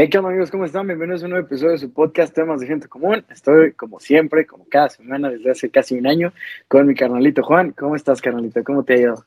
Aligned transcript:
Hey, 0.00 0.08
¿qué 0.08 0.18
onda 0.18 0.30
amigos? 0.30 0.52
¿Cómo 0.52 0.64
están? 0.64 0.86
Bienvenidos 0.86 1.22
a 1.22 1.24
un 1.24 1.32
nuevo 1.32 1.44
episodio 1.44 1.72
de 1.72 1.78
su 1.78 1.92
podcast 1.92 2.32
Temas 2.32 2.60
de 2.60 2.68
Gente 2.68 2.86
Común. 2.86 3.24
Estoy, 3.30 3.72
como 3.72 3.98
siempre, 3.98 4.46
como 4.46 4.64
cada 4.68 4.90
semana, 4.90 5.28
desde 5.28 5.50
hace 5.50 5.70
casi 5.70 5.98
un 5.98 6.06
año, 6.06 6.32
con 6.68 6.86
mi 6.86 6.94
carnalito 6.94 7.42
Juan. 7.42 7.72
¿Cómo 7.72 7.96
estás, 7.96 8.22
carnalito? 8.22 8.62
¿Cómo 8.62 8.84
te 8.84 8.92
ha 8.92 8.96
ido? 8.98 9.24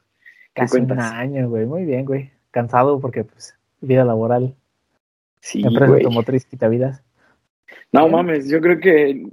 Casi 0.54 0.78
un 0.78 0.98
año, 0.98 1.50
güey. 1.50 1.66
Muy 1.66 1.84
bien, 1.84 2.06
güey. 2.06 2.32
Cansado 2.52 3.02
porque, 3.02 3.26
pues, 3.26 3.54
vida 3.82 4.06
laboral. 4.06 4.56
Sí, 5.42 5.62
Empresa 5.62 5.88
güey. 5.88 6.04
automotriz 6.06 6.46
quita 6.46 6.70
vidas. 6.70 7.04
No 7.92 8.04
Bien. 8.04 8.12
mames, 8.14 8.48
yo 8.48 8.62
creo 8.62 8.80
que, 8.80 9.28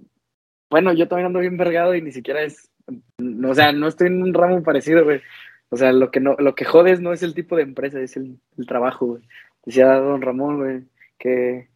bueno, 0.69 0.93
yo 0.93 1.07
también 1.07 1.27
ando 1.27 1.39
bien 1.39 1.57
vergado 1.57 1.95
y 1.95 2.03
ni 2.03 2.11
siquiera 2.11 2.43
es, 2.43 2.69
o 3.49 3.55
sea, 3.55 3.71
no 3.71 3.87
estoy 3.87 4.09
en 4.09 4.25
un 4.25 4.35
ramo 4.35 4.65
parecido, 4.65 5.05
güey. 5.05 5.21
O 5.69 5.77
sea, 5.77 5.93
lo 5.93 6.11
que 6.11 6.19
no, 6.19 6.35
lo 6.41 6.57
que 6.57 6.65
jodes 6.65 7.01
no 7.01 7.13
es 7.13 7.23
el 7.23 7.35
tipo 7.35 7.55
de 7.55 7.63
empresa, 7.63 8.01
es 8.01 8.17
el, 8.17 8.41
el 8.57 8.67
trabajo, 8.67 9.07
güey. 9.07 9.23
Decía 9.65 9.87
don 10.01 10.21
Ramón, 10.21 10.57
güey, 10.57 10.83
que, 11.19 11.69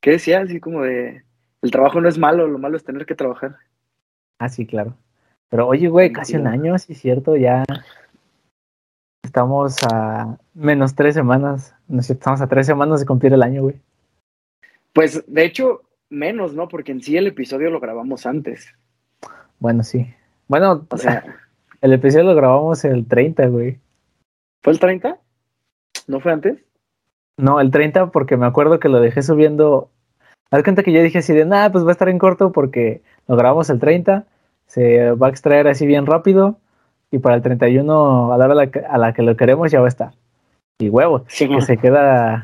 que 0.00 0.12
decía 0.12 0.40
así 0.40 0.60
como 0.60 0.82
de, 0.82 1.22
el 1.62 1.70
trabajo 1.70 2.00
no 2.00 2.08
es 2.08 2.18
malo, 2.18 2.46
lo 2.46 2.58
malo 2.58 2.76
es 2.76 2.84
tener 2.84 3.06
que 3.06 3.14
trabajar. 3.14 3.56
Ah, 4.38 4.48
sí, 4.48 4.66
claro. 4.66 4.94
Pero 5.48 5.66
oye, 5.66 5.88
güey, 5.88 6.08
Sí, 6.08 6.12
casi 6.14 6.36
un 6.36 6.46
año, 6.46 6.78
sí 6.78 6.94
cierto, 6.94 7.36
ya 7.36 7.64
estamos 9.22 9.76
a 9.92 10.38
menos 10.54 10.94
tres 10.94 11.14
semanas. 11.14 11.74
No 11.88 12.02
sé, 12.02 12.14
estamos 12.14 12.40
a 12.40 12.48
tres 12.48 12.66
semanas 12.66 13.00
de 13.00 13.06
cumplir 13.06 13.32
el 13.32 13.42
año, 13.42 13.62
güey. 13.62 13.80
Pues, 14.92 15.24
de 15.26 15.44
hecho, 15.44 15.82
menos, 16.08 16.54
¿no? 16.54 16.68
Porque 16.68 16.92
en 16.92 17.02
sí 17.02 17.16
el 17.16 17.26
episodio 17.26 17.70
lo 17.70 17.80
grabamos 17.80 18.26
antes. 18.26 18.74
Bueno, 19.58 19.82
sí. 19.82 20.12
Bueno, 20.48 20.86
O 20.88 20.96
sea, 20.96 21.24
el 21.80 21.92
episodio 21.92 22.24
lo 22.24 22.34
grabamos 22.34 22.84
el 22.84 23.06
30, 23.06 23.46
güey. 23.46 23.78
¿fue 24.62 24.72
el 24.72 24.80
30? 24.80 25.18
¿No 26.06 26.20
fue 26.20 26.32
antes? 26.32 26.58
No, 27.36 27.60
el 27.60 27.70
30 27.70 28.10
porque 28.10 28.36
me 28.36 28.46
acuerdo 28.46 28.78
que 28.78 28.88
lo 28.88 29.00
dejé 29.00 29.22
subiendo. 29.22 29.90
Haz 30.50 30.62
cuenta 30.62 30.82
que 30.82 30.92
yo 30.92 31.02
dije 31.02 31.18
así 31.18 31.32
de, 31.32 31.44
nada, 31.44 31.70
pues 31.70 31.84
va 31.84 31.90
a 31.90 31.92
estar 31.92 32.08
en 32.08 32.18
corto 32.18 32.52
porque 32.52 33.02
lo 33.28 33.36
grabamos 33.36 33.70
el 33.70 33.78
30, 33.78 34.26
se 34.66 35.12
va 35.12 35.28
a 35.28 35.30
extraer 35.30 35.68
así 35.68 35.86
bien 35.86 36.06
rápido 36.06 36.58
y 37.10 37.18
para 37.18 37.36
el 37.36 37.42
31 37.42 38.32
a 38.32 38.38
la 38.38 38.44
hora 38.44 38.52
a 38.52 38.56
la 38.56 38.70
que, 38.70 38.80
a 38.80 38.98
la 38.98 39.12
que 39.12 39.22
lo 39.22 39.36
queremos 39.36 39.70
ya 39.70 39.80
va 39.80 39.86
a 39.86 39.88
estar. 39.88 40.12
Y 40.78 40.88
huevo, 40.88 41.24
Sí, 41.28 41.48
que 41.48 41.60
se 41.60 41.76
queda, 41.76 42.42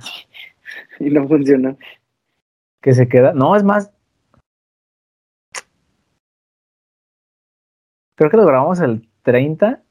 y 1.00 1.10
no 1.10 1.27
funcionó. 1.27 1.77
que 2.80 2.92
se 2.94 3.08
queda, 3.08 3.32
no, 3.32 3.56
es 3.56 3.64
más, 3.64 3.91
creo 8.16 8.30
que 8.30 8.36
lo 8.36 8.47
grabamos 8.47 8.80
el 8.80 9.08
30 9.22 9.82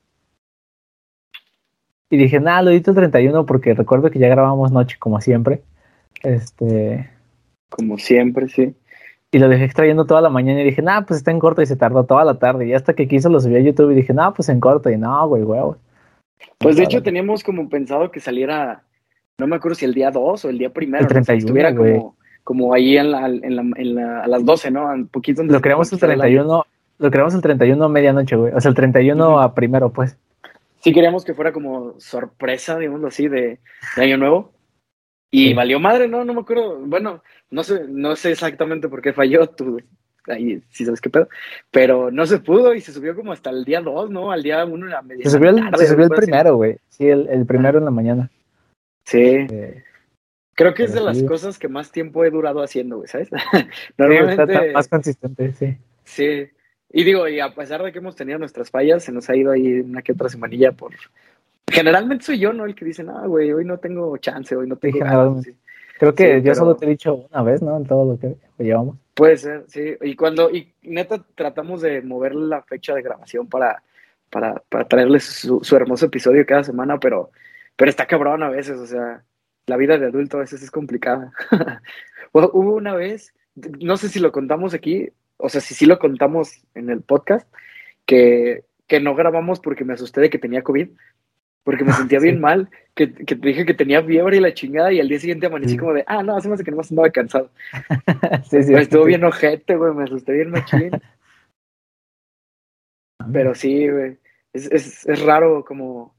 y 2.16 2.18
dije, 2.18 2.40
nada, 2.40 2.62
lo 2.62 2.72
edito 2.72 2.92
el 2.92 2.96
31 2.98 3.46
porque 3.46 3.74
recuerdo 3.74 4.10
que 4.10 4.20
ya 4.20 4.28
grabamos 4.28 4.72
noche 4.72 4.98
como 5.00 5.22
siempre. 5.22 5.62
Este, 6.24 7.10
Como 7.70 7.98
siempre, 7.98 8.48
sí. 8.50 8.74
Y 9.32 9.40
lo 9.40 9.50
dejé 9.50 9.66
extrayendo 9.66 10.06
toda 10.06 10.22
la 10.22 10.30
mañana 10.30 10.62
y 10.62 10.64
dije, 10.64 10.82
nah, 10.82 11.02
pues 11.02 11.18
está 11.18 11.32
en 11.32 11.40
corto 11.40 11.62
y 11.62 11.66
se 11.66 11.76
tardó 11.76 12.06
toda 12.06 12.24
la 12.24 12.40
tarde. 12.40 12.68
Y 12.68 12.74
hasta 12.74 12.94
que 12.94 13.08
quiso 13.08 13.30
lo 13.30 13.40
subí 13.40 13.56
a 13.56 13.60
YouTube 13.60 13.92
y 13.92 13.96
dije, 13.96 14.14
nah, 14.14 14.32
pues 14.32 14.48
en 14.50 14.60
corto. 14.60 14.90
Y 14.90 14.98
no, 14.98 15.28
güey, 15.28 15.44
huevos. 15.44 15.78
Pues 16.58 16.76
de 16.76 16.84
Nada. 16.84 16.94
hecho 16.94 17.04
teníamos 17.04 17.44
como 17.44 17.68
pensado 17.70 18.12
que 18.12 18.20
saliera, 18.20 18.84
no 19.38 19.48
me 19.48 19.58
acuerdo 19.58 19.76
si 19.76 19.86
el 19.86 19.94
día 19.94 20.12
2 20.12 20.46
o 20.46 20.50
el 20.50 20.58
día 20.58 20.70
primero, 20.72 21.00
El 21.04 21.08
no 21.08 21.10
sé, 21.10 21.14
31, 21.34 21.40
estuviera 21.40 21.72
güey. 21.72 21.98
como, 21.98 22.16
como 22.44 22.74
ahí 22.74 22.98
en 22.98 23.12
la, 23.12 23.26
en 23.28 23.56
la, 23.56 23.62
en 23.76 23.96
la- 23.96 24.22
a 24.24 24.28
las 24.28 24.46
12, 24.46 24.72
¿no? 24.72 24.86
Un 24.88 25.08
poquito 25.08 25.42
antes 25.42 25.54
Lo 25.54 25.62
creamos 25.62 25.92
el 25.92 26.00
comenzar 26.00 26.26
año. 26.26 26.44
31, 26.44 26.66
lo 27.00 27.12
creamos 27.12 27.34
el 27.36 27.42
31 27.42 27.84
a 27.84 27.90
medianoche, 27.90 28.36
güey. 28.38 28.54
O 28.54 28.62
sea, 28.62 28.70
el 28.70 28.76
31 28.76 29.28
Ujú. 29.30 29.40
a 29.40 29.54
primero, 29.54 29.90
pues. 29.92 30.18
Sí 30.86 30.94
queríamos 30.94 31.26
que 31.26 31.34
fuera 31.34 31.52
como 31.52 32.00
sorpresa, 32.00 32.78
digamos 32.78 33.04
así, 33.06 33.28
de, 33.28 33.60
de 33.96 34.04
Año 34.04 34.18
Nuevo. 34.18 34.54
Y 35.32 35.48
Sí. 35.48 35.54
valió 35.56 35.80
madre, 35.80 36.08
¿no? 36.08 36.24
No 36.24 36.36
me 36.36 36.42
acuerdo. 36.42 36.78
Bueno, 36.80 37.24
no 37.50 37.64
sé, 37.64 37.86
no 37.90 38.16
sé 38.16 38.30
exactamente 38.34 38.88
por 38.88 39.02
qué 39.02 39.12
falló, 39.12 39.48
tú 39.48 39.82
ahí 40.28 40.62
sí 40.70 40.86
sabes 40.86 41.02
qué 41.02 41.10
pedo. 41.10 41.28
Pero 41.72 42.12
no 42.12 42.28
se 42.28 42.38
pudo 42.38 42.76
y 42.76 42.82
se 42.82 42.94
subió 42.94 43.16
como 43.16 43.32
hasta 43.32 43.50
el 43.50 43.66
día 43.66 43.82
2, 43.82 44.12
¿no? 44.12 44.32
Al 44.32 44.44
día 44.44 44.64
1 44.64 44.86
en 44.86 44.92
la 44.92 45.02
media 45.02 45.24
Se 45.24 45.32
subió 45.32 45.50
el, 45.50 45.56
tarde, 45.56 45.78
se 45.80 45.88
subió 45.92 46.06
el 46.06 46.12
primero, 46.12 46.56
güey. 46.56 46.78
Sí, 46.90 47.10
el, 47.10 47.28
el 47.30 47.48
primero 47.48 47.80
en 47.80 47.86
la 47.86 47.92
mañana. 47.92 48.30
Sí. 49.06 49.22
Eh, 49.24 49.84
Creo 50.54 50.76
que 50.76 50.84
es 50.84 50.94
de 50.94 51.02
las 51.02 51.24
cosas 51.24 51.58
que 51.58 51.68
más 51.68 51.92
tiempo 51.92 52.24
he 52.24 52.30
durado 52.30 52.62
haciendo, 52.62 52.98
güey, 52.98 53.08
¿sabes? 53.08 53.28
sí, 53.52 53.58
está- 53.58 53.68
Normalmente, 53.98 54.44
está 54.54 54.72
más 54.74 54.88
consistente, 54.88 55.52
sí. 55.54 55.78
sí. 56.04 56.48
Y 56.92 57.04
digo, 57.04 57.28
y 57.28 57.40
a 57.40 57.54
pesar 57.54 57.84
de 57.84 57.92
que 57.92 58.00
hemos 58.00 58.16
tenido 58.16 58.40
nuestras 58.40 58.70
fallas, 58.70 59.04
se 59.04 59.12
nos 59.12 59.30
ha 59.30 59.36
ido 59.36 59.52
ahí 59.52 59.80
una 59.82 60.02
que 60.02 60.12
otra 60.14 60.30
semanilla 60.30 60.72
por... 60.72 60.94
Generalmente 61.68 62.24
soy 62.26 62.40
yo, 62.40 62.54
¿no? 62.54 62.66
El 62.66 62.76
que 62.76 62.86
dice, 62.86 63.04
no, 63.04 63.28
güey, 63.28 63.52
hoy 63.52 63.66
no 63.66 63.80
tengo 63.80 64.16
chance, 64.18 64.56
hoy 64.56 64.68
no 64.68 64.76
tengo 64.78 65.00
ganas", 65.00 65.12
generalmente. 65.14 65.52
sí. 65.52 65.58
Creo 65.98 66.14
que 66.14 66.24
Sí, 66.26 66.38
yo 66.38 66.44
pero- 66.44 66.56
solo 66.56 66.76
te 66.76 66.86
he 66.86 66.90
dicho 66.90 67.28
una 67.32 67.42
vez, 67.42 67.62
¿no? 67.62 67.76
En 67.78 67.86
todo 67.86 68.06
lo 68.14 68.20
que 68.20 68.36
llevamos. 68.64 68.98
Puede 69.14 69.38
ser, 69.38 69.64
sí. 69.68 69.96
Y 70.02 70.16
cuando, 70.16 70.50
y 70.52 70.74
neta, 70.84 71.24
tratamos 71.36 71.82
de 71.82 72.02
mover 72.02 72.36
la 72.36 72.62
fecha 72.64 72.94
de 72.94 73.02
grabación 73.02 73.48
para, 73.48 73.82
para, 74.30 74.62
para 74.70 74.88
traerles 74.88 75.24
su, 75.24 75.62
su 75.64 75.76
hermoso 75.76 76.06
episodio 76.06 76.46
cada 76.46 76.64
semana, 76.64 77.00
pero, 77.00 77.32
pero 77.76 77.90
está 77.90 78.06
cabrón 78.06 78.44
a 78.44 78.50
veces, 78.50 78.78
o 78.78 78.86
sea, 78.86 79.24
la 79.68 79.78
vida 79.78 79.98
de 79.98 80.08
adulto 80.08 80.38
a 80.38 80.42
veces 80.42 80.62
es 80.62 80.70
complicada. 80.72 81.32
Hu- 82.34 82.50
Hubo 82.54 82.74
una 82.76 82.94
vez, 82.94 83.34
no 83.80 83.96
sé 83.98 84.10
si 84.10 84.20
lo 84.20 84.32
contamos 84.34 84.74
aquí, 84.74 85.10
o 85.38 85.50
sea, 85.50 85.62
si 85.62 85.74
sí 85.74 85.86
lo 85.86 86.00
contamos 86.00 86.64
en 86.76 86.90
el 86.90 87.02
podcast, 87.02 87.48
que, 88.06 88.64
que 88.88 89.00
no 89.00 89.16
grabamos 89.16 89.60
porque 89.60 89.84
me 89.86 89.94
asusté 89.94 90.22
de 90.22 90.30
que 90.30 90.38
tenía 90.40 90.62
COVID, 90.64 90.90
porque 91.64 91.84
me 91.84 91.92
sentía 91.94 92.20
bien 92.20 92.36
Sí. 92.36 92.42
mal, 92.42 92.70
que, 92.94 93.14
que 93.14 93.36
te 93.36 93.48
dije 93.48 93.66
que 93.66 93.74
tenía 93.74 94.04
fiebre 94.04 94.38
y 94.38 94.40
la 94.40 94.54
chingada, 94.54 94.94
y 94.94 95.00
al 95.00 95.08
día 95.10 95.20
siguiente 95.20 95.48
amanecí 95.48 95.74
Sí. 95.74 95.78
como 95.78 95.94
de, 95.94 96.04
ah, 96.08 96.24
no, 96.24 96.38
me 96.40 96.54
hace 96.54 96.64
que 96.64 96.72
nomás 96.72 96.92
andaba 96.92 97.10
cansado. 97.10 97.50
sí, 98.50 98.64
sí. 98.64 98.72
Güey, 98.72 98.84
estuvo 98.84 99.04
bien 99.06 99.24
ojete, 99.24 99.76
güey, 99.76 99.94
me 99.94 100.04
asusté 100.04 100.34
bien 100.34 100.52
machín. 100.52 100.92
Pero 103.34 103.56
sí, 103.56 103.90
güey, 103.90 104.18
es, 104.54 104.72
es, 104.72 105.06
es 105.08 105.22
raro 105.24 105.64
como... 105.66 106.14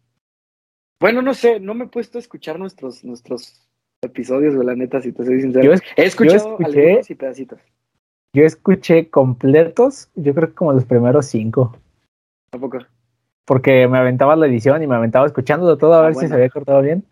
Bueno, 1.01 1.21
no 1.23 1.35
sé, 1.35 1.61
no 1.61 1.75
me 1.75 1.85
he 1.85 1.89
puesto 1.89 2.19
a 2.19 2.21
escuchar 2.21 2.59
nuestros, 2.59 3.05
nuestros 3.05 3.63
episodios, 4.03 4.55
güey, 4.55 4.67
la 4.67 4.75
neta, 4.75 5.01
si 5.01 5.13
te 5.13 5.25
soy 5.25 5.41
sincero. 5.43 5.65
Yo 5.75 5.81
he 5.97 6.05
escuchado 6.07 6.59
escuché- 6.59 6.81
algunos 6.85 7.11
y 7.11 7.15
pedacitos. 7.15 7.61
Yo 8.37 8.45
escuché 8.45 9.09
completos, 9.09 10.11
yo 10.15 10.35
creo 10.35 10.49
que 10.49 10.55
como 10.55 10.73
los 10.75 10.85
primeros 10.85 11.25
cinco. 11.25 11.75
Tampoco. 12.51 12.79
porque 13.47 13.89
me 13.89 13.97
aventaba 13.99 14.37
la 14.37 14.47
edición 14.47 14.83
y 14.83 14.87
me 14.87 14.97
aventaba 14.97 15.25
escuchándolo 15.27 15.79
todo 15.79 15.95
a 15.95 16.03
Ah, 16.03 16.03
ver 16.03 16.15
si 16.17 16.29
se 16.29 16.35
había 16.35 16.51
cortado 16.51 16.83
bien. 16.83 17.05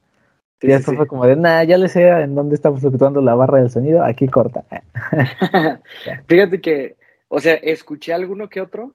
Sí, 0.61 0.69
y 0.69 0.73
sí, 0.83 0.91
sí. 0.91 0.97
fue 0.97 1.07
como 1.07 1.27
de, 1.27 1.37
nah, 1.37 1.63
ya 1.63 1.79
le 1.79 1.89
sé 1.89 2.09
en 2.09 2.35
dónde 2.35 2.55
está 2.55 2.73
fluctuando 2.73 3.21
la 3.23 3.35
barra 3.35 3.59
del 3.61 3.71
sonido, 3.71 4.05
aquí 4.05 4.29
corta. 4.29 4.65
Fíjate 6.29 6.61
que, 6.61 6.97
o 7.29 7.41
sea, 7.41 7.55
escuché 7.55 8.13
alguno 8.13 8.49
que 8.49 8.61
otro, 8.61 8.95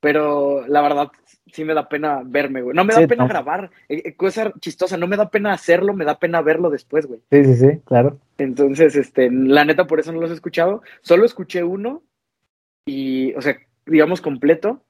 pero 0.00 0.66
la 0.66 0.80
verdad 0.82 1.08
sí 1.52 1.64
me 1.64 1.74
da 1.74 1.88
pena 1.88 2.22
verme, 2.24 2.62
güey. 2.62 2.76
No 2.76 2.84
me 2.84 2.94
da 2.94 3.00
Sí, 3.00 3.06
pena 3.06 3.24
no. 3.24 3.28
grabar, 3.28 3.70
eh, 3.88 4.02
eh, 4.04 4.16
cosa 4.16 4.52
chistosa, 4.60 4.96
no 4.96 5.06
me 5.06 5.16
da 5.16 5.30
pena 5.30 5.52
hacerlo, 5.52 5.94
me 5.94 6.04
da 6.04 6.18
pena 6.18 6.40
verlo 6.42 6.70
después, 6.70 7.06
güey. 7.06 7.20
Sí, 7.30 7.44
sí, 7.44 7.54
sí, 7.56 7.80
claro. 7.84 8.18
Entonces, 8.38 8.94
este, 8.96 9.30
la 9.30 9.64
neta, 9.64 9.86
por 9.86 9.98
eso 10.00 10.12
no 10.12 10.20
los 10.20 10.30
he 10.30 10.34
escuchado. 10.34 10.82
Solo 11.00 11.24
escuché 11.24 11.64
uno 11.64 12.02
y, 12.86 13.34
o 13.34 13.40
sea, 13.42 13.56
digamos 13.86 14.20
completo. 14.20 14.82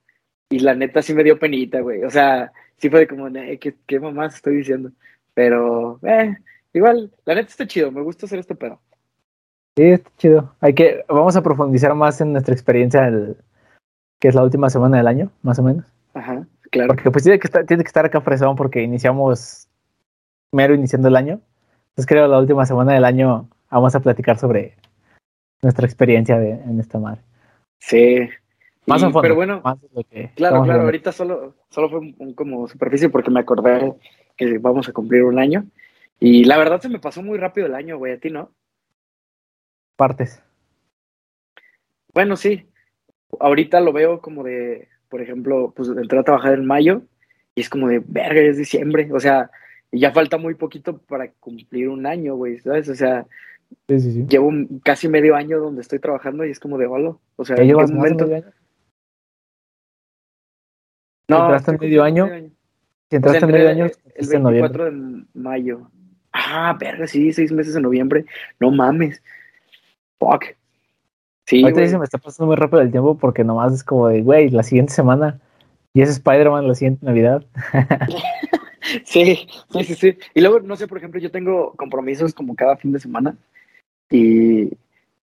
Y 0.51 0.61
la 0.61 0.75
neta 0.75 1.03
sí 1.03 1.13
me 1.15 1.25
dio 1.25 1.39
penita, 1.39 1.81
güey. 1.81 2.03
O 2.05 2.11
sea, 2.11 2.53
sí 2.79 2.89
fue 2.89 3.01
de 3.01 3.09
como, 3.09 3.29
"Eh, 3.29 3.59
¿qué, 3.61 3.75
qué 3.87 4.01
mamás 4.01 4.35
estoy 4.37 4.57
diciendo? 4.57 4.91
Pero, 5.35 6.01
eh, 6.03 6.37
igual, 6.73 7.13
la 7.27 7.35
neta 7.35 7.49
está 7.51 7.67
chido. 7.67 7.93
Me 7.93 8.01
gusta 8.03 8.27
hacer 8.27 8.39
este 8.39 8.55
pedo. 8.55 8.81
Sí, 9.77 9.85
está 9.85 10.11
chido. 10.17 10.55
Hay 10.61 10.75
que, 10.75 11.05
vamos 11.09 11.37
a 11.37 11.43
profundizar 11.43 11.95
más 11.95 12.21
en 12.21 12.33
nuestra 12.33 12.55
experiencia, 12.55 13.07
el, 13.07 13.37
que 14.19 14.29
es 14.29 14.35
la 14.35 14.43
última 14.43 14.71
semana 14.71 14.97
del 14.97 15.07
año, 15.07 15.31
más 15.43 15.59
o 15.59 15.63
menos. 15.63 15.85
Ajá, 16.15 16.47
claro. 16.71 16.89
Porque 16.89 17.11
pues 17.11 17.25
tiene 17.25 17.39
que 17.39 17.47
estar, 17.47 17.65
tiene 17.67 17.83
que 17.85 17.89
estar 17.89 18.05
acá 18.05 18.21
fresón 18.21 18.57
porque 18.57 18.83
iniciamos 18.83 19.69
mero 20.53 20.75
iniciando 20.75 21.09
el 21.09 21.17
año. 21.17 21.41
Entonces 21.91 22.07
creo 22.07 22.25
que 22.25 22.31
la 22.31 22.39
última 22.39 22.67
semana 22.67 22.95
del 22.95 23.05
año 23.05 23.49
vamos 23.71 23.95
a 23.95 24.01
platicar 24.01 24.39
sobre 24.39 24.77
nuestra 25.63 25.87
experiencia 25.87 26.39
de, 26.39 26.53
en 26.53 26.81
esta 26.81 26.99
madre. 26.99 27.21
Sí. 27.79 28.29
Más 28.87 29.03
Y- 29.03 29.05
a 29.05 29.09
fondo. 29.09 29.23
Pero 29.23 29.35
bueno, 29.35 29.61
más 29.63 29.81
de 29.81 29.89
lo 29.93 30.03
que 30.05 30.31
claro, 30.35 30.63
claro. 30.63 30.83
Ahorita 30.83 31.13
solo, 31.13 31.55
solo 31.71 31.91
fue 31.91 31.99
un, 31.99 32.15
un 32.19 32.35
como 32.35 32.67
superficie 32.69 33.09
porque 33.11 33.31
me 33.31 33.41
acordé 33.41 33.95
que 34.37 34.59
vamos 34.59 34.89
a 34.89 34.93
cumplir 34.93 35.25
un 35.25 35.39
año. 35.39 35.65
Y 36.21 36.45
la 36.45 36.57
verdad 36.59 36.81
se 36.81 36.89
me 36.89 36.99
pasó 36.99 37.23
muy 37.23 37.39
rápido 37.39 37.67
el 37.67 37.75
año, 37.75 37.99
güey. 37.99 38.15
A 38.15 38.19
ti, 38.19 38.31
¿no? 38.31 38.51
Partes. 39.97 40.43
Bueno, 42.15 42.37
sí. 42.37 42.69
Ahorita 43.41 43.81
lo 43.81 43.93
veo 43.93 44.21
como 44.21 44.43
de, 44.43 44.89
por 45.09 45.21
ejemplo, 45.21 45.73
pues 45.77 45.89
entré 45.89 46.19
a 46.19 46.23
trabajar 46.25 46.55
en 46.55 46.67
mayo 46.67 47.03
y 47.55 47.61
es 47.61 47.69
como 47.69 47.89
de, 47.89 48.03
verga, 48.07 48.41
es 48.41 48.57
diciembre. 48.57 49.09
O 49.13 49.21
sea, 49.21 49.51
ya 49.93 50.13
falta 50.13 50.39
muy 50.39 50.55
poquito 50.55 50.99
para 50.99 51.31
cumplir 51.33 51.89
un 51.89 52.07
año, 52.07 52.37
güey, 52.37 52.59
¿sabes? 52.59 52.89
O 52.89 52.95
sea, 52.95 53.27
Sí, 53.87 54.01
sí, 54.01 54.13
sí. 54.13 54.27
llevo 54.27 54.51
casi 54.83 55.09
medio 55.09 55.37
año 55.37 55.59
donde 55.61 55.83
estoy 55.83 55.99
trabajando 55.99 56.45
y 56.47 56.51
es 56.51 56.59
como 56.59 56.79
de, 56.79 56.87
holo. 56.87 57.21
O 57.37 57.45
sea, 57.45 57.57
¿Ya 57.57 57.63
¿en 57.63 57.69
qué 57.69 57.73
llevas 57.75 57.91
momento? 57.91 58.25
medio 58.25 58.37
año? 58.37 58.53
No, 61.29 61.43
¿Entraste 61.45 61.71
en 61.73 61.77
medio 61.79 62.03
año? 62.03 62.27
medio 62.27 62.51
Si 63.11 63.17
entraste 63.17 63.37
O 63.37 63.41
sea, 63.41 63.49
en 63.49 63.55
medio 63.55 63.69
año, 63.69 63.85
el 63.85 63.93
es 64.15 64.33
en 64.33 64.43
noviembre. 64.43 64.85
24 64.85 64.85
de 64.85 65.25
mayo. 65.35 65.91
Ah, 66.33 66.71
Ah, 66.71 66.77
verga, 66.79 67.07
sí, 67.07 67.33
seis 67.33 67.53
meses 67.53 67.77
en 67.77 67.83
noviembre. 67.83 68.25
No 68.61 68.71
mames. 68.71 69.23
Fuck. 70.19 70.45
Sí, 71.49 71.63
Ahorita 71.63 71.89
se 71.89 71.97
me 71.97 72.05
está 72.05 72.19
pasando 72.19 72.49
muy 72.49 72.57
rápido 72.57 72.83
el 72.83 72.91
tiempo 72.91 73.17
porque 73.17 73.43
nomás 73.43 73.73
es 73.73 73.83
como 73.83 74.09
de, 74.09 74.21
güey, 74.21 74.51
la 74.51 74.63
siguiente 74.63 74.93
semana 74.93 75.41
y 75.95 76.03
es 76.03 76.11
Spider-Man 76.11 76.69
la 76.69 76.75
siguiente 76.75 77.07
Navidad. 77.07 77.45
Sí, 79.05 79.47
sí, 79.71 79.85
sí, 79.85 79.95
sí. 79.95 80.19
Y 80.35 80.41
luego, 80.41 80.61
no 80.61 80.75
sé, 80.77 80.87
por 80.89 80.97
ejemplo, 80.99 81.21
yo 81.21 81.31
tengo 81.31 81.73
compromisos 81.75 82.33
como 82.33 82.55
cada 82.55 82.77
fin 82.77 82.93
de 82.93 82.99
semana 83.01 83.37
y, 84.11 84.71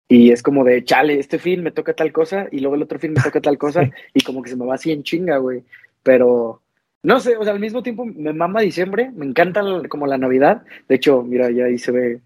y 0.08 0.31
es 0.31 0.44
como 0.44 0.64
de, 0.64 0.84
chale, 0.84 1.19
este 1.19 1.40
fin 1.40 1.64
me 1.64 1.72
toca 1.72 1.94
tal 1.94 2.12
cosa 2.12 2.48
y 2.52 2.60
luego 2.60 2.75
el 2.75 2.84
otro 2.84 3.00
fin 3.00 3.14
me 3.14 3.22
toca 3.22 3.42
tal 3.42 3.58
cosa 3.58 3.90
y 4.14 4.22
como 4.22 4.44
que 4.44 4.50
se 4.52 4.56
me 4.56 4.66
va 4.66 4.75
así 4.75 4.92
en 4.92 5.02
chinga, 5.04 5.38
güey. 5.38 5.64
Pero, 6.04 6.62
no 7.04 7.19
sé, 7.19 7.36
o 7.38 7.44
sea, 7.44 7.54
al 7.54 7.60
mismo 7.60 7.81
tiempo 7.81 8.06
me 8.06 8.31
mama 8.34 8.62
diciembre, 8.62 9.12
me 9.16 9.25
encanta 9.25 9.62
el- 9.62 9.90
como 9.90 10.06
la 10.06 10.18
Navidad. 10.19 10.64
De 10.88 10.96
hecho, 10.96 11.24
mira, 11.24 11.50
ya 11.50 11.66
ahí 11.66 11.78
se 11.78 11.92
ve 11.92 12.22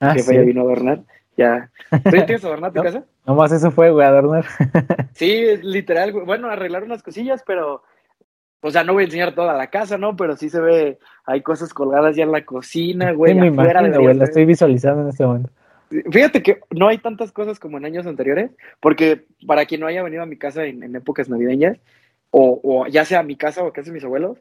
Ah, 0.00 0.14
que 0.14 0.22
sí. 0.22 0.38
vino 0.38 0.60
a 0.60 0.64
adornar. 0.64 1.02
Ya. 1.38 1.70
¿Tú 1.90 2.10
tienes 2.10 2.44
adornar 2.44 2.72
tu 2.72 2.78
No. 2.78 2.82
casa? 2.82 3.04
Nomás 3.24 3.52
eso 3.52 3.70
fue, 3.70 3.90
güey, 3.90 4.06
adornar. 4.06 4.44
Sí, 5.14 5.32
es 5.32 5.62
literal, 5.64 6.12
güey. 6.12 6.26
Bueno, 6.26 6.48
arreglar 6.50 6.82
unas 6.82 7.02
cosillas, 7.02 7.42
pero, 7.46 7.84
o 8.60 8.70
sea, 8.70 8.82
no 8.84 8.92
voy 8.92 9.02
a 9.02 9.06
enseñar 9.06 9.34
toda 9.34 9.54
la 9.54 9.68
casa, 9.68 9.96
¿no? 9.96 10.16
Pero 10.16 10.36
sí 10.36 10.50
se 10.50 10.60
ve, 10.60 10.98
hay 11.24 11.40
cosas 11.42 11.72
colgadas 11.72 12.16
ya 12.16 12.24
en 12.24 12.32
la 12.32 12.44
cocina, 12.44 13.12
güey. 13.12 13.32
Sí, 13.32 13.40
me 13.40 13.48
afuera 13.48 13.80
imagino, 13.80 14.02
güey, 14.02 14.16
la 14.16 14.24
estoy 14.24 14.44
visualizando 14.44 15.02
en 15.02 15.08
este 15.08 15.24
momento. 15.24 15.50
Fíjate 16.10 16.42
que 16.42 16.60
no 16.70 16.88
hay 16.88 16.98
tantas 16.98 17.32
cosas 17.32 17.58
como 17.58 17.78
en 17.78 17.86
años 17.86 18.06
anteriores, 18.06 18.50
porque 18.80 19.24
para 19.46 19.64
quien 19.64 19.80
no 19.80 19.86
haya 19.86 20.02
venido 20.02 20.22
a 20.22 20.26
mi 20.26 20.36
casa 20.36 20.64
en, 20.64 20.82
en 20.82 20.96
épocas 20.96 21.30
navideñas, 21.30 21.78
o, 22.30 22.60
o 22.62 22.86
ya 22.88 23.04
sea 23.06 23.20
a 23.20 23.22
mi 23.22 23.36
casa 23.36 23.62
o 23.62 23.68
a 23.68 23.72
casa 23.72 23.86
de 23.90 23.94
mis 23.94 24.04
abuelos, 24.04 24.38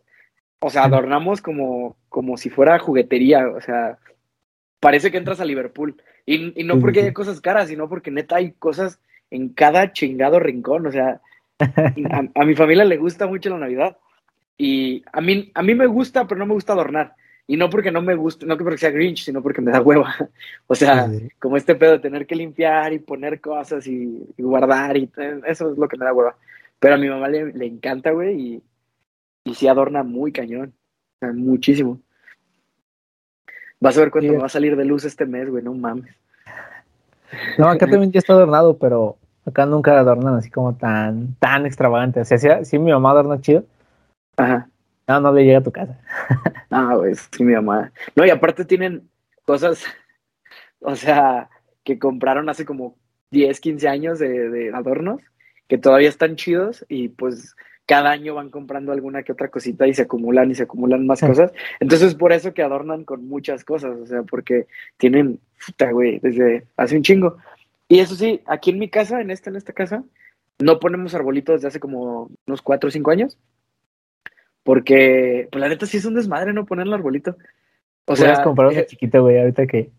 o 0.60 0.70
sea, 0.70 0.84
adornamos 0.86 1.42
como, 1.42 1.96
como 2.10 2.36
si 2.36 2.50
fuera 2.50 2.80
juguetería, 2.80 3.48
o 3.48 3.62
sea, 3.62 3.98
parece 4.80 5.12
que 5.12 5.18
entras 5.18 5.40
a 5.40 5.46
Liverpool. 5.46 5.96
Y, 6.28 6.62
y 6.62 6.64
no 6.66 6.80
porque 6.80 7.00
haya 7.00 7.14
cosas 7.14 7.42
caras, 7.42 7.70
sino 7.70 7.90
porque 7.90 8.12
neta 8.12 8.36
hay 8.36 8.52
cosas 8.52 9.00
en 9.32 9.50
cada 9.50 9.94
chingado 9.94 10.40
rincón, 10.40 10.86
o 10.86 10.92
sea, 10.92 11.22
a, 11.60 12.24
a 12.36 12.46
mi 12.46 12.54
familia 12.54 12.86
le 12.86 12.98
gusta 12.98 13.26
mucho 13.26 13.50
la 13.50 13.58
Navidad. 13.58 13.98
Y 14.58 15.04
a 15.14 15.22
mí, 15.22 15.52
a 15.54 15.64
mí 15.64 15.74
me 15.74 15.86
gusta, 15.86 16.28
pero 16.28 16.38
no 16.38 16.46
me 16.46 16.54
gusta 16.54 16.74
adornar. 16.74 17.16
Y 17.50 17.56
no 17.56 17.70
porque 17.70 17.92
no 17.92 18.02
me 18.02 18.16
guste, 18.16 18.46
no 18.46 18.58
porque 18.58 18.78
sea 18.78 18.92
Grinch, 18.92 19.24
sino 19.24 19.42
porque 19.42 19.62
me 19.62 19.72
da 19.72 19.82
hueva. 19.82 20.14
O 20.68 20.76
sea, 20.76 21.08
Sí, 21.08 21.30
como 21.40 21.56
este 21.56 21.76
pedo 21.76 21.94
de 21.94 22.00
tener 22.00 22.28
que 22.28 22.36
limpiar 22.36 22.92
y 22.92 23.00
poner 23.00 23.40
cosas 23.40 23.88
y, 23.88 24.28
y 24.36 24.44
guardar 24.44 24.98
y 24.98 25.10
eso 25.48 25.72
es 25.72 25.78
lo 25.78 25.88
que 25.88 25.98
me 25.98 26.06
da 26.06 26.14
hueva. 26.14 26.36
Pero 26.80 26.96
a 26.96 26.98
mi 26.98 27.08
mamá 27.08 27.30
le, 27.30 27.54
le 27.54 27.66
encanta, 27.66 28.12
güey, 28.12 28.40
y, 28.40 28.64
y 29.46 29.56
sí 29.56 29.68
adorna 29.68 30.04
muy 30.04 30.34
cañón. 30.34 30.74
O 31.16 31.20
sea, 31.20 31.34
muchísimo. 31.34 32.02
Vas 33.80 33.98
a 33.98 34.02
ver 34.02 34.12
cuánto 34.12 34.28
Sí. 34.30 34.34
me 34.36 34.40
va 34.40 34.48
a 34.48 34.50
salir 34.50 34.76
de 34.76 34.86
luz 34.86 35.06
este 35.06 35.26
mes, 35.26 35.50
güey, 35.50 35.64
no 35.64 35.74
mames. 35.74 36.16
No, 37.58 37.68
acá 37.70 37.88
también 37.88 38.12
ya 38.12 38.20
está 38.20 38.34
adornado, 38.34 38.78
pero 38.78 39.18
acá 39.46 39.66
nunca 39.66 40.00
adornan 40.00 40.36
así 40.36 40.50
como 40.50 40.76
tan, 40.76 41.36
tan 41.40 41.66
extravagante. 41.66 42.22
O 42.22 42.26
sea, 42.26 42.38
sí, 42.38 42.48
sí 42.64 42.80
mi 42.80 42.92
mamá 42.92 43.12
adorna 43.12 43.40
chido, 43.42 43.66
Ajá. 44.38 44.70
no, 45.08 45.20
no 45.22 45.34
le 45.34 45.44
llega 45.46 45.60
a 45.60 45.64
tu 45.64 45.72
casa. 45.72 46.00
Ah, 46.70 46.96
güey, 46.96 47.16
sí, 47.16 47.44
mi 47.46 47.54
mamá. 47.54 47.92
No, 48.16 48.26
y 48.26 48.30
aparte 48.30 48.66
tienen 48.66 49.10
cosas, 49.46 49.84
o 50.82 50.96
sea, 50.98 51.50
que 51.86 51.98
compraron 51.98 52.50
hace 52.50 52.66
como 52.66 52.98
10, 53.32 53.60
15 53.62 53.88
años 53.88 54.20
de, 54.20 54.50
de 54.50 54.74
adornos, 54.74 55.22
que 55.70 55.78
todavía 55.78 56.10
están 56.10 56.36
chidos 56.36 56.86
y 56.90 57.08
pues 57.08 57.56
cada 57.88 58.12
año 58.12 58.36
van 58.36 58.50
comprando 58.50 58.92
alguna 58.92 59.24
que 59.24 59.32
otra 59.32 59.48
cosita 59.48 59.88
y 59.88 59.94
se 59.94 60.04
acumulan 60.04 60.52
y 60.52 60.56
se 60.56 60.64
acumulan 60.64 61.08
más 61.08 61.22
cosas. 61.22 61.54
Entonces, 61.80 62.16
por 62.16 62.34
eso 62.34 62.54
que 62.54 62.62
adornan 62.62 63.06
con 63.06 63.28
muchas 63.28 63.64
cosas, 63.64 63.98
o 63.98 64.06
sea, 64.06 64.24
porque 64.24 64.68
tienen, 64.98 65.40
puta, 65.66 65.90
güey, 65.92 66.20
desde 66.20 66.66
hace 66.76 66.98
un 66.98 67.04
chingo. 67.04 67.38
Y 67.88 68.00
eso 68.00 68.16
sí, 68.16 68.42
aquí 68.46 68.72
en 68.72 68.80
mi 68.80 68.90
casa, 68.90 69.22
en 69.22 69.32
esta, 69.32 69.50
en 69.50 69.56
esta 69.56 69.72
casa, 69.72 70.04
no 70.60 70.82
ponemos 70.82 71.16
arbolitos 71.16 71.56
desde 71.56 71.70
hace 71.70 71.80
como 71.80 72.30
unos 72.46 72.62
4 72.62 72.90
o 72.90 72.92
5 72.92 73.10
años. 73.10 73.38
Porque, 74.64 75.48
pues 75.50 75.62
la 75.62 75.70
neta 75.70 75.86
sí 75.86 75.96
es 75.96 76.04
un 76.04 76.16
desmadre 76.16 76.52
no 76.52 76.66
poner 76.66 76.88
el 76.88 76.94
arbolito. 76.94 77.38
O 78.04 78.18
sea, 78.18 78.44
comprar 78.44 78.68
uno 78.68 78.80
eh, 78.80 78.86
chiquito, 78.86 79.22
güey, 79.22 79.40
ahorita 79.40 79.66
que 79.66 79.92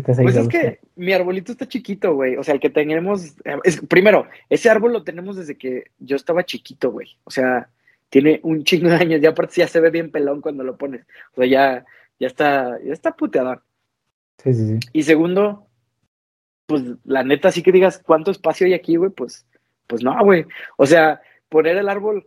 pues 0.00 0.36
es 0.36 0.48
que 0.48 0.80
mi 0.96 1.12
arbolito 1.12 1.52
está 1.52 1.68
chiquito, 1.68 2.14
güey. 2.14 2.36
O 2.36 2.42
sea, 2.42 2.54
el 2.54 2.60
que 2.60 2.70
tenemos. 2.70 3.34
Es, 3.62 3.78
primero, 3.82 4.26
ese 4.48 4.70
árbol 4.70 4.94
lo 4.94 5.04
tenemos 5.04 5.36
desde 5.36 5.58
que 5.58 5.90
yo 5.98 6.16
estaba 6.16 6.44
chiquito, 6.44 6.90
güey. 6.90 7.08
O 7.24 7.30
sea, 7.30 7.68
tiene 8.08 8.40
un 8.42 8.64
chingo 8.64 8.88
de 8.88 8.96
años. 8.96 9.20
Ya 9.20 9.30
aparte 9.30 9.56
ya 9.56 9.68
se 9.68 9.80
ve 9.80 9.90
bien 9.90 10.10
pelón 10.10 10.40
cuando 10.40 10.64
lo 10.64 10.78
pones. 10.78 11.02
O 11.32 11.42
sea, 11.42 11.46
ya, 11.46 11.84
ya 12.18 12.26
está, 12.26 12.78
ya 12.82 12.92
está 12.92 13.14
puteador. 13.14 13.62
Sí, 14.42 14.54
sí, 14.54 14.66
sí. 14.66 14.78
Y 14.94 15.02
segundo, 15.02 15.66
pues 16.64 16.82
la 17.04 17.22
neta, 17.22 17.52
sí 17.52 17.62
que 17.62 17.70
digas 17.70 18.02
cuánto 18.02 18.30
espacio 18.30 18.66
hay 18.66 18.72
aquí, 18.72 18.96
güey, 18.96 19.10
pues, 19.10 19.46
pues 19.86 20.02
no, 20.02 20.18
güey. 20.24 20.46
O 20.78 20.86
sea, 20.86 21.20
poner 21.50 21.76
el 21.76 21.90
árbol 21.90 22.26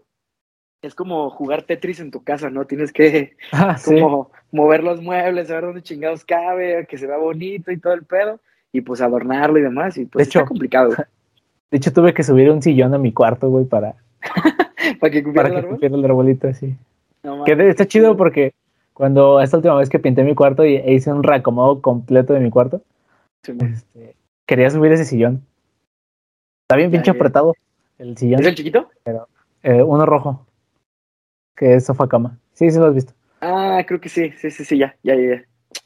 es 0.86 0.96
como 0.96 1.30
jugar 1.30 1.64
Tetris 1.64 2.00
en 2.00 2.12
tu 2.12 2.24
casa, 2.24 2.50
¿no? 2.50 2.66
Tienes 2.66 2.92
que 2.94 3.36
Ah, 3.52 3.78
sí. 3.78 4.00
como 4.00 4.32
mover 4.52 4.84
los 4.84 5.02
muebles, 5.02 5.48
saber 5.48 5.66
dónde 5.66 5.82
chingados 5.82 6.24
cabe, 6.26 6.86
que 6.88 6.98
se 6.98 7.08
vea 7.08 7.18
bonito 7.18 7.72
y 7.72 7.78
todo 7.78 7.94
el 7.94 8.04
pedo, 8.04 8.40
y 8.72 8.82
pues 8.82 9.02
adornarlo 9.02 9.58
y 9.60 9.62
demás, 9.64 9.98
y 9.98 10.06
pues 10.06 10.26
De 10.26 10.30
hecho- 10.30 10.46
complicado, 10.46 10.88
güey. 10.96 10.98
De 11.72 11.78
hecho, 11.78 11.92
tuve 11.92 12.14
que 12.14 12.24
subir 12.24 12.50
un 12.52 12.62
sillón 12.62 12.94
a 12.94 12.98
mi 12.98 13.12
cuarto, 13.12 13.50
güey, 13.50 13.66
para, 13.66 13.96
para 15.00 15.12
que 15.12 15.24
cupiera 15.24 15.50
para 15.50 15.60
el 15.60 15.66
que 15.66 15.70
cupiera 15.72 15.96
el 15.96 16.06
arbolito 16.06 16.48
así. 16.48 16.76
No 17.24 17.44
Que 17.44 17.54
está 17.70 17.86
chido 17.88 18.16
porque 18.16 18.54
cuando 18.94 19.42
esta 19.42 19.58
última 19.58 19.76
vez 19.76 19.90
que 19.90 20.00
pinté 20.00 20.24
mi 20.24 20.36
cuarto 20.36 20.64
y 20.64 20.76
e 20.78 20.94
hice 20.94 21.12
un 21.12 21.24
reacomodo 21.24 21.82
completo 21.82 22.34
de 22.34 22.40
mi 22.40 22.50
cuarto, 22.52 22.82
sí, 23.44 23.54
este, 23.60 24.16
quería 24.46 24.70
subir 24.70 24.92
ese 24.94 25.06
sillón. 25.06 25.42
Está 26.64 26.78
bien 26.78 26.92
pinche 26.92 27.12
apretado 27.12 27.56
el 27.98 28.16
sillón. 28.16 28.40
¿Es 28.42 28.48
el 28.48 28.56
chiquito? 28.56 28.90
Eh, 29.64 29.82
uno 29.82 30.06
rojo, 30.06 30.46
que 31.56 31.76
es 31.76 31.86
sofá 31.86 32.08
cama. 32.08 32.38
Sí, 32.54 32.70
sí 32.72 32.78
lo 32.80 32.86
has 32.88 32.96
visto. 32.96 33.14
Ah, 33.42 33.84
creo 33.88 34.00
que 34.02 34.10
sí, 34.10 34.32
sí, 34.38 34.50
sí, 34.52 34.66
sí, 34.66 34.78
ya, 34.78 34.96
ya, 35.04 35.16
ya. 35.16 35.36
ya. 35.36 35.44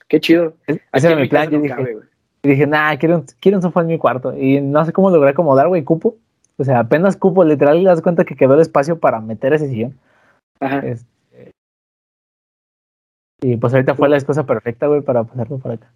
Qué 0.08 0.20
chido. 0.20 0.56
Es- 0.68 0.80
Ese 0.94 1.08
era 1.08 1.16
mi 1.16 1.28
plan. 1.28 1.50
Yo 1.50 1.60
dije, 1.62 1.76
cabe, 1.76 1.94
güey. 1.94 2.06
y 2.44 2.50
dije, 2.50 2.68
nah, 2.68 2.96
quiero, 2.98 3.18
un- 3.18 3.26
quiero 3.40 3.58
un 3.58 3.62
sofá 3.62 3.82
en 3.82 3.88
mi 3.88 3.98
cuarto. 3.98 4.36
Y 4.38 4.62
no 4.62 4.84
sé 4.86 4.94
cómo 4.94 5.10
logré 5.10 5.32
acomodar, 5.32 5.68
güey, 5.68 5.84
cupo. 5.84 6.16
O 6.58 6.64
sea, 6.64 6.80
apenas 6.80 7.16
cupo, 7.18 7.44
literal, 7.44 7.78
le 7.84 7.90
das 7.90 8.02
cuenta 8.02 8.26
que 8.26 8.36
quedó 8.36 8.54
el 8.56 8.62
espacio 8.62 9.00
para 9.00 9.20
meter 9.22 9.54
ese 9.54 9.68
sillón. 9.70 9.98
Ajá. 10.60 10.80
Este, 10.80 11.52
y 13.42 13.56
pues 13.58 13.74
ahorita 13.74 13.96
fue 13.96 14.10
la 14.10 14.18
excusa 14.18 14.46
perfecta, 14.46 14.88
güey, 14.88 15.02
para 15.02 15.24
pasarlo 15.24 15.58
por 15.60 15.72
acá. 15.72 15.92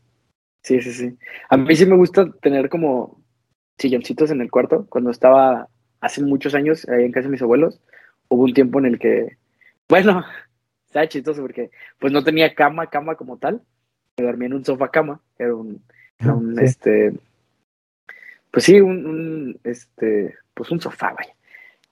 Sí, 0.63 0.79
sí, 0.81 0.91
sí. 0.93 1.17
A 1.49 1.57
mí 1.57 1.75
sí 1.75 1.85
me 1.85 1.97
gusta 1.97 2.31
tener 2.41 2.69
como 2.69 3.19
silloncitos 3.77 4.31
en 4.31 4.39
el 4.41 4.49
cuarto. 4.49 4.85
Cuando 4.89 5.11
estaba 5.11 5.67
hace 5.99 6.23
muchos 6.23 6.55
años 6.55 6.87
ahí 6.87 7.03
en 7.03 7.11
casa 7.11 7.27
de 7.27 7.31
mis 7.31 7.41
abuelos, 7.41 7.81
hubo 8.29 8.43
un 8.43 8.53
tiempo 8.53 8.79
en 8.79 8.85
el 8.85 8.99
que, 8.99 9.37
bueno, 9.89 10.23
estaba 10.87 11.07
chistoso 11.07 11.41
porque 11.41 11.71
pues 11.99 12.11
no 12.13 12.23
tenía 12.23 12.53
cama, 12.53 12.89
cama 12.89 13.15
como 13.15 13.37
tal. 13.37 13.61
Me 14.17 14.25
dormía 14.25 14.47
en 14.47 14.53
un 14.53 14.65
sofá 14.65 14.89
cama. 14.89 15.19
Era 15.37 15.55
un, 15.55 15.81
era 16.19 16.33
un, 16.33 16.55
Sí. 16.57 16.63
este, 16.65 17.13
pues 18.51 18.65
sí, 18.65 18.79
un, 18.79 19.05
un, 19.05 19.59
este, 19.63 20.35
pues 20.53 20.69
un 20.71 20.79
sofá, 20.79 21.13
vaya. 21.13 21.33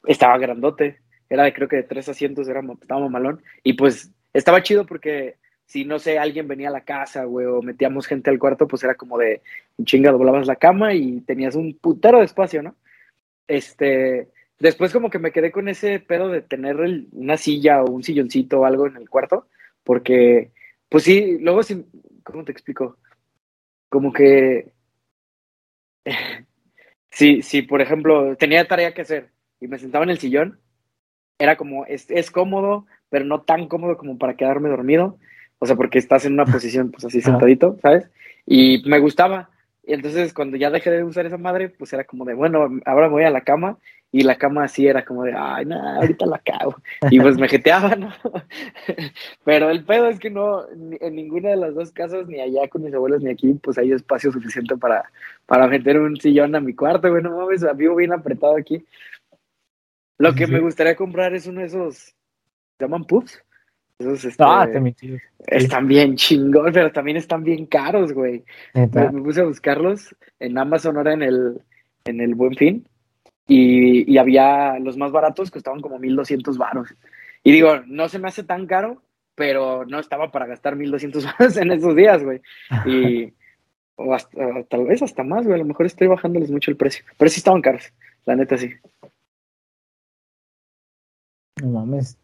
Estaba 0.05 0.37
grandote. 0.37 0.99
Era 1.29 1.43
de 1.43 1.53
creo 1.53 1.67
que 1.67 1.77
de 1.77 1.83
tres 1.83 2.09
asientos, 2.09 2.47
era, 2.47 2.61
estaba 2.81 3.01
mamalón. 3.01 3.41
Y 3.63 3.73
pues 3.73 4.11
estaba 4.33 4.61
chido 4.61 4.85
porque 4.85 5.37
si 5.71 5.85
no 5.85 5.99
sé, 5.99 6.19
alguien 6.19 6.49
venía 6.49 6.67
a 6.67 6.71
la 6.71 6.83
casa, 6.83 7.23
güey, 7.23 7.45
o 7.45 7.61
metíamos 7.61 8.05
gente 8.05 8.29
al 8.29 8.37
cuarto, 8.37 8.67
pues 8.67 8.83
era 8.83 8.95
como 8.95 9.17
de 9.17 9.41
chinga, 9.85 10.11
doblabas 10.11 10.45
la 10.45 10.57
cama 10.57 10.93
y 10.93 11.21
tenías 11.21 11.55
un 11.55 11.73
putero 11.77 12.19
de 12.19 12.25
espacio, 12.25 12.61
¿no? 12.61 12.75
Este, 13.47 14.27
después 14.61 14.93
como 14.93 15.09
que 15.09 15.19
me 15.19 15.31
quedé 15.31 15.51
con 15.51 15.69
ese 15.69 15.99
pedo 15.99 16.29
de 16.29 16.41
tener 16.41 16.79
el- 16.81 17.09
una 17.13 17.37
silla 17.37 17.83
o 17.83 17.91
un 17.91 18.03
silloncito 18.03 18.61
o 18.61 18.65
algo 18.65 18.87
en 18.87 18.97
el 18.97 19.09
cuarto, 19.09 19.47
porque, 19.83 20.51
pues 20.89 21.03
sí, 21.05 21.37
luego 21.39 21.63
sí, 21.63 21.85
¿cómo 22.23 22.45
te 22.45 22.51
explico? 22.53 22.97
Como 23.89 24.13
que, 24.13 24.73
sí, 27.11 27.41
sí, 27.41 27.61
por 27.61 27.81
ejemplo, 27.81 28.35
tenía 28.37 28.67
tarea 28.67 28.93
que 28.93 29.01
hacer 29.01 29.31
y 29.59 29.67
me 29.67 29.79
sentaba 29.79 30.03
en 30.03 30.11
el 30.11 30.19
sillón, 30.19 30.59
era 31.39 31.57
como, 31.57 31.85
es, 31.85 32.09
es 32.11 32.31
cómodo, 32.31 32.87
pero 33.09 33.25
no 33.25 33.41
tan 33.43 33.67
cómodo 33.67 33.97
como 33.97 34.17
para 34.17 34.35
quedarme 34.35 34.69
dormido. 34.69 35.19
O 35.59 35.65
sea, 35.67 35.75
porque 35.75 35.99
estás 35.99 36.25
en 36.25 36.33
una 36.33 36.45
posición, 36.47 36.91
pues 36.91 37.05
así 37.05 37.21
sentadito, 37.21 37.77
¿sabes? 37.81 38.09
Y 38.45 38.83
me 38.89 38.99
gustaba. 38.99 39.49
Y 39.83 39.93
entonces 39.93 40.33
cuando 40.33 40.57
ya 40.57 40.71
dejé 40.71 40.91
de 40.91 41.03
usar 41.03 41.25
esa 41.25 41.37
madre, 41.37 41.69
pues 41.69 41.93
era 41.93 42.05
como 42.05 42.25
de, 42.25 42.33
bueno, 42.35 42.69
ahora 42.85 43.07
me 43.07 43.13
voy 43.13 43.23
a 43.25 43.31
la 43.31 43.41
cama. 43.43 43.79
Y 44.13 44.23
la 44.23 44.35
cama 44.37 44.65
así 44.65 44.85
era 44.87 45.05
como 45.05 45.23
de, 45.23 45.33
ay, 45.33 45.65
no, 45.65 45.75
ahorita 45.79 46.25
la 46.25 46.37
cago. 46.39 46.75
Y 47.09 47.19
pues 47.21 47.37
me 47.37 47.47
jeteaba, 47.47 47.95
¿no? 47.95 48.11
Pero 49.45 49.69
el 49.69 49.85
pedo 49.85 50.07
es 50.09 50.19
que 50.19 50.29
no, 50.29 50.65
en 50.69 51.15
ninguna 51.15 51.51
de 51.51 51.55
las 51.55 51.73
dos 51.73 51.91
casas, 51.93 52.27
ni 52.27 52.41
allá 52.41 52.67
con 52.67 52.83
mis 52.83 52.93
abuelos, 52.93 53.21
ni 53.23 53.29
aquí, 53.31 53.53
pues 53.63 53.77
hay 53.77 53.93
espacio 53.93 54.31
suficiente 54.31 54.75
para, 54.75 55.09
para 55.45 55.67
meter 55.67 55.97
un 55.97 56.17
sillón 56.19 56.53
a 56.55 56.59
mi 56.59 56.75
cuarto, 56.75 57.09
güey, 57.09 57.23
no 57.23 57.37
mames, 57.37 57.65
vivo 57.77 57.95
bien 57.95 58.11
apretado 58.11 58.57
aquí. 58.57 58.85
Lo 60.17 60.35
que 60.35 60.45
Sí. 60.45 60.51
me 60.51 60.59
gustaría 60.59 60.95
comprar 60.95 61.33
es 61.33 61.47
uno 61.47 61.61
de 61.61 61.67
esos, 61.67 61.95
¿se 61.97 62.13
llaman 62.81 63.05
puffs? 63.05 63.41
Esos, 63.97 64.25
este, 64.25 64.43
Ah, 64.45 64.67
están 65.47 65.87
bien 65.87 66.15
chingón, 66.17 66.73
pero 66.73 66.91
también 66.91 67.15
están 67.17 67.43
bien 67.43 67.65
caros, 67.65 68.11
güey. 68.13 68.43
Me, 68.73 68.87
me 68.87 69.21
puse 69.21 69.41
a 69.41 69.45
buscarlos 69.45 70.13
en 70.39 70.57
Amazon 70.57 70.97
ahora 70.97 71.13
en 71.13 71.21
el, 71.23 71.61
en 72.05 72.19
el 72.19 72.35
Buen 72.35 72.55
Fin 72.55 72.85
y, 73.53 74.09
y 74.09 74.17
había 74.17 74.79
los 74.79 74.95
más 74.95 75.11
baratos 75.11 75.51
costaban 75.51 75.81
como 75.81 75.99
1200 75.99 76.57
varos. 76.57 76.95
Y 77.43 77.51
digo, 77.51 77.81
no 77.85 78.07
se 78.07 78.17
me 78.17 78.29
hace 78.29 78.43
tan 78.43 78.65
caro, 78.65 79.01
pero 79.35 79.85
no 79.85 79.99
estaba 79.99 80.31
para 80.31 80.45
gastar 80.45 80.77
1200 80.77 81.25
varos 81.37 81.57
en 81.57 81.71
esos 81.71 81.93
días, 81.93 82.23
güey. 82.23 82.39
Y 82.85 83.33
o 83.97 84.13
hasta, 84.13 84.63
tal 84.69 84.85
vez 84.85 85.01
hasta 85.01 85.23
más, 85.23 85.45
güey. 85.45 85.55
A 85.55 85.63
lo 85.63 85.65
mejor 85.65 85.85
estoy 85.85 86.07
bajándoles 86.07 86.49
mucho 86.49 86.71
el 86.71 86.77
precio. 86.77 87.03
Pero 87.17 87.29
sí 87.29 87.39
estaban 87.39 87.61
caros, 87.61 87.91
la 88.25 88.37
neta 88.37 88.57
sí. 88.57 88.71
No 91.61 91.67
mames. 91.67 92.17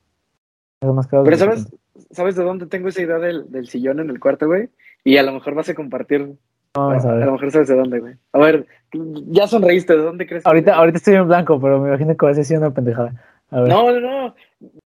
Es 0.79 0.89
más 0.89 1.07
caro 1.07 1.25
Pero 1.25 1.35
que 1.35 1.43
¿sabes. 1.43 1.67
¿sabes 2.11 2.35
de 2.37 2.43
dónde 2.43 2.67
tengo 2.67 2.87
esa 2.87 3.01
idea 3.01 3.19
del, 3.19 3.51
del 3.51 3.67
sillón 3.67 3.99
en 3.99 4.09
el 4.09 4.19
cuarto, 4.21 4.47
güey? 4.47 4.69
Y 5.03 5.17
a 5.17 5.23
lo 5.23 5.33
mejor 5.33 5.55
vas 5.55 5.67
a 5.67 5.75
compartir. 5.75 6.37
Mames, 6.77 7.05
a 7.05 7.09
a 7.11 7.13
ver. 7.15 7.25
lo 7.25 7.31
mejor 7.33 7.51
sabes 7.51 7.67
de 7.67 7.75
dónde, 7.75 7.99
güey. 7.99 8.15
A 8.33 8.39
ver, 8.39 8.65
ya 8.93 9.47
sonreíste, 9.47 9.93
¿de 9.95 10.03
dónde 10.03 10.25
crees? 10.27 10.43
que- 10.43 10.49
Ahorita, 10.49 10.75
ahorita 10.75 10.97
estoy 10.97 11.15
en 11.15 11.27
blanco, 11.27 11.59
pero 11.59 11.79
me 11.79 11.89
imagino 11.89 12.15
que 12.15 12.25
va 12.25 12.31
a 12.31 12.35
ser 12.35 12.57
una 12.57 12.73
pendejada. 12.73 13.13
A 13.51 13.61
ver. 13.61 13.69
No, 13.69 13.91
no, 13.91 13.99
no. 13.99 14.35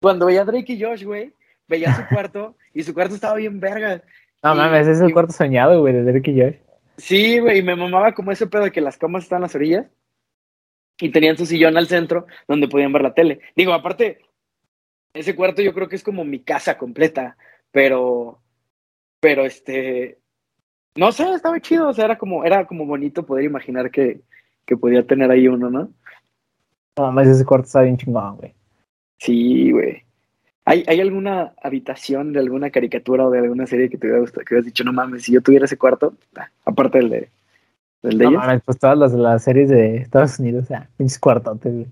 Cuando 0.00 0.26
veía 0.26 0.42
a 0.42 0.44
Drake 0.44 0.73
y 0.75 0.82
Josh, 0.82 1.04
güey, 1.04 1.32
veía 1.68 1.94
su 1.94 2.02
cuarto 2.28 2.56
y 2.75 2.82
su 2.82 2.92
cuarto 2.94 3.14
estaba 3.14 3.35
bien 3.37 3.59
verga. 3.61 4.02
No 4.42 4.54
y- 4.54 4.56
mames, 4.56 4.82
ese 4.82 4.92
es 4.92 5.00
el 5.00 5.11
y- 5.11 5.12
cuarto 5.12 5.32
soñado, 5.32 5.80
güey, 5.80 5.92
de 5.94 6.02
Derek 6.04 6.28
y 6.28 6.40
Josh. 6.40 6.54
Sí, 6.97 7.38
güey, 7.38 7.59
y 7.59 7.62
me 7.62 7.75
mamaba 7.76 8.12
como 8.12 8.30
ese 8.32 8.47
pedo 8.47 8.64
de 8.64 8.73
que 8.73 8.80
las 8.82 8.99
camas 8.99 9.23
estaban 9.25 9.42
a 9.42 9.47
las 9.47 9.54
orillas 9.54 9.87
y 11.00 11.09
tenían 11.11 11.37
su 11.38 11.47
sillón 11.47 11.76
al 11.78 11.87
centro 11.87 12.26
donde 12.47 12.68
podían 12.68 12.92
ver 12.92 13.02
la 13.02 13.14
tele. 13.14 13.40
Digo, 13.56 13.73
aparte, 13.73 14.20
ese 15.14 15.35
cuarto 15.35 15.62
yo 15.62 15.73
creo 15.73 15.88
que 15.88 15.97
es 15.97 16.02
como 16.02 16.25
mi 16.25 16.40
casa 16.40 16.76
completa, 16.76 17.37
pero, 17.73 18.38
pero 19.18 19.47
este, 19.47 20.18
no 20.97 21.12
sé, 21.12 21.32
estaba 21.32 21.61
chido, 21.61 21.88
o 21.88 21.92
sea, 21.92 22.04
era 22.06 22.18
como, 22.18 22.44
era 22.44 22.66
como 22.66 22.87
bonito 22.87 23.25
poder 23.25 23.44
imaginar 23.44 23.90
que, 23.90 24.20
que 24.66 24.76
podía 24.76 25.06
tener 25.06 25.30
ahí 25.30 25.49
uno, 25.49 25.70
¿no? 25.70 25.90
No 26.97 27.04
mames, 27.06 27.28
ese 27.28 27.44
cuarto 27.44 27.66
está 27.66 27.82
bien 27.82 27.97
chingón, 27.97 28.37
güey. 28.37 28.54
Sí, 29.18 29.70
güey. 29.70 30.02
¿Hay, 30.64 30.85
¿Hay 30.87 31.00
alguna 31.00 31.54
habitación 31.62 32.32
de 32.32 32.40
alguna 32.40 32.70
caricatura 32.70 33.26
o 33.26 33.30
de 33.30 33.38
alguna 33.38 33.66
serie 33.66 33.88
que 33.88 33.97
te 33.97 34.06
hubiera 34.06 34.20
gustado, 34.20 34.44
que 34.44 34.54
hubieras 34.54 34.66
dicho, 34.66 34.85
no 34.85 34.92
mames, 34.92 35.25
si 35.25 35.32
yo 35.32 35.40
tuviera 35.40 35.64
ese 35.64 35.78
cuarto, 35.78 36.14
ah, 36.37 36.49
aparte 36.64 36.99
del 36.99 37.11
de, 37.11 37.30
del 38.02 38.18
de 38.18 38.25
No 38.25 38.30
ellos? 38.30 38.44
mames, 38.44 38.62
pues 38.64 38.78
todas 38.78 38.99
las, 38.99 39.12
las 39.12 39.42
series 39.42 39.68
de 39.68 39.97
Estados 39.97 40.38
Unidos, 40.38 40.64
o 40.64 40.66
sea, 40.66 40.88
pinches 40.97 41.18
cuartotes, 41.18 41.73
güey. 41.73 41.87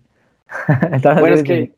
Bueno, 1.20 1.34
es 1.34 1.42
que 1.42 1.72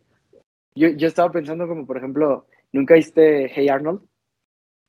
yo, 0.74 0.88
yo 0.88 1.08
estaba 1.08 1.30
pensando 1.32 1.66
como, 1.66 1.86
por 1.86 1.96
ejemplo, 1.96 2.46
¿nunca 2.72 2.94
viste 2.94 3.50
Hey 3.52 3.68
Arnold? 3.68 4.00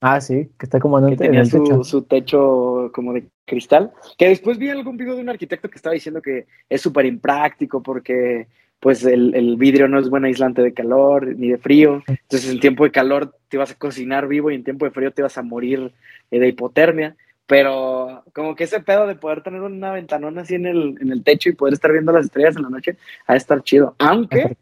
Ah, 0.04 0.20
sí, 0.20 0.50
que 0.58 0.66
está 0.66 0.80
como 0.80 0.98
en, 0.98 1.06
Que 1.06 1.12
en 1.12 1.18
tenía 1.20 1.46
su, 1.46 1.64
techo. 1.64 1.84
su 1.84 2.02
techo 2.02 2.92
como 2.92 3.14
de 3.14 3.28
cristal. 3.46 3.92
Que 4.18 4.30
después 4.30 4.58
vi 4.58 4.70
algún 4.70 4.98
video 4.98 5.16
de 5.16 5.22
un 5.22 5.30
arquitecto 5.30 5.70
que 5.70 5.76
estaba 5.76 5.94
diciendo 5.94 6.24
que 6.24 6.48
es 6.68 6.82
súper 6.82 7.06
impráctico 7.06 7.84
porque 7.84 8.48
pues 8.80 9.06
el, 9.06 9.36
el 9.36 9.58
vidrio 9.58 9.88
no 9.88 10.00
es 10.00 10.10
buen 10.10 10.26
aislante 10.26 10.64
de 10.64 10.74
calor 10.74 11.28
ni 11.38 11.50
de 11.50 11.60
frío. 11.60 12.02
Entonces 12.08 12.50
en 12.50 12.60
tiempo 12.60 12.84
de 12.84 12.92
calor 12.92 13.36
te 13.48 13.58
vas 13.58 13.72
a 13.72 13.76
cocinar 13.76 14.28
vivo 14.28 14.50
y 14.50 14.56
en 14.56 14.64
tiempo 14.64 14.86
de 14.86 14.92
frío 14.92 15.12
te 15.12 15.22
vas 15.22 15.38
a 15.38 15.44
morir 15.44 15.94
eh, 16.32 16.40
de 16.40 16.48
hipotermia. 16.48 17.16
Pero 17.46 18.24
como 18.34 18.56
que 18.56 18.64
ese 18.64 18.80
pedo 18.80 19.06
de 19.06 19.14
poder 19.16 19.44
tener 19.44 19.62
una 19.62 19.92
ventanona 19.92 20.42
así 20.42 20.56
en 20.56 20.66
el, 20.66 20.98
en 21.00 21.12
el 21.12 21.24
techo 21.24 21.50
y 21.50 21.54
poder 21.54 21.76
estar 21.76 21.92
viendo 21.92 22.12
las 22.12 22.26
estrellas 22.26 22.56
en 22.56 22.64
la 22.64 22.70
noche, 22.70 22.98
ha 23.28 23.34
de 23.34 23.38
estar 23.38 23.62
chido. 23.62 23.96
Aunque 24.00 24.58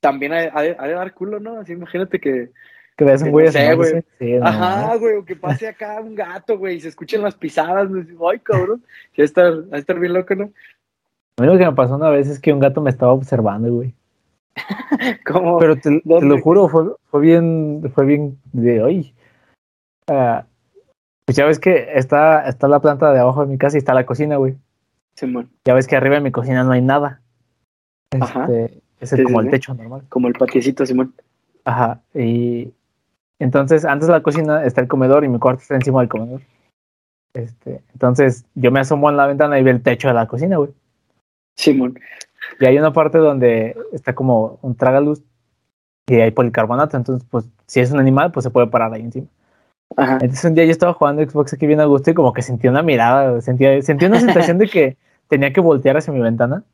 también 0.00 0.32
ha, 0.32 0.38
ha 0.38 0.62
de, 0.62 0.76
ha 0.78 0.86
de 0.86 0.94
dar 0.94 1.12
culo, 1.12 1.38
¿no? 1.38 1.58
Así 1.58 1.72
imagínate 1.72 2.18
que, 2.18 2.50
Que 2.96 3.04
veas 3.04 3.22
un 3.22 3.28
no 3.28 3.32
güey 3.32 3.50
sé, 3.50 3.58
asomándose. 3.58 3.90
güey. 3.92 4.04
Sí, 4.18 4.38
no 4.38 4.46
Ajá, 4.46 4.96
güey, 4.96 5.16
o 5.16 5.24
que 5.24 5.34
pase 5.36 5.66
acá 5.68 6.00
un 6.00 6.14
gato, 6.14 6.56
güey, 6.58 6.76
y 6.76 6.80
se 6.80 6.88
escuchen 6.88 7.22
las 7.22 7.34
pisadas, 7.34 7.88
güey. 7.88 8.06
Ay, 8.32 8.38
cabrón. 8.40 8.84
Sí, 9.14 9.20
va 9.20 9.22
a 9.22 9.24
estar, 9.24 9.72
va 9.72 9.76
a 9.76 9.80
estar 9.80 9.98
bien 9.98 10.12
loco, 10.12 10.34
¿no? 10.36 10.44
A 11.36 11.42
mí 11.42 11.48
lo 11.48 11.58
que 11.58 11.66
me 11.66 11.72
pasó 11.72 11.96
una 11.96 12.10
vez 12.10 12.28
es 12.28 12.38
que 12.38 12.52
un 12.52 12.60
gato 12.60 12.80
me 12.80 12.90
estaba 12.90 13.12
observando, 13.12 13.72
güey. 13.72 13.94
Como, 15.26 15.58
Pero 15.58 15.76
te, 15.76 16.00
lo 16.04 16.40
juro, 16.40 16.68
fue, 16.68 16.84
fue 17.10 17.20
bien, 17.20 17.90
fue 17.92 18.04
bien 18.06 18.38
de 18.52 18.82
hoy. 18.82 19.14
pues 20.06 21.36
ya 21.36 21.44
ves 21.46 21.58
que 21.58 21.88
está, 21.98 22.46
está 22.48 22.68
la 22.68 22.80
planta 22.80 23.12
de 23.12 23.18
abajo 23.18 23.44
de 23.44 23.50
mi 23.50 23.58
casa 23.58 23.76
y 23.76 23.78
está 23.78 23.94
la 23.94 24.06
cocina, 24.06 24.36
güey. 24.36 24.54
Simón, 25.16 25.50
Ya 25.64 25.74
ves 25.74 25.86
que 25.86 25.96
arriba 25.96 26.16
de 26.16 26.20
mi 26.20 26.30
cocina 26.32 26.64
no 26.64 26.72
hay 26.72 26.82
nada. 26.82 27.20
Ajá. 28.20 28.44
Este, 28.44 28.80
es 29.00 29.12
el- 29.12 29.18
Sí, 29.18 29.24
como 29.24 29.40
sí, 29.40 29.46
el 29.46 29.50
sí. 29.52 29.56
techo 29.58 29.74
normal. 29.74 30.02
como 30.08 30.28
el 30.28 30.34
patiecito, 30.34 30.86
Simón. 30.86 31.14
Ajá. 31.64 32.00
Y 32.14 32.72
entonces, 33.44 33.84
antes 33.84 34.06
de 34.08 34.14
la 34.14 34.22
cocina 34.22 34.64
está 34.64 34.80
el 34.80 34.88
comedor 34.88 35.22
y 35.22 35.28
mi 35.28 35.38
cuarto 35.38 35.60
está 35.60 35.74
encima 35.74 36.00
del 36.00 36.08
comedor. 36.08 36.40
Este, 37.34 37.82
entonces, 37.92 38.46
yo 38.54 38.70
me 38.70 38.80
asomo 38.80 39.10
en 39.10 39.18
la 39.18 39.26
ventana 39.26 39.58
y 39.58 39.62
veo 39.62 39.74
el 39.74 39.82
techo 39.82 40.08
de 40.08 40.14
la 40.14 40.26
cocina, 40.26 40.56
güey. 40.56 40.70
Simón. 41.54 41.98
Y 42.58 42.64
hay 42.64 42.78
una 42.78 42.94
parte 42.94 43.18
donde 43.18 43.76
está 43.92 44.14
como 44.14 44.58
un 44.62 44.74
tragaluz 44.74 45.22
y 46.08 46.14
hay 46.14 46.30
policarbonato. 46.30 46.96
Entonces, 46.96 47.28
pues, 47.30 47.46
si 47.66 47.80
es 47.80 47.92
un 47.92 48.00
animal, 48.00 48.32
pues 48.32 48.44
se 48.44 48.50
puede 48.50 48.66
parar 48.68 48.94
ahí 48.94 49.02
encima. 49.02 49.26
Ajá. 49.94 50.14
Entonces, 50.14 50.42
un 50.46 50.54
día 50.54 50.64
yo 50.64 50.70
estaba 50.70 50.94
jugando 50.94 51.22
Xbox 51.22 51.52
aquí 51.52 51.66
bien 51.66 51.80
a 51.80 51.84
gusto 51.84 52.10
y 52.10 52.14
como 52.14 52.32
que 52.32 52.40
sentí 52.40 52.66
una 52.66 52.82
mirada, 52.82 53.42
sentía, 53.42 53.82
sentí 53.82 54.06
una 54.06 54.20
sensación 54.20 54.56
de 54.56 54.68
que 54.68 54.96
tenía 55.28 55.52
que 55.52 55.60
voltear 55.60 55.98
hacia 55.98 56.14
mi 56.14 56.20
ventana. 56.20 56.64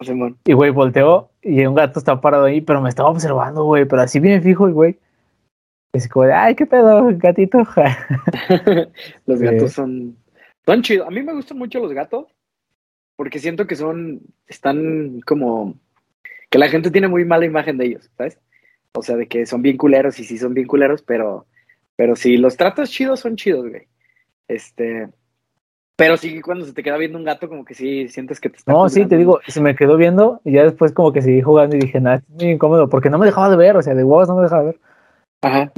Simón. 0.00 0.36
Y, 0.44 0.52
güey, 0.52 0.72
volteó 0.72 1.30
y 1.42 1.64
un 1.64 1.76
gato 1.76 2.00
estaba 2.00 2.20
parado 2.20 2.46
ahí, 2.46 2.60
pero 2.60 2.80
me 2.80 2.88
estaba 2.88 3.08
observando, 3.08 3.62
güey, 3.62 3.84
pero 3.84 4.02
así 4.02 4.18
bien 4.18 4.42
fijo, 4.42 4.68
y, 4.68 4.72
güey. 4.72 4.98
Es 5.92 6.08
como 6.08 6.26
de, 6.26 6.32
ay, 6.34 6.54
qué 6.54 6.66
pedo, 6.66 7.08
gatito. 7.12 7.58
los 9.26 9.38
Sí. 9.38 9.44
gatos 9.44 9.72
son, 9.72 10.16
son 10.66 10.82
chidos. 10.82 11.06
A 11.06 11.10
mí 11.10 11.22
me 11.22 11.32
gustan 11.32 11.58
mucho 11.58 11.80
los 11.80 11.92
gatos 11.92 12.26
porque 13.16 13.38
siento 13.38 13.66
que 13.66 13.74
son, 13.74 14.20
están 14.46 15.20
como, 15.26 15.74
que 16.50 16.58
la 16.58 16.68
gente 16.68 16.90
tiene 16.90 17.08
muy 17.08 17.24
mala 17.24 17.46
imagen 17.46 17.78
de 17.78 17.86
ellos, 17.86 18.10
¿sabes? 18.16 18.38
O 18.94 19.02
sea, 19.02 19.16
de 19.16 19.26
que 19.26 19.46
son 19.46 19.62
bien 19.62 19.76
culeros 19.76 20.18
y 20.20 20.24
sí 20.24 20.38
son 20.38 20.54
bien 20.54 20.66
culeros, 20.66 21.02
pero, 21.02 21.46
pero 21.96 22.16
si 22.16 22.36
los 22.36 22.56
tratas 22.56 22.90
chidos, 22.90 23.20
son 23.20 23.36
chidos, 23.36 23.68
güey. 23.68 23.88
Este, 24.46 25.08
pero 25.96 26.16
sí 26.16 26.40
cuando 26.40 26.64
se 26.64 26.72
te 26.72 26.82
queda 26.82 26.96
viendo 26.96 27.18
un 27.18 27.24
gato, 27.24 27.48
como 27.48 27.64
que 27.64 27.74
sí 27.74 28.08
sientes 28.08 28.38
que 28.40 28.50
te 28.50 28.58
está 28.58 28.72
No, 28.72 28.88
sí, 28.88 29.04
te 29.06 29.16
digo, 29.16 29.40
se 29.48 29.60
me 29.60 29.74
quedó 29.74 29.96
viendo 29.96 30.40
y 30.44 30.52
ya 30.52 30.62
después 30.62 30.92
como 30.92 31.12
que 31.12 31.22
seguí 31.22 31.42
jugando 31.42 31.76
y 31.76 31.80
dije, 31.80 32.00
nada, 32.00 32.16
es 32.16 32.28
muy 32.28 32.52
incómodo 32.52 32.88
porque 32.88 33.10
no 33.10 33.18
me 33.18 33.26
dejaba 33.26 33.50
de 33.50 33.56
ver, 33.56 33.76
o 33.76 33.82
sea, 33.82 33.94
de 33.94 34.04
huevos 34.04 34.28
no 34.28 34.36
me 34.36 34.42
dejaba 34.42 34.62
de 34.62 34.66
ver. 34.68 34.80
Ajá. 35.42 35.72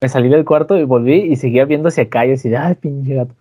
Me 0.00 0.08
salí 0.08 0.28
del 0.28 0.44
cuarto 0.44 0.76
y 0.76 0.84
volví 0.84 1.14
y 1.14 1.36
seguía 1.36 1.64
viendo 1.64 1.88
hacia 1.88 2.04
acá 2.04 2.26
y 2.26 2.32
así, 2.32 2.48
de, 2.48 2.56
ay, 2.56 2.74
pinche 2.74 3.14
gato. 3.14 3.34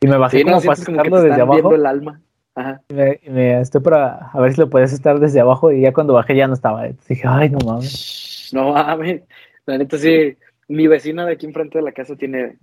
Y 0.00 0.06
me 0.06 0.16
bajé 0.16 0.38
Sí, 0.38 0.44
no, 0.44 0.52
como 0.52 0.62
para 0.62 0.84
como 0.84 0.96
sacarlo 0.96 1.22
desde 1.22 1.40
abajo 1.40 1.74
el 1.74 1.86
alma. 1.86 2.20
Ajá. 2.54 2.80
y 2.88 2.94
me, 2.94 3.20
y 3.22 3.30
me 3.30 3.60
estoy 3.60 3.82
para 3.82 4.30
a 4.32 4.40
ver 4.40 4.54
si 4.54 4.60
lo 4.60 4.70
podías 4.70 4.92
estar 4.92 5.20
desde 5.20 5.40
abajo 5.40 5.72
y 5.72 5.82
ya 5.82 5.92
cuando 5.92 6.14
bajé 6.14 6.34
ya 6.34 6.46
no 6.48 6.54
estaba. 6.54 6.86
Entonces 6.86 7.08
dije, 7.08 7.28
ay, 7.28 7.50
no 7.50 7.58
mames. 7.58 8.50
No 8.54 8.72
mames. 8.72 9.22
La 9.66 9.76
neta 9.76 9.98
sí, 9.98 10.36
mi 10.68 10.86
vecina 10.86 11.26
de 11.26 11.32
aquí 11.32 11.44
enfrente 11.46 11.78
de 11.78 11.84
la 11.84 11.92
casa 11.92 12.16
tiene 12.16 12.56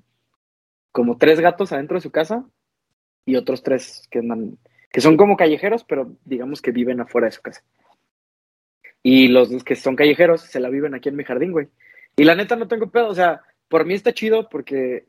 como 0.92 1.18
tres 1.18 1.40
gatos 1.40 1.72
adentro 1.72 1.96
de 1.98 2.02
su 2.02 2.12
casa 2.12 2.46
y 3.26 3.36
otros 3.36 3.64
tres 3.64 4.08
que 4.10 4.20
andan, 4.20 4.58
que 4.92 5.02
son 5.02 5.18
como 5.18 5.38
callejeros, 5.38 5.84
pero 5.84 6.12
digamos 6.26 6.62
que 6.62 6.72
viven 6.72 7.02
afuera 7.02 7.26
de 7.26 7.32
su 7.32 7.42
casa. 7.42 7.62
Y 9.02 9.28
los 9.28 9.64
que 9.64 9.76
son 9.76 9.96
callejeros 9.96 10.42
se 10.42 10.60
la 10.60 10.70
viven 10.70 10.96
aquí 10.96 11.10
en 11.10 11.18
mi 11.18 11.24
jardín, 11.24 11.52
güey. 11.52 11.68
Y 12.15 12.24
la 12.24 12.36
neta 12.36 12.55
no 12.55 12.67
tengo 12.67 12.89
pedo, 12.89 13.08
o 13.08 13.15
sea, 13.15 13.41
por 13.67 13.86
mí 13.86 13.93
está 13.93 14.13
chido 14.13 14.50
porque, 14.50 15.05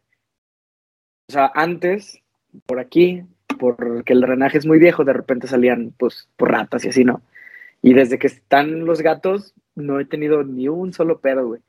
o 1.28 1.32
sea, 1.32 1.52
antes, 1.54 2.22
por 2.66 2.78
aquí, 2.78 3.22
porque 3.58 4.12
el 4.12 4.20
drenaje 4.20 4.58
es 4.58 4.66
muy 4.66 4.78
viejo, 4.78 5.04
de 5.04 5.12
repente 5.12 5.46
salían, 5.46 5.92
pues, 5.98 6.28
por 6.36 6.50
ratas 6.50 6.84
y 6.84 6.88
así, 6.88 7.04
¿no? 7.04 7.22
Y 7.82 7.92
desde 7.92 8.18
que 8.18 8.26
están 8.26 8.86
los 8.86 9.02
gatos, 9.02 9.54
no 9.74 10.00
he 10.00 10.06
tenido 10.06 10.42
ni 10.42 10.68
un 10.68 10.92
solo 10.92 11.20
pedo, 11.20 11.46
güey. 11.46 11.60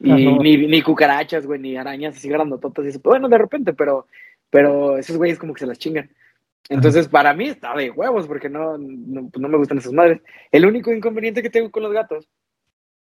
Y 0.00 0.26
ni, 0.38 0.56
ni 0.66 0.82
cucarachas, 0.82 1.46
güey, 1.46 1.60
ni 1.60 1.76
arañas 1.76 2.16
así 2.16 2.28
grandototas 2.28 2.84
y 2.84 2.88
eso. 2.88 3.00
Bueno, 3.02 3.28
de 3.28 3.38
repente, 3.38 3.72
pero, 3.72 4.06
pero 4.50 4.98
esos 4.98 5.16
güeyes 5.16 5.38
como 5.38 5.54
que 5.54 5.60
se 5.60 5.66
las 5.66 5.78
chingan. 5.78 6.10
Entonces, 6.68 7.08
para 7.08 7.34
mí 7.34 7.48
está 7.48 7.74
de 7.74 7.90
huevos, 7.90 8.26
porque 8.26 8.48
no, 8.48 8.78
no, 8.78 9.28
pues 9.28 9.40
no 9.40 9.48
me 9.48 9.58
gustan 9.58 9.78
esas 9.78 9.92
madres. 9.92 10.22
El 10.50 10.66
único 10.66 10.92
inconveniente 10.92 11.42
que 11.42 11.50
tengo 11.50 11.70
con 11.70 11.82
los 11.82 11.92
gatos 11.92 12.28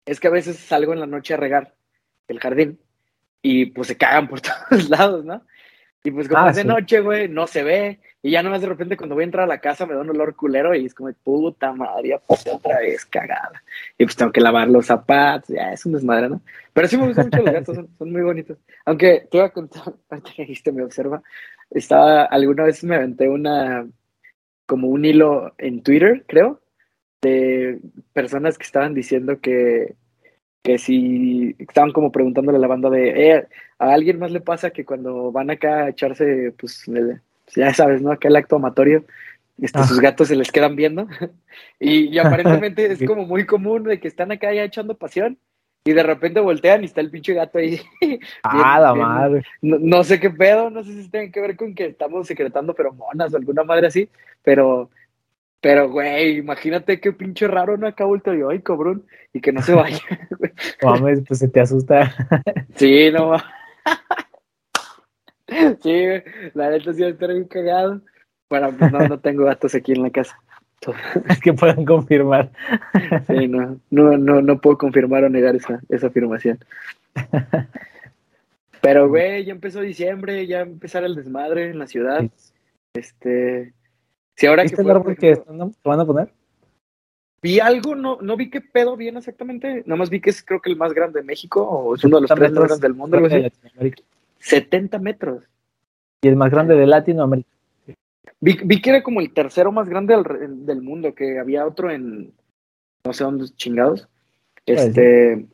es 0.08 0.20
que 0.20 0.28
a 0.28 0.30
veces 0.32 0.56
salgo 0.58 0.92
en 0.92 1.00
la 1.00 1.06
noche 1.06 1.34
a 1.34 1.36
regar 1.36 1.74
el 2.28 2.40
jardín 2.40 2.78
y 3.42 3.66
pues 3.66 3.88
se 3.88 3.96
cagan 3.96 4.28
por 4.28 4.40
todos 4.70 4.88
lados, 4.88 5.24
¿no? 5.24 5.42
Y 6.04 6.10
pues 6.10 6.28
como 6.28 6.44
Ah, 6.44 6.50
es 6.50 6.56
de 6.56 6.62
sí. 6.62 6.68
noche, 6.68 7.00
güey, 7.00 7.28
no 7.28 7.46
se 7.46 7.62
ve. 7.62 8.00
Y 8.22 8.30
ya 8.30 8.42
nomás 8.42 8.60
de 8.60 8.68
repente 8.68 8.96
cuando 8.96 9.14
voy 9.14 9.22
a 9.22 9.26
entrar 9.26 9.44
a 9.44 9.48
la 9.48 9.60
casa 9.60 9.84
me 9.84 9.94
da 9.94 10.00
un 10.00 10.10
olor 10.10 10.34
culero 10.34 10.74
y 10.74 10.86
es 10.86 10.94
como, 10.94 11.12
puta 11.12 11.72
madre, 11.72 12.10
ya 12.10 12.18
pasé 12.18 12.50
otra 12.50 12.78
vez 12.78 13.04
cagada. 13.04 13.62
Y 13.98 14.04
pues 14.04 14.16
tengo 14.16 14.32
que 14.32 14.40
lavar 14.40 14.68
los 14.68 14.86
zapatos, 14.86 15.48
ya 15.54 15.72
es 15.72 15.84
un 15.84 15.92
desmadre, 15.92 16.28
¿no? 16.30 16.40
Pero 16.72 16.88
sí 16.88 16.96
me 16.96 17.06
gustan 17.06 17.26
mucho 17.26 17.42
los 17.42 17.52
gatos, 17.52 17.74
son, 17.76 17.88
son 17.98 18.12
muy 18.12 18.22
bonitos. 18.22 18.58
Aunque 18.86 19.26
te 19.30 19.38
voy 19.38 19.46
a 19.46 19.50
contar, 19.50 19.82
ahorita 20.10 20.32
que 20.34 20.42
dijiste, 20.42 20.72
me 20.72 20.84
observa, 20.84 21.22
estaba, 21.70 22.24
alguna 22.24 22.64
vez 22.64 22.82
me 22.84 22.96
aventé 22.96 23.28
una, 23.28 23.86
como 24.66 24.88
un 24.88 25.04
hilo 25.04 25.52
en 25.58 25.82
Twitter, 25.82 26.24
creo, 26.26 26.60
de 27.22 27.80
personas 28.12 28.58
que 28.58 28.64
estaban 28.64 28.94
diciendo 28.94 29.40
que, 29.40 29.94
que 30.62 30.78
si 30.78 31.56
estaban 31.58 31.92
como 31.92 32.12
preguntándole 32.12 32.58
a 32.58 32.60
la 32.60 32.66
banda 32.66 32.90
de, 32.90 33.30
eh, 33.30 33.46
¿a 33.78 33.92
alguien 33.92 34.18
más 34.18 34.30
le 34.30 34.40
pasa 34.40 34.70
que 34.70 34.84
cuando 34.84 35.32
van 35.32 35.50
acá 35.50 35.84
a 35.84 35.88
echarse, 35.90 36.52
pues, 36.58 36.84
ya 37.54 37.74
sabes, 37.74 38.02
¿no? 38.02 38.12
Acá 38.12 38.28
el 38.28 38.36
acto 38.36 38.56
amatorio, 38.56 39.04
este, 39.60 39.82
sus 39.84 40.00
gatos 40.00 40.28
se 40.28 40.36
les 40.36 40.52
quedan 40.52 40.76
viendo. 40.76 41.08
y, 41.80 42.14
y, 42.14 42.18
aparentemente 42.18 42.86
es 42.92 43.02
como 43.04 43.24
muy 43.26 43.46
común 43.46 43.84
de 43.84 43.98
que 43.98 44.08
están 44.08 44.30
acá 44.30 44.52
ya 44.52 44.64
echando 44.64 44.96
pasión 44.96 45.38
y 45.84 45.92
de 45.92 46.02
repente 46.02 46.40
voltean 46.40 46.82
y 46.82 46.86
está 46.86 47.00
el 47.00 47.10
pinche 47.10 47.34
gato 47.34 47.58
ahí. 47.58 47.80
ah, 48.42 48.78
la 48.78 48.94
madre. 48.94 49.42
No, 49.62 50.04
sé 50.04 50.20
qué 50.20 50.30
pedo, 50.30 50.70
no 50.70 50.84
sé 50.84 51.02
si 51.02 51.10
tiene 51.10 51.30
que 51.30 51.40
ver 51.40 51.56
con 51.56 51.74
que 51.74 51.86
estamos 51.86 52.26
secretando 52.26 52.74
feromonas 52.74 53.32
o 53.32 53.36
alguna 53.36 53.64
madre 53.64 53.86
así, 53.86 54.08
pero, 54.42 54.90
pero, 55.60 55.90
güey, 55.90 56.38
imagínate 56.38 57.00
qué 57.00 57.12
pinche 57.12 57.48
raro 57.48 57.76
no 57.76 57.88
acá 57.88 58.04
vuelto 58.04 58.32
yo, 58.32 58.50
ay, 58.50 58.60
cabrón, 58.60 59.04
y 59.32 59.40
que 59.40 59.52
no 59.52 59.60
se 59.62 59.74
vaya. 59.74 59.98
Mames, 60.82 61.22
pues 61.26 61.40
se 61.40 61.48
te 61.48 61.60
asusta. 61.60 62.14
sí, 62.76 63.10
no. 63.10 63.36
sí, 65.82 66.04
la 66.54 66.70
neta 66.70 66.92
sí 66.92 67.02
va 67.02 67.08
a 67.08 67.10
estar 67.10 67.32
bien 67.32 67.48
cagado. 67.48 68.00
Bueno, 68.48 68.72
pues 68.78 68.92
no, 68.92 69.08
no 69.08 69.18
tengo 69.18 69.44
gatos 69.44 69.74
aquí 69.74 69.92
en 69.92 70.04
la 70.04 70.10
casa. 70.10 70.38
que 71.42 71.52
puedan 71.52 71.84
confirmar. 71.84 72.50
Sí, 73.26 73.48
no, 73.48 73.80
no, 73.90 74.16
no, 74.16 74.40
no 74.40 74.60
puedo 74.60 74.78
confirmar 74.78 75.24
o 75.24 75.28
negar 75.28 75.56
esa, 75.56 75.80
esa 75.88 76.06
afirmación. 76.06 76.60
Pero, 78.80 79.08
güey, 79.08 79.44
ya 79.44 79.52
empezó 79.52 79.80
diciembre, 79.80 80.46
ya 80.46 80.60
empezar 80.60 81.02
el 81.02 81.16
desmadre 81.16 81.70
en 81.70 81.80
la 81.80 81.88
ciudad. 81.88 82.24
Este. 82.94 83.74
Si 84.38 84.46
ahora 84.46 84.64
que 84.64 84.80
el 84.80 84.88
árbol 84.88 85.16
que 85.16 85.42
van 85.82 85.98
a 85.98 86.06
poner? 86.06 86.32
Vi 87.42 87.58
algo, 87.58 87.96
no, 87.96 88.18
no 88.20 88.36
vi 88.36 88.50
qué 88.50 88.60
pedo 88.60 88.96
bien 88.96 89.16
exactamente. 89.16 89.82
Nada 89.84 89.96
más 89.96 90.10
vi 90.10 90.20
que 90.20 90.30
es 90.30 90.44
creo 90.44 90.60
que 90.60 90.70
el 90.70 90.76
más 90.76 90.92
grande 90.92 91.18
de 91.18 91.26
México, 91.26 91.60
o 91.60 91.96
es 91.96 92.04
uno 92.04 92.18
de 92.18 92.22
los 92.22 92.30
tres 92.30 92.52
más 92.52 92.52
grandes 92.52 92.80
del 92.80 92.94
mundo. 92.94 93.16
Algo 93.16 93.26
así. 93.26 93.50
70 94.38 95.00
metros. 95.00 95.42
Y 96.22 96.28
el 96.28 96.36
más 96.36 96.52
grande 96.52 96.76
de 96.76 96.86
Latinoamérica. 96.86 97.48
Vi, 98.38 98.80
que 98.80 98.90
era 98.90 99.02
como 99.02 99.20
el 99.20 99.32
tercero 99.32 99.72
más 99.72 99.88
grande 99.88 100.14
del, 100.14 100.82
mundo, 100.82 101.16
que 101.16 101.40
había 101.40 101.66
otro 101.66 101.90
en 101.90 102.32
no 103.04 103.12
sé 103.12 103.24
dónde 103.24 103.46
chingados. 103.56 104.06
Este. 104.66 105.46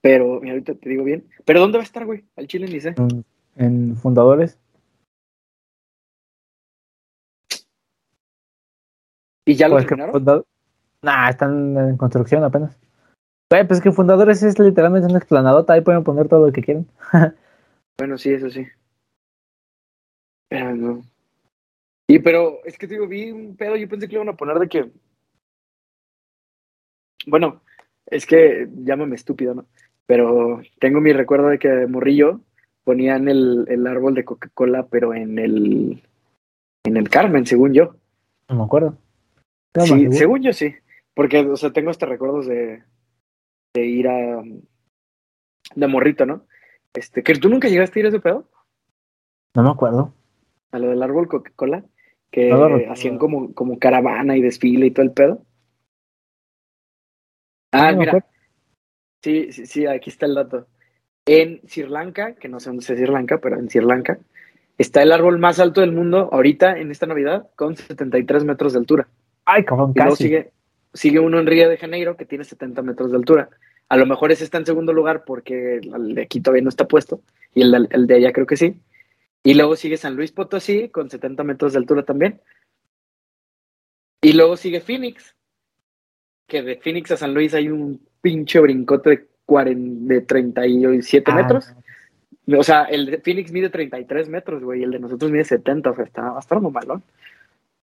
Pero, 0.00 0.34
ahorita 0.34 0.76
te 0.76 0.88
digo 0.88 1.02
bien. 1.02 1.24
¿Pero 1.44 1.58
dónde 1.58 1.78
va 1.78 1.82
a 1.82 1.84
estar, 1.84 2.06
güey? 2.06 2.22
Al 2.36 2.46
Chile 2.46 2.68
ni 2.68 2.80
sé. 2.80 2.94
En, 3.56 3.96
Fundadores. 3.96 4.56
¿Y 9.50 9.56
ya 9.56 9.66
lo 9.66 9.74
pues 9.74 9.86
terminaron? 9.86 10.44
Nah, 11.02 11.28
están 11.28 11.76
en 11.76 11.96
construcción 11.96 12.44
apenas. 12.44 12.78
Güey, 13.50 13.66
pues 13.66 13.80
que 13.80 13.90
Fundadores 13.90 14.44
es 14.44 14.56
literalmente 14.60 15.08
una 15.08 15.18
explanadota, 15.18 15.72
ahí 15.72 15.80
pueden 15.80 16.04
poner 16.04 16.28
todo 16.28 16.46
lo 16.46 16.52
que 16.52 16.62
quieren. 16.62 16.86
bueno, 17.98 18.16
sí, 18.16 18.30
eso 18.30 18.48
sí. 18.48 18.64
Pero 20.48 20.76
no. 20.76 21.02
Y 22.06 22.20
pero 22.20 22.64
es 22.64 22.78
que 22.78 22.86
te 22.86 22.94
digo, 22.94 23.08
vi 23.08 23.32
un 23.32 23.56
pedo, 23.56 23.74
yo 23.74 23.88
pensé 23.88 24.06
que 24.06 24.12
le 24.12 24.22
iban 24.22 24.32
a 24.32 24.36
poner 24.36 24.56
de 24.60 24.68
que. 24.68 24.88
Bueno, 27.26 27.60
es 28.06 28.26
que 28.26 28.68
llámame 28.84 29.16
estúpido, 29.16 29.54
¿no? 29.54 29.66
Pero 30.06 30.62
tengo 30.78 31.00
mi 31.00 31.12
recuerdo 31.12 31.48
de 31.48 31.58
que 31.58 31.68
de 31.68 31.86
morrillo 31.88 32.40
ponían 32.84 33.28
el, 33.28 33.64
el 33.66 33.84
árbol 33.88 34.14
de 34.14 34.24
Coca-Cola, 34.24 34.86
pero 34.88 35.12
en 35.12 35.40
el 35.40 36.04
en 36.84 36.96
el 36.96 37.10
Carmen, 37.10 37.46
según 37.46 37.74
yo. 37.74 37.96
No 38.48 38.54
me 38.54 38.62
acuerdo. 38.62 38.96
Sí, 39.74 40.12
según 40.12 40.42
yo 40.42 40.52
sí. 40.52 40.74
Porque, 41.14 41.40
o 41.40 41.56
sea, 41.56 41.72
tengo 41.72 41.90
hasta 41.90 42.06
recuerdos 42.06 42.46
de, 42.46 42.82
de 43.74 43.86
ir 43.86 44.08
a 44.08 44.42
de 45.74 45.86
morrito, 45.86 46.26
¿no? 46.26 46.46
Este, 46.94 47.22
que 47.22 47.34
tú 47.34 47.48
nunca 47.48 47.68
llegaste 47.68 47.98
a 47.98 48.00
ir 48.00 48.06
a 48.06 48.08
ese 48.08 48.20
pedo. 48.20 48.48
No 49.54 49.62
me 49.62 49.70
acuerdo. 49.70 50.14
A 50.72 50.78
lo 50.78 50.88
del 50.88 51.02
árbol 51.02 51.28
Coca-Cola 51.28 51.84
que 52.30 52.86
hacían 52.88 53.18
como, 53.18 53.52
como 53.54 53.78
caravana 53.78 54.36
y 54.36 54.40
desfile 54.40 54.86
y 54.86 54.90
todo 54.92 55.04
el 55.04 55.12
pedo. 55.12 55.44
Ah, 57.72 57.92
mira. 57.92 58.24
Sí, 59.22 59.52
sí, 59.52 59.66
sí, 59.66 59.86
aquí 59.86 60.10
está 60.10 60.26
el 60.26 60.34
dato. 60.34 60.68
En 61.26 61.60
Sri 61.68 61.86
Lanka, 61.86 62.34
que 62.34 62.48
no 62.48 62.60
sé 62.60 62.70
dónde 62.70 62.80
es 62.80 62.86
Sri 62.86 63.06
Lanka, 63.06 63.38
pero 63.38 63.58
en 63.58 63.68
Sri 63.68 63.84
Lanka, 63.84 64.18
está 64.78 65.02
el 65.02 65.12
árbol 65.12 65.38
más 65.38 65.58
alto 65.60 65.80
del 65.80 65.92
mundo 65.92 66.28
ahorita, 66.32 66.78
en 66.78 66.90
esta 66.90 67.06
Navidad, 67.06 67.50
con 67.56 67.76
73 67.76 68.44
metros 68.44 68.72
de 68.72 68.78
altura. 68.78 69.08
Ay, 69.52 69.64
cabrón, 69.64 69.92
casi. 69.92 70.24
sigue, 70.24 70.50
sigue 70.94 71.18
uno 71.18 71.40
en 71.40 71.46
Río 71.46 71.68
de 71.68 71.76
Janeiro 71.76 72.16
que 72.16 72.24
tiene 72.24 72.44
70 72.44 72.82
metros 72.82 73.10
de 73.10 73.16
altura. 73.16 73.48
A 73.88 73.96
lo 73.96 74.06
mejor 74.06 74.30
ese 74.30 74.44
está 74.44 74.58
en 74.58 74.66
segundo 74.66 74.92
lugar 74.92 75.24
porque 75.24 75.76
el 75.82 76.14
de 76.14 76.22
aquí 76.22 76.40
todavía 76.40 76.62
no 76.62 76.68
está 76.68 76.86
puesto 76.86 77.22
y 77.54 77.62
el 77.62 77.88
el 77.90 78.06
de 78.06 78.14
allá 78.14 78.32
creo 78.32 78.46
que 78.46 78.56
sí. 78.56 78.76
Y 79.42 79.54
luego 79.54 79.74
sigue 79.74 79.96
San 79.96 80.16
Luis 80.16 80.32
Potosí 80.32 80.88
con 80.90 81.10
70 81.10 81.42
metros 81.44 81.72
de 81.72 81.78
altura 81.78 82.04
también. 82.04 82.40
Y 84.22 84.34
luego 84.34 84.56
sigue 84.56 84.80
Phoenix, 84.80 85.34
que 86.46 86.62
de 86.62 86.76
Phoenix 86.76 87.10
a 87.12 87.16
San 87.16 87.32
Luis 87.32 87.54
hay 87.54 87.68
un 87.68 88.06
pinche 88.20 88.60
brincote 88.60 89.10
de, 89.10 89.26
40, 89.46 90.14
de 90.14 90.20
37 90.20 91.30
ah. 91.30 91.34
metros. 91.34 91.72
O 92.58 92.62
sea, 92.62 92.84
el 92.84 93.06
de 93.06 93.18
Phoenix 93.18 93.50
mide 93.50 93.70
33 93.70 94.28
metros, 94.28 94.62
güey, 94.62 94.80
y 94.80 94.82
el 94.82 94.90
de 94.90 94.98
nosotros 94.98 95.30
mide 95.30 95.44
70, 95.44 95.90
o 95.90 95.94
sea, 95.94 96.04
está, 96.04 96.30
bastante 96.30 96.68
malón. 96.68 97.02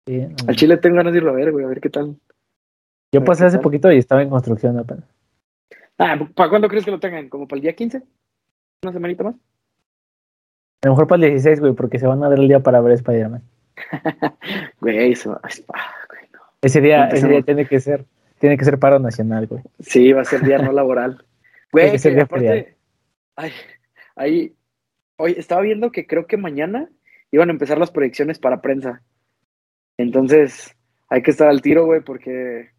Sí, 0.06 0.26
Al 0.46 0.56
Chile 0.56 0.76
tengo 0.78 0.96
ganas 0.96 1.12
de 1.12 1.18
irlo 1.18 1.30
a 1.30 1.34
ver, 1.34 1.52
güey, 1.52 1.64
a 1.64 1.68
ver 1.68 1.80
qué 1.80 1.90
tal. 1.90 2.16
Yo 3.12 3.24
pasé 3.24 3.44
hace 3.44 3.58
poquito 3.58 3.90
y 3.90 3.98
estaba 3.98 4.22
en 4.22 4.30
construcción 4.30 4.78
apenas. 4.78 5.04
Ah, 5.98 6.18
¿para 6.34 6.48
cuándo 6.48 6.68
crees 6.68 6.84
que 6.84 6.90
lo 6.90 7.00
tengan? 7.00 7.28
¿Como 7.28 7.46
para 7.46 7.58
el 7.58 7.62
día 7.62 7.74
15? 7.74 8.02
¿Una 8.82 8.92
semanita 8.92 9.24
más? 9.24 9.34
A 10.82 10.86
lo 10.86 10.92
mejor 10.92 11.06
para 11.06 11.24
el 11.24 11.30
16, 11.32 11.60
güey, 11.60 11.74
porque 11.74 11.98
se 11.98 12.06
van 12.06 12.22
a 12.24 12.28
dar 12.30 12.38
el 12.38 12.48
día 12.48 12.60
para 12.60 12.80
ver 12.80 12.92
Spider-Man. 12.92 13.42
güey, 14.80 15.12
eso. 15.12 15.38
Ese 16.62 16.80
día, 16.80 17.06
ese 17.08 17.28
día 17.28 17.42
tiene 17.42 17.66
que 17.66 17.80
ser, 17.80 18.06
tiene 18.38 18.56
que 18.56 18.64
ser 18.64 18.78
paro 18.78 18.98
nacional, 18.98 19.46
güey. 19.46 19.62
Sí, 19.80 20.12
va 20.12 20.22
a 20.22 20.24
ser 20.24 20.42
día 20.42 20.58
no 20.58 20.72
laboral. 20.72 21.24
Güey, 21.72 21.96
que 22.00 22.20
aparte, 22.20 22.76
ay, 23.36 23.52
ahí, 24.16 24.56
hoy 25.16 25.36
estaba 25.38 25.60
viendo 25.60 25.92
que 25.92 26.04
creo 26.04 26.26
que 26.26 26.36
mañana 26.36 26.88
iban 27.30 27.48
a 27.48 27.52
empezar 27.52 27.78
las 27.78 27.92
proyecciones 27.92 28.40
para 28.40 28.60
prensa. 28.60 29.02
Entonces, 30.02 30.76
hay 31.08 31.22
que 31.22 31.30
estar 31.30 31.48
al 31.48 31.62
tiro, 31.62 31.86
güey, 31.86 32.00
porque 32.00 32.70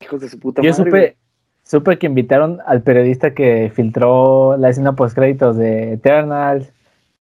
hijos 0.00 0.20
de 0.20 0.28
su 0.28 0.38
puta 0.38 0.62
Yo 0.62 0.72
Supe, 0.72 1.16
Supe 1.64 1.98
que 1.98 2.06
invitaron 2.06 2.58
al 2.66 2.82
periodista 2.82 3.34
que 3.34 3.70
filtró 3.74 4.56
la 4.56 4.70
escena 4.70 4.94
post 4.94 5.14
créditos 5.14 5.56
de 5.56 5.92
Eternals 5.92 6.72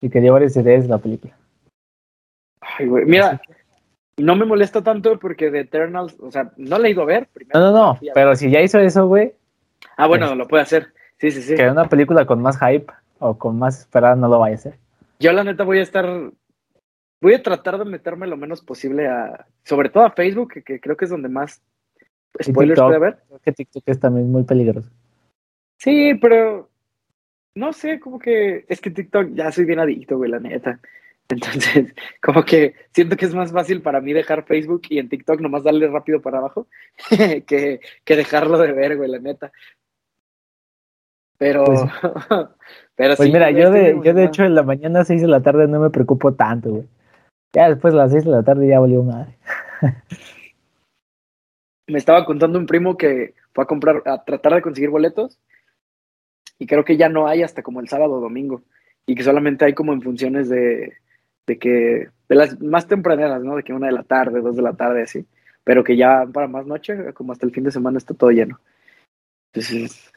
y 0.01 0.09
que 0.09 0.21
dio 0.21 0.33
varias 0.33 0.55
ideas 0.55 0.83
de 0.83 0.89
la 0.89 0.97
película. 0.97 1.33
Ay, 2.61 2.87
güey. 2.87 3.05
Mira, 3.05 3.41
no 4.17 4.35
me 4.35 4.45
molesta 4.45 4.81
tanto 4.81 5.19
porque 5.19 5.51
de 5.51 5.61
Eternals, 5.61 6.15
o 6.19 6.31
sea, 6.31 6.51
no 6.57 6.79
le 6.79 6.87
he 6.87 6.91
ido 6.91 7.01
a 7.01 7.05
ver. 7.05 7.27
no, 7.53 7.59
no, 7.59 7.71
no, 7.71 7.99
pero 8.13 8.35
si 8.35 8.49
ya 8.49 8.61
hizo 8.61 8.79
eso, 8.79 9.07
güey. 9.07 9.33
Ah, 9.97 10.07
bueno, 10.07 10.33
lo 10.35 10.47
puede 10.47 10.63
hacer. 10.63 10.93
Sí, 11.17 11.31
sí, 11.31 11.41
sí. 11.41 11.55
Que 11.55 11.69
una 11.69 11.89
película 11.89 12.25
con 12.25 12.41
más 12.41 12.57
hype 12.59 12.91
o 13.19 13.37
con 13.37 13.59
más 13.59 13.79
esperada 13.79 14.15
no 14.15 14.29
lo 14.29 14.39
vaya 14.39 14.55
a 14.55 14.57
hacer. 14.57 14.75
Yo, 15.19 15.33
la 15.33 15.43
neta, 15.43 15.63
voy 15.63 15.79
a 15.79 15.83
estar. 15.83 16.31
Voy 17.21 17.33
a 17.33 17.43
tratar 17.43 17.77
de 17.77 17.85
meterme 17.85 18.27
lo 18.27 18.37
menos 18.37 18.61
posible 18.61 19.07
a. 19.07 19.45
Sobre 19.63 19.89
todo 19.89 20.05
a 20.05 20.11
Facebook, 20.11 20.63
que 20.63 20.79
creo 20.79 20.95
que 20.95 21.05
es 21.05 21.11
donde 21.11 21.29
más 21.29 21.61
spoilers 22.41 22.79
puede 22.79 22.95
haber. 22.95 23.19
Creo 23.27 23.39
que 23.39 23.51
TikTok 23.51 23.83
es 23.85 23.99
también 23.99 24.31
muy 24.31 24.43
peligroso. 24.43 24.89
Sí, 25.77 26.13
pero 26.15 26.69
no 27.55 27.73
sé, 27.73 27.99
como 27.99 28.19
que 28.19 28.65
es 28.67 28.81
que 28.81 28.91
TikTok 28.91 29.33
ya 29.33 29.51
soy 29.51 29.65
bien 29.65 29.79
adicto, 29.79 30.17
güey, 30.17 30.31
la 30.31 30.39
neta. 30.39 30.79
Entonces, 31.29 31.93
como 32.21 32.43
que 32.43 32.73
siento 32.91 33.15
que 33.15 33.25
es 33.25 33.35
más 33.35 33.51
fácil 33.51 33.81
para 33.81 34.01
mí 34.01 34.13
dejar 34.13 34.45
Facebook 34.45 34.81
y 34.89 34.97
en 34.97 35.09
TikTok 35.09 35.41
nomás 35.41 35.63
darle 35.63 35.87
rápido 35.87 36.21
para 36.21 36.39
abajo 36.39 36.67
que, 37.45 37.81
que 38.03 38.15
dejarlo 38.15 38.57
de 38.57 38.71
ver, 38.73 38.97
güey, 38.97 39.09
la 39.09 39.19
neta. 39.19 39.51
Pero, 41.37 41.63
pues, 41.63 41.81
pero 42.95 43.15
pues 43.15 43.31
mira, 43.31 43.51
yo 43.51 43.71
de, 43.71 43.97
yo 44.03 44.13
de 44.13 44.25
hecho 44.25 44.43
en 44.43 44.55
la 44.55 44.63
mañana 44.63 45.01
a 45.01 45.05
6 45.05 45.21
de 45.21 45.27
la 45.27 45.41
tarde 45.41 45.67
no 45.67 45.79
me 45.79 45.89
preocupo 45.89 46.33
tanto, 46.33 46.69
güey. 46.69 46.87
Ya 47.53 47.69
después 47.69 47.93
a 47.93 47.97
las 47.97 48.11
6 48.11 48.25
de 48.25 48.31
la 48.31 48.43
tarde 48.43 48.67
ya 48.67 48.79
volvió 48.79 49.03
madre. 49.03 49.37
me 51.87 51.97
estaba 51.97 52.25
contando 52.25 52.59
un 52.59 52.65
primo 52.65 52.97
que 52.97 53.33
fue 53.53 53.63
a 53.63 53.67
comprar, 53.67 54.03
a 54.05 54.23
tratar 54.23 54.53
de 54.53 54.61
conseguir 54.61 54.89
boletos 54.89 55.39
y 56.59 56.67
creo 56.67 56.85
que 56.85 56.97
ya 56.97 57.09
no 57.09 57.27
hay 57.27 57.41
hasta 57.41 57.63
como 57.63 57.79
el 57.79 57.87
sábado 57.87 58.13
o 58.13 58.19
domingo 58.19 58.61
y 59.05 59.15
que 59.15 59.23
solamente 59.23 59.65
hay 59.65 59.73
como 59.73 59.93
en 59.93 60.01
funciones 60.01 60.49
de, 60.49 60.97
de 61.47 61.57
que, 61.57 62.09
de 62.27 62.35
las 62.35 62.61
más 62.61 62.87
tempraneras, 62.87 63.41
¿no? 63.43 63.55
De 63.55 63.63
que 63.63 63.73
una 63.73 63.87
de 63.87 63.93
la 63.93 64.03
tarde, 64.03 64.41
dos 64.41 64.55
de 64.55 64.61
la 64.61 64.73
tarde, 64.73 65.01
así, 65.01 65.25
pero 65.63 65.83
que 65.83 65.97
ya 65.97 66.27
para 66.31 66.47
más 66.47 66.67
noche, 66.67 67.13
como 67.13 67.31
hasta 67.31 67.45
el 67.45 67.51
fin 67.51 67.63
de 67.63 67.71
semana 67.71 67.97
está 67.97 68.13
todo 68.13 68.29
lleno. 68.29 68.59
Entonces, 69.51 70.11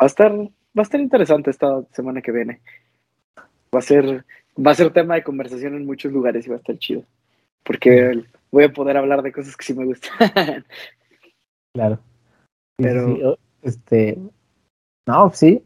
va 0.00 0.04
a 0.04 0.06
estar, 0.06 0.32
va 0.32 0.48
a 0.76 0.82
estar 0.82 1.00
interesante 1.00 1.50
esta 1.50 1.82
semana 1.92 2.22
que 2.22 2.32
viene. 2.32 2.60
Va 3.74 3.80
a 3.80 3.82
ser, 3.82 4.24
va 4.64 4.72
a 4.72 4.74
ser 4.74 4.92
tema 4.92 5.14
de 5.14 5.22
conversación 5.22 5.74
en 5.74 5.86
muchos 5.86 6.12
lugares 6.12 6.46
y 6.46 6.50
va 6.50 6.56
a 6.56 6.58
estar 6.58 6.78
chido. 6.78 7.04
Porque 7.62 8.24
voy 8.50 8.64
a 8.64 8.72
poder 8.72 8.96
hablar 8.96 9.22
de 9.22 9.32
cosas 9.32 9.56
que 9.56 9.64
sí 9.64 9.74
me 9.74 9.84
gustan. 9.84 10.12
Claro. 11.72 12.00
Pero, 12.78 13.38
Este, 13.62 14.18
no, 15.06 15.30
sí, 15.30 15.62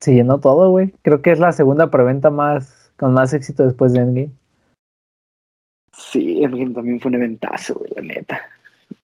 se 0.00 0.14
llenó 0.14 0.40
todo, 0.40 0.70
güey. 0.70 0.94
Creo 1.02 1.20
que 1.20 1.30
es 1.30 1.38
la 1.38 1.52
segunda 1.52 1.90
preventa 1.90 2.30
más, 2.30 2.90
con 2.96 3.12
más 3.12 3.34
éxito 3.34 3.62
después 3.62 3.92
de 3.92 4.00
Endgame. 4.00 4.30
Sí, 5.92 6.42
Endgame 6.42 6.72
también 6.72 7.00
fue 7.00 7.10
un 7.10 7.16
eventazo, 7.16 7.74
güey, 7.74 7.90
la 7.96 8.00
neta. 8.00 8.40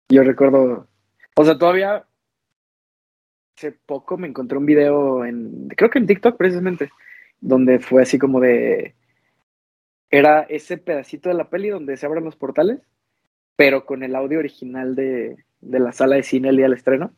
Yo 0.08 0.22
recuerdo, 0.22 0.86
o 1.36 1.44
sea, 1.44 1.58
todavía 1.58 2.06
hace 3.56 3.72
poco 3.72 4.16
me 4.16 4.28
encontré 4.28 4.56
un 4.56 4.64
video 4.64 5.26
en, 5.26 5.68
creo 5.76 5.90
que 5.90 5.98
en 5.98 6.06
TikTok 6.06 6.38
precisamente, 6.38 6.90
donde 7.40 7.80
fue 7.80 8.00
así 8.02 8.18
como 8.18 8.40
de, 8.40 8.94
era 10.10 10.42
ese 10.42 10.78
pedacito 10.78 11.28
de 11.28 11.34
la 11.34 11.48
peli 11.48 11.68
donde 11.68 11.96
se 11.96 12.06
abren 12.06 12.24
los 12.24 12.36
portales, 12.36 12.80
pero 13.56 13.86
con 13.86 14.02
el 14.02 14.16
audio 14.16 14.38
original 14.38 14.94
de, 14.94 15.36
de 15.60 15.78
la 15.78 15.92
sala 15.92 16.16
de 16.16 16.22
cine 16.22 16.48
el 16.48 16.56
día 16.56 16.66
del 16.66 16.74
estreno. 16.74 17.12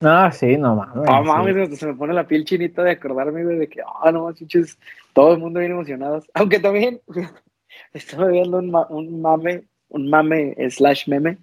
Ah, 0.00 0.30
sí, 0.30 0.58
no 0.58 0.76
mames. 0.76 1.08
No 1.08 1.24
mames, 1.24 1.78
se 1.78 1.86
me 1.86 1.94
pone 1.94 2.12
la 2.12 2.26
piel 2.26 2.44
chinita 2.44 2.82
de 2.82 2.92
acordarme, 2.92 3.44
güey, 3.44 3.58
de 3.58 3.68
que, 3.68 3.80
ah, 4.02 4.12
no, 4.12 4.30
chiches, 4.32 4.78
todo 5.14 5.34
el 5.34 5.40
mundo 5.40 5.60
bien 5.60 5.72
emocionados. 5.72 6.28
Aunque 6.34 6.60
también 6.60 7.00
estaba 7.94 8.28
viendo 8.28 8.58
un, 8.58 8.74
un 8.90 9.22
mame, 9.22 9.64
un 9.88 10.10
mame 10.10 10.54
slash 10.70 11.08
meme, 11.08 11.38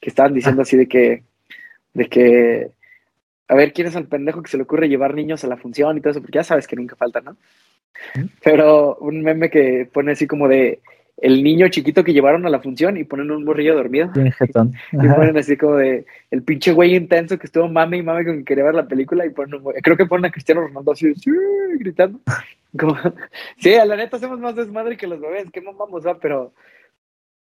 que 0.00 0.10
estaban 0.10 0.34
diciendo 0.34 0.62
así 0.62 0.76
de 0.76 0.86
que, 0.86 1.24
de 1.94 2.08
que, 2.08 2.70
a 3.48 3.54
ver, 3.54 3.72
¿quién 3.72 3.86
es 3.86 3.96
el 3.96 4.06
pendejo 4.06 4.42
que 4.42 4.50
se 4.50 4.58
le 4.58 4.64
ocurre 4.64 4.88
llevar 4.88 5.14
niños 5.14 5.42
a 5.44 5.48
la 5.48 5.56
función 5.56 5.96
y 5.96 6.00
todo 6.00 6.10
eso? 6.10 6.20
Porque 6.20 6.36
ya 6.36 6.44
sabes 6.44 6.66
que 6.66 6.76
nunca 6.76 6.96
falta, 6.96 7.22
¿no? 7.22 7.38
Pero 8.42 8.96
un 8.96 9.22
meme 9.22 9.50
que 9.50 9.88
pone 9.92 10.12
así 10.12 10.26
como 10.26 10.48
de, 10.48 10.80
el 11.16 11.42
niño 11.42 11.68
chiquito 11.68 12.02
que 12.04 12.12
llevaron 12.12 12.44
a 12.46 12.50
la 12.50 12.60
función 12.60 12.96
y 12.96 13.04
ponen 13.04 13.30
un 13.30 13.44
morrillo 13.44 13.74
dormido. 13.74 14.10
Y 14.92 15.08
ponen 15.08 15.36
así 15.36 15.56
como 15.56 15.76
de 15.76 16.04
el 16.30 16.42
pinche 16.42 16.72
güey 16.72 16.94
intenso 16.94 17.38
que 17.38 17.46
estuvo 17.46 17.68
mame 17.68 17.98
y 17.98 18.02
mame 18.02 18.24
con 18.24 18.38
que 18.38 18.44
quería 18.44 18.64
ver 18.64 18.74
la 18.74 18.88
película 18.88 19.24
y 19.24 19.30
ponen 19.30 19.62
creo 19.82 19.96
que 19.96 20.06
ponen 20.06 20.26
a 20.26 20.30
Cristiano 20.30 20.62
Ronaldo 20.62 20.92
así 20.92 21.12
gritando. 21.78 22.20
Como, 22.78 22.96
sí, 23.58 23.74
a 23.74 23.84
la 23.84 23.94
neta 23.94 24.16
hacemos 24.16 24.40
más 24.40 24.56
desmadre 24.56 24.96
que 24.96 25.06
los 25.06 25.20
bebés, 25.20 25.46
qué 25.52 25.60
mamamos, 25.60 26.04
va, 26.04 26.18
pero 26.18 26.52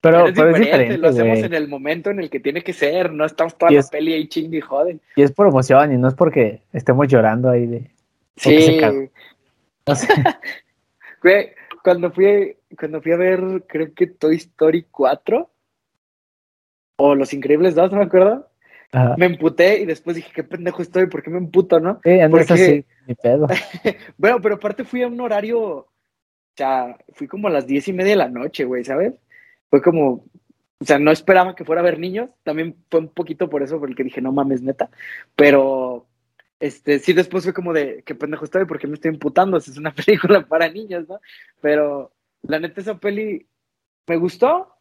pero, 0.00 0.26
es, 0.26 0.34
diferente, 0.34 0.98
lo 0.98 1.08
hacemos 1.08 1.38
en 1.38 1.54
el 1.54 1.68
momento 1.68 2.10
en 2.10 2.18
el 2.18 2.30
que 2.30 2.40
tiene 2.40 2.62
que 2.62 2.72
ser, 2.72 3.12
no 3.12 3.24
estamos 3.24 3.56
toda 3.56 3.70
la 3.70 3.82
peli 3.82 4.14
ahí 4.14 4.26
ching 4.26 4.52
y 4.52 4.60
joden. 4.60 5.00
Y 5.14 5.22
es 5.22 5.30
por 5.30 5.46
emoción 5.46 5.92
y 5.92 5.98
no 5.98 6.08
es 6.08 6.14
porque 6.14 6.62
estemos 6.72 7.06
llorando 7.06 7.50
ahí 7.50 7.66
de 7.66 7.90
Sí. 8.36 8.80
Güey, 11.22 11.50
cuando 11.84 12.10
fui, 12.10 12.56
cuando 12.78 13.02
fui 13.02 13.12
a 13.12 13.16
ver, 13.16 13.64
creo 13.68 13.92
que 13.94 14.06
Toy 14.06 14.36
Story 14.36 14.86
4 14.90 15.50
o 16.96 17.14
Los 17.14 17.32
Increíbles 17.32 17.74
2, 17.74 17.92
no 17.92 17.98
me 17.98 18.04
acuerdo. 18.04 18.50
Me 19.16 19.26
emputé 19.26 19.80
y 19.80 19.86
después 19.86 20.16
dije, 20.16 20.32
qué 20.34 20.42
pendejo 20.42 20.82
estoy, 20.82 21.06
¿por 21.06 21.22
qué 21.22 21.30
me 21.30 21.38
emputo, 21.38 21.78
no? 21.78 22.00
Sí, 22.02 22.18
Porque... 22.28 22.52
así, 22.52 22.84
mi 23.06 23.14
pedo. 23.14 23.46
bueno, 24.18 24.40
pero 24.42 24.56
aparte 24.56 24.84
fui 24.84 25.02
a 25.02 25.06
un 25.06 25.20
horario, 25.20 25.60
o 25.60 25.88
sea, 26.56 26.96
fui 27.12 27.28
como 27.28 27.46
a 27.46 27.52
las 27.52 27.66
diez 27.66 27.86
y 27.86 27.92
media 27.92 28.10
de 28.10 28.16
la 28.16 28.28
noche, 28.28 28.64
güey, 28.64 28.84
¿sabes? 28.84 29.14
Fue 29.68 29.80
como, 29.80 30.24
o 30.80 30.84
sea, 30.84 30.98
no 30.98 31.12
esperaba 31.12 31.54
que 31.54 31.64
fuera 31.64 31.82
a 31.82 31.84
ver 31.84 32.00
niños, 32.00 32.30
también 32.42 32.74
fue 32.90 33.00
un 33.00 33.08
poquito 33.10 33.48
por 33.48 33.62
eso, 33.62 33.78
porque 33.78 34.02
dije, 34.02 34.20
no 34.20 34.32
mames, 34.32 34.60
neta, 34.62 34.90
pero 35.36 36.06
este, 36.60 36.98
sí, 36.98 37.14
después 37.14 37.44
fue 37.44 37.54
como 37.54 37.72
de, 37.72 38.02
qué 38.04 38.14
pendejo 38.14 38.44
estoy, 38.44 38.66
porque 38.66 38.86
me 38.86 38.94
estoy 38.94 39.12
imputando? 39.12 39.56
Es 39.56 39.76
una 39.78 39.94
película 39.94 40.46
para 40.46 40.68
niños, 40.68 41.08
¿no? 41.08 41.18
Pero 41.62 42.12
la 42.42 42.60
neta, 42.60 42.82
esa 42.82 42.98
peli 42.98 43.46
me 44.06 44.16
gustó, 44.16 44.76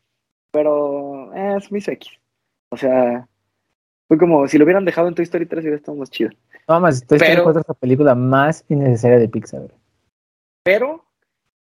pero 0.51 1.33
eh, 1.33 1.55
es 1.57 1.71
muy 1.71 1.79
X. 1.79 2.09
O 2.69 2.77
sea, 2.77 3.27
fue 4.07 4.17
como 4.17 4.47
si 4.47 4.57
lo 4.57 4.65
hubieran 4.65 4.85
dejado 4.85 5.07
en 5.07 5.15
Toy 5.15 5.23
Story 5.23 5.45
3 5.45 5.61
hubiera 5.61 5.77
estado 5.77 5.97
más 5.97 6.09
chido. 6.09 6.31
No 6.67 6.79
más, 6.81 7.05
Toy 7.07 7.17
Story 7.17 7.41
4 7.41 7.61
es 7.61 7.67
la 7.67 7.73
película 7.73 8.13
más 8.13 8.65
innecesaria 8.67 9.17
de 9.17 9.29
Pixar. 9.29 9.73
Pero 10.63 11.05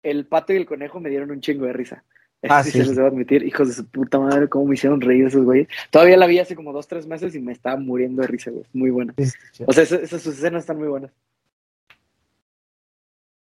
el 0.03 0.27
pato 0.27 0.53
y 0.53 0.57
el 0.57 0.67
conejo 0.67 0.99
me 0.99 1.09
dieron 1.09 1.31
un 1.31 1.41
chingo 1.41 1.65
de 1.65 1.73
risa. 1.73 2.03
Ah, 2.49 2.63
sí, 2.63 2.71
se 2.71 2.79
les 2.79 2.95
debo 2.95 3.07
admitir, 3.07 3.43
hijos 3.43 3.67
de 3.67 3.73
su 3.73 3.85
puta 3.85 4.19
madre, 4.19 4.47
cómo 4.47 4.65
me 4.65 4.75
hicieron 4.75 5.01
reír 5.01 5.25
esos 5.25 5.43
güeyes. 5.43 5.67
Todavía 5.89 6.17
la 6.17 6.27
vi 6.27 6.39
hace 6.39 6.55
como 6.55 6.73
dos, 6.73 6.87
tres 6.87 7.07
meses 7.07 7.35
y 7.35 7.39
me 7.39 7.51
estaba 7.51 7.77
muriendo 7.77 8.21
de 8.21 8.27
risa, 8.27 8.51
güey. 8.51 8.65
Muy 8.73 8.89
buena. 8.89 9.13
o 9.65 9.73
sea, 9.73 9.83
esas, 9.83 10.09
sus 10.09 10.37
escenas 10.37 10.63
están 10.63 10.77
muy 10.77 10.87
buenas. 10.87 11.11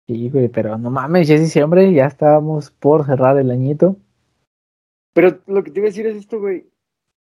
Sí, 0.07 0.29
güey, 0.29 0.49
pero 0.49 0.77
no 0.77 0.89
mames, 0.89 1.27
ya 1.27 1.35
es 1.35 1.41
diciembre, 1.41 1.93
ya 1.93 2.07
estábamos 2.07 2.71
por 2.71 3.05
cerrar 3.05 3.37
el 3.37 3.51
añito. 3.51 3.95
Pero 5.13 5.39
lo 5.47 5.63
que 5.63 5.71
te 5.71 5.79
iba 5.79 5.87
a 5.87 5.91
decir 5.91 6.07
es 6.07 6.15
esto, 6.15 6.39
güey. 6.39 6.65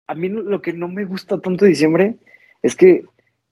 A 0.07 0.15
mí 0.15 0.29
lo 0.29 0.61
que 0.61 0.73
no 0.73 0.89
me 0.89 1.05
gusta 1.05 1.41
tanto 1.41 1.65
de 1.65 1.71
diciembre 1.71 2.17
es 2.61 2.75
que 2.75 3.05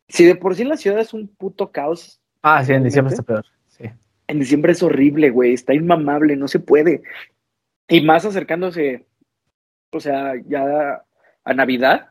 si 0.09 0.25
de 0.25 0.35
por 0.35 0.57
sí 0.57 0.65
la 0.65 0.77
ciudad 0.77 1.01
es 1.01 1.15
un 1.15 1.29
puto 1.29 1.71
caos. 1.71 2.21
Ah, 2.43 2.65
sí, 2.65 2.73
en 2.73 2.85
diciembre 2.85 3.15
está 3.15 3.23
peor. 3.23 3.47
Sí. 3.69 3.85
En 4.27 4.41
diciembre 4.41 4.73
es 4.73 4.83
horrible, 4.83 5.31
güey. 5.31 5.55
Está 5.55 5.75
inmamable, 5.75 6.37
no 6.37 6.49
se 6.49 6.59
puede. 6.59 7.03
Y 7.91 8.01
más 8.03 8.25
acercándose, 8.25 9.05
o 9.91 10.01
sea, 10.01 10.35
ya 10.47 11.03
a 11.45 11.55
Navidad 11.55 12.07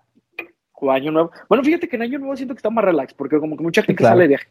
o 0.74 0.92
Año 0.92 1.12
Nuevo. 1.12 1.32
Bueno, 1.48 1.64
fíjate 1.64 1.88
que 1.88 1.96
en 1.96 2.04
Año 2.04 2.20
Nuevo 2.20 2.36
siento 2.36 2.54
que 2.54 2.60
está 2.60 2.70
más 2.70 2.84
relax, 2.84 3.14
porque 3.14 3.40
como 3.40 3.56
que 3.56 3.64
mucha 3.64 3.82
gente 3.82 4.04
sale 4.04 4.24
de 4.24 4.28
viaje. 4.28 4.48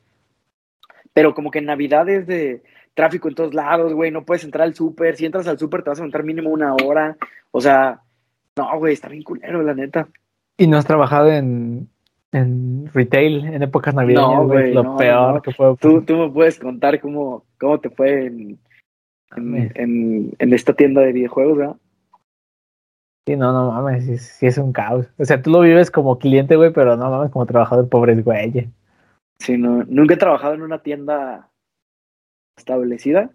Pero 1.13 1.35
como 1.35 1.51
que 1.51 1.59
en 1.59 1.67
Navidad 1.67 2.09
es 2.09 2.27
de 2.27 2.63
tráfico 2.95 3.29
en 3.29 3.35
todos 3.35 3.55
lados, 3.55 3.93
güey, 3.93 4.11
no 4.11 4.25
puedes 4.25 4.45
entrar 4.45 4.65
al 4.65 4.75
súper. 4.75 5.17
Si 5.17 5.27
entras 5.27 5.47
al 5.47 5.59
súper 5.59 5.83
te 5.83 5.91
vas 5.91 5.99
a 5.99 6.03
montar 6.03 6.25
mínimo 6.25 6.51
una 6.51 6.75
hora. 6.75 7.17
O 7.51 7.61
sea, 7.61 8.01
no, 8.57 8.79
güey, 8.79 8.95
está 8.95 9.09
bien 9.09 9.23
culero, 9.23 9.63
la 9.63 9.75
neta. 9.75 10.09
¿Y 10.57 10.67
no 10.67 10.79
has 10.79 10.87
trabajado 10.87 11.31
en, 11.31 11.89
en 12.33 12.91
retail 12.93 13.45
en 13.45 13.63
épocas 13.63 13.95
navideñas? 13.95 14.31
No, 14.31 14.47
güey, 14.47 14.73
lo 14.73 14.97
peor 14.97 15.43
que 15.43 15.53
fue. 15.53 15.77
Tú, 15.77 16.03
tú 16.03 16.17
me 16.17 16.31
puedes 16.31 16.59
contar 16.59 17.01
cómo, 17.01 17.45
cómo 17.59 17.79
te 17.79 17.91
fue 17.91 18.27
en, 18.27 18.59
en, 19.37 20.33
en, 20.39 20.53
esta 20.53 20.75
tienda 20.75 21.01
de 21.03 21.13
videojuegos, 21.13 21.59
¿verdad? 21.59 21.77
Sí, 23.27 23.37
no, 23.37 23.53
no 23.53 23.71
mames, 23.73 24.23
sí, 24.23 24.47
es 24.47 24.59
un 24.59 24.73
caos. 24.73 25.07
O 25.19 25.25
sea, 25.25 25.43
tú 25.43 25.51
lo 25.51 25.61
vives 25.61 25.91
como 25.91 26.19
cliente, 26.19 26.57
güey, 26.57 26.73
pero 26.73 26.97
no 26.97 27.11
mames, 27.11 27.31
como 27.31 27.47
trabajador, 27.47 27.89
pobres 27.89 28.25
güey. 28.25 28.71
Sí, 29.39 29.59
no, 29.59 29.85
nunca 29.85 30.15
he 30.15 30.19
trabajado 30.19 30.55
en 30.55 30.63
una 30.63 30.83
tienda 30.83 31.51
establecida. 32.57 33.31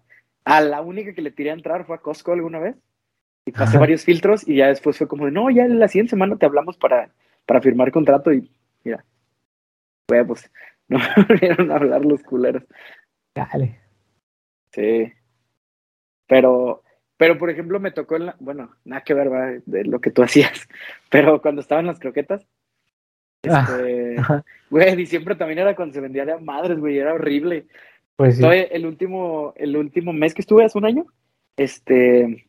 A 0.45 0.61
la 0.61 0.81
única 0.81 1.13
que 1.13 1.21
le 1.21 1.31
tiré 1.31 1.51
a 1.51 1.53
entrar 1.53 1.85
fue 1.85 1.95
a 1.95 1.99
Costco 1.99 2.33
alguna 2.33 2.59
vez. 2.59 2.75
Y 3.45 3.51
pasé 3.51 3.77
varios 3.77 4.05
filtros 4.05 4.47
y 4.47 4.55
ya 4.55 4.67
después 4.67 4.97
fue 4.97 5.07
como 5.07 5.25
de, 5.25 5.31
no, 5.31 5.49
ya 5.49 5.67
la 5.67 5.89
siguiente 5.89 6.11
semana 6.11 6.37
te 6.37 6.45
hablamos 6.45 6.77
para, 6.77 7.11
para 7.45 7.61
firmar 7.61 7.91
contrato 7.91 8.31
y 8.31 8.49
mira, 8.85 9.03
pues 10.25 10.49
no 10.87 10.99
me 10.99 11.25
volvieron 11.27 11.71
a 11.71 11.75
hablar 11.75 12.05
los 12.05 12.23
culeros. 12.23 12.63
Dale. 13.35 13.79
Sí. 14.71 15.11
Pero, 16.27 16.83
pero 17.17 17.37
por 17.37 17.49
ejemplo, 17.49 17.79
me 17.79 17.91
tocó 17.91 18.15
en 18.15 18.27
la, 18.27 18.35
bueno, 18.39 18.75
nada 18.85 19.03
que 19.03 19.13
ver 19.13 19.31
¿va? 19.31 19.51
de 19.65 19.83
lo 19.85 19.99
que 19.99 20.11
tú 20.11 20.23
hacías, 20.23 20.67
pero 21.09 21.41
cuando 21.41 21.61
estaban 21.61 21.85
las 21.85 21.99
croquetas, 21.99 22.45
ah, 23.49 23.67
este, 23.67 24.15
güey, 24.69 24.95
diciembre 24.95 25.35
también 25.35 25.59
era 25.59 25.75
cuando 25.75 25.93
se 25.93 26.01
vendía 26.01 26.25
de 26.25 26.39
madres, 26.39 26.79
güey, 26.79 26.97
era 26.97 27.13
horrible. 27.13 27.67
Pues 28.15 28.37
sí. 28.37 28.43
el 28.45 28.85
último, 28.85 29.53
el 29.55 29.75
último 29.75 30.13
mes 30.13 30.33
que 30.33 30.41
estuve 30.41 30.63
hace 30.63 30.77
un 30.77 30.85
año, 30.85 31.05
este, 31.57 32.47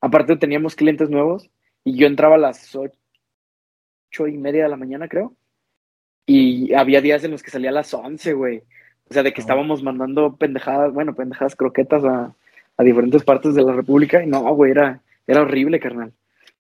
aparte 0.00 0.36
teníamos 0.36 0.76
clientes 0.76 1.08
nuevos 1.08 1.50
y 1.82 1.96
yo 1.96 2.06
entraba 2.06 2.34
a 2.34 2.38
las 2.38 2.74
ocho 2.76 4.26
y 4.28 4.36
media 4.36 4.64
de 4.64 4.68
la 4.68 4.76
mañana, 4.76 5.08
creo, 5.08 5.34
y 6.26 6.74
había 6.74 7.00
días 7.00 7.24
en 7.24 7.30
los 7.30 7.42
que 7.42 7.50
salía 7.50 7.70
a 7.70 7.74
las 7.74 7.92
once, 7.94 8.32
güey. 8.32 8.62
O 9.12 9.14
sea, 9.14 9.22
de 9.22 9.34
que 9.34 9.42
estábamos 9.42 9.82
mandando 9.82 10.36
pendejadas, 10.36 10.90
bueno, 10.94 11.14
pendejadas 11.14 11.54
croquetas 11.54 12.02
a, 12.02 12.34
a 12.78 12.82
diferentes 12.82 13.22
partes 13.22 13.54
de 13.54 13.62
la 13.62 13.74
República 13.74 14.22
y 14.22 14.26
no, 14.26 14.40
güey, 14.54 14.70
era, 14.70 15.02
era 15.26 15.42
horrible, 15.42 15.78
carnal. 15.78 16.14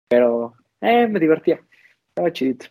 Pero, 0.09 0.55
eh, 0.81 1.07
me 1.07 1.21
divertía. 1.21 1.61
Estaba 2.09 2.29
chidito. 2.33 2.65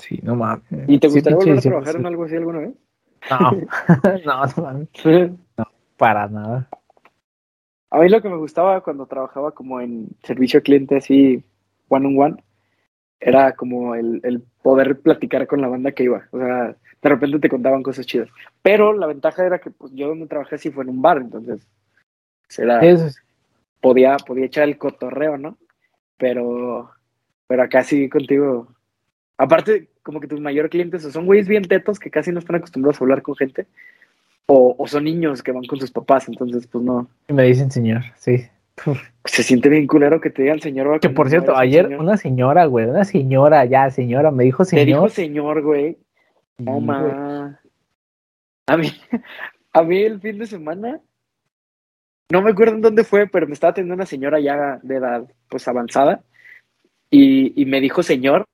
Sí, 0.00 0.20
no 0.22 0.36
mames. 0.36 0.64
¿Y 0.86 0.98
te 0.98 1.08
gustaría 1.08 1.38
volver 1.38 1.56
a 1.56 1.60
trabajar 1.62 1.96
en 1.96 2.04
algo 2.04 2.24
así 2.24 2.36
alguna 2.36 2.58
vez? 2.58 2.74
No, 3.30 3.38
no, 4.26 4.46
no, 4.54 4.88
no, 5.56 5.64
para 5.96 6.28
nada. 6.28 6.68
A 7.88 8.00
mí 8.00 8.10
lo 8.10 8.20
que 8.20 8.28
me 8.28 8.36
gustaba 8.36 8.82
cuando 8.82 9.06
trabajaba 9.06 9.52
como 9.52 9.80
en 9.80 10.08
servicio 10.24 10.58
al 10.58 10.62
cliente 10.62 10.98
así, 10.98 11.42
one 11.88 12.06
on 12.06 12.20
one, 12.20 12.44
era 13.18 13.52
como 13.52 13.94
el, 13.94 14.20
el 14.24 14.42
poder 14.60 15.00
platicar 15.00 15.46
con 15.46 15.62
la 15.62 15.68
banda 15.68 15.92
que 15.92 16.04
iba. 16.04 16.28
O 16.30 16.38
sea, 16.38 16.76
de 17.04 17.10
repente 17.10 17.38
te 17.38 17.50
contaban 17.50 17.82
cosas 17.82 18.06
chidas. 18.06 18.30
Pero 18.62 18.94
la 18.94 19.06
ventaja 19.06 19.44
era 19.44 19.58
que 19.58 19.70
pues, 19.70 19.92
yo 19.94 20.08
donde 20.08 20.26
trabajé 20.26 20.56
sí 20.56 20.70
fue 20.70 20.84
en 20.84 20.90
un 20.90 21.02
bar, 21.02 21.18
entonces 21.18 21.60
será, 22.48 22.80
podía, 23.80 24.16
podía 24.16 24.46
echar 24.46 24.64
el 24.64 24.78
cotorreo, 24.78 25.36
¿no? 25.36 25.58
Pero, 26.16 26.90
pero 27.46 27.62
acá 27.62 27.84
sí 27.84 28.08
contigo. 28.08 28.68
Aparte, 29.36 29.88
como 30.02 30.18
que 30.18 30.28
tus 30.28 30.40
mayores 30.40 30.70
clientes 30.70 31.02
son 31.02 31.26
güeyes 31.26 31.46
bien 31.46 31.64
tetos 31.64 31.98
que 31.98 32.10
casi 32.10 32.32
no 32.32 32.38
están 32.38 32.56
acostumbrados 32.56 32.98
a 32.98 33.04
hablar 33.04 33.20
con 33.20 33.36
gente, 33.36 33.66
o, 34.46 34.74
o 34.78 34.86
son 34.86 35.04
niños 35.04 35.42
que 35.42 35.52
van 35.52 35.64
con 35.64 35.78
sus 35.78 35.90
papás, 35.90 36.26
entonces 36.28 36.66
pues 36.66 36.82
no. 36.82 37.06
Me 37.28 37.42
dicen 37.42 37.70
señor, 37.70 38.00
sí. 38.16 38.46
Se 39.26 39.42
siente 39.42 39.68
bien 39.68 39.86
culero 39.86 40.20
que 40.22 40.30
te 40.30 40.42
digan 40.42 40.60
señor. 40.60 41.00
Que 41.00 41.10
por 41.10 41.28
cierto, 41.28 41.54
ayer 41.54 41.98
una 41.98 42.16
señora, 42.16 42.64
güey, 42.64 42.86
una 42.86 43.04
señora, 43.04 43.66
ya, 43.66 43.90
señora, 43.90 44.30
me 44.30 44.44
dijo 44.44 44.64
señor. 44.64 44.84
Te 44.84 44.86
dijo 44.86 45.08
señor, 45.10 45.62
güey. 45.62 45.98
No, 46.58 46.80
ma. 46.80 47.60
A 48.66 48.76
mí, 48.76 48.88
a 49.72 49.82
mí 49.82 50.02
el 50.02 50.20
fin 50.20 50.38
de 50.38 50.46
semana, 50.46 51.00
no 52.30 52.42
me 52.42 52.50
acuerdo 52.50 52.74
en 52.74 52.80
dónde 52.80 53.04
fue, 53.04 53.26
pero 53.26 53.46
me 53.46 53.54
estaba 53.54 53.72
atendiendo 53.72 53.94
una 53.94 54.06
señora 54.06 54.40
ya 54.40 54.78
de 54.82 54.96
edad, 54.96 55.28
pues 55.48 55.66
avanzada, 55.68 56.24
y, 57.10 57.60
y 57.60 57.66
me 57.66 57.80
dijo 57.80 58.02
señor, 58.02 58.44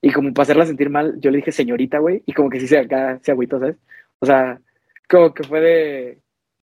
y 0.00 0.12
como 0.12 0.32
para 0.32 0.42
hacerla 0.42 0.66
sentir 0.66 0.90
mal, 0.90 1.18
yo 1.18 1.30
le 1.30 1.38
dije 1.38 1.52
señorita, 1.52 1.98
güey, 1.98 2.22
y 2.26 2.32
como 2.32 2.50
que 2.50 2.60
sí 2.60 2.68
se 2.68 2.78
acá 2.78 3.18
se 3.22 3.32
agüitó, 3.32 3.58
¿sabes? 3.58 3.76
O 4.18 4.26
sea, 4.26 4.60
como 5.08 5.32
que 5.32 5.44
fue 5.44 5.60
de 5.60 6.18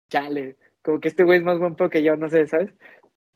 chale, 0.09 0.55
como 0.81 0.99
que 0.99 1.09
este 1.09 1.23
güey 1.23 1.39
es 1.39 1.43
más 1.43 1.57
guapo 1.57 1.89
que 1.89 2.03
yo, 2.03 2.15
no 2.15 2.29
sé, 2.29 2.47
¿sabes? 2.47 2.71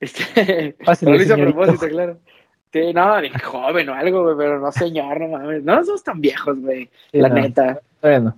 Este, 0.02 0.78
lo 1.02 1.16
hizo 1.22 1.34
a 1.34 1.38
propósito, 1.38 1.90
claro. 1.90 2.22
Sí, 2.72 2.94
no, 2.94 3.20
de 3.20 3.30
joven 3.32 3.90
o 3.90 3.94
algo, 3.94 4.24
güey, 4.24 4.38
pero 4.38 4.60
no 4.60 4.72
señor, 4.72 5.20
no 5.20 5.28
mames. 5.30 5.64
No 5.64 5.84
somos 5.84 6.04
tan 6.04 6.22
viejos, 6.22 6.60
güey. 6.60 6.90
la 7.12 7.30
neta. 7.30 7.82
Bueno. 8.02 8.38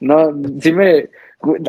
No, 0.00 0.32
sí 0.60 0.72
me. 0.72 1.08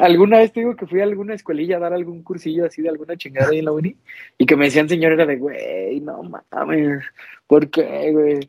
Alguna 0.02 0.40
vez 0.40 0.54
te 0.54 0.62
digo 0.62 0.76
que 0.76 0.86
fui 0.86 1.02
a 1.02 1.04
alguna 1.04 1.34
escuelilla 1.34 1.78
a 1.78 1.80
dar 1.80 1.94
algún 1.94 2.24
cursillo 2.24 2.66
así 2.66 2.82
de 2.82 2.90
alguna 2.90 3.18
chingada 3.18 3.50
ahí 3.50 3.60
en 3.60 3.66
la 3.66 3.74
uni 3.74 3.98
y 4.38 4.46
que 4.46 4.56
me 4.56 4.66
decían 4.66 4.88
señor 4.88 5.12
era 5.12 5.26
de, 5.26 5.36
güey, 5.36 6.00
no 6.00 6.22
mames, 6.24 7.04
¿por 7.46 7.70
qué, 7.70 8.12
güey? 8.14 8.40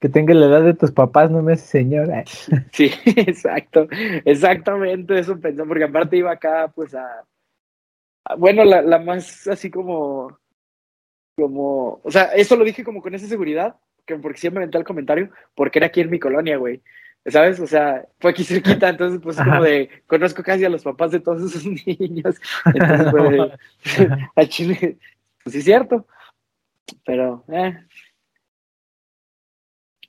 Que 0.00 0.10
tenga 0.10 0.34
la 0.34 0.46
edad 0.46 0.62
de 0.62 0.74
tus 0.74 0.92
papás 0.92 1.30
no 1.30 1.42
me 1.42 1.54
hace 1.54 1.66
señor. 1.66 2.08
Sí, 2.72 2.90
exacto, 3.04 3.88
exactamente 4.24 5.18
eso 5.18 5.40
pensé, 5.40 5.64
porque 5.64 5.84
aparte 5.84 6.18
iba 6.18 6.32
acá, 6.32 6.70
pues 6.74 6.94
a. 6.94 7.24
bueno, 8.36 8.62
la, 8.64 8.82
la 8.82 8.98
más 8.98 9.46
así 9.48 9.70
como 9.70 10.38
como, 11.36 12.00
o 12.02 12.10
sea, 12.10 12.24
eso 12.34 12.56
lo 12.56 12.64
dije 12.64 12.82
como 12.82 13.02
con 13.02 13.14
esa 13.14 13.26
seguridad, 13.26 13.76
que 14.06 14.16
porque 14.16 14.38
siempre 14.40 14.60
me 14.60 14.64
aventé 14.64 14.78
el 14.78 14.84
comentario, 14.84 15.30
porque 15.54 15.78
era 15.78 15.88
aquí 15.88 16.00
en 16.00 16.10
mi 16.10 16.18
colonia, 16.18 16.56
güey. 16.56 16.80
¿Sabes? 17.26 17.58
O 17.58 17.66
sea, 17.66 18.06
fue 18.20 18.30
aquí 18.30 18.44
cerquita, 18.44 18.88
entonces 18.88 19.20
pues 19.20 19.36
como 19.36 19.62
de, 19.62 19.90
conozco 20.06 20.42
casi 20.44 20.64
a 20.64 20.68
los 20.68 20.84
papás 20.84 21.10
de 21.10 21.20
todos 21.20 21.42
esos 21.42 21.66
niños. 21.86 22.36
Entonces, 22.64 23.08
pues, 23.10 24.08
a 24.36 24.46
Chile, 24.46 24.96
pues 25.42 25.52
sí 25.52 25.58
es 25.58 25.64
cierto. 25.64 26.06
Pero, 27.04 27.44
eh. 27.48 27.76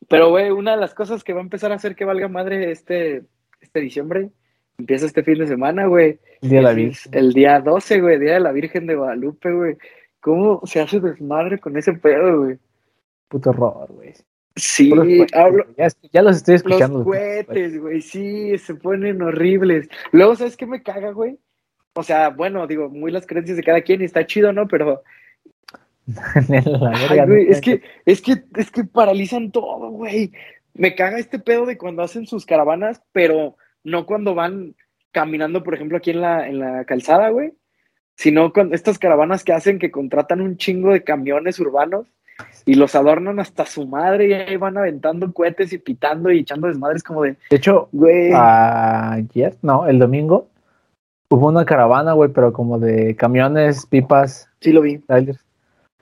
Pero, 0.07 0.29
güey, 0.29 0.51
una 0.51 0.71
de 0.71 0.77
las 0.77 0.93
cosas 0.93 1.23
que 1.23 1.33
va 1.33 1.39
a 1.39 1.43
empezar 1.43 1.71
a 1.71 1.75
hacer 1.75 1.95
que 1.95 2.05
valga 2.05 2.27
madre 2.27 2.71
este, 2.71 3.23
este 3.59 3.79
diciembre, 3.79 4.29
empieza 4.77 5.07
este 5.07 5.23
fin 5.23 5.39
de 5.39 5.47
semana, 5.47 5.87
güey. 5.87 6.19
El 6.41 6.49
día 6.49 6.59
de 6.59 6.63
la 6.63 6.73
Virgen. 6.73 7.13
El 7.15 7.33
día 7.33 7.59
12, 7.59 7.99
güey, 7.99 8.19
Día 8.19 8.35
de 8.35 8.39
la 8.39 8.51
Virgen 8.51 8.85
de 8.85 8.95
Guadalupe, 8.95 9.51
güey. 9.51 9.77
¿Cómo 10.19 10.61
se 10.65 10.81
hace 10.81 10.99
desmadre 10.99 11.59
con 11.59 11.77
ese 11.77 11.93
pedo, 11.93 12.39
güey? 12.43 12.57
Puto 13.27 13.49
horror, 13.51 13.91
güey. 13.91 14.13
Sí, 14.55 14.91
hablo. 15.33 15.65
Ya, 16.11 16.21
los 16.21 16.37
estoy 16.37 16.55
escuchando. 16.55 16.99
Los 16.99 17.07
cohetes, 17.07 17.79
güey, 17.79 18.01
sí, 18.01 18.57
se 18.57 18.75
ponen 18.75 19.21
horribles. 19.21 19.87
Luego, 20.11 20.35
¿sabes 20.35 20.57
qué 20.57 20.65
me 20.65 20.81
caga, 20.81 21.11
güey? 21.11 21.37
O 21.93 22.03
sea, 22.03 22.29
bueno, 22.29 22.65
digo, 22.65 22.89
muy 22.89 23.11
las 23.11 23.27
creencias 23.27 23.57
de 23.57 23.63
cada 23.63 23.81
quien 23.81 24.01
y 24.01 24.05
está 24.05 24.25
chido, 24.25 24.51
¿no? 24.53 24.67
Pero. 24.67 25.03
Ay, 26.09 27.19
güey, 27.27 27.49
es 27.49 27.61
que, 27.61 27.81
es 28.05 28.21
que, 28.21 28.43
es 28.55 28.71
que 28.71 28.83
paralizan 28.83 29.51
todo, 29.51 29.89
güey. 29.91 30.31
Me 30.73 30.95
caga 30.95 31.19
este 31.19 31.37
pedo 31.37 31.65
de 31.65 31.77
cuando 31.77 32.01
hacen 32.01 32.25
sus 32.25 32.45
caravanas, 32.45 33.01
pero 33.11 33.57
no 33.83 34.05
cuando 34.05 34.33
van 34.33 34.75
caminando, 35.11 35.63
por 35.63 35.75
ejemplo, 35.75 35.97
aquí 35.97 36.11
en 36.11 36.21
la, 36.21 36.47
en 36.47 36.59
la 36.59 36.85
calzada, 36.85 37.29
güey 37.29 37.53
sino 38.17 38.51
con 38.51 38.73
estas 38.73 38.97
caravanas 38.97 39.43
que 39.43 39.53
hacen 39.53 39.77
que 39.77 39.91
contratan 39.91 40.41
un 40.41 40.57
chingo 40.57 40.91
de 40.91 41.03
camiones 41.03 41.59
urbanos 41.59 42.07
y 42.65 42.73
los 42.73 42.95
adornan 42.95 43.39
hasta 43.39 43.65
su 43.65 43.87
madre 43.87 44.27
y 44.27 44.33
ahí 44.33 44.57
van 44.57 44.77
aventando 44.77 45.31
cohetes 45.31 45.71
y 45.71 45.77
pitando 45.77 46.31
y 46.31 46.39
echando 46.39 46.67
desmadres 46.67 47.03
como 47.03 47.23
de... 47.23 47.37
De 47.49 47.57
hecho, 47.57 47.89
güey. 47.91 48.31
ayer, 48.33 49.55
no, 49.61 49.85
el 49.85 49.99
domingo, 49.99 50.49
hubo 51.29 51.47
una 51.47 51.63
caravana, 51.63 52.13
güey, 52.13 52.31
pero 52.31 52.51
como 52.51 52.79
de 52.79 53.15
camiones, 53.15 53.85
pipas. 53.85 54.49
Sí, 54.61 54.71
lo 54.71 54.81
vi. 54.81 54.99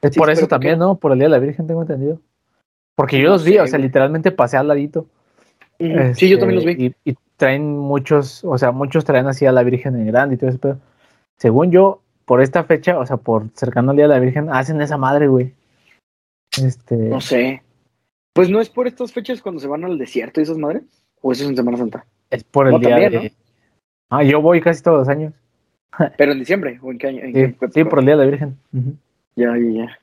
Es 0.02 0.16
por 0.16 0.30
eso 0.30 0.48
también, 0.48 0.80
¿no? 0.80 0.96
Por 0.96 1.12
el 1.12 1.20
Día 1.20 1.28
de 1.28 1.32
la 1.32 1.40
Virgen, 1.40 1.68
tengo 1.68 1.82
entendido. 1.82 2.22
Porque 2.96 3.22
yo 3.22 3.30
los 3.30 3.44
vi, 3.44 3.58
o 3.58 3.68
sea, 3.68 3.78
literalmente 3.78 4.32
pasé 4.32 4.56
al 4.56 4.70
ladito. 4.70 5.08
sí, 6.14 6.30
yo 6.30 6.40
también 6.40 6.56
los 6.56 6.66
vi. 6.66 6.96
Y, 7.04 7.12
y, 7.12 7.18
traen 7.36 7.78
muchos, 7.78 8.46
o 8.46 8.58
sea, 8.58 8.72
muchos 8.72 9.04
traen 9.04 9.28
así 9.28 9.46
a 9.46 9.52
la 9.52 9.64
Virgen 9.64 9.96
en 9.98 10.08
grande 10.08 10.36
y 10.36 10.38
todo 10.38 10.50
eso, 10.50 10.60
pero 10.62 10.78
según 11.36 11.70
yo, 11.70 12.02
por 12.26 12.42
esta 12.42 12.64
fecha, 12.64 12.98
o 12.98 13.06
sea, 13.06 13.18
por 13.18 13.50
cercano 13.54 13.92
al 13.92 13.98
Día 13.98 14.08
de 14.08 14.14
la 14.14 14.20
Virgen, 14.20 14.50
hacen 14.50 14.82
esa 14.82 14.98
madre, 14.98 15.28
güey. 15.28 15.54
Este... 16.62 16.96
No 16.96 17.22
sé. 17.22 17.62
Pues 18.34 18.50
no 18.50 18.60
es 18.60 18.70
por 18.70 18.88
estas 18.88 19.14
fechas 19.14 19.42
cuando 19.42 19.62
se 19.62 19.68
van 19.68 19.86
al 19.86 19.98
desierto 19.98 20.40
y 20.40 20.44
esas 20.44 20.58
madres. 20.58 20.84
¿O 21.22 21.32
eso 21.32 21.44
es 21.44 21.50
en 21.50 21.56
Semana 21.56 21.78
Santa? 21.78 22.06
Es 22.30 22.44
por 22.44 22.68
el 22.68 22.80
día 22.80 23.10
de... 23.10 23.32
Ah, 24.10 24.24
yo 24.24 24.42
voy 24.42 24.62
casi 24.62 24.84
todos 24.84 25.00
los 25.00 25.10
años. 25.10 25.34
¿Pero 26.18 26.32
en 26.34 26.40
diciembre? 26.40 26.80
¿O 26.82 26.92
en 26.92 26.98
qué 26.98 27.08
año? 27.08 27.56
sí, 27.74 27.84
por 27.84 28.00
el 28.00 28.06
Día 28.06 28.18
de 28.18 28.26
la 28.26 28.30
Virgen. 28.30 28.58
Ya, 29.36 29.58
ya, 29.58 29.72
ya. 29.72 30.00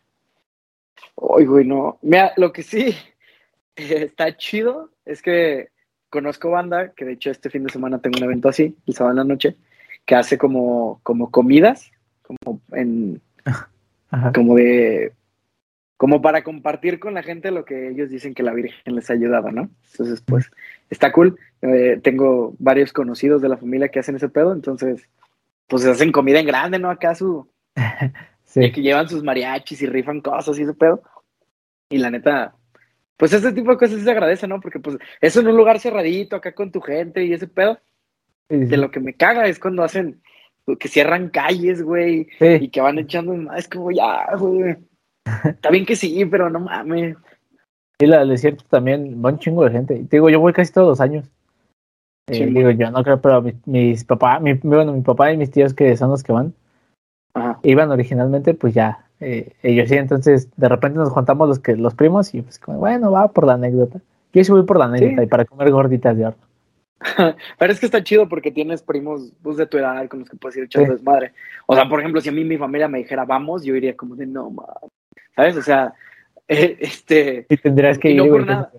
Ay, 1.36 1.44
güey, 1.44 1.64
no. 1.64 1.98
Mira, 2.02 2.32
lo 2.36 2.52
que 2.52 2.62
sí 2.62 2.94
está 3.76 4.36
chido 4.36 4.90
es 5.04 5.22
que 5.22 5.68
conozco 6.08 6.50
banda, 6.50 6.92
que 6.92 7.04
de 7.04 7.12
hecho 7.12 7.30
este 7.30 7.50
fin 7.50 7.64
de 7.64 7.72
semana 7.72 8.00
tengo 8.00 8.18
un 8.18 8.24
evento 8.24 8.48
así, 8.48 8.76
el 8.86 8.94
sábado 8.94 9.12
en 9.12 9.16
la 9.18 9.34
noche, 9.34 9.56
que 10.04 10.14
hace 10.14 10.36
como, 10.36 11.00
como 11.02 11.30
comidas 11.30 11.90
como 12.22 12.60
en 12.72 13.20
como 14.32 14.56
de 14.56 15.12
como 16.02 16.20
para 16.20 16.42
compartir 16.42 16.98
con 16.98 17.14
la 17.14 17.22
gente 17.22 17.52
lo 17.52 17.64
que 17.64 17.90
ellos 17.90 18.10
dicen 18.10 18.34
que 18.34 18.42
la 18.42 18.52
Virgen 18.52 18.96
les 18.96 19.08
ha 19.08 19.12
ayudado, 19.12 19.52
¿no? 19.52 19.70
Entonces, 19.92 20.20
pues, 20.20 20.50
está 20.90 21.12
cool. 21.12 21.38
Eh, 21.60 22.00
tengo 22.02 22.56
varios 22.58 22.92
conocidos 22.92 23.40
de 23.40 23.48
la 23.48 23.56
familia 23.56 23.86
que 23.86 24.00
hacen 24.00 24.16
ese 24.16 24.28
pedo, 24.28 24.52
entonces, 24.52 25.08
pues 25.68 25.86
hacen 25.86 26.10
comida 26.10 26.40
en 26.40 26.46
grande, 26.46 26.80
¿no? 26.80 26.90
Acá 26.90 27.14
su... 27.14 27.48
sí. 28.46 28.72
que 28.72 28.82
llevan 28.82 29.08
sus 29.08 29.22
mariachis 29.22 29.80
y 29.80 29.86
rifan 29.86 30.20
cosas 30.20 30.58
y 30.58 30.62
ese 30.62 30.74
pedo. 30.74 31.04
Y 31.88 31.98
la 31.98 32.10
neta, 32.10 32.56
pues 33.16 33.32
ese 33.32 33.52
tipo 33.52 33.70
de 33.70 33.76
cosas 33.76 34.02
se 34.02 34.10
agradece, 34.10 34.48
¿no? 34.48 34.60
Porque 34.60 34.80
pues 34.80 34.98
eso 35.20 35.38
en 35.38 35.46
un 35.46 35.56
lugar 35.56 35.78
cerradito, 35.78 36.34
acá 36.34 36.52
con 36.52 36.72
tu 36.72 36.80
gente 36.80 37.24
y 37.24 37.32
ese 37.32 37.46
pedo. 37.46 37.78
De 38.48 38.76
lo 38.76 38.90
que 38.90 38.98
me 38.98 39.14
caga 39.14 39.46
es 39.46 39.60
cuando 39.60 39.84
hacen 39.84 40.20
que 40.78 40.88
cierran 40.88 41.28
calles, 41.28 41.82
güey, 41.82 42.28
y 42.40 42.68
que 42.68 42.80
van 42.80 42.98
echando 42.98 43.34
más, 43.34 43.60
es 43.60 43.68
como 43.68 43.90
ya, 43.90 44.34
güey. 44.36 44.76
Está 45.44 45.70
bien 45.70 45.86
que 45.86 45.96
sí, 45.96 46.24
pero 46.24 46.50
no 46.50 46.60
mames. 46.60 47.16
Sí, 48.00 48.06
la 48.06 48.24
desierto 48.24 48.64
también 48.68 49.22
va 49.24 49.30
un 49.30 49.38
chingo 49.38 49.64
de 49.64 49.70
gente. 49.70 49.94
Te 49.94 50.16
digo, 50.16 50.30
yo 50.30 50.40
voy 50.40 50.52
casi 50.52 50.72
todos 50.72 50.88
los 50.88 51.00
años. 51.00 51.30
Eh, 52.28 52.46
digo, 52.46 52.70
yo 52.70 52.90
no 52.90 53.02
creo, 53.02 53.20
pero 53.20 53.44
mis, 53.66 54.04
papás, 54.04 54.40
mi, 54.40 54.54
bueno, 54.54 54.92
mi 54.92 55.02
papá 55.02 55.32
y 55.32 55.36
mis 55.36 55.50
tíos 55.50 55.74
que 55.74 55.96
son 55.96 56.10
los 56.10 56.22
que 56.22 56.32
van, 56.32 56.54
iban 57.62 57.90
originalmente, 57.90 58.54
pues 58.54 58.74
ya, 58.74 59.06
eh, 59.20 59.52
ellos 59.62 59.88
sí, 59.88 59.96
entonces 59.96 60.48
de 60.56 60.68
repente 60.68 60.98
nos 60.98 61.10
juntamos 61.10 61.48
los 61.48 61.58
que 61.58 61.76
los 61.76 61.94
primos 61.94 62.34
y 62.34 62.42
pues 62.42 62.58
como, 62.58 62.78
bueno, 62.78 63.10
va 63.10 63.28
por 63.28 63.46
la 63.46 63.54
anécdota. 63.54 64.00
Yo 64.32 64.44
sí 64.44 64.52
voy 64.52 64.62
por 64.62 64.78
la 64.78 64.86
anécdota 64.86 65.22
y 65.22 65.26
para 65.26 65.44
comer 65.44 65.70
gorditas 65.70 66.16
de 66.16 66.26
horno. 66.26 66.42
Pero 67.58 67.72
es 67.72 67.80
que 67.80 67.86
está 67.86 68.02
chido 68.02 68.28
porque 68.28 68.50
tienes 68.50 68.82
primos 68.82 69.32
pues, 69.42 69.56
de 69.56 69.66
tu 69.66 69.78
edad 69.78 70.06
con 70.08 70.20
los 70.20 70.28
que 70.28 70.36
puedes 70.36 70.56
ir 70.56 70.64
echando 70.64 70.92
desmadre. 70.92 71.32
O 71.66 71.74
sea, 71.74 71.88
por 71.88 72.00
ejemplo, 72.00 72.20
si 72.20 72.28
a 72.28 72.32
mí 72.32 72.44
mi 72.44 72.58
familia 72.58 72.88
me 72.88 72.98
dijera 72.98 73.24
vamos, 73.24 73.64
yo 73.64 73.74
iría 73.74 73.96
como 73.96 74.16
de 74.16 74.26
no, 74.26 74.50
mames. 74.50 74.90
¿Sabes? 75.34 75.56
O 75.56 75.62
sea, 75.62 75.92
eh, 76.48 76.76
este. 76.80 77.46
Y 77.48 77.56
tendrías 77.56 77.98
que 77.98 78.10
ir. 78.10 78.16
No 78.16 78.26
por 78.26 78.46
nada. 78.46 78.72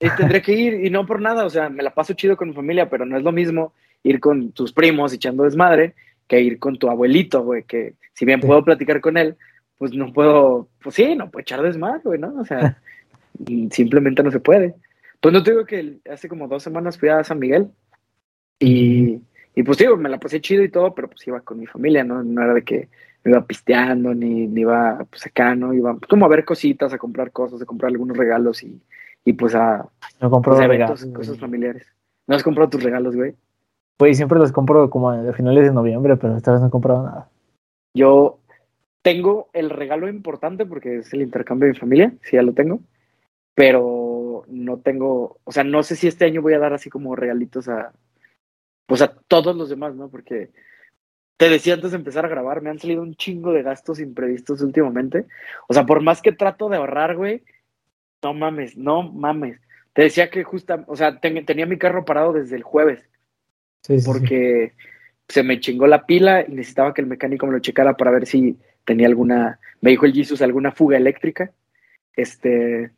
Eh, 0.00 0.10
tendré 0.16 0.42
que 0.42 0.52
ir 0.52 0.84
y 0.84 0.90
no 0.90 1.06
por 1.06 1.20
nada. 1.20 1.44
O 1.44 1.50
sea, 1.50 1.68
me 1.68 1.82
la 1.82 1.94
paso 1.94 2.14
chido 2.14 2.36
con 2.36 2.48
mi 2.48 2.54
familia, 2.54 2.88
pero 2.88 3.06
no 3.06 3.16
es 3.16 3.22
lo 3.22 3.32
mismo 3.32 3.72
ir 4.02 4.20
con 4.20 4.52
tus 4.52 4.72
primos 4.72 5.12
echando 5.12 5.44
desmadre 5.44 5.94
que 6.28 6.40
ir 6.40 6.58
con 6.58 6.78
tu 6.78 6.88
abuelito, 6.88 7.42
güey. 7.42 7.62
Que 7.64 7.94
si 8.12 8.24
bien 8.24 8.40
puedo 8.40 8.64
platicar 8.64 9.00
con 9.00 9.16
él, 9.16 9.36
pues 9.78 9.92
no 9.92 10.12
puedo. 10.12 10.68
Pues 10.82 10.94
sí, 10.94 11.14
no 11.14 11.30
puedo 11.30 11.42
echar 11.42 11.62
desmadre, 11.62 12.00
güey, 12.04 12.18
¿no? 12.18 12.34
O 12.38 12.44
sea, 12.44 12.78
simplemente 13.70 14.22
no 14.22 14.30
se 14.30 14.40
puede. 14.40 14.74
Pues 15.20 15.32
no 15.32 15.42
te 15.42 15.50
digo 15.50 15.64
que 15.64 15.98
hace 16.10 16.28
como 16.28 16.48
dos 16.48 16.62
semanas 16.62 16.98
fui 16.98 17.08
a 17.08 17.24
San 17.24 17.38
Miguel 17.38 17.70
y, 18.58 19.20
y 19.54 19.62
pues 19.62 19.78
digo, 19.78 19.96
me 19.96 20.08
la 20.08 20.18
pasé 20.18 20.40
chido 20.40 20.62
y 20.62 20.70
todo, 20.70 20.94
pero 20.94 21.08
pues 21.08 21.26
iba 21.26 21.40
con 21.40 21.58
mi 21.58 21.66
familia, 21.66 22.04
¿no? 22.04 22.22
No 22.22 22.42
era 22.42 22.54
de 22.54 22.62
que 22.62 22.88
me 23.24 23.32
iba 23.32 23.44
pisteando 23.44 24.14
ni, 24.14 24.46
ni 24.46 24.60
iba 24.60 25.04
pues 25.10 25.26
acá, 25.26 25.54
¿no? 25.54 25.74
Iba 25.74 25.94
pues, 25.94 26.08
como 26.08 26.26
a 26.26 26.28
ver 26.28 26.44
cositas, 26.44 26.92
a 26.92 26.98
comprar 26.98 27.32
cosas, 27.32 27.60
a 27.60 27.66
comprar 27.66 27.90
algunos 27.90 28.16
regalos 28.16 28.62
y, 28.62 28.80
y 29.24 29.32
pues 29.32 29.54
a 29.54 29.88
no 30.20 30.30
compro 30.30 30.54
pues, 30.54 30.68
regalos, 30.68 31.06
cosas 31.06 31.38
familiares. 31.38 31.86
¿No 32.26 32.36
has 32.36 32.42
comprado 32.42 32.70
tus 32.70 32.82
regalos, 32.82 33.16
güey? 33.16 33.34
Pues 33.96 34.16
siempre 34.16 34.38
los 34.38 34.52
compro 34.52 34.90
como 34.90 35.10
a 35.10 35.32
finales 35.32 35.64
de 35.64 35.72
noviembre, 35.72 36.16
pero 36.16 36.36
esta 36.36 36.52
vez 36.52 36.60
no 36.60 36.68
he 36.68 36.70
comprado 36.70 37.02
nada. 37.02 37.30
Yo 37.94 38.38
tengo 39.02 39.48
el 39.52 39.70
regalo 39.70 40.08
importante 40.08 40.66
porque 40.66 40.98
es 40.98 41.12
el 41.14 41.22
intercambio 41.22 41.66
de 41.66 41.72
mi 41.72 41.78
familia, 41.78 42.12
sí 42.22 42.36
ya 42.36 42.42
lo 42.42 42.52
tengo, 42.52 42.80
pero 43.54 44.05
no 44.48 44.78
tengo, 44.78 45.38
o 45.44 45.52
sea, 45.52 45.64
no 45.64 45.82
sé 45.82 45.96
si 45.96 46.06
este 46.06 46.24
año 46.24 46.42
voy 46.42 46.54
a 46.54 46.58
dar 46.58 46.72
así 46.72 46.90
como 46.90 47.16
regalitos 47.16 47.68
a, 47.68 47.92
pues 48.86 49.02
a 49.02 49.14
todos 49.28 49.56
los 49.56 49.68
demás, 49.68 49.94
¿no? 49.94 50.08
Porque 50.08 50.50
te 51.36 51.48
decía 51.48 51.74
antes 51.74 51.90
de 51.90 51.98
empezar 51.98 52.24
a 52.24 52.28
grabar, 52.28 52.62
me 52.62 52.70
han 52.70 52.78
salido 52.78 53.02
un 53.02 53.14
chingo 53.14 53.52
de 53.52 53.62
gastos 53.62 54.00
imprevistos 54.00 54.62
últimamente. 54.62 55.26
O 55.68 55.74
sea, 55.74 55.84
por 55.84 56.00
más 56.02 56.22
que 56.22 56.32
trato 56.32 56.68
de 56.68 56.76
ahorrar, 56.76 57.16
güey, 57.16 57.42
no 58.22 58.34
mames, 58.34 58.76
no 58.76 59.02
mames. 59.02 59.60
Te 59.92 60.02
decía 60.02 60.30
que 60.30 60.44
justo, 60.44 60.84
o 60.86 60.96
sea, 60.96 61.20
tenía 61.20 61.66
mi 61.66 61.78
carro 61.78 62.04
parado 62.04 62.32
desde 62.32 62.56
el 62.56 62.62
jueves. 62.62 63.00
Sí, 63.82 63.98
porque 64.04 64.74
se 65.28 65.42
me 65.42 65.60
chingó 65.60 65.86
la 65.86 66.06
pila 66.06 66.44
y 66.46 66.52
necesitaba 66.52 66.94
que 66.94 67.02
el 67.02 67.06
mecánico 67.06 67.46
me 67.46 67.52
lo 67.52 67.60
checara 67.60 67.96
para 67.96 68.10
ver 68.10 68.26
si 68.26 68.58
tenía 68.84 69.06
alguna, 69.06 69.58
me 69.80 69.90
dijo 69.90 70.06
el 70.06 70.12
Jesus, 70.12 70.42
alguna 70.42 70.72
fuga 70.72 70.96
eléctrica. 70.96 71.52
Este, 72.14 72.92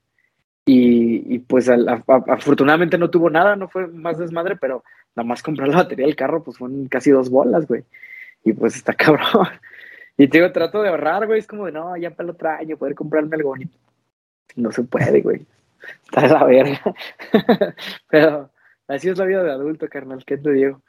y, 0.70 1.38
pues 1.40 1.70
afortunadamente 1.70 2.98
no 2.98 3.08
tuvo 3.08 3.30
nada, 3.30 3.56
no 3.56 3.68
fue 3.68 3.86
más 3.86 4.18
desmadre, 4.18 4.56
pero 4.56 4.84
nada 5.16 5.26
más 5.26 5.42
comprar 5.42 5.68
la 5.68 5.78
batería 5.78 6.04
del 6.04 6.14
carro, 6.14 6.42
pues 6.42 6.58
fueron 6.58 6.88
casi 6.88 7.10
dos 7.10 7.30
bolas, 7.30 7.66
güey. 7.66 7.84
Y 8.44 8.52
pues 8.52 8.76
está 8.76 8.92
cabrón. 8.94 9.48
Y 10.18 10.28
te 10.28 10.38
digo, 10.38 10.52
trato 10.52 10.82
de 10.82 10.90
ahorrar, 10.90 11.26
güey, 11.26 11.38
es 11.38 11.46
como 11.46 11.66
de, 11.66 11.72
no, 11.72 11.96
ya 11.96 12.10
para 12.10 12.24
el 12.24 12.30
otro 12.30 12.50
año 12.50 12.76
poder 12.76 12.94
comprarme 12.94 13.36
algo 13.36 13.50
bonito. 13.50 13.78
No 14.56 14.70
se 14.70 14.82
puede, 14.82 15.22
güey. 15.22 15.46
Está 16.04 16.22
de 16.22 16.28
la 16.28 16.44
verga. 16.44 16.94
pero 18.10 18.50
así 18.88 19.08
es 19.08 19.16
la 19.16 19.24
vida 19.24 19.42
de 19.42 19.52
adulto, 19.52 19.88
carnal, 19.88 20.22
¿qué 20.26 20.36
te 20.36 20.52
digo? 20.52 20.82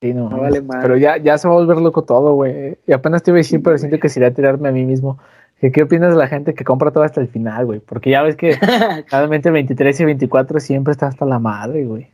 Sí, 0.00 0.12
no, 0.14 0.28
vale 0.28 0.62
más. 0.62 0.82
Pero 0.82 0.96
ya, 0.96 1.16
ya 1.16 1.38
se 1.38 1.46
va 1.46 1.54
a 1.54 1.58
volver 1.58 1.78
loco 1.78 2.02
todo, 2.02 2.34
güey. 2.34 2.78
Y 2.86 2.92
apenas 2.92 3.22
te 3.22 3.30
iba 3.30 3.36
a 3.36 3.38
decir, 3.38 3.62
pero 3.62 3.78
siento 3.78 4.00
que 4.00 4.08
sería 4.08 4.34
tirarme 4.34 4.68
a 4.68 4.72
mí 4.72 4.84
mismo. 4.84 5.18
¿Qué, 5.60 5.82
opinas 5.82 6.12
de 6.12 6.18
la 6.18 6.28
gente 6.28 6.54
que 6.54 6.64
compra 6.64 6.90
todo 6.90 7.02
hasta 7.02 7.20
el 7.20 7.28
final, 7.28 7.64
güey? 7.64 7.80
Porque 7.80 8.10
ya 8.10 8.22
ves 8.22 8.36
que 8.36 8.56
realmente 9.10 9.50
23 9.50 10.00
y 10.00 10.04
24 10.04 10.60
siempre 10.60 10.92
está 10.92 11.06
hasta 11.06 11.24
la 11.24 11.38
madre, 11.38 11.84
güey. 11.84 12.08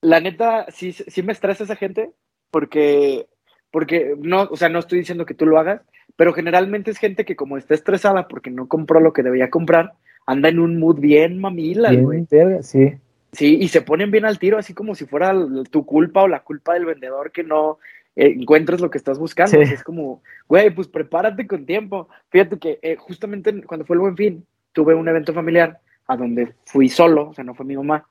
La 0.00 0.20
neta, 0.20 0.66
sí, 0.70 0.92
sí 0.92 1.22
me 1.22 1.32
estresa 1.32 1.64
esa 1.64 1.76
gente, 1.76 2.12
porque, 2.50 3.26
porque 3.70 4.14
no, 4.18 4.44
o 4.44 4.56
sea, 4.56 4.68
no 4.68 4.78
estoy 4.78 5.00
diciendo 5.00 5.26
que 5.26 5.34
tú 5.34 5.44
lo 5.44 5.58
hagas, 5.58 5.82
pero 6.16 6.32
generalmente 6.32 6.90
es 6.90 6.98
gente 6.98 7.24
que 7.24 7.36
como 7.36 7.58
está 7.58 7.74
estresada 7.74 8.28
porque 8.28 8.50
no 8.50 8.66
compró 8.66 9.00
lo 9.00 9.12
que 9.12 9.22
debía 9.22 9.50
comprar, 9.50 9.92
anda 10.26 10.48
en 10.48 10.58
un 10.58 10.78
mood 10.78 11.00
bien 11.00 11.40
mamila, 11.40 11.92
güey. 11.92 12.26
Sí. 12.62 12.94
Sí, 13.32 13.58
y 13.60 13.68
se 13.68 13.82
ponen 13.82 14.10
bien 14.10 14.24
al 14.24 14.38
tiro, 14.38 14.56
así 14.56 14.72
como 14.72 14.94
si 14.94 15.04
fuera 15.04 15.34
tu 15.70 15.84
culpa 15.84 16.22
o 16.22 16.28
la 16.28 16.40
culpa 16.40 16.74
del 16.74 16.86
vendedor 16.86 17.30
que 17.30 17.44
no 17.44 17.78
eh, 18.18 18.34
encuentres 18.36 18.80
lo 18.80 18.90
que 18.90 18.98
estás 18.98 19.16
buscando. 19.16 19.60
Es 19.60 19.84
como, 19.84 20.22
güey, 20.48 20.70
pues 20.70 20.88
prepárate 20.88 21.46
con 21.46 21.64
tiempo. 21.64 22.08
Fíjate 22.30 22.58
que 22.58 22.80
eh, 22.82 22.96
justamente 22.96 23.62
cuando 23.62 23.86
fue 23.86 23.94
el 23.94 24.00
buen 24.00 24.16
fin, 24.16 24.44
tuve 24.72 24.96
un 24.96 25.06
evento 25.06 25.32
familiar 25.32 25.78
a 26.08 26.16
donde 26.16 26.54
fui 26.64 26.88
solo, 26.88 27.28
o 27.28 27.34
sea, 27.34 27.44
no 27.44 27.54
fue 27.54 27.64
mi 27.64 27.76
mamá. 27.76 28.08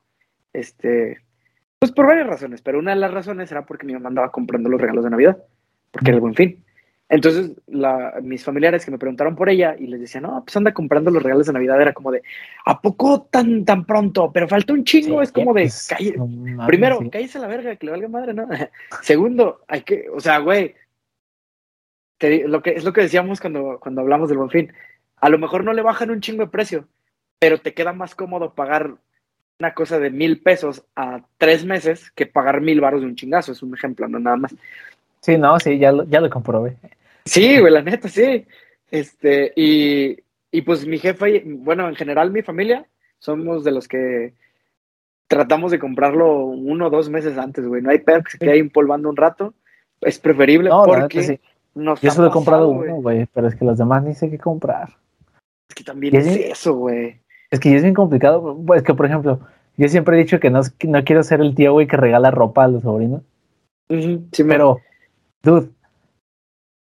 Este, 0.54 1.18
pues 1.78 1.92
por 1.92 2.08
varias 2.08 2.26
razones, 2.26 2.62
pero 2.62 2.80
una 2.80 2.92
de 2.92 3.02
las 3.02 3.14
razones 3.14 3.52
era 3.52 3.66
porque 3.66 3.86
mi 3.86 3.94
mamá 3.94 4.08
andaba 4.08 4.32
comprando 4.32 4.70
los 4.70 4.80
regalos 4.80 5.04
de 5.04 5.10
Navidad, 5.10 5.44
porque 5.92 6.12
era 6.12 6.16
el 6.16 6.22
buen 6.22 6.36
fin. 6.36 6.64
Entonces, 7.10 7.52
mis 8.22 8.44
familiares 8.44 8.84
que 8.84 8.92
me 8.92 8.98
preguntaron 8.98 9.36
por 9.36 9.50
ella 9.50 9.76
y 9.80 9.88
les 9.88 10.02
decía, 10.02 10.20
no, 10.20 10.44
pues 10.44 10.58
anda 10.58 10.74
comprando 10.74 11.10
los 11.10 11.24
regalos 11.24 11.48
de 11.48 11.54
Navidad, 11.54 11.82
era 11.82 11.94
como 11.94 12.12
de, 12.12 12.22
¿a 12.66 12.82
poco 12.82 13.22
tan, 13.32 13.64
tan 13.64 13.86
pronto? 13.86 14.32
Pero 14.34 14.50
falta 14.50 14.74
un 14.74 14.84
chingo, 14.84 15.22
es 15.22 15.32
como 15.32 15.54
de, 15.54 15.64
pues, 15.64 15.90
primero, 16.66 17.00
cállese 17.10 17.40
la 17.40 17.48
verga, 17.48 17.78
que 17.78 17.86
le 17.86 17.94
valga 17.94 18.08
madre, 18.10 18.34
¿no? 18.34 18.48
Segundo, 19.02 19.62
hay 19.70 19.84
que, 19.84 20.10
o 20.14 20.20
sea, 20.20 20.40
güey, 20.40 20.76
lo 22.20 22.62
que, 22.62 22.72
es 22.72 22.84
lo 22.84 22.92
que 22.92 23.02
decíamos 23.02 23.40
cuando, 23.40 23.80
cuando 23.80 24.02
hablamos 24.02 24.28
del 24.28 24.40
buen 24.40 24.50
fin, 24.50 24.74
a 25.16 25.30
lo 25.30 25.38
mejor 25.38 25.64
no 25.64 25.72
le 25.72 25.84
bajan 25.84 26.12
un 26.12 26.20
chingo 26.20 26.44
de 26.44 26.52
precio, 26.52 26.90
pero 27.40 27.60
te 27.60 27.74
queda 27.74 27.94
más 27.94 28.16
cómodo 28.16 28.54
pagar 28.54 28.96
una 29.60 29.74
cosa 29.74 29.98
de 29.98 30.10
mil 30.10 30.42
pesos 30.42 30.84
a 30.96 31.22
tres 31.38 31.64
meses 31.64 32.12
que 32.12 32.26
pagar 32.26 32.60
mil 32.60 32.82
baros 32.82 33.02
de 33.02 33.08
un 33.08 33.16
chingazo, 33.16 33.54
es 33.54 33.64
un 33.64 33.74
ejemplo, 33.74 34.10
no 34.10 34.20
nada 34.20 34.36
más. 34.36 34.54
Sí, 35.22 35.38
no, 35.38 35.58
sí, 35.60 35.80
ya 35.80 35.92
lo, 35.92 36.04
ya 36.04 36.20
lo 36.20 36.30
comprobé. 36.30 36.76
Sí, 37.28 37.60
güey, 37.60 37.74
la 37.74 37.82
neta, 37.82 38.10
sí. 38.10 38.46
Este, 38.90 39.54
y, 39.56 40.18
y 40.52 40.62
pues 40.62 40.88
mi 40.88 40.98
jefe, 40.98 41.44
bueno, 41.46 41.88
en 41.90 41.96
general 41.96 42.32
mi 42.32 42.42
familia, 42.42 42.86
somos 43.20 43.64
de 43.64 43.72
los 43.72 43.88
que 43.88 44.34
tratamos 45.28 45.72
de 45.72 45.80
comprarlo 45.80 46.46
uno 46.46 46.88
o 46.88 46.90
dos 46.90 47.10
meses 47.10 47.38
antes, 47.38 47.66
güey. 47.68 47.82
No 47.82 47.90
hay 47.90 48.00
pedo 48.00 48.24
que 48.24 48.32
se 48.32 48.38
quede 48.38 48.52
ahí 48.52 48.60
empolvando 48.60 49.10
un 49.10 49.18
rato. 49.18 49.54
Es 50.02 50.20
preferible 50.20 50.70
porque 50.86 51.24
sí. 51.24 51.40
Yo 51.76 52.12
solo 52.12 52.30
he 52.30 52.32
comprado 52.32 52.70
uno, 52.70 52.96
güey, 52.96 53.28
pero 53.34 53.48
es 53.48 53.56
que 53.56 53.66
los 53.66 53.78
demás 53.78 54.04
ni 54.04 54.16
sé 54.16 54.30
qué 54.32 54.40
comprar. 54.40 54.98
Es 55.70 55.76
que 55.76 55.84
también 55.84 56.16
es, 56.16 56.26
eso, 56.26 56.74
güey. 56.74 57.20
Es 57.52 57.60
que 57.60 57.76
es 57.76 57.84
bien 57.84 57.94
complicado. 57.94 58.58
Pues 58.66 58.82
que, 58.82 58.96
por 58.96 59.06
ejemplo, 59.06 59.40
yo 59.76 59.88
siempre 59.88 60.16
he 60.16 60.24
dicho 60.24 60.40
que 60.40 60.50
no, 60.50 60.62
no 60.88 61.04
quiero 61.04 61.22
ser 61.22 61.42
el 61.42 61.54
tío, 61.54 61.74
güey, 61.74 61.86
que 61.86 61.98
regala 61.98 62.32
ropa 62.32 62.64
a 62.64 62.68
los 62.68 62.82
sobrinos. 62.82 63.22
sí, 63.90 64.44
pero, 64.44 64.80
dude, 65.44 65.70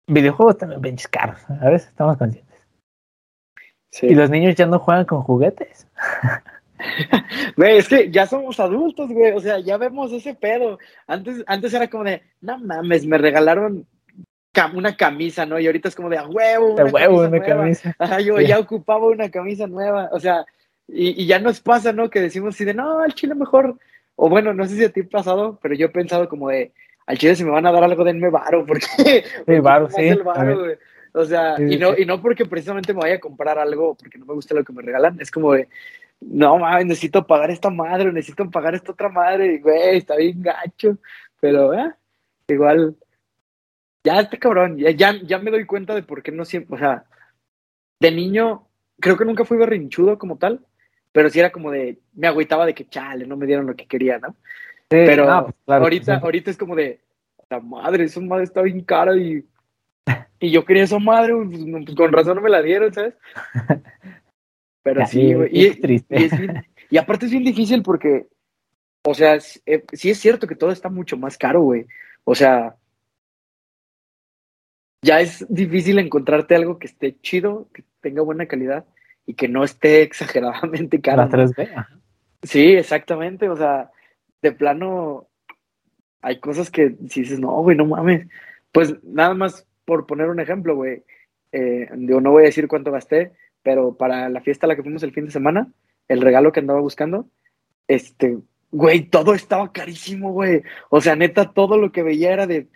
videojuegos 0.09 0.59
también 0.59 0.81
ven 0.81 0.97
caros, 1.11 1.39
a 1.49 1.71
veces 1.71 1.89
estamos 1.89 2.17
conscientes. 2.17 2.49
Y 4.03 4.15
los 4.15 4.31
niños 4.31 4.55
ya 4.55 4.67
no 4.67 4.79
juegan 4.79 5.05
con 5.05 5.23
juguetes. 5.23 5.87
Güey, 7.57 7.79
es 7.79 7.89
que 7.89 8.09
ya 8.09 8.25
somos 8.25 8.61
adultos, 8.61 9.11
güey. 9.11 9.33
O 9.33 9.41
sea, 9.41 9.59
ya 9.59 9.77
vemos 9.77 10.13
ese 10.13 10.35
pedo. 10.35 10.79
Antes, 11.09 11.43
antes 11.49 11.75
era 11.75 11.89
como 11.89 12.05
de, 12.05 12.23
no 12.41 12.57
mames, 12.59 13.05
me 13.05 13.19
regalaron 13.19 13.85
una 14.75 14.97
camisa, 14.97 15.47
¿no? 15.47 15.59
Y 15.59 15.67
ahorita 15.67 15.89
es 15.89 15.95
como 15.95 16.09
de, 16.09 16.19
a 16.19 16.27
huevo. 16.27 16.75
Una 16.75 16.85
huevo, 16.85 17.23
camisa 17.23 17.95
una 17.97 17.97
camisa. 17.97 18.21
yo 18.21 18.41
ya 18.41 18.59
ocupaba 18.59 19.07
una 19.07 19.31
camisa 19.31 19.67
nueva. 19.67 20.09
O 20.13 20.21
sea, 20.21 20.45
y, 20.87 21.23
y, 21.23 21.27
ya 21.27 21.39
nos 21.39 21.61
pasa, 21.61 21.93
¿no? 21.93 22.11
Que 22.11 22.21
decimos 22.21 22.55
así 22.55 22.65
de, 22.65 22.75
no, 22.75 23.05
el 23.05 23.15
chile 23.15 23.35
mejor. 23.35 23.79
O 24.17 24.29
bueno, 24.29 24.53
no 24.53 24.67
sé 24.67 24.77
si 24.77 24.85
a 24.85 24.93
ti 24.93 25.01
ha 25.01 25.09
pasado, 25.09 25.59
pero 25.63 25.75
yo 25.75 25.87
he 25.87 25.91
pensado 25.91 26.29
como 26.29 26.49
de, 26.49 26.73
al 27.09 27.17
chile 27.17 27.35
si 27.35 27.43
me 27.43 27.51
van 27.51 27.65
a 27.65 27.73
dar 27.73 27.83
algo, 27.83 28.05
denme 28.05 28.29
varo, 28.29 28.67
porque... 28.67 28.85
Sí, 29.47 29.61
varo, 29.63 29.89
sí. 29.89 30.11
o 31.13 31.25
sea, 31.25 31.57
y, 31.59 31.79
no, 31.79 31.97
y 31.97 32.05
no 32.05 32.21
porque 32.21 32.45
precisamente 32.45 32.93
me 32.93 33.01
vaya 33.01 33.15
a 33.15 33.21
comprar 33.21 33.59
algo 33.59 33.95
porque 33.95 34.19
no 34.19 34.27
me 34.27 34.35
gusta 34.35 34.55
lo 34.55 34.63
que 34.63 34.75
me 34.75 34.83
regalan, 34.83 35.19
es 35.19 35.31
como 35.31 35.55
de, 35.55 35.69
no 36.21 36.59
mames, 36.59 36.85
necesito 36.85 37.27
pagar 37.27 37.51
esta 37.51 37.71
madre, 37.71 38.13
necesito 38.13 38.51
pagar 38.51 38.75
esta 38.75 38.93
otra 38.93 39.09
madre, 39.09 39.55
y 39.55 39.59
güey, 39.59 39.97
está 39.97 40.17
bien 40.17 40.43
gacho, 40.43 40.99
pero 41.41 41.73
eh, 41.73 41.95
igual, 42.49 42.95
ya 44.05 44.21
está 44.21 44.37
cabrón, 44.37 44.77
ya, 44.77 44.91
ya, 44.91 45.15
ya 45.23 45.39
me 45.39 45.51
doy 45.51 45.65
cuenta 45.65 45.95
de 45.95 46.03
por 46.03 46.23
qué 46.23 46.31
no 46.31 46.45
siempre, 46.45 46.77
o 46.77 46.79
sea, 46.79 47.05
de 48.01 48.11
niño, 48.11 48.67
creo 49.01 49.17
que 49.17 49.25
nunca 49.25 49.47
fui 49.47 49.57
berrinchudo 49.57 50.19
como 50.19 50.37
tal, 50.37 50.61
pero 51.11 51.31
sí 51.31 51.41
era 51.41 51.51
como 51.53 51.71
de, 51.71 52.01
me 52.13 52.27
agüitaba 52.27 52.67
de 52.67 52.75
que 52.75 52.87
chale, 52.87 53.27
no 53.27 53.39
me 53.39 53.47
dieron 53.47 53.67
lo 53.67 53.75
que 53.75 53.87
quería, 53.87 54.19
¿no? 54.19 54.37
Pero 54.89 55.55
pues, 55.65 55.81
ahorita, 55.81 56.17
ahorita 56.17 56.51
es 56.51 56.57
como 56.57 56.75
de, 56.75 57.01
la 57.51 57.61
madre, 57.61 58.05
esa 58.05 58.21
madre 58.21 58.45
está 58.45 58.63
bien 58.63 58.83
cara 58.83 59.17
y, 59.17 59.45
y 60.41 60.51
yo 60.51 60.65
quería 60.65 60.85
esa 60.85 60.99
madre, 60.99 61.35
pues, 61.35 61.65
pues, 61.85 61.97
con 61.97 62.13
razón 62.13 62.37
no 62.37 62.43
me 62.43 62.51
la 62.51 62.63
dieron, 62.63 62.93
¿sabes? 62.93 63.15
Pero 64.83 65.07
sí, 65.07 65.35
güey. 65.35 65.51
Y, 65.53 65.67
es 65.67 65.81
triste. 65.81 66.65
Y, 66.91 66.97
aparte 66.97 67.27
es 67.27 67.33
bien 67.33 67.45
difícil 67.45 67.83
porque, 67.83 68.27
o 69.05 69.13
sea, 69.13 69.39
eh, 69.67 69.85
sí 69.93 70.11
es 70.11 70.19
cierto 70.19 70.47
que 70.47 70.55
todo 70.55 70.71
está 70.71 70.89
mucho 70.89 71.17
más 71.19 71.37
caro, 71.37 71.61
güey. 71.63 71.87
O 72.25 72.35
sea, 72.35 72.77
ya 75.03 75.21
es 75.21 75.47
difícil 75.49 75.99
encontrarte 75.99 76.55
algo 76.55 76.79
que 76.79 76.87
esté 76.87 77.19
chido, 77.21 77.69
que 77.75 77.85
tenga 78.01 78.23
buena 78.23 78.47
calidad 78.47 78.87
y 79.27 79.35
que 79.35 79.49
no 79.49 79.65
esté 79.65 80.03
exageradamente 80.03 81.01
caro. 81.01 81.25
La 81.25 81.29
3B. 81.29 81.87
Sí, 82.43 82.73
exactamente. 82.73 83.49
O 83.49 83.57
sea, 83.57 83.91
de 84.43 84.53
plano 84.53 85.29
hay 86.21 86.41
cosas 86.41 86.71
que 86.71 86.97
si 87.09 87.23
dices, 87.23 87.41
no, 87.41 87.51
güey, 87.63 87.77
no 87.77 87.87
mames. 87.87 88.27
Pues 88.73 89.03
nada 89.05 89.35
más 89.35 89.67
por 89.85 90.07
poner 90.07 90.29
un 90.29 90.41
ejemplo, 90.41 90.75
güey. 90.77 91.03
Eh, 91.53 91.89
no 91.95 92.31
voy 92.31 92.43
a 92.43 92.47
decir 92.47 92.69
cuánto 92.69 92.93
gasté, 92.93 93.33
pero 93.63 93.97
para 93.97 94.29
la 94.29 94.41
fiesta 94.41 94.67
a 94.67 94.69
la 94.69 94.77
que 94.77 94.83
fuimos 94.83 95.03
el 95.03 95.13
fin 95.13 95.27
de 95.27 95.31
semana, 95.31 95.73
el 96.09 96.21
regalo 96.21 96.53
que 96.53 96.61
andaba 96.61 96.81
buscando, 96.81 97.29
este, 97.87 98.39
güey, 98.71 99.03
todo 99.05 99.35
estaba 99.35 99.73
carísimo, 99.73 100.33
güey. 100.33 100.63
O 100.91 101.01
sea, 101.01 101.17
neta, 101.17 101.53
todo 101.53 101.79
lo 101.79 101.93
que 101.93 102.03
veía 102.03 102.33
era 102.33 102.47
de, 102.47 102.69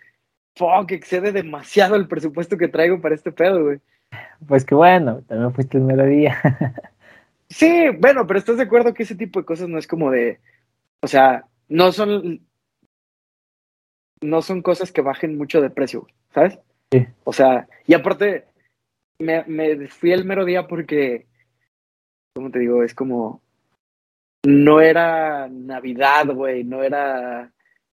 fuck, 0.55 0.91
excede 0.91 1.31
demasiado 1.31 1.95
el 1.95 2.07
presupuesto 2.07 2.57
que 2.57 2.67
traigo 2.67 3.01
para 3.01 3.15
este 3.15 3.31
pedo, 3.31 3.63
güey. 3.63 3.79
Pues 4.47 4.65
que 4.65 4.75
bueno, 4.75 5.21
también 5.27 5.53
fuiste 5.53 5.77
el 5.77 5.83
mero 5.83 6.05
día. 6.05 6.39
sí, 7.49 7.89
bueno, 7.99 8.25
pero 8.27 8.39
estás 8.39 8.57
de 8.57 8.63
acuerdo 8.63 8.93
que 8.93 9.03
ese 9.03 9.15
tipo 9.15 9.39
de 9.39 9.45
cosas 9.45 9.69
no 9.69 9.77
es 9.77 9.87
como 9.87 10.11
de, 10.11 10.39
o 11.01 11.07
sea, 11.07 11.45
no 11.69 11.91
son 11.91 12.41
no 14.21 14.41
son 14.41 14.61
cosas 14.61 14.91
que 14.91 15.01
bajen 15.01 15.37
mucho 15.37 15.61
de 15.61 15.69
precio, 15.69 16.07
¿sabes? 16.33 16.57
Sí. 16.91 17.05
O 17.23 17.33
sea, 17.33 17.67
y 17.85 17.93
aparte, 17.93 18.45
me, 19.19 19.43
me 19.45 19.87
fui 19.87 20.11
el 20.11 20.25
mero 20.25 20.45
día 20.45 20.67
porque, 20.67 21.25
¿cómo 22.33 22.49
te 22.49 22.59
digo? 22.59 22.83
Es 22.83 22.95
como, 22.95 23.41
no 24.43 24.81
era 24.81 25.47
Navidad, 25.49 26.27
güey, 26.27 26.63
no 26.63 26.83
era, 26.83 27.51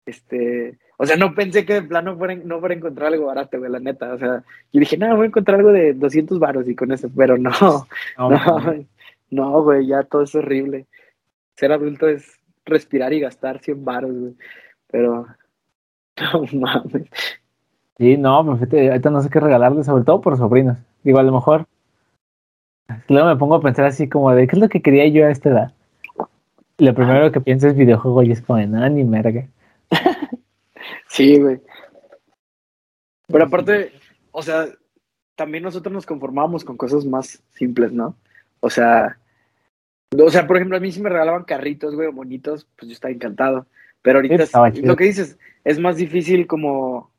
este, 0.07 0.79
o 0.97 1.07
sea, 1.07 1.17
no 1.17 1.35
pensé 1.35 1.65
que 1.65 1.75
de 1.75 1.83
plano 1.83 2.17
fuera, 2.17 2.35
no 2.35 2.61
fuera 2.61 2.75
a 2.75 2.79
encontrar 2.79 3.13
algo 3.13 3.27
barato, 3.27 3.59
güey, 3.59 3.71
la 3.71 3.81
neta, 3.81 4.13
o 4.15 4.19
sea, 4.19 4.43
yo 4.73 4.81
dije, 4.81 4.97
no, 4.97 5.15
voy 5.17 5.25
a 5.25 5.29
encontrar 5.29 5.59
algo 5.59 5.73
de 5.73 5.95
200 5.95 6.39
varos 6.39 6.69
y 6.69 6.75
con 6.75 6.93
eso, 6.93 7.11
pero 7.15 7.39
no, 7.39 7.53
no, 8.19 8.87
no, 9.31 9.63
güey, 9.63 9.87
ya 9.87 10.03
todo 10.03 10.23
es 10.23 10.35
horrible. 10.35 10.87
Ser 11.57 11.73
adulto 11.73 12.09
es 12.09 12.38
respirar 12.69 13.13
y 13.13 13.21
gastar 13.21 13.61
100 13.61 13.85
varos, 13.85 14.13
güey, 14.13 14.35
pero 14.87 15.27
No 16.53 16.61
mames. 16.61 17.09
Sí, 17.99 18.17
no, 18.17 18.45
pues 18.45 18.61
fíjate, 18.61 18.89
ahorita 18.89 19.11
no 19.11 19.23
sé 19.23 19.31
qué 19.31 19.41
regalarle, 19.41 19.83
sobre 19.83 20.05
todo 20.05 20.21
por 20.21 20.37
sobrinos. 20.37 20.79
Digo, 21.03 21.19
a 21.19 21.23
lo 21.23 21.33
mejor. 21.33 21.67
Luego 23.09 23.29
me 23.29 23.37
pongo 23.37 23.57
a 23.57 23.61
pensar 23.61 23.87
así 23.87 24.09
como 24.09 24.31
de, 24.33 24.47
¿qué 24.47 24.57
es 24.57 24.61
lo 24.61 24.69
que 24.69 24.83
quería 24.83 25.07
yo 25.09 25.27
a 25.27 25.31
esta 25.31 25.51
edad? 25.51 25.73
Lo 26.79 26.95
primero 26.95 27.33
que 27.33 27.41
pienso 27.41 27.67
es 27.67 27.77
videojuego 27.77 28.23
y 28.23 28.31
es 28.31 28.41
como 28.41 28.59
de, 28.59 28.67
nada, 28.67 28.89
ni 28.89 29.05
merga. 29.05 29.47
Sí, 31.09 31.41
güey. 31.41 31.61
Pero 33.27 33.45
aparte, 33.45 33.93
o 34.31 34.43
sea, 34.43 34.67
también 35.35 35.65
nosotros 35.65 35.93
nos 35.93 36.07
conformábamos 36.07 36.65
con 36.65 36.77
cosas 36.77 37.05
más 37.05 37.43
simples, 37.51 37.93
¿no? 37.93 38.15
O 38.61 38.71
sea, 38.71 39.19
o 40.17 40.31
sea, 40.31 40.47
por 40.47 40.57
ejemplo, 40.57 40.77
a 40.77 40.81
mí 40.81 40.91
si 40.93 41.01
me 41.01 41.11
regalaban 41.11 41.45
carritos, 41.45 41.95
güey, 41.95 42.09
o 42.09 42.13
bonitos, 42.13 42.67
pues 42.77 42.89
yo 42.89 42.93
estaba 42.95 43.13
encantado. 43.13 43.67
Pero 44.03 44.19
ahorita 44.19 44.35
es- 44.45 44.53
lo 44.87 44.97
que 44.97 45.05
dices, 45.05 45.39
es 45.65 45.79
más 45.79 45.97
difícil 45.97 46.47
como, 46.47 47.11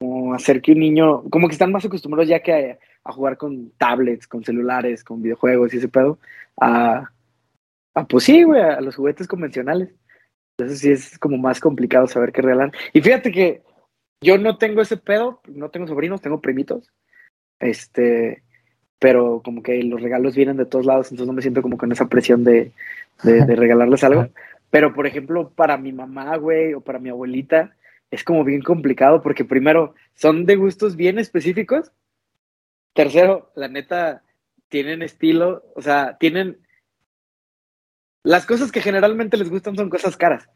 como 0.00 0.34
hacer 0.34 0.62
que 0.62 0.72
un 0.72 0.78
niño, 0.80 1.24
como 1.30 1.48
que 1.48 1.52
están 1.52 1.72
más 1.72 1.84
acostumbrados 1.84 2.28
ya 2.28 2.40
que 2.40 2.52
a, 2.52 2.78
a 3.04 3.12
jugar 3.12 3.36
con 3.36 3.70
tablets, 3.72 4.26
con 4.26 4.44
celulares, 4.44 5.04
con 5.04 5.22
videojuegos 5.22 5.74
y 5.74 5.78
ese 5.78 5.88
pedo, 5.88 6.18
a, 6.60 7.10
a 7.94 8.06
pues 8.06 8.24
sí, 8.24 8.42
güey, 8.44 8.62
a 8.62 8.80
los 8.80 8.96
juguetes 8.96 9.26
convencionales. 9.28 9.94
Entonces 10.56 10.80
sí 10.80 10.90
es 10.90 11.18
como 11.18 11.36
más 11.36 11.60
complicado 11.60 12.06
saber 12.06 12.32
qué 12.32 12.42
regalar. 12.42 12.72
Y 12.92 13.00
fíjate 13.00 13.30
que 13.30 13.62
yo 14.24 14.38
no 14.38 14.56
tengo 14.58 14.80
ese 14.80 14.96
pedo, 14.96 15.40
no 15.46 15.70
tengo 15.70 15.86
sobrinos, 15.86 16.20
tengo 16.20 16.40
primitos. 16.40 16.90
Este, 17.60 18.42
pero 18.98 19.42
como 19.44 19.62
que 19.62 19.82
los 19.82 20.00
regalos 20.00 20.34
vienen 20.34 20.56
de 20.56 20.66
todos 20.66 20.86
lados, 20.86 21.06
entonces 21.06 21.26
no 21.26 21.32
me 21.32 21.42
siento 21.42 21.62
como 21.62 21.78
con 21.78 21.92
esa 21.92 22.08
presión 22.08 22.44
de, 22.44 22.72
de, 23.22 23.44
de 23.44 23.56
regalarles 23.56 24.02
algo. 24.04 24.28
Pero, 24.70 24.92
por 24.92 25.06
ejemplo, 25.06 25.50
para 25.50 25.76
mi 25.76 25.92
mamá, 25.92 26.36
güey, 26.36 26.74
o 26.74 26.80
para 26.80 26.98
mi 26.98 27.08
abuelita, 27.08 27.74
es 28.10 28.24
como 28.24 28.44
bien 28.44 28.62
complicado 28.62 29.22
porque 29.22 29.44
primero, 29.44 29.94
son 30.14 30.46
de 30.46 30.56
gustos 30.56 30.96
bien 30.96 31.18
específicos. 31.18 31.92
Tercero, 32.92 33.50
la 33.54 33.68
neta, 33.68 34.22
tienen 34.68 35.02
estilo, 35.02 35.64
o 35.74 35.82
sea, 35.82 36.16
tienen... 36.18 36.58
Las 38.24 38.44
cosas 38.44 38.72
que 38.72 38.80
generalmente 38.80 39.36
les 39.36 39.48
gustan 39.48 39.76
son 39.76 39.88
cosas 39.88 40.16
caras. 40.16 40.48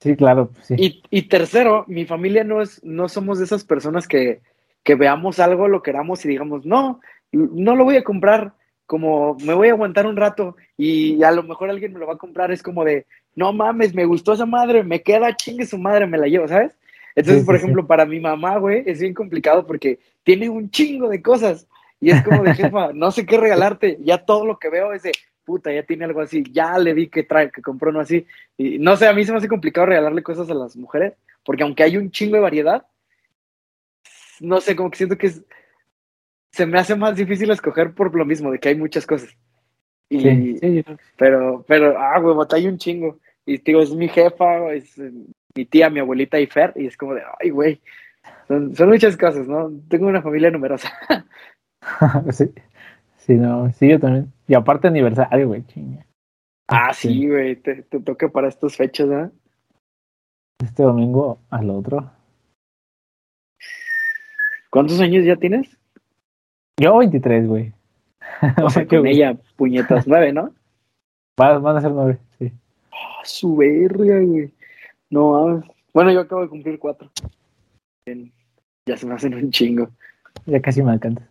Sí, 0.00 0.14
claro, 0.14 0.50
sí. 0.60 0.74
Y, 0.76 1.02
y 1.10 1.22
tercero, 1.22 1.84
mi 1.88 2.04
familia 2.04 2.44
no 2.44 2.60
es, 2.60 2.84
no 2.84 3.08
somos 3.08 3.38
de 3.38 3.46
esas 3.46 3.64
personas 3.64 4.06
que, 4.06 4.42
que 4.84 4.94
veamos 4.94 5.40
algo, 5.40 5.66
lo 5.66 5.82
queramos 5.82 6.24
y 6.24 6.28
digamos, 6.28 6.66
no, 6.66 7.00
no 7.32 7.76
lo 7.76 7.84
voy 7.84 7.96
a 7.96 8.04
comprar, 8.04 8.52
como 8.86 9.36
me 9.42 9.54
voy 9.54 9.68
a 9.68 9.72
aguantar 9.72 10.06
un 10.06 10.16
rato 10.16 10.56
y 10.76 11.22
a 11.22 11.32
lo 11.32 11.42
mejor 11.42 11.70
alguien 11.70 11.92
me 11.92 11.98
lo 11.98 12.06
va 12.06 12.14
a 12.14 12.18
comprar, 12.18 12.52
es 12.52 12.62
como 12.62 12.84
de, 12.84 13.06
no 13.34 13.52
mames, 13.52 13.94
me 13.94 14.04
gustó 14.04 14.32
esa 14.32 14.46
madre, 14.46 14.84
me 14.84 15.02
queda 15.02 15.36
chingue 15.36 15.66
su 15.66 15.76
madre, 15.78 16.06
me 16.06 16.18
la 16.18 16.28
llevo, 16.28 16.46
¿sabes? 16.48 16.72
Entonces, 17.16 17.44
por 17.46 17.56
ejemplo, 17.56 17.86
para 17.86 18.04
mi 18.04 18.20
mamá, 18.20 18.58
güey, 18.58 18.82
es 18.86 19.00
bien 19.00 19.14
complicado 19.14 19.66
porque 19.66 19.98
tiene 20.22 20.48
un 20.48 20.70
chingo 20.70 21.08
de 21.08 21.22
cosas 21.22 21.66
y 22.00 22.10
es 22.10 22.22
como 22.22 22.42
de 22.42 22.54
jefa, 22.54 22.92
no 22.92 23.10
sé 23.10 23.24
qué 23.26 23.38
regalarte, 23.38 23.98
ya 24.02 24.18
todo 24.18 24.44
lo 24.46 24.58
que 24.58 24.68
veo 24.68 24.92
es 24.92 25.02
de, 25.02 25.12
puta, 25.44 25.72
ya 25.72 25.82
tiene 25.82 26.04
algo 26.04 26.20
así, 26.20 26.44
ya 26.52 26.78
le 26.78 26.92
vi 26.92 27.08
que 27.08 27.22
trae, 27.22 27.50
que 27.50 27.62
compró 27.62 27.90
uno 27.90 28.00
así. 28.00 28.26
Y 28.58 28.78
no 28.78 28.96
sé, 28.96 29.06
a 29.08 29.12
mí 29.14 29.24
se 29.24 29.32
me 29.32 29.38
hace 29.38 29.48
complicado 29.48 29.86
regalarle 29.86 30.22
cosas 30.22 30.50
a 30.50 30.54
las 30.54 30.76
mujeres, 30.76 31.14
porque 31.44 31.62
aunque 31.62 31.82
hay 31.82 31.96
un 31.96 32.10
chingo 32.10 32.36
de 32.36 32.42
variedad, 32.42 32.86
no 34.40 34.60
sé, 34.60 34.76
como 34.76 34.90
que 34.90 34.98
siento 34.98 35.16
que 35.16 35.28
es- 35.28 35.42
se 36.56 36.64
me 36.64 36.78
hace 36.78 36.96
más 36.96 37.16
difícil 37.16 37.50
escoger 37.50 37.92
por 37.92 38.14
lo 38.14 38.24
mismo, 38.24 38.50
de 38.50 38.58
que 38.58 38.70
hay 38.70 38.76
muchas 38.76 39.06
cosas. 39.06 39.28
Y, 40.08 40.20
Sí, 40.20 40.58
sí, 40.58 40.84
pero, 41.18 41.62
pero, 41.68 41.98
ah, 41.98 42.18
güey, 42.18 42.34
batalla 42.34 42.70
un 42.70 42.78
chingo. 42.78 43.18
Y 43.44 43.58
digo, 43.58 43.82
es 43.82 43.94
mi 43.94 44.08
jefa, 44.08 44.72
es 44.72 44.96
eh, 44.98 45.12
mi 45.54 45.66
tía, 45.66 45.90
mi 45.90 46.00
abuelita 46.00 46.40
y 46.40 46.46
Fer, 46.46 46.72
y 46.76 46.86
es 46.86 46.96
como 46.96 47.12
de, 47.12 47.22
ay, 47.40 47.50
güey, 47.50 47.82
son, 48.48 48.74
son 48.74 48.88
muchas 48.88 49.18
cosas, 49.18 49.46
¿no? 49.46 49.70
Tengo 49.88 50.06
una 50.06 50.22
familia 50.22 50.50
numerosa. 50.50 50.90
sí. 52.30 52.50
Sí, 53.18 53.34
no, 53.34 53.70
sí, 53.72 53.90
yo 53.90 54.00
también. 54.00 54.32
Y 54.48 54.54
aparte 54.54 54.88
aniversario, 54.88 55.48
güey, 55.48 55.66
chinga. 55.66 56.06
Ah, 56.68 56.94
sí, 56.94 57.28
güey, 57.28 57.56
te, 57.56 57.82
te 57.82 58.00
toca 58.00 58.28
para 58.28 58.48
estas 58.48 58.76
fechas, 58.76 59.08
¿no? 59.08 59.30
Este 60.64 60.82
domingo 60.82 61.38
al 61.50 61.68
otro. 61.68 62.10
¿Cuántos 64.70 65.00
años 65.00 65.24
ya 65.24 65.36
tienes? 65.36 65.75
Yo 66.80 66.98
23, 66.98 67.46
güey. 67.46 67.72
O 68.62 68.70
sea, 68.70 68.86
con 68.88 69.06
ella, 69.06 69.36
puñetas, 69.56 70.06
nueve, 70.06 70.32
¿no? 70.32 70.52
Va- 71.40 71.58
Van 71.58 71.76
a 71.76 71.80
ser 71.80 71.92
nueve, 71.92 72.18
sí. 72.38 72.52
Ah, 72.92 73.22
su 73.24 73.56
verga, 73.56 74.20
güey. 74.20 74.52
No 75.10 75.30
mames. 75.32 75.64
Bueno, 75.94 76.12
yo 76.12 76.20
acabo 76.20 76.42
de 76.42 76.48
cumplir 76.48 76.78
cuatro. 76.78 77.10
Bien. 78.06 78.32
Ya 78.86 78.96
se 78.96 79.06
me 79.06 79.14
hacen 79.14 79.34
un 79.34 79.50
chingo. 79.50 79.88
Ya 80.44 80.60
casi 80.60 80.82
me 80.82 80.92
alcanza. 80.92 81.26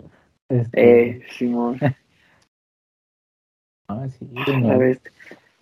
Este, 0.50 1.10
Eh, 1.18 1.24
Simón, 1.32 1.78
ah, 3.88 4.08
sí, 4.10 4.26
no. 4.62 4.78
bestia. 4.78 5.12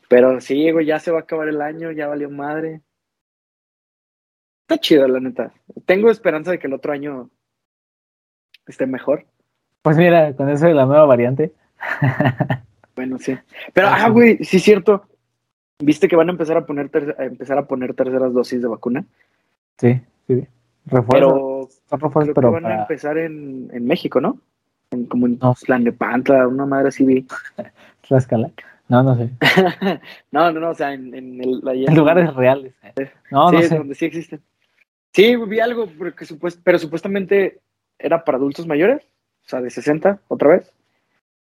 Pero 0.09 0.39
sí, 0.41 0.69
güey, 0.71 0.85
ya 0.85 0.99
se 0.99 1.11
va 1.11 1.19
a 1.19 1.21
acabar 1.21 1.47
el 1.47 1.61
año, 1.61 1.91
ya 1.91 2.07
valió 2.07 2.29
madre. 2.29 2.81
Está 4.67 4.79
chido, 4.81 5.07
la 5.07 5.19
neta. 5.19 5.53
Tengo 5.85 6.09
esperanza 6.09 6.51
de 6.51 6.59
que 6.59 6.67
el 6.67 6.73
otro 6.73 6.93
año 6.93 7.29
esté 8.67 8.85
mejor. 8.85 9.25
Pues 9.83 9.97
mira, 9.97 10.33
con 10.35 10.49
eso 10.49 10.65
de 10.65 10.73
la 10.73 10.85
nueva 10.87 11.05
variante. 11.05 11.51
Bueno, 12.95 13.17
sí. 13.17 13.35
Pero, 13.73 13.87
Ah, 13.89 14.07
güey, 14.09 14.37
sí 14.43 14.57
es 14.57 14.63
cierto. 14.63 15.03
¿Viste 15.79 16.07
que 16.07 16.15
van 16.15 16.29
a 16.29 16.31
empezar 16.31 16.57
a 16.57 16.65
poner 16.67 16.91
a 17.17 17.23
empezar 17.25 17.57
a 17.57 17.65
poner 17.65 17.95
terceras 17.95 18.31
dosis 18.33 18.61
de 18.61 18.67
vacuna? 18.67 19.03
Sí, 19.79 19.99
sí. 20.27 20.45
Refuerzo. 20.85 21.09
Pero 21.11 21.69
refuerzos, 21.89 22.23
creo 22.25 22.35
pero 22.35 22.49
que 22.49 22.61
van 22.61 22.65
a 22.71 22.81
empezar 22.81 23.17
en, 23.17 23.67
en 23.73 23.85
México, 23.87 24.21
¿no? 24.21 24.37
En, 24.91 25.05
como 25.07 25.25
en 25.25 25.39
No. 25.41 25.55
Tlalnepantla, 25.55 26.47
una 26.47 26.67
madre 26.67 26.89
así 26.89 27.03
vi. 27.03 27.25
Tlaxcala. 28.07 28.51
No, 28.89 29.01
no 29.01 29.15
sé. 29.15 29.31
no, 30.31 30.51
no, 30.51 30.59
no, 30.59 30.69
o 30.69 30.75
sea, 30.75 30.93
en, 30.93 31.15
en 31.15 31.41
el, 31.43 31.67
allá 31.67 31.85
En 31.89 31.95
lugares 31.95 32.31
reales. 32.35 32.75
No, 33.31 33.49
sí, 33.49 33.55
no 33.55 33.61
sé. 33.63 33.77
donde 33.79 33.95
sí 33.95 34.05
existen. 34.05 34.39
Sí, 35.13 35.35
vi 35.35 35.59
algo, 35.59 35.87
porque 35.97 36.25
supuest- 36.25 36.61
pero 36.63 36.77
supuestamente 36.77 37.59
era 37.97 38.23
para 38.23 38.37
adultos 38.37 38.67
mayores, 38.67 39.01
o 39.45 39.49
sea, 39.49 39.61
de 39.61 39.69
60, 39.69 40.21
otra 40.27 40.49
vez, 40.49 40.73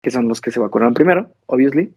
que 0.02 0.10
son 0.10 0.28
los 0.28 0.40
que 0.40 0.50
se 0.50 0.60
vacunaron 0.60 0.94
primero, 0.94 1.30
obviously. 1.46 1.94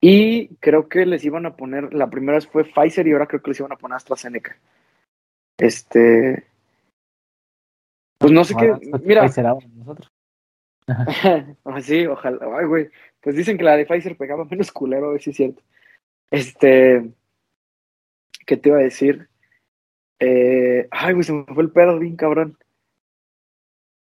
Y 0.00 0.48
creo 0.56 0.88
que 0.88 1.06
les 1.06 1.24
iban 1.24 1.46
a 1.46 1.56
poner, 1.56 1.92
la 1.92 2.08
primera 2.08 2.36
vez 2.36 2.46
fue 2.46 2.64
Pfizer 2.64 3.06
y 3.06 3.12
ahora 3.12 3.26
creo 3.26 3.42
que 3.42 3.50
les 3.50 3.60
iban 3.60 3.72
a 3.72 3.76
poner 3.76 3.96
AstraZeneca. 3.96 4.56
Este. 5.56 6.44
Pues 8.18 8.32
no 8.32 8.44
sé 8.44 8.54
qué. 8.54 8.74
Mira, 9.02 9.22
Pfizer 9.22 9.46
ahora, 9.46 9.66
nosotros. 9.74 10.12
Ah, 11.64 11.82
sí, 11.82 12.06
ojalá. 12.06 12.38
Ay, 12.58 12.64
güey. 12.64 12.88
Pues 13.20 13.36
dicen 13.36 13.58
que 13.58 13.64
la 13.64 13.76
de 13.76 13.84
Pfizer 13.84 14.16
pegaba 14.16 14.44
menos 14.46 14.72
culero, 14.72 15.08
a 15.08 15.12
ver 15.12 15.20
si 15.20 15.30
es 15.30 15.36
cierto. 15.36 15.62
Este. 16.30 17.10
¿Qué 18.46 18.56
te 18.56 18.68
iba 18.70 18.78
a 18.78 18.82
decir? 18.82 19.28
Eh, 20.18 20.88
ay, 20.90 21.12
güey, 21.12 21.24
se 21.24 21.32
me 21.32 21.44
fue 21.44 21.62
el 21.62 21.70
pedo, 21.70 21.98
bien 21.98 22.16
cabrón. 22.16 22.56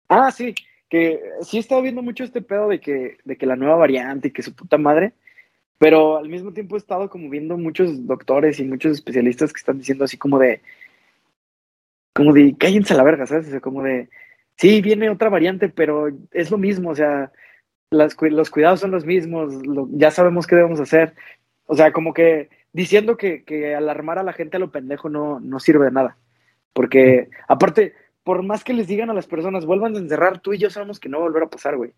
Ah, 0.10 0.32
sí, 0.32 0.54
que 0.90 1.22
sí 1.42 1.58
he 1.58 1.60
estado 1.60 1.82
viendo 1.82 2.02
mucho 2.02 2.24
este 2.24 2.42
pedo 2.42 2.68
de 2.68 2.80
que, 2.80 3.18
de 3.24 3.38
que 3.38 3.46
la 3.46 3.56
nueva 3.56 3.76
variante 3.76 4.28
y 4.30 4.32
que 4.32 4.44
su 4.44 4.56
puta 4.56 4.78
madre, 4.78 5.14
pero 5.78 6.18
al 6.18 6.30
mismo 6.30 6.54
tiempo 6.54 6.76
he 6.76 6.80
estado 6.80 7.10
como 7.10 7.30
viendo 7.30 7.58
muchos 7.58 8.06
doctores 8.08 8.60
y 8.60 8.64
muchos 8.64 8.94
especialistas 8.94 9.52
que 9.52 9.60
están 9.60 9.78
diciendo 9.78 10.06
así 10.06 10.18
como 10.18 10.40
de, 10.40 10.62
como 12.14 12.34
de, 12.34 12.56
cállense 12.58 12.94
a 12.94 12.98
la 12.98 13.04
verga, 13.04 13.26
¿sabes? 13.26 13.60
Como 13.62 13.84
de, 13.84 14.10
sí, 14.58 14.82
viene 14.82 15.10
otra 15.10 15.30
variante, 15.30 15.70
pero 15.70 16.08
es 16.32 16.52
lo 16.52 16.58
mismo, 16.58 16.92
o 16.92 16.96
sea, 16.96 17.32
las, 17.92 18.16
los 18.22 18.50
cuidados 18.50 18.80
son 18.80 18.92
los 18.92 19.06
mismos, 19.06 19.54
ya 19.92 20.12
sabemos 20.12 20.48
qué 20.48 20.56
debemos 20.56 20.80
hacer. 20.80 21.14
O 21.66 21.76
sea, 21.76 21.92
como 21.92 22.14
que 22.14 22.50
diciendo 22.74 23.18
que, 23.18 23.44
que 23.44 23.76
alarmar 23.76 24.20
a 24.20 24.24
la 24.24 24.34
gente 24.34 24.58
a 24.58 24.60
lo 24.60 24.72
pendejo 24.72 25.10
no, 25.10 25.40
no 25.40 25.60
sirve 25.60 25.86
de 25.86 25.92
nada. 25.92 26.18
Porque, 26.74 27.30
aparte, 27.48 27.94
por 28.26 28.42
más 28.42 28.64
que 28.64 28.74
les 28.74 28.88
digan 28.88 29.12
a 29.12 29.14
las 29.14 29.28
personas, 29.28 29.68
vuelvan 29.68 29.96
a 29.96 30.00
encerrar, 30.00 30.40
tú 30.40 30.54
y 30.54 30.58
yo 30.58 30.72
sabemos 30.72 31.00
que 31.00 31.08
no 31.08 31.20
va 31.20 31.26
a 31.26 31.28
volver 31.28 31.44
a 31.44 31.50
pasar, 31.50 31.78
güey. 31.78 31.94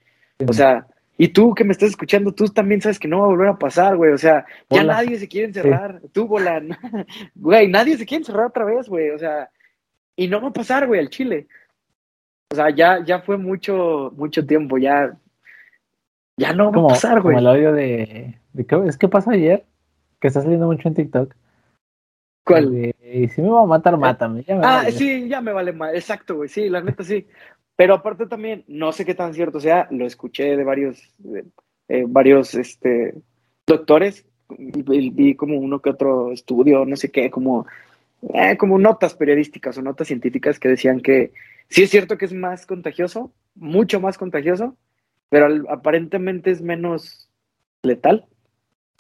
O 0.45 0.51
sea, 0.51 0.85
y 1.17 1.29
tú 1.29 1.55
que 1.55 1.63
me 1.63 1.71
estás 1.71 1.89
escuchando, 1.89 2.33
tú 2.33 2.49
también 2.49 2.81
sabes 2.81 2.99
que 2.99 3.07
no 3.07 3.19
va 3.19 3.25
a 3.25 3.29
volver 3.29 3.47
a 3.47 3.57
pasar, 3.57 3.95
güey. 3.95 4.11
O 4.11 4.17
sea, 4.17 4.45
ya 4.69 4.83
nadie 4.83 5.17
se 5.17 5.29
quiere 5.29 5.47
encerrar. 5.47 6.01
Tú, 6.11 6.27
bola. 6.27 6.61
Güey, 7.33 7.69
nadie 7.69 7.97
se 7.97 8.05
quiere 8.05 8.23
encerrar 8.23 8.47
otra 8.47 8.65
vez, 8.65 8.89
güey. 8.89 9.09
O 9.11 9.17
sea, 9.17 9.49
y 10.17 10.27
no 10.27 10.41
va 10.41 10.49
a 10.49 10.53
pasar, 10.53 10.85
güey, 10.85 10.99
al 10.99 11.09
Chile. 11.09 11.47
O 12.51 12.55
sea, 12.55 12.69
ya, 12.69 13.03
ya 13.05 13.21
fue 13.21 13.37
mucho, 13.37 14.13
mucho 14.17 14.45
tiempo, 14.45 14.77
ya. 14.77 15.17
Ya 16.37 16.51
no 16.51 16.65
va 16.65 16.71
como, 16.73 16.89
a 16.89 16.93
pasar, 16.93 17.21
como 17.21 17.31
güey. 17.31 17.37
el 17.37 17.47
audio 17.47 17.71
de, 17.71 18.37
de 18.51 18.65
¿qué, 18.65 18.75
es 18.85 18.97
que 18.97 19.07
pasó 19.07 19.31
ayer, 19.31 19.65
que 20.19 20.27
está 20.27 20.41
saliendo 20.41 20.67
mucho 20.67 20.89
en 20.89 20.93
TikTok. 20.93 21.33
¿Cuál? 22.43 22.71
De, 22.71 22.95
y 23.13 23.27
si 23.29 23.41
me 23.41 23.49
va 23.49 23.63
a 23.63 23.65
matar, 23.65 23.97
mátame. 23.97 24.43
ya 24.43 24.55
me 24.55 24.65
Ah, 24.65 24.77
vale. 24.77 24.91
sí, 24.91 25.27
ya 25.27 25.41
me 25.41 25.53
vale 25.53 25.71
más. 25.71 25.93
Exacto, 25.93 26.35
güey. 26.35 26.49
Sí, 26.49 26.69
la 26.69 26.81
neta 26.81 27.03
sí. 27.03 27.27
Pero 27.75 27.93
aparte 27.93 28.25
también, 28.25 28.63
no 28.67 28.91
sé 28.91 29.05
qué 29.05 29.13
tan 29.13 29.33
cierto 29.33 29.59
sea, 29.59 29.87
lo 29.91 30.05
escuché 30.05 30.57
de 30.57 30.63
varios, 30.63 31.13
de, 31.19 31.45
eh, 31.89 32.05
varios 32.07 32.55
este, 32.55 33.13
doctores 33.65 34.25
y, 34.57 34.79
y 34.93 35.09
vi 35.11 35.35
como 35.35 35.57
uno 35.57 35.79
que 35.79 35.91
otro 35.91 36.31
estudio, 36.31 36.85
no 36.85 36.95
sé 36.95 37.11
qué, 37.11 37.29
como 37.29 37.67
eh, 38.33 38.57
como 38.57 38.79
notas 38.79 39.13
periodísticas 39.13 39.77
o 39.77 39.81
notas 39.81 40.07
científicas 40.07 40.59
que 40.59 40.69
decían 40.69 41.01
que 41.01 41.31
sí 41.69 41.83
es 41.83 41.89
cierto 41.91 42.17
que 42.17 42.25
es 42.25 42.33
más 42.33 42.65
contagioso, 42.65 43.31
mucho 43.53 43.99
más 43.99 44.17
contagioso, 44.17 44.75
pero 45.29 45.47
aparentemente 45.69 46.49
es 46.51 46.61
menos 46.61 47.29
letal. 47.83 48.25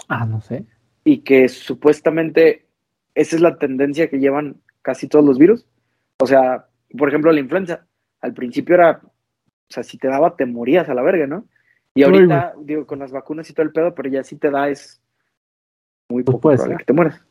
Ah, 0.07 0.25
no 0.25 0.41
sé. 0.41 0.65
Y 1.03 1.19
que 1.19 1.49
supuestamente 1.49 2.66
esa 3.17 3.35
es 3.35 3.41
la 3.41 3.57
tendencia 3.57 4.09
que 4.09 4.19
llevan 4.19 4.61
casi 4.83 5.07
todos 5.07 5.25
los 5.25 5.39
virus. 5.39 5.65
O 6.19 6.27
sea, 6.27 6.67
por 6.95 7.09
ejemplo, 7.09 7.31
la 7.31 7.39
influenza. 7.39 7.87
Al 8.21 8.33
principio 8.33 8.75
era, 8.75 9.01
o 9.03 9.11
sea, 9.67 9.83
si 9.83 9.97
te 9.97 10.07
daba, 10.07 10.35
te 10.35 10.45
morías 10.45 10.87
a 10.87 10.93
la 10.93 11.01
verga, 11.01 11.25
¿no? 11.25 11.45
Y 11.95 12.03
ahorita, 12.03 12.53
digo, 12.61 12.85
con 12.85 12.99
las 12.99 13.11
vacunas 13.11 13.49
y 13.49 13.53
todo 13.53 13.65
el 13.65 13.71
pedo, 13.71 13.95
pero 13.95 14.07
ya 14.07 14.23
si 14.23 14.35
te 14.35 14.51
da 14.51 14.69
es 14.69 15.01
muy 16.09 16.23
pues 16.23 16.35
poco 16.35 16.49
probable 16.49 16.77
que 16.77 16.83
te 16.85 16.93
mueras. 16.93 17.25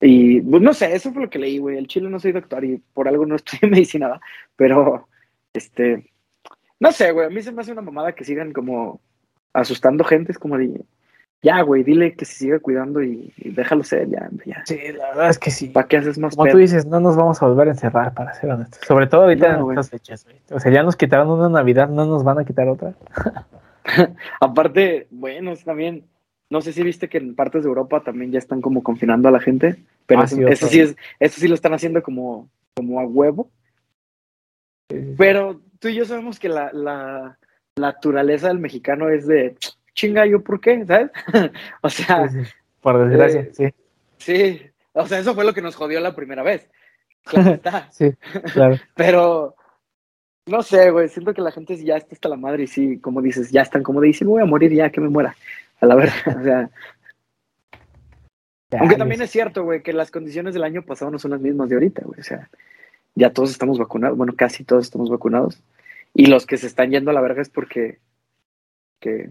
Y 0.00 0.40
pues 0.40 0.62
no 0.62 0.72
sé, 0.72 0.94
eso 0.94 1.12
fue 1.12 1.22
lo 1.22 1.30
que 1.30 1.40
leí, 1.40 1.58
güey. 1.58 1.76
El 1.76 1.88
chile 1.88 2.08
no 2.08 2.20
soy 2.20 2.30
doctor 2.30 2.64
y 2.64 2.78
por 2.94 3.08
algo 3.08 3.26
no 3.26 3.34
estudié 3.36 3.68
medicina, 3.68 4.20
pero 4.54 5.08
este, 5.52 6.12
no 6.78 6.92
sé, 6.92 7.10
güey. 7.10 7.26
A 7.26 7.30
mí 7.30 7.42
se 7.42 7.50
me 7.50 7.62
hace 7.62 7.72
una 7.72 7.82
mamada 7.82 8.14
que 8.14 8.24
sigan 8.24 8.52
como 8.52 9.00
asustando 9.52 10.04
gente. 10.04 10.30
Es 10.30 10.38
como 10.38 10.56
de, 10.56 10.80
ya, 11.42 11.62
güey, 11.62 11.82
dile 11.82 12.14
que 12.14 12.24
se 12.24 12.34
siga 12.34 12.58
cuidando 12.58 13.02
y, 13.02 13.32
déjalo 13.36 13.82
ser, 13.82 14.08
ya, 14.08 14.28
ya. 14.44 14.62
Sí, 14.66 14.78
la 14.96 15.08
verdad 15.08 15.30
es 15.30 15.38
que 15.38 15.50
sí. 15.50 15.68
¿Para 15.68 15.88
qué 15.88 15.96
haces 15.96 16.18
más 16.18 16.36
Como 16.36 16.50
tú 16.50 16.58
dices, 16.58 16.86
no 16.86 17.00
nos 17.00 17.16
vamos 17.16 17.42
a 17.42 17.46
volver 17.46 17.68
a 17.68 17.70
encerrar, 17.70 18.12
para 18.12 18.34
ser 18.34 18.50
honestos. 18.50 18.80
Sobre 18.86 19.06
todo 19.06 19.22
ahorita 19.22 19.58
en 19.58 19.70
estas 19.70 19.90
fechas, 19.90 20.24
güey. 20.24 20.36
O 20.50 20.60
sea, 20.60 20.70
ya 20.72 20.82
nos 20.82 20.96
quitaron 20.96 21.30
una 21.30 21.48
Navidad, 21.48 21.88
no 21.88 22.04
nos 22.04 22.24
van 22.24 22.38
a 22.38 22.44
quitar 22.44 22.68
otra. 22.68 22.94
Aparte, 24.40 25.06
bueno, 25.10 25.54
también 25.64 26.04
no 26.50 26.60
sé 26.60 26.72
si 26.72 26.82
viste 26.82 27.08
que 27.08 27.18
en 27.18 27.36
partes 27.36 27.62
de 27.62 27.68
Europa 27.68 28.02
también 28.02 28.32
ya 28.32 28.38
están 28.38 28.60
como 28.60 28.82
confinando 28.82 29.28
a 29.28 29.32
la 29.32 29.40
gente, 29.40 29.84
pero 30.06 30.22
ah, 30.22 30.24
eso, 30.24 30.66
sí 30.66 30.80
es, 30.80 30.96
eso 31.20 31.40
sí 31.40 31.46
lo 31.46 31.54
están 31.54 31.72
haciendo 31.72 32.02
como, 32.02 32.50
como 32.74 33.00
a 33.00 33.06
huevo. 33.06 33.50
Pero 35.16 35.60
tú 35.78 35.88
y 35.88 35.94
yo 35.94 36.04
sabemos 36.04 36.40
que 36.40 36.48
la, 36.48 36.72
la, 36.72 37.38
naturaleza 37.76 38.48
del 38.48 38.58
mexicano 38.58 39.08
es 39.08 39.26
de 39.26 39.56
chinga, 39.94 40.26
yo 40.26 40.42
por 40.42 40.60
qué, 40.60 40.84
¿sabes? 40.86 41.10
o 41.82 41.90
sea. 41.90 42.28
Por 42.80 43.08
desgracia, 43.08 43.40
eh, 43.40 43.50
sí. 43.52 43.74
Sí, 44.18 44.62
o 44.92 45.06
sea, 45.06 45.18
eso 45.18 45.34
fue 45.34 45.44
lo 45.44 45.54
que 45.54 45.62
nos 45.62 45.76
jodió 45.76 46.00
la 46.00 46.14
primera 46.14 46.42
vez. 46.42 46.68
Claro 47.24 47.50
está. 47.54 47.90
sí, 47.90 48.12
claro. 48.52 48.76
Pero 48.94 49.54
no 50.46 50.62
sé, 50.62 50.90
güey, 50.90 51.08
siento 51.08 51.34
que 51.34 51.42
la 51.42 51.52
gente 51.52 51.76
ya 51.82 51.96
está 51.96 52.14
hasta 52.14 52.28
la 52.28 52.36
madre 52.36 52.64
y 52.64 52.66
sí, 52.66 52.98
como 52.98 53.22
dices, 53.22 53.50
ya 53.50 53.62
están 53.62 53.82
como 53.82 54.00
de, 54.00 54.16
me 54.20 54.26
voy 54.26 54.42
a 54.42 54.46
morir 54.46 54.72
ya, 54.72 54.90
que 54.90 55.00
me 55.00 55.08
muera 55.08 55.36
a 55.80 55.86
la 55.86 55.94
verdad, 55.94 56.38
o 56.38 56.42
sea. 56.42 56.70
Aunque 58.78 58.96
también 58.96 59.20
es 59.20 59.30
cierto, 59.30 59.64
güey, 59.64 59.82
que 59.82 59.92
las 59.92 60.10
condiciones 60.10 60.54
del 60.54 60.62
año 60.62 60.82
pasado 60.82 61.10
no 61.10 61.18
son 61.18 61.32
las 61.32 61.40
mismas 61.40 61.68
de 61.68 61.74
ahorita, 61.74 62.02
güey. 62.04 62.20
O 62.20 62.22
sea, 62.22 62.48
ya 63.16 63.32
todos 63.32 63.50
estamos 63.50 63.78
vacunados, 63.78 64.16
bueno, 64.16 64.34
casi 64.36 64.64
todos 64.64 64.84
estamos 64.84 65.10
vacunados. 65.10 65.60
Y 66.14 66.26
los 66.26 66.46
que 66.46 66.56
se 66.56 66.66
están 66.66 66.90
yendo 66.90 67.10
a 67.10 67.14
la 67.14 67.20
verga 67.20 67.42
es 67.42 67.48
porque 67.48 67.98
que, 69.00 69.30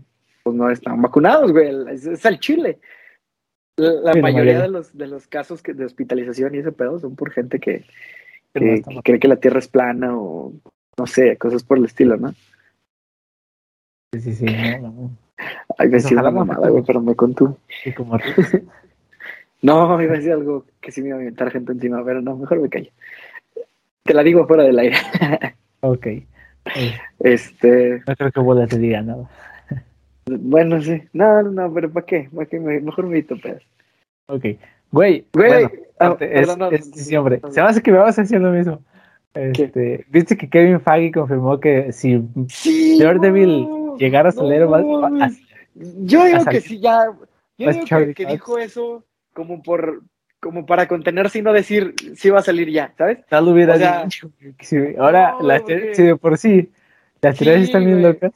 pues 0.49 0.57
no 0.57 0.69
están 0.69 1.01
vacunados, 1.01 1.51
güey. 1.51 1.69
Es, 1.93 2.05
es 2.05 2.25
el 2.25 2.39
chile. 2.39 2.79
La, 3.77 4.13
mayoría 4.15 4.61
de 4.61 4.67
los, 4.67 4.97
de 4.97 5.07
los 5.07 5.27
casos 5.27 5.63
que, 5.63 5.73
de 5.73 5.85
hospitalización 5.85 6.53
y 6.53 6.57
ese 6.57 6.73
pedo 6.73 6.99
son 6.99 7.15
por 7.15 7.31
gente 7.31 7.59
que, 7.59 7.85
que 8.53 8.83
cree 9.03 9.19
que 9.19 9.27
la 9.27 9.37
Tierra 9.37 9.59
es 9.59 9.69
plana 9.69 10.17
o 10.17 10.53
no 10.97 11.07
sé, 11.07 11.37
cosas 11.37 11.63
por 11.63 11.77
el 11.77 11.85
estilo, 11.85 12.17
¿no? 12.17 12.33
Sí, 14.13 14.19
sí, 14.19 14.33
sí. 14.33 14.45
No, 14.81 14.91
no. 14.91 15.11
Ay, 15.77 15.87
me 15.87 15.95
decía 15.95 16.19
una 16.19 16.31
mamada, 16.31 16.67
güey, 16.67 16.83
pero 16.85 16.99
me 16.99 17.15
contó. 17.15 17.57
¿Y 17.85 17.93
como 17.93 18.17
No, 19.61 20.01
iba 20.01 20.13
a 20.13 20.17
decir 20.17 20.33
algo 20.33 20.65
que 20.81 20.91
sí 20.91 21.01
me 21.01 21.09
iba 21.09 21.17
a 21.17 21.21
inventar 21.21 21.51
gente 21.51 21.71
encima, 21.71 22.03
pero 22.03 22.21
no, 22.21 22.35
mejor 22.35 22.59
me 22.59 22.69
callo. 22.69 22.91
Te 24.03 24.13
la 24.13 24.23
digo 24.23 24.45
fuera 24.47 24.63
del 24.63 24.79
aire. 24.79 24.97
ok. 25.81 26.07
Este. 27.19 28.01
No 28.05 28.15
creo 28.15 28.31
que 28.31 28.39
Bola 28.39 28.67
te 28.67 28.77
diga 28.77 29.01
nada. 29.01 29.29
Bueno, 30.37 30.81
sí. 30.81 31.01
No, 31.13 31.43
no, 31.43 31.73
pero 31.73 31.91
¿para 31.91 32.05
qué? 32.05 32.29
¿Para 32.33 32.45
qué? 32.47 32.59
Mejor 32.59 33.05
me 33.05 33.17
evito 33.17 33.39
pedas. 33.39 33.63
Ok. 34.27 34.45
Güey, 34.91 35.25
güey. 35.33 35.67
Ah, 35.99 36.15
es, 36.19 36.91
sí, 36.95 37.15
hombre. 37.15 37.41
Se 37.51 37.61
me 37.61 37.67
hace 37.67 37.81
que 37.81 37.91
me 37.91 37.97
vas 37.97 38.17
a 38.17 38.21
decir 38.21 38.39
lo 38.39 38.51
mismo. 38.51 38.81
Este, 39.33 40.05
¿Viste 40.09 40.37
que 40.37 40.49
Kevin 40.49 40.79
Feige 40.79 41.11
confirmó 41.11 41.59
que 41.59 41.91
si 41.91 42.21
sí, 42.47 42.97
Daredevil 42.99 43.67
llegara 43.97 44.29
a 44.29 44.31
salir 44.31 44.65
más, 44.65 45.37
Yo 45.75 46.25
digo 46.25 46.45
que 46.45 46.61
sí, 46.61 46.79
ya. 46.79 47.11
Yo 47.57 47.71
digo 47.71 47.85
que, 48.15 48.25
dijo 48.25 48.57
eso 48.57 49.03
como 49.33 49.61
por 49.61 50.01
como 50.39 50.65
para 50.65 50.87
contenerse 50.87 51.39
y 51.39 51.41
no 51.41 51.51
decir 51.51 51.93
si 52.15 52.29
va 52.29 52.39
a 52.39 52.43
salir 52.43 52.69
ya, 52.69 52.93
¿sabes? 52.97 53.19
Tal 53.27 53.47
hubiera 53.49 54.03
dicho. 54.03 54.31
ahora, 54.97 55.35
las 55.41 55.63
sí, 55.93 56.03
de 56.03 56.15
por 56.15 56.37
sí, 56.37 56.71
las 57.21 57.37
sí, 57.37 57.49
están 57.49 57.85
bien 57.85 58.01
locas. 58.01 58.31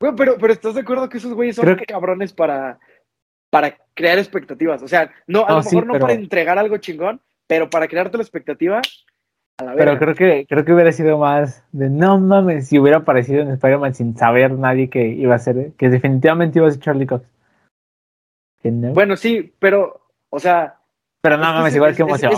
Bueno, 0.00 0.16
pero, 0.16 0.36
pero 0.38 0.52
¿estás 0.52 0.74
de 0.74 0.80
acuerdo 0.82 1.08
que 1.08 1.18
esos 1.18 1.32
güeyes 1.32 1.56
son 1.56 1.74
cabrones 1.88 2.32
para, 2.32 2.78
para 3.50 3.76
crear 3.94 4.18
expectativas? 4.18 4.82
O 4.82 4.88
sea, 4.88 5.10
no, 5.26 5.46
a 5.46 5.52
lo 5.52 5.62
mejor 5.62 5.86
no 5.86 5.98
para 5.98 6.12
entregar 6.12 6.58
algo 6.58 6.76
chingón, 6.78 7.20
pero 7.46 7.70
para 7.70 7.88
crearte 7.88 8.18
la 8.18 8.22
expectativa, 8.22 8.82
pero 9.58 9.98
creo 9.98 10.14
que, 10.14 10.46
creo 10.46 10.64
que 10.66 10.72
hubiera 10.74 10.92
sido 10.92 11.16
más 11.16 11.64
de 11.72 11.88
no 11.88 12.20
mames 12.20 12.68
si 12.68 12.78
hubiera 12.78 12.98
aparecido 12.98 13.40
en 13.40 13.50
Spider-Man 13.52 13.94
sin 13.94 14.16
saber 14.16 14.52
nadie 14.52 14.90
que 14.90 15.08
iba 15.08 15.34
a 15.34 15.38
ser, 15.38 15.72
que 15.78 15.88
definitivamente 15.88 16.58
iba 16.58 16.68
a 16.68 16.70
ser 16.70 16.80
Charlie 16.80 17.06
Cox. 17.06 17.26
Bueno, 18.62 19.16
sí, 19.16 19.54
pero, 19.58 20.10
o 20.28 20.40
sea. 20.40 20.78
Pero 21.22 21.38
no 21.38 21.44
mames, 21.44 21.74
igual 21.74 21.96
que 21.96 22.02
emoción. 22.02 22.32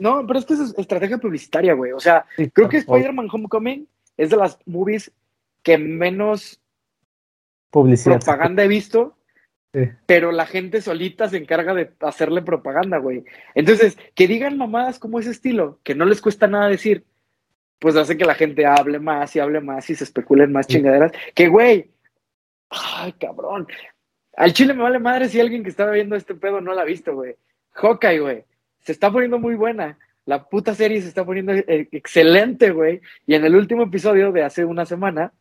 no, 0.00 0.26
pero 0.26 0.38
es 0.38 0.44
que 0.44 0.54
es 0.54 0.74
estrategia 0.76 1.18
publicitaria, 1.18 1.74
güey. 1.74 1.92
O 1.92 2.00
sea, 2.00 2.26
creo 2.52 2.68
que 2.68 2.78
Spider-Man 2.78 3.28
Homecoming 3.30 3.86
es 4.16 4.30
de 4.30 4.36
las 4.36 4.58
movies 4.66 5.12
que 5.62 5.78
menos 5.78 6.60
Publicidad. 7.74 8.20
propaganda 8.20 8.62
he 8.62 8.68
visto 8.68 9.16
pero 10.06 10.30
la 10.30 10.46
gente 10.46 10.80
solita 10.80 11.28
se 11.28 11.36
encarga 11.36 11.74
de 11.74 11.90
hacerle 12.00 12.42
propaganda, 12.42 12.98
güey. 12.98 13.24
Entonces, 13.54 13.98
que 14.14 14.28
digan 14.28 14.56
mamadas 14.56 14.98
como 15.00 15.18
ese 15.18 15.30
estilo, 15.30 15.80
que 15.82 15.96
no 15.96 16.04
les 16.04 16.20
cuesta 16.20 16.46
nada 16.46 16.68
decir, 16.68 17.04
pues 17.80 17.96
hace 17.96 18.16
que 18.16 18.24
la 18.24 18.36
gente 18.36 18.66
hable 18.66 19.00
más 19.00 19.34
y 19.34 19.40
hable 19.40 19.60
más 19.60 19.90
y 19.90 19.96
se 19.96 20.04
especulen 20.04 20.52
más 20.52 20.68
chingaderas. 20.68 21.12
Que, 21.34 21.48
güey, 21.48 21.90
ay, 22.70 23.12
cabrón. 23.14 23.66
Al 24.36 24.52
chile 24.52 24.74
me 24.74 24.82
vale 24.82 25.00
madre 25.00 25.28
si 25.28 25.40
alguien 25.40 25.64
que 25.64 25.70
estaba 25.70 25.90
viendo 25.90 26.14
este 26.14 26.36
pedo 26.36 26.60
no 26.60 26.72
la 26.72 26.82
ha 26.82 26.86
visto, 26.86 27.14
güey. 27.14 27.34
Hawkeye, 27.72 28.20
güey. 28.20 28.44
Se 28.80 28.92
está 28.92 29.10
poniendo 29.10 29.40
muy 29.40 29.56
buena. 29.56 29.98
La 30.24 30.44
puta 30.44 30.74
serie 30.74 31.02
se 31.02 31.08
está 31.08 31.24
poniendo 31.24 31.52
eh, 31.52 31.88
excelente, 31.90 32.70
güey. 32.70 33.00
Y 33.26 33.34
en 33.34 33.44
el 33.44 33.56
último 33.56 33.82
episodio 33.82 34.30
de 34.30 34.44
hace 34.44 34.64
una 34.64 34.86
semana, 34.86 35.32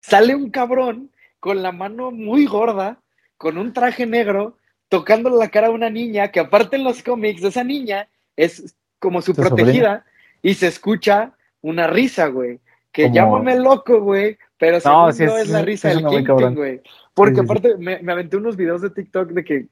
sale 0.00 0.34
un 0.34 0.50
cabrón 0.50 1.10
con 1.38 1.62
la 1.62 1.72
mano 1.72 2.10
muy 2.10 2.46
gorda 2.46 2.98
con 3.36 3.56
un 3.56 3.72
traje 3.72 4.06
negro 4.06 4.56
tocándole 4.88 5.36
la 5.36 5.48
cara 5.48 5.68
a 5.68 5.70
una 5.70 5.88
niña 5.88 6.28
que 6.28 6.40
aparte 6.40 6.76
en 6.76 6.84
los 6.84 7.02
cómics 7.02 7.42
esa 7.42 7.64
niña 7.64 8.08
es 8.36 8.74
como 8.98 9.22
su 9.22 9.34
protegida 9.34 10.04
y 10.42 10.54
se 10.54 10.66
escucha 10.66 11.32
una 11.62 11.86
risa, 11.86 12.26
güey. 12.26 12.58
Que 12.92 13.10
llámame 13.10 13.56
loco, 13.56 14.00
güey, 14.00 14.36
pero 14.58 14.78
no, 14.84 15.08
es, 15.08 15.48
la 15.48 15.62
risa 15.62 15.90
del 15.90 16.04
Kingpin, 16.04 16.54
güey. 16.54 16.80
Porque 17.14 17.40
aparte 17.40 17.76
me, 17.76 18.00
aventé 18.10 18.36
unos 18.36 18.56
videos 18.56 18.82
de 18.82 18.90
TikTok 18.90 19.30
de 19.30 19.44
que 19.44 19.66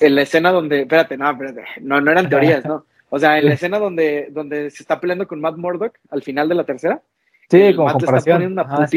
en 0.00 0.14
la 0.14 0.22
escena 0.22 0.52
donde, 0.52 0.82
espérate, 0.82 1.16
no, 1.16 1.30
espérate, 1.30 1.64
no, 1.80 2.00
no 2.00 2.10
eran 2.10 2.28
teorías, 2.28 2.64
¿no? 2.64 2.84
O 3.08 3.18
sea, 3.18 3.38
en 3.38 3.46
la 3.46 3.54
escena 3.54 3.78
donde, 3.78 4.28
donde 4.30 4.70
se 4.70 4.82
está 4.82 5.00
peleando 5.00 5.26
con 5.26 5.40
Matt 5.40 5.56
Murdock 5.56 5.98
al 6.10 6.22
final 6.22 6.48
de 6.48 6.54
la 6.54 6.64
tercera, 6.64 7.02
Sí, 7.50 7.74
como 7.74 7.92
comparación. 7.92 8.52
Una 8.52 8.88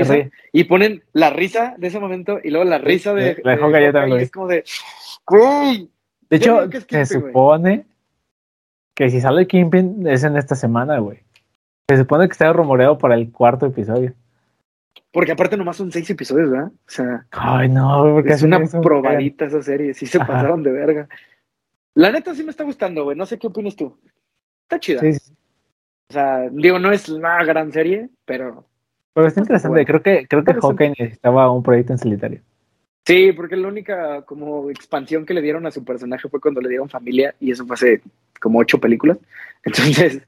y 0.51 0.63
ponen 0.65 1.03
la 1.13 1.31
risa 1.31 1.73
de 1.77 1.87
ese 1.87 1.99
momento 1.99 2.39
y 2.43 2.51
luego 2.51 2.65
la 2.65 2.77
risa 2.77 3.13
de. 3.13 3.41
La 3.43 3.55
de, 3.55 3.91
también. 3.91 4.21
es 4.21 4.31
como 4.31 4.47
de. 4.47 4.63
¡Güey! 5.25 5.89
De 6.29 6.37
hecho, 6.37 6.69
se 6.87 7.05
supone 7.05 7.85
que 8.93 9.09
si 9.09 9.21
sale 9.21 9.47
Kingpin 9.47 10.05
es 10.07 10.23
en 10.23 10.37
esta 10.37 10.55
semana, 10.55 10.99
güey. 10.99 11.19
Se 11.89 11.97
supone 11.97 12.27
que 12.27 12.33
está 12.33 12.53
rumoreado 12.53 12.97
para 12.97 13.15
el 13.15 13.31
cuarto 13.31 13.65
episodio. 13.65 14.13
Porque 15.11 15.31
aparte 15.31 15.57
nomás 15.57 15.77
son 15.77 15.91
seis 15.91 16.09
episodios, 16.09 16.51
¿verdad? 16.51 16.67
O 16.67 16.91
sea. 16.91 17.25
Ay, 17.31 17.69
no, 17.69 18.03
porque 18.13 18.33
es 18.33 18.43
una 18.43 18.59
probadita 18.59 19.45
esa 19.45 19.63
serie. 19.63 19.95
Sí 19.95 20.05
se 20.05 20.19
pasaron 20.19 20.61
de 20.61 20.71
verga. 20.71 21.07
La 21.95 22.11
neta 22.11 22.35
sí 22.35 22.43
me 22.43 22.51
está 22.51 22.63
gustando, 22.63 23.03
güey. 23.03 23.17
No 23.17 23.25
sé 23.25 23.39
qué 23.39 23.47
opinas 23.47 23.75
tú. 23.75 23.97
Está 24.63 24.79
chida. 24.79 24.99
Sí, 25.01 25.13
sí. 25.13 25.33
O 26.09 26.13
sea, 26.13 26.49
digo, 26.51 26.79
no 26.79 26.91
es 26.91 27.09
la 27.09 27.43
gran 27.43 27.71
serie, 27.71 28.09
pero. 28.25 28.65
Pero 29.13 29.27
está 29.27 29.41
interesante. 29.41 29.85
Creo 29.85 30.01
que, 30.01 30.27
creo 30.27 30.43
que 30.43 30.53
Hawkeye 30.53 30.89
necesitaba 30.97 31.51
un 31.51 31.63
proyecto 31.63 31.93
en 31.93 31.99
solitario. 31.99 32.41
Sí, 33.05 33.33
porque 33.33 33.57
la 33.57 33.67
única 33.67 34.21
como 34.21 34.69
expansión 34.69 35.25
que 35.25 35.33
le 35.33 35.41
dieron 35.41 35.65
a 35.65 35.71
su 35.71 35.83
personaje 35.83 36.29
fue 36.29 36.39
cuando 36.39 36.61
le 36.61 36.69
dieron 36.69 36.89
familia, 36.89 37.35
y 37.39 37.51
eso 37.51 37.65
fue 37.65 37.73
hace 37.73 38.01
como 38.39 38.59
ocho 38.59 38.79
películas. 38.79 39.17
Entonces, 39.63 40.21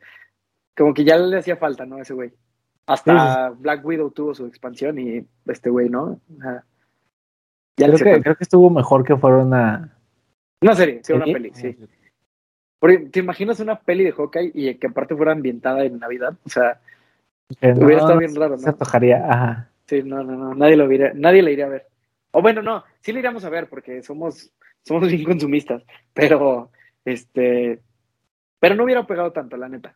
como 0.76 0.94
que 0.94 1.06
ya 1.06 1.18
le 1.18 1.38
hacía 1.38 1.56
falta, 1.56 1.86
¿no? 1.86 2.00
Ese 2.00 2.14
güey. 2.14 2.32
Hasta 2.88 3.50
Black 3.50 3.84
Widow 3.84 4.12
tuvo 4.12 4.36
su 4.36 4.46
expansión 4.46 5.00
y 5.00 5.26
este 5.48 5.72
güey, 5.72 5.90
¿no? 5.90 6.20
ya 7.78 7.88
creo, 7.88 7.98
que, 7.98 8.22
creo 8.22 8.36
que 8.36 8.44
estuvo 8.44 8.70
mejor 8.70 9.04
que 9.04 9.18
fuera 9.18 9.38
una. 9.38 9.98
Una 10.62 10.76
serie, 10.76 11.00
sí, 11.04 11.14
una 11.14 11.26
peli, 11.26 11.52
sí. 11.54 11.76
Porque, 12.80 12.98
¿Te 12.98 13.20
imaginas 13.20 13.60
una 13.60 13.80
peli 13.80 14.04
de 14.04 14.12
Hawkeye 14.12 14.52
y 14.54 14.76
que 14.76 14.88
aparte 14.88 15.16
fuera 15.16 15.32
ambientada 15.32 15.84
en 15.84 16.00
Navidad? 16.00 16.36
O 16.46 16.50
sea, 16.50 16.80
no, 17.62 17.86
hubiera 17.86 18.02
estado 18.02 18.20
bien 18.20 18.36
raro, 18.36 18.58
Se 18.58 18.66
¿no? 18.66 18.72
antojaría, 18.72 19.26
ajá. 19.28 19.70
Sí, 19.88 20.02
no, 20.04 20.24
no, 20.24 20.36
no, 20.36 20.56
nadie 20.56 20.78
lo 20.78 20.92
iría, 20.92 21.12
nadie 21.14 21.42
le 21.42 21.54
iría 21.54 21.66
a 21.66 21.70
ver. 21.70 21.86
O 22.32 22.42
bueno, 22.42 22.62
no, 22.62 22.84
sí 23.02 23.14
le 23.14 23.20
iríamos 23.20 23.46
a 23.46 23.50
ver 23.50 23.68
porque 23.70 24.02
somos, 24.02 24.52
somos 24.84 25.08
bien 25.08 25.24
consumistas, 25.24 25.84
pero, 26.14 26.70
este, 27.06 27.80
pero 28.60 28.76
no 28.76 28.84
hubiera 28.84 29.06
pegado 29.06 29.32
tanto, 29.32 29.58
la 29.58 29.70
neta. 29.70 29.96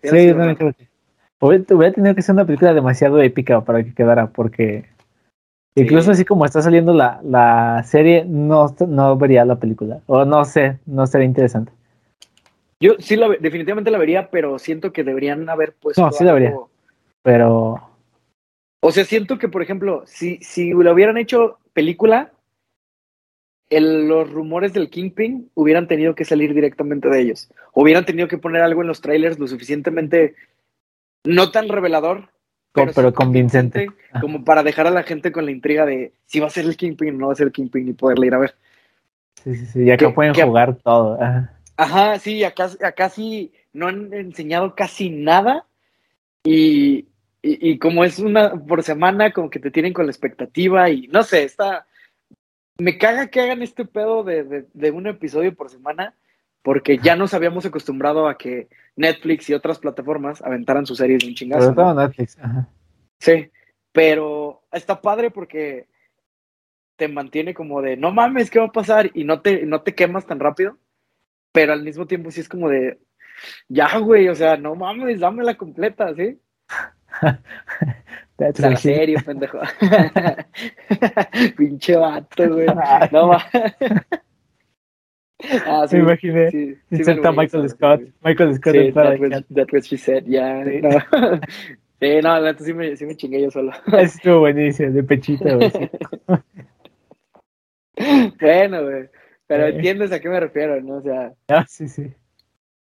Hubiera 0.00 0.18
Sí, 0.18 0.34
no, 0.34 0.56
creo 0.56 0.72
que. 0.72 0.88
Hubiera 1.38 1.64
hubiera 1.74 1.92
tenido 1.92 2.14
que 2.14 2.22
ser 2.22 2.34
una 2.34 2.46
película 2.46 2.72
demasiado 2.72 3.20
épica 3.20 3.60
para 3.60 3.84
que 3.84 3.92
quedara, 3.92 4.28
porque 4.28 4.86
Sí. 5.76 5.82
incluso 5.82 6.10
así 6.12 6.24
como 6.24 6.46
está 6.46 6.62
saliendo 6.62 6.94
la, 6.94 7.20
la 7.22 7.82
serie, 7.84 8.24
no, 8.24 8.74
no 8.88 9.18
vería 9.18 9.44
la 9.44 9.56
película. 9.56 10.00
O 10.06 10.24
no 10.24 10.42
sé, 10.46 10.78
no 10.86 11.06
sería 11.06 11.26
interesante. 11.26 11.70
Yo 12.80 12.94
sí 12.98 13.16
la, 13.16 13.28
definitivamente 13.40 13.90
la 13.90 13.98
vería, 13.98 14.30
pero 14.30 14.58
siento 14.58 14.92
que 14.92 15.02
deberían 15.04 15.48
haber 15.48 15.72
puesto 15.74 16.02
No, 16.02 16.12
sí 16.12 16.24
la 16.24 16.32
vería. 16.34 16.54
Pero 17.22 17.80
O 18.80 18.92
sea, 18.92 19.04
siento 19.04 19.38
que, 19.38 19.48
por 19.48 19.62
ejemplo, 19.62 20.02
si, 20.06 20.36
si 20.42 20.70
lo 20.70 20.92
hubieran 20.92 21.16
hecho 21.16 21.58
película, 21.72 22.32
el- 23.70 24.06
los 24.06 24.30
rumores 24.30 24.72
del 24.72 24.90
Kingpin 24.90 25.50
hubieran 25.54 25.88
tenido 25.88 26.14
que 26.14 26.24
salir 26.24 26.54
directamente 26.54 27.08
de 27.08 27.20
ellos. 27.20 27.50
Hubieran 27.72 28.04
tenido 28.04 28.28
que 28.28 28.38
poner 28.38 28.62
algo 28.62 28.82
en 28.82 28.86
los 28.88 29.00
trailers 29.00 29.38
lo 29.38 29.48
suficientemente, 29.48 30.34
no 31.24 31.50
tan 31.50 31.68
revelador, 31.68 32.28
pero 32.72 32.92
convincente. 33.12 33.86
convincente, 33.86 33.88
como 34.20 34.44
para 34.44 34.62
dejar 34.62 34.86
a 34.86 34.90
la 34.90 35.02
gente 35.02 35.32
con 35.32 35.46
la 35.46 35.50
intriga 35.50 35.84
de 35.86 36.12
si 36.26 36.38
va 36.40 36.46
a 36.46 36.50
ser 36.50 36.66
el 36.66 36.76
Kingpin 36.76 37.14
o 37.16 37.18
no 37.18 37.26
va 37.28 37.32
a 37.32 37.36
ser 37.36 37.46
el 37.48 37.52
Kingpin 37.52 37.88
y 37.88 37.92
poderle 37.94 38.26
ir 38.28 38.34
a 38.34 38.38
ver. 38.38 38.54
sí, 39.42 39.56
sí, 39.56 39.66
sí, 39.66 39.82
y 39.82 39.90
acá 39.90 40.06
Que- 40.08 40.12
pueden 40.14 40.32
que- 40.34 40.42
jugar 40.44 40.76
todo. 40.76 41.20
ajá. 41.20 41.55
Ajá, 41.76 42.18
sí, 42.18 42.44
acá, 42.44 42.70
acá 42.82 43.08
sí 43.08 43.52
no 43.72 43.88
han 43.88 44.12
enseñado 44.14 44.74
casi 44.74 45.10
nada 45.10 45.66
y, 46.42 47.06
y, 47.42 47.70
y 47.70 47.78
como 47.78 48.04
es 48.04 48.18
una 48.18 48.54
por 48.54 48.82
semana, 48.82 49.32
como 49.32 49.50
que 49.50 49.58
te 49.58 49.70
tienen 49.70 49.92
con 49.92 50.06
la 50.06 50.12
expectativa 50.12 50.88
y 50.90 51.08
no 51.08 51.22
sé, 51.22 51.44
está... 51.44 51.86
Me 52.78 52.98
caga 52.98 53.28
que 53.28 53.40
hagan 53.40 53.62
este 53.62 53.86
pedo 53.86 54.22
de, 54.22 54.44
de, 54.44 54.66
de 54.72 54.90
un 54.90 55.06
episodio 55.06 55.54
por 55.54 55.70
semana 55.70 56.14
porque 56.62 56.98
ya 56.98 57.16
nos 57.16 57.32
habíamos 57.32 57.64
acostumbrado 57.64 58.28
a 58.28 58.36
que 58.36 58.68
Netflix 58.96 59.48
y 59.48 59.54
otras 59.54 59.78
plataformas 59.78 60.42
aventaran 60.42 60.84
sus 60.84 60.98
series 60.98 61.20
de 61.20 61.28
un 61.28 61.34
chingazo. 61.34 61.72
¿no? 61.72 61.94
Netflix. 61.94 62.38
ajá. 62.38 62.68
Sí, 63.18 63.50
pero 63.92 64.62
está 64.72 65.00
padre 65.00 65.30
porque 65.30 65.86
te 66.96 67.08
mantiene 67.08 67.54
como 67.54 67.82
de, 67.82 67.96
no 67.96 68.10
mames, 68.10 68.50
¿qué 68.50 68.58
va 68.58 68.66
a 68.66 68.72
pasar? 68.72 69.10
Y 69.14 69.24
no 69.24 69.40
te, 69.40 69.64
no 69.64 69.82
te 69.82 69.94
quemas 69.94 70.26
tan 70.26 70.40
rápido, 70.40 70.76
pero 71.56 71.72
al 71.72 71.82
mismo 71.82 72.06
tiempo 72.06 72.30
sí 72.30 72.42
es 72.42 72.48
como 72.50 72.68
de, 72.68 72.98
ya, 73.66 73.96
güey, 73.98 74.28
o 74.28 74.34
sea, 74.34 74.58
no 74.58 74.74
mames, 74.74 75.20
dámela 75.20 75.56
completa, 75.56 76.14
¿sí? 76.14 76.38
That's 78.36 78.58
O 78.60 78.62
sea, 78.62 78.68
la 78.68 78.74
what 78.74 78.82
she- 78.82 78.94
serie, 78.94 79.16
pendejo. 79.24 79.58
Pinche 81.56 81.96
vato, 81.96 82.46
güey. 82.52 82.66
No 83.12 83.28
mames. 83.28 83.42
Ah, 85.66 85.86
Me 85.90 85.98
imaginé. 85.98 86.50
sí, 86.50 86.76
sí 86.90 87.02
me 87.04 87.32
Michael 87.32 87.68
Scott. 87.70 88.02
Michael 88.22 88.54
Scott 88.56 88.74
Sí, 88.74 88.92
that 88.92 89.18
was, 89.18 89.44
that 89.54 89.72
was 89.72 89.86
she 89.86 89.96
said, 89.96 90.24
ya. 90.26 90.62
Sí. 90.64 90.80
No. 90.82 90.90
Sí, 91.98 92.20
no, 92.22 92.38
la 92.40 92.54
sí 92.58 92.74
me, 92.74 92.94
sí 92.96 93.06
me 93.06 93.16
chingué 93.16 93.40
yo 93.40 93.50
solo. 93.50 93.72
Estuvo 93.98 94.40
buenísimo, 94.40 94.92
de 94.92 95.02
pechito, 95.02 95.56
güey. 95.56 95.70
sí. 95.70 95.90
Bueno, 98.38 98.82
güey. 98.82 99.08
Pero 99.46 99.66
entiendes 99.66 100.10
a 100.12 100.20
qué 100.20 100.28
me 100.28 100.40
refiero, 100.40 100.80
¿no? 100.80 100.96
O 100.96 101.02
sea, 101.02 101.32
Ah, 101.48 101.64
sí, 101.68 101.88
sí. 101.88 102.12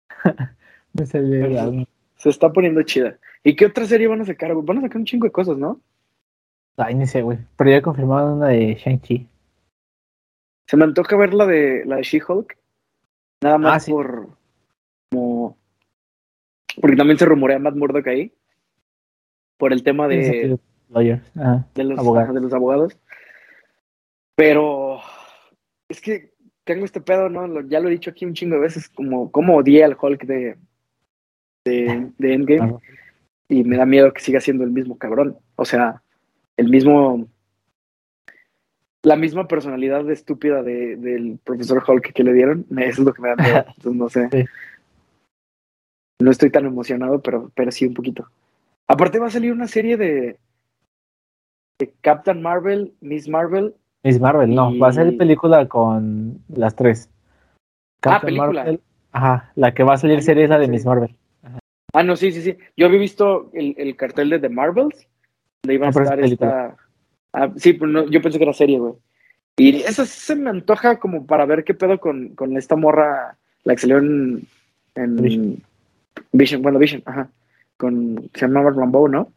Me 0.93 1.05
salió 1.05 1.85
se 2.17 2.29
está 2.29 2.51
poniendo 2.51 2.83
chida. 2.83 3.17
¿Y 3.43 3.55
qué 3.55 3.65
otra 3.65 3.85
serie 3.85 4.07
van 4.07 4.21
a 4.21 4.25
sacar? 4.25 4.53
Van 4.53 4.77
a 4.77 4.81
sacar 4.81 4.97
un 4.97 5.05
chingo 5.05 5.25
de 5.25 5.31
cosas, 5.31 5.57
¿no? 5.57 5.81
Ay, 6.77 6.93
ni 6.93 7.07
sé, 7.07 7.21
güey. 7.23 7.39
Pero 7.57 7.71
ya 7.71 7.81
confirmaron 7.81 8.33
una 8.33 8.49
de 8.49 8.75
Shang-Chi. 8.75 9.27
Se 10.67 10.77
me 10.77 10.83
antoja 10.83 11.15
ver 11.17 11.33
la 11.33 11.45
de 11.47 11.83
la 11.85 11.95
de 11.95 12.03
She-Hulk. 12.03 12.57
Nada 13.41 13.57
más 13.57 13.73
Ah, 13.75 13.79
sí. 13.79 13.91
por 13.91 14.29
como 15.11 15.57
porque 16.79 16.95
también 16.95 17.17
se 17.17 17.25
rumorea 17.25 17.57
Matt 17.59 17.75
Murdock 17.75 18.07
ahí. 18.07 18.31
Por 19.57 19.73
el 19.73 19.81
tema 19.83 20.07
de. 20.07 20.59
Lawyers. 20.89 21.23
Ajá. 21.37 21.65
de 21.73 21.83
los 21.85 21.97
abogados. 21.99 22.35
de 22.35 22.41
los 22.41 22.53
abogados. 22.53 22.97
Pero 24.35 24.99
es 25.89 25.99
que 26.01 26.30
tengo 26.63 26.85
este 26.85 27.01
pedo, 27.01 27.29
¿no? 27.29 27.47
Lo- 27.47 27.61
ya 27.67 27.79
lo 27.79 27.87
he 27.87 27.91
dicho 27.91 28.11
aquí 28.11 28.25
un 28.25 28.33
chingo 28.33 28.55
de 28.55 28.61
veces, 28.61 28.89
como, 28.89 29.31
como 29.31 29.57
odié 29.57 29.83
al 29.83 29.97
Hulk 29.99 30.23
de, 30.25 30.57
de, 31.65 32.11
de 32.17 32.33
Endgame. 32.33 32.77
Y 33.49 33.63
me 33.65 33.75
da 33.77 33.85
miedo 33.85 34.13
que 34.13 34.21
siga 34.21 34.39
siendo 34.39 34.63
el 34.63 34.71
mismo 34.71 34.97
cabrón. 34.97 35.37
O 35.55 35.65
sea, 35.65 36.01
el 36.57 36.69
mismo. 36.69 37.27
La 39.03 39.15
misma 39.15 39.47
personalidad 39.47 40.09
estúpida 40.11 40.61
de, 40.61 40.95
del 40.95 41.39
profesor 41.43 41.83
Hulk 41.85 42.13
que 42.13 42.23
le 42.23 42.33
dieron, 42.33 42.65
eso 42.77 43.01
es 43.01 43.05
lo 43.05 43.13
que 43.13 43.21
me 43.21 43.29
da 43.29 43.35
miedo. 43.35 43.65
Entonces, 43.77 43.95
no 43.95 44.09
sé. 44.09 44.29
Sí. 44.31 44.45
No 46.21 46.29
estoy 46.29 46.51
tan 46.51 46.65
emocionado, 46.65 47.19
pero, 47.21 47.51
pero 47.55 47.71
sí 47.71 47.85
un 47.85 47.95
poquito. 47.95 48.29
Aparte, 48.87 49.17
va 49.17 49.27
a 49.27 49.31
salir 49.31 49.51
una 49.51 49.67
serie 49.67 49.97
de, 49.97 50.37
de 51.79 51.93
Captain 52.01 52.41
Marvel, 52.41 52.93
Miss 53.01 53.27
Marvel. 53.27 53.73
Miss 54.03 54.19
Marvel, 54.19 54.53
no. 54.53 54.71
Y- 54.71 54.79
Va 54.79 54.89
a 54.89 54.93
ser 54.93 55.15
película 55.17 55.67
con 55.67 56.39
las 56.49 56.75
tres. 56.75 57.09
Ah, 58.03 58.17
Captain 58.19 58.35
película. 58.35 58.63
Marvel. 58.63 58.81
Ajá. 59.11 59.51
La 59.55 59.73
que 59.73 59.83
va 59.83 59.93
a 59.93 59.97
salir 59.97 60.17
Ah, 60.19 60.21
serie 60.21 60.43
es 60.45 60.49
la 60.49 60.57
de 60.59 60.65
sí. 60.65 60.71
Miss 60.71 60.85
Marvel. 60.85 61.15
Ah, 61.93 62.03
no, 62.03 62.15
sí, 62.15 62.31
sí, 62.31 62.41
sí. 62.41 62.57
Yo 62.77 62.87
había 62.87 62.99
visto 62.99 63.49
el, 63.53 63.75
el 63.77 63.95
cartel 63.95 64.29
de 64.29 64.39
The 64.39 64.49
Marvels. 64.49 65.07
Le 65.63 65.73
iba 65.75 65.87
a 65.87 65.91
No, 65.91 66.01
es 66.01 66.03
estar 66.03 66.19
esta. 66.19 66.75
Ah, 67.33 67.51
sí, 67.57 67.73
pero 67.73 67.91
no, 67.91 68.09
yo 68.09 68.21
pensé 68.21 68.37
que 68.37 68.43
era 68.45 68.53
serie, 68.53 68.79
güey. 68.79 68.93
Y 69.57 69.81
esa 69.81 70.05
se 70.05 70.35
me 70.35 70.49
antoja 70.49 70.97
como 70.99 71.25
para 71.27 71.45
ver 71.45 71.63
qué 71.63 71.73
pedo 71.73 71.99
con, 71.99 72.29
con 72.29 72.57
esta 72.57 72.75
morra, 72.75 73.37
la 73.63 73.75
que 73.75 73.81
salió 73.81 73.97
en, 73.99 74.47
en 74.95 75.15
Vision. 75.17 75.63
Vision. 76.31 76.61
bueno, 76.61 76.79
Vision, 76.79 77.03
ajá. 77.05 77.29
Con, 77.77 78.29
se 78.33 78.47
llamaba 78.47 78.71
Rambeau, 78.71 79.07
¿no? 79.07 79.31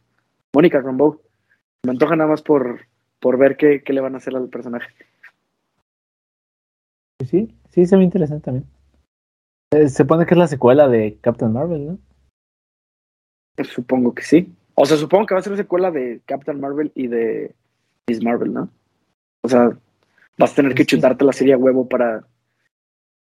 Mónica 0.53 0.79
Rambeau. 0.81 1.21
Me 1.83 1.91
antoja 1.91 2.15
nada 2.15 2.29
más 2.29 2.41
por, 2.41 2.79
por 3.19 3.37
ver 3.37 3.57
qué, 3.57 3.81
qué 3.83 3.93
le 3.93 4.01
van 4.01 4.15
a 4.15 4.17
hacer 4.17 4.35
al 4.35 4.49
personaje. 4.49 4.93
Sí, 7.27 7.55
sí, 7.69 7.85
se 7.85 7.97
ve 7.97 8.03
interesante 8.03 8.45
también. 8.45 8.65
Eh, 9.73 9.87
se 9.89 10.03
supone 10.03 10.25
que 10.25 10.33
es 10.33 10.37
la 10.37 10.47
secuela 10.47 10.87
de 10.87 11.17
Captain 11.21 11.51
Marvel, 11.51 11.87
¿no? 11.87 11.99
Pues 13.55 13.69
supongo 13.69 14.13
que 14.13 14.23
sí. 14.23 14.53
O 14.75 14.85
sea, 14.85 14.97
supongo 14.97 15.25
que 15.25 15.33
va 15.33 15.39
a 15.39 15.43
ser 15.43 15.55
secuela 15.55 15.89
de 15.91 16.21
Captain 16.25 16.59
Marvel 16.59 16.91
y 16.95 17.07
de 17.07 17.55
Miss 18.07 18.21
Marvel, 18.23 18.53
¿no? 18.53 18.69
O 19.43 19.47
sea, 19.47 19.69
vas 20.37 20.51
a 20.51 20.55
tener 20.55 20.71
que 20.73 20.83
Pues 20.83 20.89
sí. 20.89 20.95
chutarte 20.97 21.23
la 21.25 21.31
serie 21.33 21.53
a 21.53 21.57
huevo 21.57 21.87
para. 21.87 22.25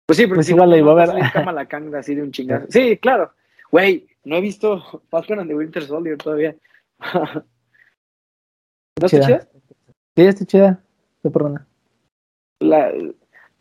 Pues 0.07 0.16
sí, 0.16 0.26
porque 0.26 0.36
Pues 0.38 0.47
si 0.47 0.53
igual 0.53 0.70
no, 0.70 0.76
la 0.76 0.78
iba 0.78 0.93
a 0.93 0.95
va 0.95 1.14
ver. 1.14 1.32
Kamala 1.32 1.66
Khan 1.66 1.95
así 1.95 2.14
de 2.14 2.22
un 2.22 2.30
chingazo. 2.30 2.66
Sí, 2.70 2.97
claro. 2.99 3.32
Güey, 3.70 4.07
no 4.24 4.36
he 4.36 4.41
visto 4.41 5.03
Falcon 5.09 5.41
and 5.41 5.49
the 5.49 5.57
Winter 5.57 5.82
Soldier 5.82 6.16
todavía. 6.16 6.55
¿No 9.01 9.07
está 9.07 9.09
Chida. 9.09 9.49
Sí, 10.17 10.23
está 10.23 10.45
chida. 10.45 10.81
Está 11.17 11.31
perrona. 11.31 11.67
La, 12.61 12.93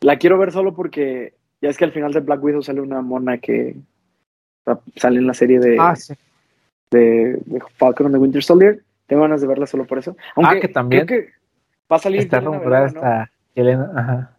la 0.01 0.17
quiero 0.17 0.37
ver 0.37 0.51
solo 0.51 0.73
porque 0.73 1.33
ya 1.61 1.69
es 1.69 1.77
que 1.77 1.85
al 1.85 1.91
final 1.91 2.11
de 2.13 2.19
Black 2.21 2.43
Widow 2.43 2.61
sale 2.61 2.81
una 2.81 3.01
mona 3.01 3.37
que 3.37 3.75
va- 4.67 4.81
sale 4.95 5.19
en 5.19 5.27
la 5.27 5.33
serie 5.33 5.59
de, 5.59 5.77
Ah, 5.79 5.95
sí. 5.95 6.13
de, 6.91 7.39
de 7.45 7.61
Falcon 7.75 8.07
and 8.07 8.15
the 8.15 8.19
Winter 8.19 8.43
Soldier. 8.43 8.83
Tengo 9.07 9.23
ganas 9.23 9.41
de 9.41 9.47
verla 9.47 9.65
solo 9.67 9.85
por 9.85 9.97
eso. 9.99 10.15
Aunque 10.35 10.57
Ah, 10.57 10.59
que 10.59 10.67
también 10.67 11.05
creo 11.05 11.21
que 11.25 11.29
va 11.91 11.95
a 11.97 11.99
salir 11.99 12.19
Está 12.21 12.39
rumorada 12.39 12.91
¿no? 12.91 13.01
ajá. 13.01 13.31
No, 14.31 14.37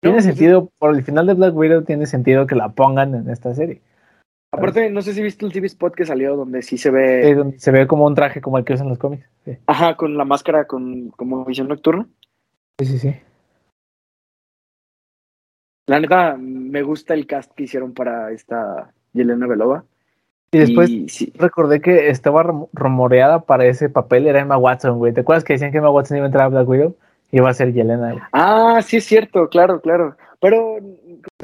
Tiene 0.00 0.16
pues 0.16 0.24
sentido, 0.24 0.70
por 0.78 0.94
el 0.94 1.02
final 1.02 1.26
de 1.26 1.34
Black 1.34 1.54
Widow 1.54 1.82
tiene 1.82 2.06
sentido 2.06 2.46
que 2.46 2.54
la 2.54 2.70
pongan 2.70 3.14
en 3.14 3.28
esta 3.30 3.54
serie. 3.54 3.80
Aparte, 4.52 4.90
no 4.90 5.00
sé 5.00 5.14
si 5.14 5.22
viste 5.22 5.46
el 5.46 5.52
TV 5.52 5.66
spot 5.68 5.94
que 5.94 6.04
salió 6.04 6.34
donde 6.36 6.62
sí 6.62 6.76
se 6.76 6.90
ve, 6.90 7.34
donde 7.34 7.58
se 7.60 7.70
ve 7.70 7.86
como 7.86 8.04
un 8.06 8.14
traje 8.16 8.40
como 8.40 8.58
el 8.58 8.64
que 8.64 8.74
usan 8.74 8.88
los 8.88 8.98
cómics. 8.98 9.28
Sí, 9.44 9.56
ajá, 9.66 9.96
con 9.96 10.16
la 10.16 10.24
máscara 10.24 10.66
con 10.66 11.10
como 11.10 11.44
visión 11.44 11.68
nocturna. 11.68 12.06
sí, 12.80 12.86
sí. 12.86 12.98
sí. 12.98 13.16
La 15.86 15.98
neta, 15.98 16.36
me 16.38 16.82
gusta 16.82 17.14
el 17.14 17.26
cast 17.26 17.52
que 17.54 17.64
hicieron 17.64 17.94
para 17.94 18.30
esta 18.32 18.92
Yelena 19.12 19.46
Belova. 19.46 19.84
Y 20.52 20.58
después 20.58 20.90
Y 20.90 21.08
sí, 21.08 21.32
recordé 21.36 21.80
que 21.80 22.10
estaba 22.10 22.42
rum- 22.42 22.68
rumoreada 22.72 23.40
para 23.40 23.66
ese 23.66 23.88
papel, 23.88 24.26
era 24.26 24.40
Emma 24.40 24.56
Watson, 24.56 24.98
güey. 24.98 25.12
¿Te 25.12 25.20
acuerdas 25.20 25.44
que 25.44 25.52
decían 25.54 25.70
que 25.72 25.78
Emma 25.78 25.90
Watson 25.90 26.16
iba 26.16 26.26
a 26.26 26.28
entrar 26.28 26.44
a 26.46 26.48
Black 26.48 26.68
Widow? 26.68 26.96
Iba 27.32 27.50
a 27.50 27.54
ser 27.54 27.72
Yelena, 27.72 28.12
güey. 28.12 28.22
Ah, 28.32 28.80
sí 28.84 28.96
es 28.98 29.04
cierto, 29.04 29.48
claro, 29.48 29.80
claro. 29.80 30.16
Pero 30.40 30.78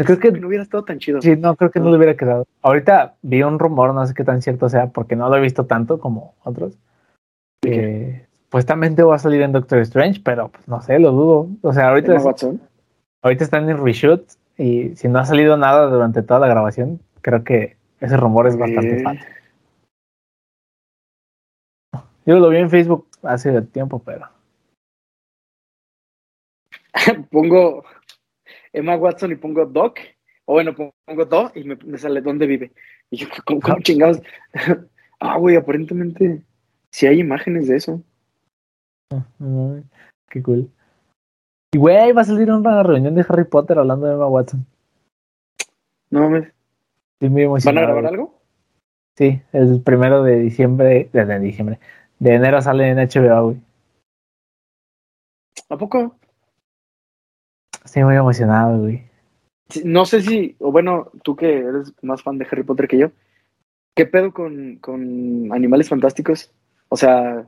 Creo 0.05 0.19
que 0.19 0.31
no 0.31 0.49
hubiera 0.49 0.63
estado 0.63 0.85
tan 0.85 0.99
chido. 0.99 1.23
Sí, 1.23 1.37
no, 1.37 1.57
creo 1.57 1.71
que 1.71 1.81
no 1.81 1.91
le 1.91 1.97
hubiera 1.97 2.17
quedado. 2.17 2.47
Ahorita 2.61 3.15
vi 3.23 3.43
un 3.43 3.59
rumor, 3.59 3.95
no 3.95 4.07
sé 4.07 4.13
qué 4.13 4.25
tan 4.25 4.43
cierto 4.43 4.69
sea, 4.69 4.89
porque 4.89 5.17
no 5.17 5.29
lo 5.29 5.37
he 5.37 5.41
visto 5.41 5.65
tanto 5.65 5.99
como 5.99 6.35
otros. 6.45 6.77
Que 7.63 8.27
supuestamente 8.45 9.03
va 9.03 9.17
a 9.17 9.19
salir 9.19 9.41
en 9.41 9.53
Doctor 9.53 9.79
Strange, 9.81 10.21
pero 10.23 10.49
pues 10.49 10.69
no 10.69 10.83
sé, 10.83 10.99
lo 10.99 11.13
dudo. 11.13 11.49
O 11.63 11.73
sea, 11.73 11.89
ahorita, 11.89 12.15
ahorita 13.23 13.45
están 13.45 13.71
en 13.71 13.83
reshoot 13.83 14.23
y 14.59 14.95
si 14.97 15.09
no 15.09 15.19
ha 15.19 15.25
salido 15.25 15.57
nada 15.57 15.87
durante 15.87 16.23
toda 16.23 16.41
la 16.41 16.49
grabación, 16.49 17.01
creo 17.23 17.43
que 17.43 17.77
ese 18.01 18.19
rumor 18.19 18.47
es 18.47 18.59
bastante 18.59 19.01
Eh, 19.01 19.03
falso. 19.03 19.25
Yo 22.27 22.39
lo 22.39 22.51
vi 22.51 22.59
en 22.59 22.69
Facebook 22.71 23.07
hace 23.23 23.63
tiempo, 23.63 24.01
pero 24.05 24.29
pongo 27.31 27.85
Emma 28.77 28.95
Watson 28.95 29.33
y 29.33 29.37
pongo 29.37 29.65
Doc, 29.65 29.99
o 30.45 30.53
bueno, 30.53 30.75
pongo 30.75 31.25
Do 31.25 31.51
y 31.55 31.65
me, 31.65 31.77
me 31.77 31.97
sale 31.97 32.21
dónde 32.21 32.47
vive. 32.47 32.73
Y 33.11 33.17
yo, 33.17 33.29
¿cómo, 33.47 33.61
cómo 33.61 33.81
chingados? 33.81 34.21
ah, 35.21 35.39
güey, 35.39 35.57
aparentemente 35.57 36.43
sí 36.91 37.07
hay 37.07 37.21
imágenes 37.21 37.69
de 37.69 37.77
eso. 37.77 38.03
Ay, 39.11 39.83
qué 40.29 40.43
cool. 40.43 40.71
Y 41.73 41.79
güey, 41.79 42.13
va 42.13 42.21
a 42.21 42.25
salir 42.25 42.51
una 42.51 42.83
reunión 42.83 43.15
de 43.15 43.25
Harry 43.27 43.45
Potter 43.45 43.79
hablando 43.79 44.07
de 44.07 44.15
Emma 44.15 44.29
Watson. 44.29 44.67
No 46.11 46.21
mames. 46.21 46.53
Estoy 47.15 47.31
muy 47.31 47.43
¿Van 47.43 47.49
a 47.49 47.53
emocionado. 47.53 47.87
grabar 47.87 48.07
algo? 48.07 48.41
Sí, 49.17 49.41
el 49.53 49.81
primero 49.81 50.23
de 50.23 50.39
diciembre, 50.39 51.09
de, 51.15 51.25
de 51.25 51.41
diciembre, 51.41 51.81
de 52.19 52.35
enero 52.35 52.61
sale 52.61 52.91
en 52.91 52.99
HBO, 52.99 53.45
güey. 53.45 53.61
¿A 55.71 55.79
poco? 55.79 56.15
Estoy 57.97 58.05
muy 58.05 58.17
emocionado, 58.17 58.79
güey. 58.79 59.05
No 59.83 60.05
sé 60.05 60.21
si, 60.21 60.55
o 60.59 60.71
bueno, 60.71 61.11
tú 61.23 61.35
que 61.35 61.61
eres 61.61 61.95
más 62.03 62.23
fan 62.23 62.37
de 62.37 62.47
Harry 62.51 62.63
Potter 62.63 62.87
que 62.89 62.99
yo, 62.99 63.11
¿qué 63.95 64.05
pedo 64.05 64.35
con, 64.35 64.77
con 64.83 65.51
Animales 65.51 65.89
Fantásticos? 65.89 66.53
O 66.91 66.99
sea, 66.99 67.47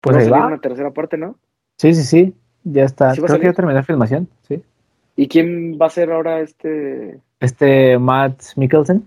Pues 0.00 0.16
va 0.16 0.20
a 0.20 0.24
salir 0.24 0.44
una 0.46 0.60
tercera 0.62 0.92
parte, 0.92 1.18
¿no? 1.18 1.36
Sí, 1.76 1.92
sí, 1.92 2.04
sí. 2.04 2.34
Ya 2.64 2.84
está. 2.84 3.14
¿Sí 3.14 3.20
Creo 3.20 3.38
que 3.38 3.44
ya 3.44 3.52
terminó 3.52 3.74
la 3.74 3.82
filmación, 3.82 4.28
sí. 4.48 4.62
¿Y 5.14 5.28
quién 5.28 5.78
va 5.78 5.88
a 5.88 5.90
ser 5.90 6.10
ahora 6.10 6.40
este? 6.40 7.20
Este 7.40 7.98
Matt 7.98 8.44
Mikkelsen. 8.56 9.06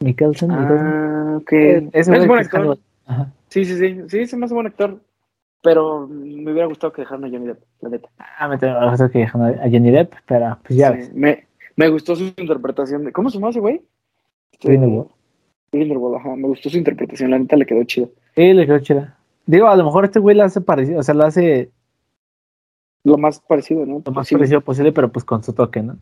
Mikkelsen, 0.00 0.48
Mikkelsen. 0.48 0.86
Ah, 0.88 1.36
ok. 1.36 1.52
Eh, 1.52 1.88
ese 1.92 2.00
es 2.00 2.08
güey 2.08 2.26
buen 2.26 2.40
es 2.40 2.46
actor. 2.52 2.78
Ajá. 3.06 3.32
Sí, 3.46 3.64
sí, 3.64 3.78
sí. 3.78 4.26
Sí, 4.26 4.36
me 4.36 4.46
hace 4.46 4.54
buen 4.54 4.66
actor. 4.66 4.98
Pero 5.62 6.06
me 6.06 6.52
hubiera 6.52 6.66
gustado 6.66 6.92
que 6.92 7.02
dejaran 7.02 7.24
a 7.24 7.28
Johnny 7.28 7.46
Depp, 7.46 7.62
la 7.80 7.88
neta. 7.88 8.08
Ah, 8.18 8.48
me 8.48 8.58
tengo 8.58 8.74
que 8.96 9.12
que 9.12 9.18
dejan 9.20 9.42
a 9.42 9.62
Johnny 9.62 9.90
Depp, 9.90 10.14
pero 10.26 10.58
pues 10.62 10.78
ya 10.78 10.92
Sí, 10.92 10.98
ves. 10.98 11.14
Me, 11.14 11.46
me 11.76 11.88
gustó 11.88 12.14
su 12.14 12.32
interpretación 12.36 13.04
de. 13.04 13.12
¿Cómo 13.12 13.30
se 13.30 13.38
llama 13.38 13.50
ese 13.50 13.60
güey? 13.60 13.82
Este, 14.52 14.68
Grindelwald. 14.68 15.10
Grindelwald, 15.72 16.16
ajá. 16.16 16.36
Me 16.36 16.48
gustó 16.48 16.70
su 16.70 16.78
interpretación, 16.78 17.30
la 17.30 17.38
neta 17.38 17.56
le 17.56 17.66
quedó 17.66 17.82
chido. 17.84 18.10
Sí, 18.34 18.52
le 18.52 18.66
quedó 18.66 18.78
chida. 18.78 19.18
Digo, 19.46 19.68
a 19.68 19.76
lo 19.76 19.84
mejor 19.84 20.04
este 20.04 20.18
güey 20.18 20.36
la 20.36 20.44
hace 20.44 20.60
parecido, 20.60 21.00
o 21.00 21.02
sea, 21.02 21.14
la 21.14 21.26
hace 21.26 21.70
Lo 23.04 23.16
más 23.16 23.40
parecido, 23.40 23.86
¿no? 23.86 24.02
lo 24.04 24.12
más 24.12 24.30
parecido 24.30 24.60
posible, 24.60 24.92
pero 24.92 25.10
pues 25.10 25.24
con 25.24 25.42
su 25.42 25.52
toque, 25.52 25.82
¿no? 25.82 25.98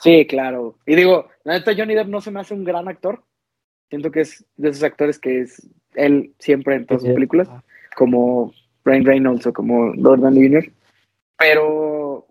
Sí, 0.00 0.26
claro. 0.26 0.76
Y 0.86 0.94
digo, 0.94 1.28
la 1.44 1.54
neta, 1.54 1.72
Johnny 1.76 1.94
Depp 1.94 2.08
no 2.08 2.20
se 2.20 2.30
me 2.30 2.40
hace 2.40 2.54
un 2.54 2.64
gran 2.64 2.88
actor. 2.88 3.22
Siento 3.88 4.10
que 4.10 4.20
es 4.20 4.44
de 4.56 4.70
esos 4.70 4.82
actores 4.82 5.18
que 5.18 5.40
es 5.40 5.68
él 5.94 6.34
siempre 6.38 6.76
en 6.76 6.86
todas 6.86 7.02
sus 7.02 7.12
películas, 7.12 7.48
como 7.94 8.52
Ryan 8.84 9.04
Reynolds 9.04 9.46
o 9.46 9.52
como 9.52 9.92
Lord 9.94 10.20
Downey 10.20 10.48
Jr. 10.48 10.72
Pero 11.38 12.26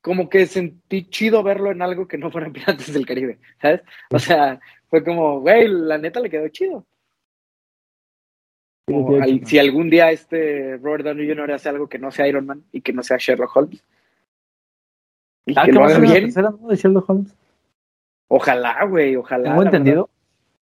como 0.00 0.28
que 0.30 0.46
sentí 0.46 1.04
chido 1.10 1.42
verlo 1.42 1.70
en 1.70 1.82
algo 1.82 2.08
que 2.08 2.16
no 2.18 2.30
fueran 2.30 2.52
Piratas 2.52 2.92
del 2.92 3.06
Caribe, 3.06 3.38
¿sabes? 3.60 3.82
O 4.10 4.18
sea, 4.18 4.58
fue 4.88 5.04
como, 5.04 5.40
güey, 5.40 5.68
la 5.68 5.98
neta 5.98 6.20
le 6.20 6.30
quedó 6.30 6.48
chido. 6.48 6.86
Como 8.86 9.22
al- 9.22 9.46
si 9.46 9.58
algún 9.58 9.88
día 9.90 10.10
este 10.10 10.76
Robert 10.78 11.04
Downey 11.04 11.28
Jr. 11.28 11.52
hace 11.52 11.68
algo 11.68 11.88
que 11.88 11.98
no 11.98 12.10
sea 12.10 12.26
Iron 12.26 12.46
Man 12.46 12.64
y 12.72 12.80
que 12.80 12.92
no 12.92 13.02
sea 13.02 13.18
Sherlock 13.18 13.54
Holmes, 13.56 13.84
y 15.46 15.54
Ah, 15.56 15.62
que 15.64 15.70
¿qué 15.70 15.72
lo 15.72 15.84
haga 15.84 15.98
bien, 15.98 16.30
de 16.32 16.76
Sherlock 16.76 17.08
Holmes? 17.08 17.34
ojalá, 18.28 18.84
güey, 18.84 19.16
ojalá. 19.16 19.50
Tengo 19.50 19.62
entendido 19.62 20.10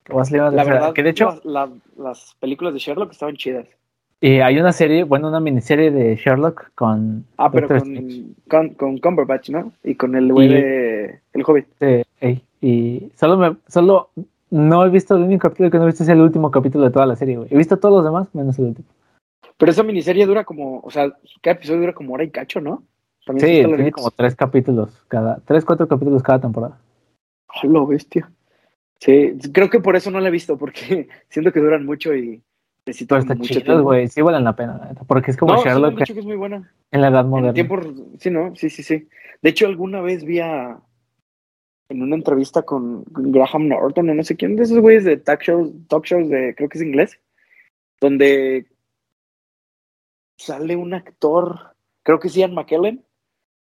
que 0.07 0.14
va 0.14 0.22
a 0.22 0.24
salir 0.24 0.40
una 0.42 0.50
verdad. 0.50 0.64
La 0.66 0.72
verdad, 0.72 0.92
que 0.94 1.02
de 1.02 1.11
hecho 1.11 1.26
las, 1.26 1.44
la- 1.44 1.70
las 1.98 2.36
películas 2.40 2.72
de 2.72 2.78
Sherlock 2.80 3.11
estaban 3.12 3.36
chidas. 3.36 3.66
eh, 4.20 4.42
hay 4.42 4.59
una 4.59 4.72
serie, 4.72 5.04
bueno, 5.04 5.28
una 5.28 5.40
miniserie 5.40 5.90
de 5.90 6.16
Sherlock 6.16 6.70
con 6.74 7.26
Ah, 7.36 7.50
pero 7.50 7.68
con, 7.68 8.34
con, 8.48 8.68
con 8.70 8.98
Cumberbatch, 8.98 9.50
¿no? 9.50 9.72
Y 9.84 9.94
con 9.96 10.14
el 10.16 10.32
güey 10.32 10.46
Y- 10.48 10.54
de 10.54 11.20
El 11.34 11.42
Hobbit. 11.46 11.66
Sí, 11.80 12.02
ey, 12.20 12.42
y 12.62 13.11
solo 13.16 13.36
me, 13.36 13.57
solo 13.68 14.11
no 14.50 14.86
he 14.86 14.90
visto 14.90 15.16
el 15.16 15.24
único 15.24 15.48
capítulo 15.48 15.70
que 15.70 15.76
no 15.78 15.82
he 15.84 15.88
visto 15.88 16.04
es 16.04 16.09
el 16.09 16.20
último 16.20 16.50
capítulo 16.50 16.84
de 16.84 16.90
toda 16.92 17.04
la 17.07 17.16
serie, 17.16 17.36
güey. 17.36 17.48
He 17.50 17.57
visto 17.59 17.76
todos 17.78 17.96
los 17.96 18.04
demás, 18.04 18.28
menos 18.34 18.59
el 18.59 18.66
último. 18.66 18.88
Pero 19.59 19.72
esa 19.72 19.82
miniserie 19.82 20.24
dura 20.26 20.44
como, 20.44 20.80
o 20.80 20.90
sea, 20.90 21.11
cada 21.42 21.57
episodio 21.57 21.80
dura 21.80 21.92
como 21.94 22.14
hora 22.14 22.22
y 22.24 22.30
cacho, 22.30 22.61
¿no? 22.61 22.82
También 23.26 23.46
Sí, 23.48 23.64
tiene 23.66 23.90
como 23.90 24.11
tres 24.12 24.36
capítulos 24.36 25.02
cada, 25.09 25.40
tres, 25.44 25.64
cuatro 25.64 25.88
capítulos 25.88 26.22
cada 26.22 26.40
temporada. 26.40 26.78
¡A 27.48 27.66
lo 27.66 27.86
bestia! 27.86 28.30
Sí, 29.01 29.36
creo 29.53 29.68
que 29.70 29.80
por 29.80 29.94
eso 29.97 30.11
no 30.11 30.20
la 30.20 30.28
he 30.28 30.32
visto, 30.32 30.57
porque 30.57 31.09
siento 31.28 31.53
que 31.53 31.61
duran 31.61 31.84
mucho 31.84 32.14
y 32.14 32.42
necesito 32.86 33.14
Pero 33.14 33.20
está 33.22 33.34
mucho 33.34 33.55
chido, 33.55 33.64
tiempo. 33.64 33.82
güey, 33.82 34.09
sí 34.09 34.22
valen 34.22 34.44
la 34.44 34.57
pena, 34.57 34.92
porque 35.07 35.30
es 35.30 35.36
como 35.36 35.53
no, 35.53 35.59
sí 35.59 35.64
Sherlock 35.68 35.99
que 36.05 36.12
es 36.12 36.24
muy 36.24 36.36
buena. 36.36 36.72
en 36.90 37.01
la 37.01 37.09
edad 37.09 37.24
En 37.24 37.30
moderna. 37.30 37.53
tiempo, 37.53 37.80
sí, 38.18 38.30
¿no? 38.30 38.55
Sí, 38.57 38.70
sí, 38.70 38.82
sí. 38.82 39.09
De 39.42 39.51
hecho, 39.51 39.66
alguna 39.66 40.01
vez 40.01 40.24
vi 40.24 40.40
a, 40.40 40.80
en 41.88 42.03
una 42.03 42.16
entrevista 42.16 42.62
con 42.62 43.05
Graham 43.11 43.68
Norton 43.68 44.09
o 44.11 44.14
no 44.14 44.24
sé 44.24 44.36
quién 44.36 44.57
de 44.57 44.62
esos 44.64 44.78
güeyes 44.78 45.05
de 45.05 45.18
talk 45.18 45.42
shows, 45.42 45.72
talk 45.88 46.05
shows 46.07 46.28
de, 46.30 46.55
creo 46.57 46.68
que 46.68 46.78
es 46.78 46.84
inglés, 46.84 47.20
donde 48.01 48.66
sale 50.38 50.76
un 50.76 50.94
actor, 50.94 51.74
creo 52.03 52.18
que 52.18 52.28
es 52.28 52.34
Ian 52.34 52.55
McKellen, 52.55 53.05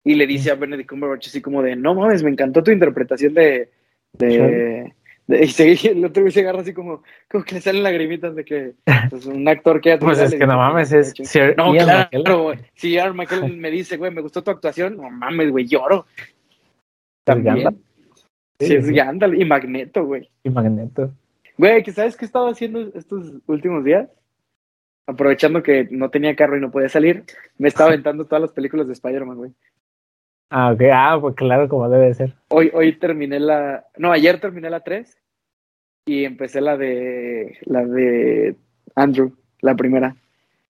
y 0.03 0.15
le 0.15 0.27
dice 0.27 0.51
a 0.51 0.55
Benedict 0.55 0.89
Cumberbatch 0.89 1.27
así 1.27 1.41
como 1.41 1.61
de, 1.61 1.75
no 1.75 1.95
mames, 1.95 2.23
me 2.23 2.29
encantó 2.29 2.61
tu 2.63 2.71
interpretación 2.71 3.33
de, 3.33 3.71
de- 4.13 4.93
y 5.27 5.47
se- 5.47 5.71
el 5.91 6.03
otro 6.05 6.23
güey 6.23 6.31
se 6.31 6.41
agarra 6.41 6.61
así 6.61 6.73
como, 6.73 7.03
como 7.29 7.43
que 7.43 7.55
le 7.55 7.61
salen 7.61 7.83
lagrimitas 7.83 8.35
de 8.35 8.43
que 8.45 8.73
pues, 9.09 9.25
un 9.25 9.47
actor 9.47 9.79
que 9.81 9.97
Pues 9.97 10.19
es 10.19 10.35
que 10.35 10.45
no 10.45 10.57
mames, 10.57 10.91
es 10.91 11.13
Sir 11.23 11.55
no, 11.57 11.73
Ian 11.73 11.85
claro, 11.85 12.09
McKellen. 12.11 12.43
güey. 12.43 12.59
Si 12.75 12.91
Ian 12.91 13.15
McKellen 13.15 13.59
me 13.61 13.71
dice, 13.71 13.97
güey, 13.97 14.11
me 14.11 14.21
gustó 14.21 14.43
tu 14.43 14.51
actuación, 14.51 14.97
no 14.97 15.09
mames, 15.09 15.51
güey, 15.51 15.65
lloro. 15.67 16.05
Gandalf. 17.25 17.63
También. 17.63 17.83
Sí, 18.59 18.67
Sí, 18.67 18.75
es 18.75 18.85
sí. 18.87 18.93
Gandalf 18.93 19.33
y 19.35 19.45
Magneto, 19.45 20.05
güey. 20.05 20.29
Y 20.43 20.49
Magneto. 20.49 21.11
Güey, 21.57 21.83
¿que 21.83 21.91
¿sabes 21.91 22.15
qué 22.17 22.25
estaba 22.25 22.49
haciendo 22.49 22.81
estos 22.95 23.33
últimos 23.47 23.83
días? 23.83 24.09
Aprovechando 25.07 25.61
que 25.63 25.87
no 25.91 26.09
tenía 26.09 26.35
carro 26.35 26.57
y 26.57 26.61
no 26.61 26.71
podía 26.71 26.89
salir, 26.89 27.23
me 27.57 27.67
estaba 27.67 27.89
aventando 27.91 28.25
todas 28.25 28.41
las 28.41 28.51
películas 28.51 28.87
de 28.87 28.93
Spider-Man, 28.93 29.37
güey. 29.37 29.51
Ah, 30.49 30.71
ok, 30.71 30.81
ah, 30.93 31.17
pues 31.19 31.35
claro, 31.35 31.67
como 31.67 31.89
debe 31.89 32.07
de 32.07 32.13
ser. 32.13 32.33
Hoy, 32.49 32.69
hoy 32.73 32.93
terminé 32.97 33.39
la. 33.39 33.85
No, 33.97 34.11
ayer 34.11 34.39
terminé 34.39 34.69
la 34.69 34.81
3 34.81 35.17
y 36.05 36.25
empecé 36.25 36.61
la 36.61 36.77
de. 36.77 37.57
La 37.65 37.83
de 37.85 38.55
Andrew, 38.95 39.33
la 39.61 39.75
primera. 39.75 40.15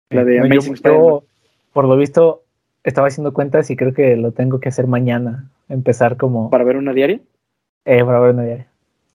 La 0.10 0.24
de 0.26 0.40
No, 0.40 0.48
yo- 0.48 0.74
yo, 0.84 1.24
por 1.72 1.86
lo 1.86 1.96
visto, 1.96 2.44
estaba 2.84 3.08
haciendo 3.08 3.34
cuentas 3.34 3.70
y 3.70 3.76
creo 3.76 3.94
que 3.94 4.16
lo 4.18 4.32
tengo 4.32 4.60
que 4.60 4.70
hacer 4.70 4.88
mañana. 4.88 5.50
Empezar 5.70 6.18
como 6.18 6.50
Para 6.50 6.64
ver 6.64 6.78
una 6.78 6.94
diaria. 6.94 7.20
eh, 7.86 8.04
para 8.04 8.20
ver 8.20 8.34
una 8.34 8.44
diaria. 8.44 8.68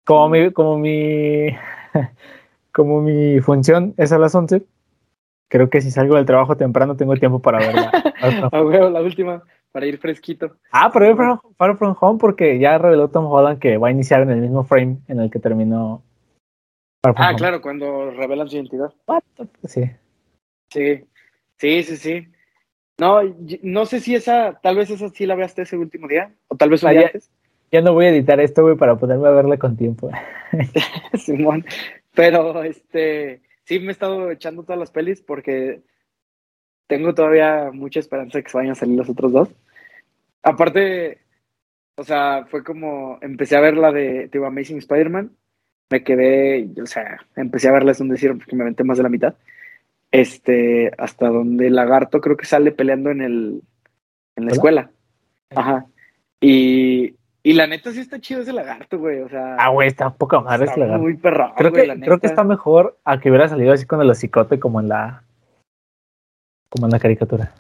Como 0.05 0.29
Mm. 0.29 0.33
mi, 0.33 0.51
como 0.53 0.79
mi, 0.79 1.47
como 2.73 3.03
mi 3.03 3.41
función 3.41 3.93
es 3.97 4.13
a 4.13 4.19
las 4.19 4.35
11, 4.35 4.63
creo 5.49 5.69
que 5.69 5.81
si 5.81 5.91
salgo 5.91 6.15
del 6.17 6.27
trabajo 6.27 6.57
temprano 6.57 6.97
tengo 6.97 7.17
tiempo 7.17 7.41
para 7.41 7.59
verla. 7.59 7.91
Güey, 8.53 8.91
la 8.93 9.03
última, 9.03 9.43
para 9.75 9.87
ir 9.87 9.99
fresquito. 9.99 10.57
ah, 10.71 10.89
pero 10.93 11.07
ver 11.07 11.17
Far- 11.17 11.41
Far 11.59 11.77
From 11.77 11.97
Home 12.01 12.19
porque 12.21 12.61
ya 12.61 12.79
reveló 12.79 13.09
Tom 13.09 13.27
Holland 13.27 13.59
que 13.59 13.77
va 13.77 13.89
a 13.89 13.91
iniciar 13.91 14.23
en 14.23 14.31
el 14.31 14.41
mismo 14.41 14.63
frame 14.63 14.99
en 15.09 15.19
el 15.19 15.31
que 15.33 15.41
terminó. 15.41 16.01
Far 17.03 17.13
From 17.15 17.27
Ah, 17.27 17.31
Home. 17.31 17.39
claro, 17.39 17.61
cuando 17.61 18.13
revelan 18.13 18.49
su 18.49 18.55
identidad. 18.55 18.93
What 19.09 19.23
Sí. 19.65 19.91
Sí, 20.73 21.05
sí, 21.59 21.83
sí, 21.83 21.97
sí. 21.97 22.29
No, 22.99 23.19
no 23.63 23.85
sé 23.87 23.99
si 23.99 24.15
esa, 24.15 24.61
tal 24.63 24.77
vez 24.77 24.91
esa 24.91 25.09
sí 25.09 25.27
la 25.27 25.35
veaste 25.35 25.63
ese 25.63 25.77
último 25.77 26.07
día, 26.07 26.33
o 26.47 26.57
tal 26.57 26.71
vez 26.71 26.85
un 26.85 26.91
Ah, 26.91 26.93
día 26.93 27.01
ya. 27.01 27.07
antes, 27.09 27.31
Ya 27.73 27.81
no 27.81 27.95
voy 27.95 28.07
a 28.07 28.11
editar 28.11 28.39
esto, 28.39 28.63
güey, 28.63 28.77
para 28.77 28.95
poderme 28.97 29.29
verla 29.33 29.57
con 29.59 29.77
tiempo. 29.77 30.09
Simón. 31.19 31.65
Pero, 32.15 32.63
este, 32.63 33.43
sí 33.65 33.81
me 33.81 33.89
he 33.89 33.91
estado 33.91 34.31
echando 34.31 34.63
todas 34.63 34.79
las 34.79 34.93
pelis 34.93 35.21
porque 35.21 35.83
tengo 36.87 37.13
todavía 37.15 37.71
mucha 37.73 37.99
esperanza 37.99 38.39
de 38.39 38.45
que 38.45 38.51
se 38.51 38.57
vayan 38.59 38.73
a 38.73 38.77
salir 38.77 38.97
los 38.97 39.09
otros 39.09 39.33
dos. 39.33 39.49
Aparte, 40.45 41.19
o 41.97 42.05
sea, 42.05 42.45
fue 42.51 42.63
como, 42.63 43.19
empecé 43.23 43.57
a 43.57 43.61
ver 43.61 43.77
la 43.77 43.91
de, 43.91 44.29
digo, 44.31 44.47
Amazing 44.47 44.79
Spider-Man, 44.79 45.31
me 45.91 46.05
quedé, 46.05 46.69
o 46.83 46.87
sea, 46.87 47.19
empecé 47.35 47.69
a 47.69 47.73
verla, 47.73 47.93
es 47.93 48.01
un 48.01 48.11
decir, 48.11 48.33
porque 48.37 48.55
me 48.55 48.63
aventé 48.63 48.85
más 48.85 48.99
de 48.99 49.03
la 49.03 49.09
mitad. 49.09 49.35
Este, 50.11 50.93
hasta 50.99 51.29
donde 51.29 51.67
el 51.67 51.75
lagarto 51.75 52.21
creo 52.21 52.37
que 52.37 52.47
sale 52.47 52.71
peleando 52.73 53.11
en 53.11 53.21
el, 53.21 53.63
en 54.37 54.45
la 54.45 54.47
¿Hola? 54.47 54.53
escuela. 54.53 54.91
Ajá. 55.57 55.87
Y, 56.41 57.17
y 57.43 57.53
la 57.55 57.67
neta 57.67 57.91
sí 57.91 58.01
está 58.01 58.21
chido 58.21 58.43
ese 58.43 58.53
lagarto, 58.53 58.99
güey, 58.99 59.21
o 59.21 59.29
sea. 59.29 59.57
Ah, 59.59 59.71
güey, 59.71 59.89
está 59.89 60.11
poca 60.11 60.41
madre 60.41 60.65
está 60.65 60.73
ese 60.73 60.81
lagarto. 60.81 61.03
muy 61.03 61.17
perrón, 61.17 61.53
Creo 61.57 61.71
güey, 61.71 61.83
que, 61.83 61.89
la 61.89 61.97
creo 61.97 62.21
que 62.21 62.27
está 62.27 62.45
mejor 62.45 62.99
a 63.05 63.19
que 63.19 63.31
hubiera 63.31 63.49
salido 63.49 63.73
así 63.73 63.87
con 63.87 64.01
el 64.01 64.11
hocicote 64.11 64.61
como 64.61 64.81
en 64.81 64.89
la 64.89 65.25
como 66.69 66.87
en 66.87 66.93
la 66.93 66.99
caricatura. 66.99 67.53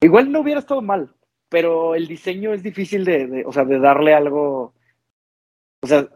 Igual 0.00 0.30
no 0.30 0.40
hubiera 0.40 0.60
estado 0.60 0.82
mal. 0.82 1.10
Pero 1.48 1.94
el 1.94 2.06
diseño 2.06 2.52
es 2.52 2.62
difícil 2.62 3.04
de, 3.04 3.26
de, 3.26 3.44
o 3.44 3.52
sea, 3.52 3.64
de 3.64 3.78
darle 3.78 4.14
algo, 4.14 4.74
o 5.80 5.86
sea, 5.86 6.08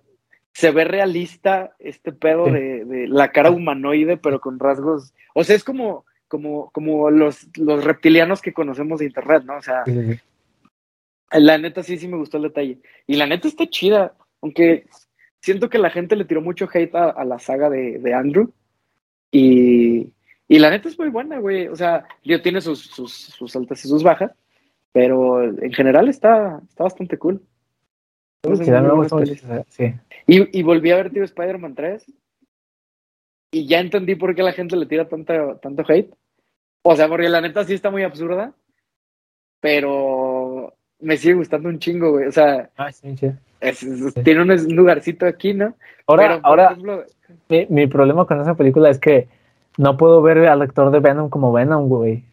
se 0.52 0.70
ve 0.70 0.84
realista 0.84 1.74
este 1.78 2.12
pedo 2.12 2.46
de, 2.46 2.84
de 2.84 3.08
la 3.08 3.32
cara 3.32 3.50
humanoide, 3.50 4.16
pero 4.16 4.40
con 4.40 4.58
rasgos, 4.58 5.14
o 5.34 5.44
sea, 5.44 5.56
es 5.56 5.64
como, 5.64 6.04
como, 6.28 6.70
como 6.70 7.10
los, 7.10 7.48
los 7.56 7.84
reptilianos 7.84 8.42
que 8.42 8.52
conocemos 8.52 9.00
de 9.00 9.06
internet, 9.06 9.44
¿no? 9.44 9.56
O 9.56 9.62
sea, 9.62 9.84
la 11.30 11.58
neta 11.58 11.82
sí, 11.82 11.98
sí 11.98 12.08
me 12.08 12.18
gustó 12.18 12.36
el 12.36 12.44
detalle. 12.44 12.78
Y 13.06 13.16
la 13.16 13.26
neta 13.26 13.48
está 13.48 13.66
chida, 13.66 14.14
aunque 14.40 14.86
siento 15.40 15.68
que 15.68 15.78
la 15.78 15.90
gente 15.90 16.16
le 16.16 16.24
tiró 16.24 16.40
mucho 16.42 16.68
hate 16.72 16.94
a, 16.94 17.10
a 17.10 17.24
la 17.24 17.38
saga 17.38 17.70
de, 17.70 17.98
de 17.98 18.14
Andrew. 18.14 18.52
Y, 19.30 20.12
y 20.48 20.58
la 20.58 20.70
neta 20.70 20.88
es 20.88 20.98
muy 20.98 21.08
buena, 21.08 21.38
güey. 21.38 21.68
O 21.68 21.76
sea, 21.76 22.04
digo, 22.24 22.42
tiene 22.42 22.60
sus, 22.60 22.80
sus, 22.80 23.12
sus 23.12 23.56
altas 23.56 23.84
y 23.84 23.88
sus 23.88 24.02
bajas, 24.02 24.32
pero 24.92 25.42
en 25.42 25.72
general 25.72 26.08
está, 26.08 26.60
está 26.68 26.84
bastante 26.84 27.18
cool. 27.18 27.40
Sí, 28.44 28.70
mucho 28.70 29.18
sí. 29.68 29.94
Y, 30.26 30.58
y 30.58 30.62
volví 30.62 30.90
a 30.90 30.96
ver, 30.96 31.10
tío, 31.10 31.22
Spider-Man 31.24 31.74
3. 31.74 32.04
Y 33.54 33.66
ya 33.66 33.80
entendí 33.80 34.14
por 34.16 34.34
qué 34.34 34.42
la 34.42 34.52
gente 34.52 34.76
le 34.76 34.86
tira 34.86 35.08
tanto, 35.08 35.56
tanto 35.62 35.84
hate. 35.86 36.12
O 36.84 36.96
sea, 36.96 37.06
porque 37.08 37.28
la 37.28 37.40
neta 37.40 37.64
sí 37.64 37.74
está 37.74 37.90
muy 37.90 38.02
absurda. 38.02 38.52
Pero 39.60 40.74
me 41.00 41.16
sigue 41.16 41.34
gustando 41.34 41.68
un 41.68 41.78
chingo, 41.78 42.10
güey. 42.12 42.26
O 42.26 42.32
sea, 42.32 42.70
Ah, 42.76 42.90
sí, 42.90 43.16
sí. 43.16 43.30
es- 43.60 43.82
es- 43.82 44.14
tiene 44.24 44.42
un 44.42 44.74
lugarcito 44.74 45.26
aquí, 45.26 45.54
¿no? 45.54 45.74
Ahora, 46.06 46.28
Pero, 46.28 46.40
ahora 46.42 46.64
ejemplo, 46.72 47.04
mi, 47.48 47.66
mi 47.68 47.86
problema 47.86 48.26
con 48.26 48.40
esa 48.40 48.54
película 48.56 48.90
es 48.90 48.98
que 48.98 49.28
no 49.78 49.96
puedo 49.96 50.20
ver 50.22 50.38
al 50.48 50.62
actor 50.62 50.90
de 50.90 51.00
Venom 51.00 51.28
como 51.30 51.52
Venom, 51.52 51.88
güey. 51.88 52.24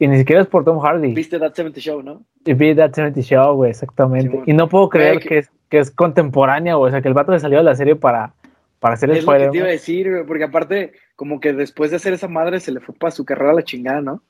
Y 0.00 0.08
ni 0.08 0.18
siquiera 0.18 0.40
es 0.42 0.48
por 0.48 0.64
Tom 0.64 0.80
Hardy. 0.80 1.12
viste 1.14 1.38
That 1.38 1.52
70 1.54 1.78
Show, 1.80 2.02
¿no? 2.02 2.22
Y 2.44 2.54
vi 2.54 2.74
That 2.74 2.92
70 2.94 3.20
Show, 3.20 3.54
güey, 3.54 3.70
exactamente. 3.70 4.42
Y 4.46 4.52
no 4.54 4.68
puedo 4.68 4.88
creer 4.88 5.20
que- 5.20 5.28
que, 5.28 5.38
es, 5.38 5.50
que 5.68 5.78
es 5.78 5.90
contemporánea, 5.92 6.74
güey. 6.76 6.88
O 6.88 6.90
sea, 6.92 7.02
que 7.02 7.08
el 7.08 7.14
vato 7.14 7.30
le 7.32 7.38
salió 7.38 7.58
de 7.58 7.64
la 7.64 7.74
serie 7.76 7.94
para, 7.96 8.32
para 8.80 8.94
hacer 8.94 9.10
Es 9.10 9.24
lo 9.24 9.32
que 9.32 9.48
te 9.50 9.56
iba 9.58 9.66
a 9.66 9.70
decir, 9.70 10.10
güey, 10.10 10.24
porque 10.26 10.44
aparte, 10.44 10.92
como 11.16 11.38
que 11.38 11.52
después 11.52 11.90
de 11.90 11.98
hacer 11.98 12.14
esa 12.14 12.28
madre 12.28 12.60
se 12.60 12.72
le 12.72 12.80
fue 12.80 12.94
para 12.94 13.10
su 13.10 13.24
carrera 13.26 13.50
a 13.50 13.54
la 13.54 13.62
chingada, 13.62 14.00
¿no? 14.00 14.12
O 14.14 14.22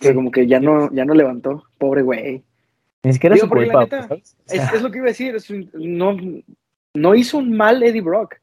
sea, 0.00 0.10
Sí. 0.10 0.14
como 0.16 0.30
que 0.32 0.46
ya 0.46 0.58
no, 0.58 0.90
ya 0.92 1.04
no 1.04 1.14
levantó, 1.14 1.64
pobre 1.78 2.02
güey. 2.02 2.42
Ni 3.04 3.12
siquiera 3.12 3.34
es 3.36 3.42
Digo, 3.42 3.54
culpa, 3.54 3.80
neta, 3.80 4.08
pues, 4.08 4.08
¿sabes? 4.08 4.36
O 4.38 4.54
Es, 4.54 4.62
sea, 4.62 4.70
es 4.76 4.82
lo 4.82 4.90
que 4.90 4.98
iba 4.98 5.06
a 5.06 5.08
decir, 5.08 5.34
es 5.36 5.50
un- 5.50 5.70
no, 5.74 6.16
no 6.94 7.14
hizo 7.14 7.36
un 7.38 7.54
mal 7.54 7.82
Eddie 7.82 8.00
Brock. 8.00 8.36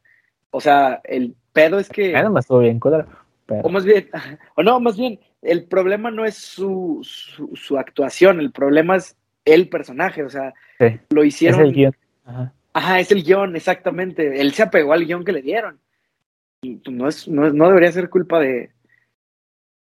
O 0.52 0.60
sea, 0.60 1.00
el 1.04 1.34
pedo 1.52 1.78
es 1.80 1.88
que, 1.88 2.12
Venom 2.12 2.38
estuvo 2.38 2.60
bien. 2.60 2.78
Pero, 2.80 3.62
o 3.64 3.68
más 3.68 3.84
bien, 3.84 4.08
o 4.54 4.62
no, 4.62 4.78
más 4.78 4.96
bien, 4.96 5.18
el 5.42 5.64
problema 5.64 6.10
no 6.10 6.24
es 6.24 6.34
su, 6.36 7.00
su, 7.02 7.54
su 7.56 7.78
actuación, 7.78 8.40
el 8.40 8.52
problema 8.52 8.96
es 8.96 9.16
el 9.44 9.68
personaje, 9.68 10.22
o 10.22 10.30
sea, 10.30 10.52
Sí. 10.78 10.98
lo 11.10 11.22
es 11.22 11.28
hicieron. 11.28 11.60
el 11.62 11.72
guion. 11.72 11.96
Ajá. 12.24 12.52
Ajá, 12.72 13.00
es 13.00 13.10
el 13.10 13.22
guion, 13.24 13.56
exactamente. 13.56 14.40
Él 14.40 14.52
se 14.52 14.62
apegó 14.62 14.92
al 14.92 15.04
guion 15.06 15.24
que 15.24 15.32
le 15.32 15.42
dieron. 15.42 15.78
Y, 16.62 16.76
pues, 16.76 16.94
No, 16.96 17.08
es, 17.08 17.28
no, 17.28 17.46
es- 17.46 17.54
no 17.54 17.68
debería 17.68 17.90
ser 17.92 18.08
culpa 18.10 18.38
de. 18.38 18.70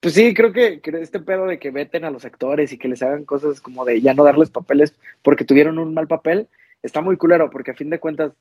Pues 0.00 0.14
sí, 0.14 0.34
creo 0.34 0.52
que, 0.52 0.80
que 0.80 0.90
este 1.00 1.18
pedo 1.20 1.46
de 1.46 1.58
que 1.58 1.70
veten 1.70 2.04
a 2.04 2.10
los 2.10 2.24
actores 2.26 2.72
y 2.72 2.78
que 2.78 2.88
les 2.88 3.02
hagan 3.02 3.24
cosas 3.24 3.60
como 3.62 3.84
de 3.86 4.00
ya 4.02 4.12
no 4.12 4.22
darles 4.24 4.50
papeles 4.50 4.94
porque 5.22 5.44
tuvieron 5.46 5.78
un 5.78 5.94
mal 5.94 6.06
papel, 6.06 6.46
está 6.82 7.00
muy 7.00 7.16
culero, 7.16 7.48
porque 7.48 7.70
a 7.70 7.74
fin 7.74 7.88
de 7.88 7.98
cuentas, 8.00 8.32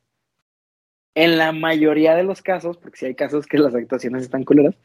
en 1.16 1.38
la 1.38 1.51
mayoría 1.53 2.16
de 2.16 2.24
los 2.24 2.41
casos, 2.41 2.78
porque 2.78 2.97
si 2.97 3.05
hay 3.05 3.16
casos 3.16 3.45
que 3.47 3.59
las 3.59 3.74
actuaciones 3.76 4.24
están 4.24 4.43
culeras, 4.43 4.76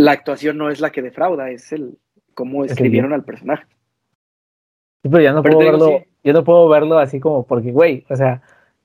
la 0.00 0.12
actuación 0.12 0.58
no 0.58 0.70
es 0.70 0.80
la 0.80 0.90
que 0.90 1.02
defrauda, 1.02 1.50
es 1.50 1.72
el 1.72 1.98
cómo 2.34 2.64
escribieron 2.64 3.12
al 3.12 3.24
personaje. 3.24 3.64
Sí, 5.02 5.08
pero 5.10 5.22
ya 5.22 5.32
no 5.32 5.42
Pero 5.42 5.56
puedo 5.56 5.70
digo, 5.72 5.84
verlo, 5.86 5.98
sí. 6.04 6.10
yo 6.24 6.32
no 6.32 6.44
puedo 6.44 6.68
verlo 6.68 6.98
así 6.98 7.20
como 7.20 7.44
porque, 7.46 7.72
güey, 7.72 8.04
o 8.10 8.16
sea, 8.16 8.42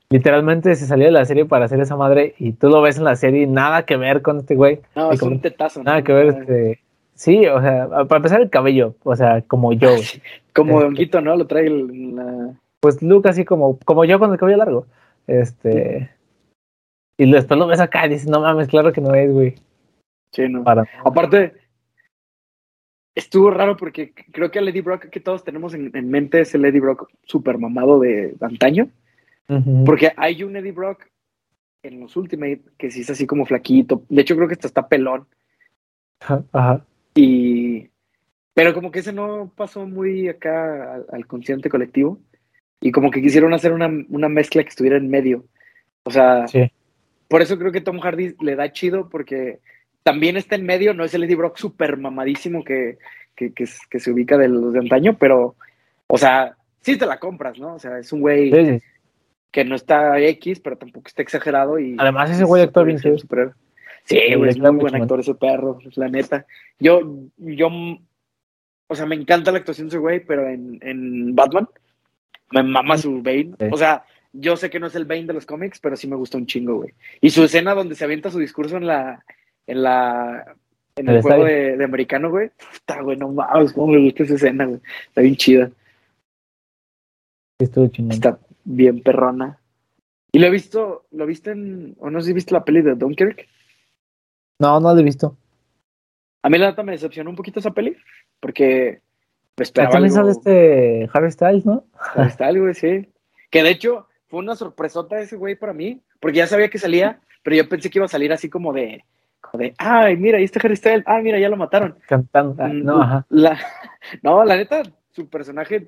literalmente 0.09 0.75
se 0.75 0.85
salió 0.85 1.05
de 1.05 1.11
la 1.11 1.25
serie 1.25 1.45
para 1.45 1.65
hacer 1.65 1.79
esa 1.79 1.95
madre 1.97 2.35
y 2.39 2.53
tú 2.53 2.69
lo 2.69 2.81
ves 2.81 2.97
en 2.97 3.03
la 3.03 3.15
serie 3.15 3.43
y 3.43 3.47
nada 3.47 3.85
que 3.85 3.97
ver 3.97 4.21
con 4.21 4.37
este 4.37 4.55
güey. 4.55 4.79
No, 4.95 5.11
es 5.11 5.19
como- 5.19 5.33
un 5.33 5.41
tetazo. 5.41 5.79
¿no? 5.79 5.85
Nada 5.85 6.03
que 6.03 6.13
ver, 6.13 6.27
este. 6.27 6.79
Sí, 7.15 7.45
o 7.47 7.61
sea, 7.61 7.87
para 7.89 8.17
empezar 8.17 8.41
el 8.41 8.49
cabello, 8.49 8.95
o 9.03 9.15
sea, 9.15 9.41
como 9.43 9.71
yo, 9.73 9.89
güey. 9.91 10.03
Como 10.53 10.73
Este. 10.73 10.83
Donguito, 10.85 11.21
¿no? 11.21 11.35
Lo 11.35 11.47
trae 11.47 11.65
el- 11.67 12.15
la, 12.15 12.53
Pues 12.81 13.01
Luke 13.01 13.27
así 13.29 13.45
como, 13.45 13.79
como 13.85 14.05
yo 14.05 14.19
con 14.19 14.31
el 14.31 14.37
cabello 14.37 14.57
largo. 14.57 14.85
Este. 15.27 16.09
Y 17.17 17.31
después 17.31 17.57
lo 17.57 17.67
ves 17.67 17.79
acá 17.79 18.05
y 18.05 18.09
dices, 18.09 18.27
no 18.29 18.41
mames, 18.41 18.67
claro 18.67 18.91
que 18.91 18.99
no 19.01 19.13
es, 19.15 19.31
güey. 19.31 19.55
Sí, 20.35 20.49
no. 20.49 20.63
Para. 20.63 20.85
Aparte, 21.05 21.53
estuvo 23.15 23.49
raro 23.51 23.77
porque 23.77 24.13
creo 24.31 24.51
que 24.51 24.59
el 24.59 24.67
Eddie 24.67 24.81
Brock 24.81 25.05
que 25.09 25.19
todos 25.19 25.43
tenemos 25.43 25.73
en, 25.73 25.91
en 25.95 26.09
mente 26.09 26.41
es 26.41 26.53
el 26.55 26.65
Eddie 26.65 26.81
Brock 26.81 27.09
super 27.23 27.57
mamado 27.57 27.99
de 27.99 28.35
antaño. 28.41 28.89
Porque 29.85 30.11
hay 30.17 30.43
un 30.43 30.55
Eddie 30.55 30.71
Brock 30.71 31.05
en 31.83 31.99
los 31.99 32.15
Ultimate 32.17 32.61
que 32.79 32.89
sí 32.89 33.01
es 33.01 33.09
así 33.11 33.27
como 33.27 33.45
flaquito. 33.45 34.03
De 34.09 34.21
hecho, 34.23 34.35
creo 34.35 34.47
que 34.47 34.55
hasta 34.55 34.67
está 34.67 34.87
pelón. 34.87 35.27
Ajá. 36.19 36.83
Y. 37.13 37.89
Pero 38.55 38.73
como 38.73 38.89
que 38.89 38.99
ese 38.99 39.13
no 39.13 39.51
pasó 39.55 39.85
muy 39.85 40.27
acá 40.29 40.95
al, 40.95 41.05
al 41.11 41.27
consciente 41.27 41.69
colectivo. 41.69 42.19
Y 42.81 42.91
como 42.91 43.11
que 43.11 43.21
quisieron 43.21 43.53
hacer 43.53 43.71
una, 43.71 43.87
una 44.09 44.29
mezcla 44.29 44.63
que 44.63 44.69
estuviera 44.69 44.97
en 44.97 45.09
medio. 45.09 45.45
O 46.03 46.11
sea, 46.11 46.47
Sí. 46.47 46.71
por 47.27 47.41
eso 47.41 47.57
creo 47.59 47.71
que 47.71 47.81
Tom 47.81 47.99
Hardy 47.99 48.35
le 48.41 48.55
da 48.55 48.71
chido 48.71 49.09
porque 49.09 49.59
también 50.05 50.37
está 50.37 50.55
en 50.55 50.67
medio, 50.67 50.93
no 50.93 51.03
es 51.03 51.15
el 51.15 51.23
Eddie 51.23 51.35
Brock 51.35 51.57
súper 51.57 51.97
mamadísimo 51.97 52.63
que, 52.63 52.99
que, 53.35 53.53
que, 53.53 53.65
que 53.89 53.99
se 53.99 54.11
ubica 54.11 54.37
de 54.37 54.47
los 54.47 54.71
de 54.71 54.77
antaño, 54.77 55.17
pero, 55.17 55.55
o 56.05 56.17
sea, 56.19 56.55
sí 56.81 56.95
te 56.95 57.07
la 57.07 57.17
compras, 57.17 57.57
¿no? 57.57 57.73
O 57.73 57.79
sea, 57.79 57.97
es 57.97 58.13
un 58.13 58.21
güey 58.21 58.51
Sí, 58.51 58.65
sí. 58.65 58.81
que 59.49 59.65
no 59.65 59.73
está 59.73 60.19
X, 60.19 60.59
pero 60.59 60.77
tampoco 60.77 61.07
está 61.07 61.23
exagerado 61.23 61.79
y... 61.79 61.95
Además, 61.97 62.29
ese 62.29 62.43
güey 62.43 62.61
actúa 62.61 62.83
bien. 62.83 62.99
Sí, 62.99 63.09
Sí, 64.03 64.35
güey, 64.35 64.51
es 64.51 64.59
muy 64.59 64.75
buen 64.75 64.95
actor 64.95 65.19
ese 65.19 65.33
perro, 65.33 65.79
la 65.95 66.07
neta. 66.07 66.45
Yo, 66.79 67.01
yo, 67.37 67.69
o 68.85 68.95
sea, 68.95 69.07
me 69.07 69.15
encanta 69.15 69.51
la 69.51 69.57
actuación 69.57 69.87
de 69.87 69.95
ese 69.95 69.97
güey, 69.97 70.23
pero 70.23 70.47
en, 70.47 70.77
en 70.83 71.33
Batman 71.33 71.67
me 72.51 72.61
mama 72.61 72.95
su 72.99 73.23
Bane. 73.23 73.55
O 73.71 73.77
sea, 73.77 74.05
yo 74.33 74.55
sé 74.55 74.69
que 74.69 74.79
no 74.79 74.85
es 74.85 74.93
el 74.93 75.05
Bane 75.05 75.25
de 75.25 75.33
los 75.33 75.47
cómics, 75.47 75.79
pero 75.79 75.95
sí 75.95 76.07
me 76.07 76.15
gusta 76.15 76.37
un 76.37 76.45
chingo, 76.45 76.75
güey. 76.75 76.93
Y 77.21 77.31
su 77.31 77.43
escena 77.43 77.73
donde 77.73 77.95
se 77.95 78.03
avienta 78.03 78.29
su 78.29 78.37
discurso 78.37 78.77
en 78.77 78.85
la, 78.85 79.25
en 79.67 79.83
la, 79.83 80.55
en 80.95 81.09
el, 81.09 81.15
El 81.17 81.21
juego 81.21 81.45
de, 81.45 81.77
de 81.77 81.83
americano, 81.83 82.29
güey. 82.29 82.51
Está, 82.73 83.01
güey, 83.01 83.17
no 83.17 83.31
mames, 83.31 83.73
cómo 83.73 83.87
me 83.87 84.03
gusta 84.03 84.23
esa 84.23 84.35
escena, 84.35 84.65
güey. 84.65 84.81
Está 85.07 85.21
bien 85.21 85.35
chida, 85.35 85.71
estuvo 87.59 87.87
chingón. 87.87 88.11
está 88.13 88.39
bien 88.63 89.01
perrona. 89.01 89.59
Y 90.31 90.39
lo 90.39 90.47
he 90.47 90.51
visto, 90.51 91.05
lo 91.11 91.25
viste 91.25 91.51
en, 91.51 91.95
o 91.99 92.09
no 92.09 92.19
sé 92.19 92.27
si 92.27 92.33
viste 92.33 92.53
la 92.53 92.65
peli 92.65 92.81
de 92.81 92.95
Dunkirk. 92.95 93.47
No, 94.59 94.79
no 94.79 94.93
lo 94.93 94.99
he 94.99 95.03
visto. 95.03 95.37
A 96.43 96.49
mí 96.49 96.57
la 96.57 96.69
neta 96.69 96.83
me 96.83 96.91
decepcionó 96.91 97.29
un 97.29 97.35
poquito 97.35 97.59
esa 97.59 97.71
peli, 97.71 97.95
porque 98.39 99.01
me 99.57 99.63
esperaba 99.63 99.93
También 99.93 100.17
algo, 100.17 100.33
sale 100.33 100.37
este 100.37 101.09
Harry 101.13 101.31
Styles, 101.31 101.65
¿no? 101.65 101.85
está 102.27 102.47
algo, 102.47 102.63
güey, 102.63 102.75
sí. 102.75 103.09
Que 103.49 103.63
de 103.63 103.71
hecho 103.71 104.07
fue 104.27 104.39
una 104.39 104.55
sorpresota 104.55 105.19
ese 105.19 105.37
güey 105.37 105.55
para 105.55 105.73
mí, 105.73 106.01
porque 106.19 106.37
ya 106.37 106.47
sabía 106.47 106.69
que 106.69 106.77
salía, 106.77 107.21
pero 107.41 107.55
yo 107.55 107.69
pensé 107.69 107.89
que 107.89 107.99
iba 107.99 108.05
a 108.05 108.09
salir 108.09 108.33
así 108.33 108.49
como 108.49 108.73
de, 108.73 109.03
de, 109.53 109.73
ay, 109.77 110.17
mira, 110.17 110.37
ahí 110.37 110.43
está 110.43 110.59
Harry 110.63 110.75
Styles, 110.75 111.03
ah, 111.05 111.19
mira, 111.21 111.39
ya 111.39 111.49
lo 111.49 111.57
mataron. 111.57 111.97
Cantando. 112.07 112.63
Ah, 112.63 112.69
no, 112.69 113.01
ajá. 113.01 113.25
La, 113.29 113.59
no, 114.23 114.43
la 114.43 114.55
neta, 114.55 114.83
su 115.11 115.29
personaje, 115.29 115.87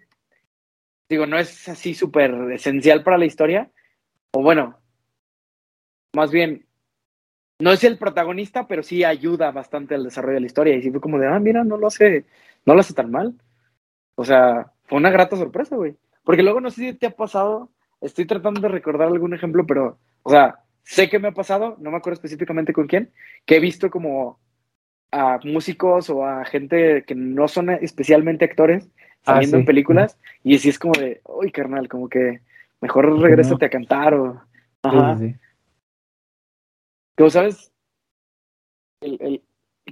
digo, 1.09 1.25
no 1.25 1.37
es 1.37 1.67
así 1.67 1.93
súper 1.93 2.31
esencial 2.51 3.03
para 3.03 3.17
la 3.17 3.25
historia, 3.25 3.69
o 4.31 4.41
bueno, 4.41 4.77
más 6.13 6.31
bien, 6.31 6.67
no 7.59 7.71
es 7.71 7.83
el 7.83 7.97
protagonista, 7.97 8.67
pero 8.67 8.83
sí 8.83 9.03
ayuda 9.03 9.51
bastante 9.51 9.95
al 9.95 10.03
desarrollo 10.03 10.35
de 10.35 10.41
la 10.41 10.47
historia. 10.47 10.75
Y 10.75 10.81
sí 10.81 10.91
fue 10.91 11.01
como 11.01 11.17
de, 11.17 11.27
ah, 11.27 11.39
mira, 11.39 11.63
no 11.63 11.77
lo 11.77 11.87
hace, 11.87 12.25
no 12.65 12.73
lo 12.73 12.81
hace 12.81 12.93
tan 12.93 13.09
mal. 13.09 13.33
O 14.15 14.25
sea, 14.25 14.71
fue 14.85 14.97
una 14.97 15.09
grata 15.09 15.35
sorpresa, 15.35 15.75
güey. 15.75 15.95
Porque 16.23 16.43
luego 16.43 16.61
no 16.61 16.69
sé 16.69 16.81
si 16.81 16.93
te 16.93 17.07
ha 17.07 17.11
pasado, 17.11 17.69
estoy 18.01 18.25
tratando 18.25 18.61
de 18.61 18.67
recordar 18.67 19.07
algún 19.07 19.33
ejemplo, 19.33 19.65
pero, 19.65 19.97
o 20.23 20.29
sea, 20.29 20.59
sé 20.87 21.09
que 21.09 21.19
me 21.19 21.27
ha 21.27 21.33
pasado, 21.33 21.75
no 21.79 21.91
me 21.91 21.97
acuerdo 21.97 22.15
específicamente 22.15 22.71
con 22.71 22.87
quién, 22.87 23.11
que 23.45 23.57
he 23.57 23.59
visto 23.59 23.89
como 23.89 24.39
a 25.11 25.39
músicos 25.43 26.09
o 26.09 26.25
a 26.25 26.45
gente 26.45 27.03
que 27.03 27.13
no 27.15 27.47
son 27.47 27.69
especialmente 27.69 28.45
actores 28.45 28.89
Ah, 29.25 29.33
saliendo 29.33 29.57
sí. 29.57 29.61
en 29.61 29.65
películas 29.65 30.17
y 30.43 30.55
así 30.55 30.69
es 30.69 30.79
como 30.79 30.93
de, 30.93 31.19
uy, 31.25 31.51
carnal, 31.51 31.89
como 31.89 32.07
que 32.07 32.39
mejor 32.79 33.19
regrésate 33.19 33.65
a 33.65 33.69
cantar 33.69 34.13
o... 34.13 34.41
Ajá. 34.83 35.17
sí, 35.17 35.35
¿sabes? 37.29 37.71
El, 39.01 39.17
el- 39.19 39.43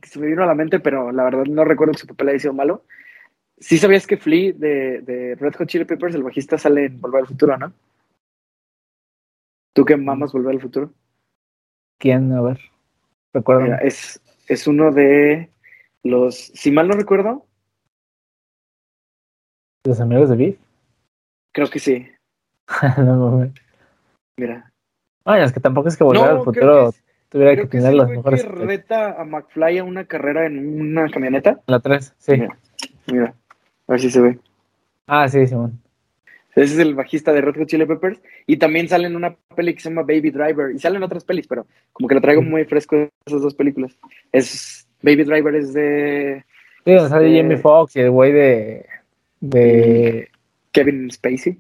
se 0.04 0.20
me 0.20 0.28
vino 0.28 0.44
a 0.44 0.48
la 0.48 0.56
mente, 0.56 0.80
pero 0.80 1.12
la 1.12 1.24
verdad 1.26 1.44
no 1.46 1.66
recuerdo 1.66 1.94
que 1.94 2.00
su 2.00 2.08
papel 2.08 2.30
haya 2.30 2.40
sido 2.40 2.54
malo. 2.54 2.86
Sí 3.60 3.78
sabías 3.78 4.08
que 4.08 4.18
Flea 4.18 4.54
de, 4.54 5.02
de 5.02 5.36
Red 5.36 5.56
Hot 5.56 5.68
Chili 5.68 5.86
Peppers, 5.86 6.16
el 6.16 6.24
bajista, 6.24 6.58
sale 6.58 6.86
en 6.86 7.02
Volver 7.02 7.22
al 7.22 7.28
Futuro, 7.28 7.58
¿no? 7.58 7.74
¿Tú 9.76 9.84
que 9.84 9.98
mamas 9.98 10.32
Volver 10.32 10.56
al 10.56 10.62
Futuro? 10.62 10.94
¿Quién? 12.00 12.32
A 12.32 12.42
ver. 12.42 12.60
Recuerdo. 13.34 13.64
Mira, 13.64 13.78
es, 13.80 14.22
es 14.48 14.68
uno 14.68 14.94
de 14.94 15.50
los, 16.02 16.36
si 16.38 16.72
mal 16.72 16.88
no 16.88 16.96
recuerdo, 16.96 17.46
¿Los 19.86 20.00
amigos 20.00 20.30
de 20.30 20.36
Beef? 20.36 20.58
Creo 21.54 21.70
que 21.70 21.78
sí. 21.78 22.08
no 22.98 23.30
mames. 23.30 23.52
Mira. 24.38 24.72
Ay, 25.26 25.44
es 25.44 25.52
que 25.52 25.60
tampoco 25.60 25.90
es 25.90 25.98
que 25.98 26.04
volver 26.04 26.24
No, 26.24 26.40
al 26.40 26.44
futuro 26.44 26.92
que 26.92 26.98
tuviera 27.30 27.52
Creo 27.52 27.66
que 27.66 27.78
tener 27.78 27.92
sí, 27.92 27.98
las 27.98 28.10
mejores. 28.10 28.44
que 28.44 28.50
reta 28.50 29.22
a 29.22 29.26
McFly 29.26 29.78
a 29.78 29.84
una 29.84 30.06
carrera 30.06 30.48
en 30.48 30.82
una 30.82 31.08
camioneta. 31.10 31.60
La 31.68 31.82
3, 31.82 32.16
sí. 32.18 32.32
Mira, 32.32 32.58
mira. 33.08 33.36
A 33.88 33.92
ver 33.92 34.00
si 34.00 34.10
se 34.10 34.22
ve. 34.22 34.40
Ah, 35.06 35.28
sí, 35.28 35.46
Simón. 35.46 35.80
Ese 36.56 36.74
es 36.76 36.80
el 36.80 36.96
bajista 36.96 37.34
de 37.34 37.42
Red 37.42 37.56
Hot 37.58 37.68
Chili 37.68 37.86
Peppers. 37.86 38.22
Y 38.48 38.58
también 38.58 38.88
sale 38.88 39.08
en 39.08 39.16
una 39.16 39.36
peli 39.56 39.74
que 39.74 39.82
se 39.82 39.90
llama 39.90 40.04
Baby 40.04 40.32
Driver. 40.32 40.74
Y 40.74 40.80
salen 40.80 41.04
otras 41.04 41.26
pelis, 41.26 41.48
pero 41.48 41.68
como 41.92 42.08
que 42.08 42.16
lo 42.16 42.22
traigo 42.22 42.42
muy 42.42 42.64
fresco 42.66 42.96
de 42.96 43.10
esas 43.26 43.42
dos 43.42 43.54
películas. 43.56 43.98
Es 44.32 44.88
Baby 45.02 45.24
Driver 45.26 45.56
es 45.56 45.74
de 45.74 46.44
Sí, 46.86 46.94
donde 46.94 47.10
sale 47.10 47.28
Este- 47.28 47.42
Jamie 47.42 47.58
Foxx 47.58 47.96
y 47.98 48.00
el 48.00 48.12
güey 48.12 48.32
de. 48.32 48.86
de. 49.42 50.30
Kevin 50.72 51.12
Spacey. 51.12 51.58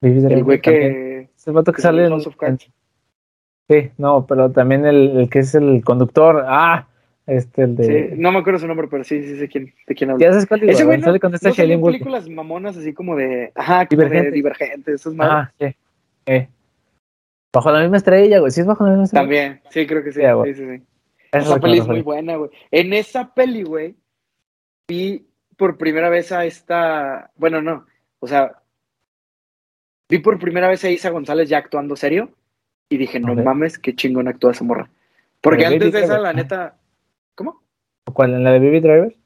Baby 0.00 0.16
El 0.18 0.22
Driver 0.24 0.44
güey 0.44 0.60
también. 0.60 0.92
que, 0.92 1.28
Es 1.36 1.46
el 1.48 1.52
vato 1.54 1.72
que 1.72 1.76
que 1.76 1.82
sale 1.82 1.98
sale 1.98 2.06
en 2.06 2.06
en, 2.06 2.10
House 2.12 2.26
of 2.26 2.36
Cards. 2.36 2.64
en- 2.66 2.72
Sí, 3.70 3.90
no, 3.98 4.26
pero 4.26 4.50
también 4.50 4.86
el, 4.86 5.16
el 5.18 5.28
que 5.30 5.40
es 5.40 5.54
el 5.54 5.84
conductor. 5.84 6.42
Ah, 6.46 6.88
este, 7.28 7.62
el 7.62 7.76
de. 7.76 7.84
Sí, 7.84 8.14
no 8.16 8.32
me 8.32 8.38
acuerdo 8.38 8.58
su 8.58 8.66
nombre, 8.66 8.88
pero 8.88 9.04
sí, 9.04 9.22
sí 9.22 9.36
sé 9.36 9.48
quién, 9.48 9.74
de 9.86 9.94
quién 9.94 10.10
habla. 10.10 10.24
¿Ya 10.24 10.32
sabes 10.32 10.46
cuál 10.46 10.60
digo? 10.60 10.72
Ese 10.72 10.84
güey 10.84 10.96
no, 10.96 11.14
en 11.14 11.20
Woodley. 11.20 11.98
películas 11.98 12.26
mamonas 12.26 12.74
así 12.78 12.94
como 12.94 13.16
de... 13.16 13.52
Ajá, 13.54 13.86
como 13.86 14.00
de 14.00 14.08
Divergente. 14.08 14.34
divergente. 14.34 14.92
Eso 14.94 15.10
es 15.10 15.14
malo. 15.14 15.32
Ajá, 15.32 15.52
sí. 15.60 15.76
Eh. 16.24 16.48
Bajo 17.52 17.70
la 17.70 17.80
misma 17.80 17.98
estrella, 17.98 18.38
güey. 18.38 18.50
Sí, 18.50 18.62
es 18.62 18.66
bajo 18.66 18.82
la 18.82 18.90
misma 18.92 19.04
estrella. 19.04 19.22
También, 19.22 19.60
sí, 19.68 19.86
creo 19.86 20.02
que 20.02 20.12
sí. 20.12 20.22
Sí, 20.22 20.32
güey. 20.32 20.54
sí, 20.54 20.60
sí, 20.62 20.76
sí. 20.78 20.82
Esa 21.30 21.54
es 21.54 21.60
peli 21.60 21.78
es 21.80 21.86
muy 21.86 22.00
buena, 22.00 22.36
güey. 22.36 22.50
En 22.70 22.94
esa 22.94 23.34
peli, 23.34 23.62
güey, 23.62 23.94
vi 24.88 25.26
por 25.58 25.76
primera 25.76 26.08
vez 26.08 26.32
a 26.32 26.46
esta... 26.46 27.30
Bueno, 27.36 27.60
no. 27.60 27.84
O 28.20 28.26
sea, 28.26 28.52
vi 30.08 30.18
por 30.20 30.38
primera 30.38 30.68
vez 30.68 30.82
a 30.84 30.90
Isa 30.90 31.10
González 31.10 31.50
ya 31.50 31.58
actuando 31.58 31.94
serio 31.94 32.30
y 32.88 32.96
dije, 32.96 33.20
no 33.20 33.34
mames, 33.34 33.78
qué 33.78 33.94
chingón 33.94 34.28
actúa 34.28 34.52
esa 34.52 34.64
morra. 34.64 34.88
Porque 35.42 35.66
antes 35.66 35.92
de 35.92 36.04
esa, 36.04 36.18
la 36.18 36.32
neta... 36.32 36.77
¿Cuál? 38.12 38.34
¿En 38.34 38.44
la 38.44 38.52
de 38.52 38.58
Baby 38.58 38.80
Driver? 38.80 39.16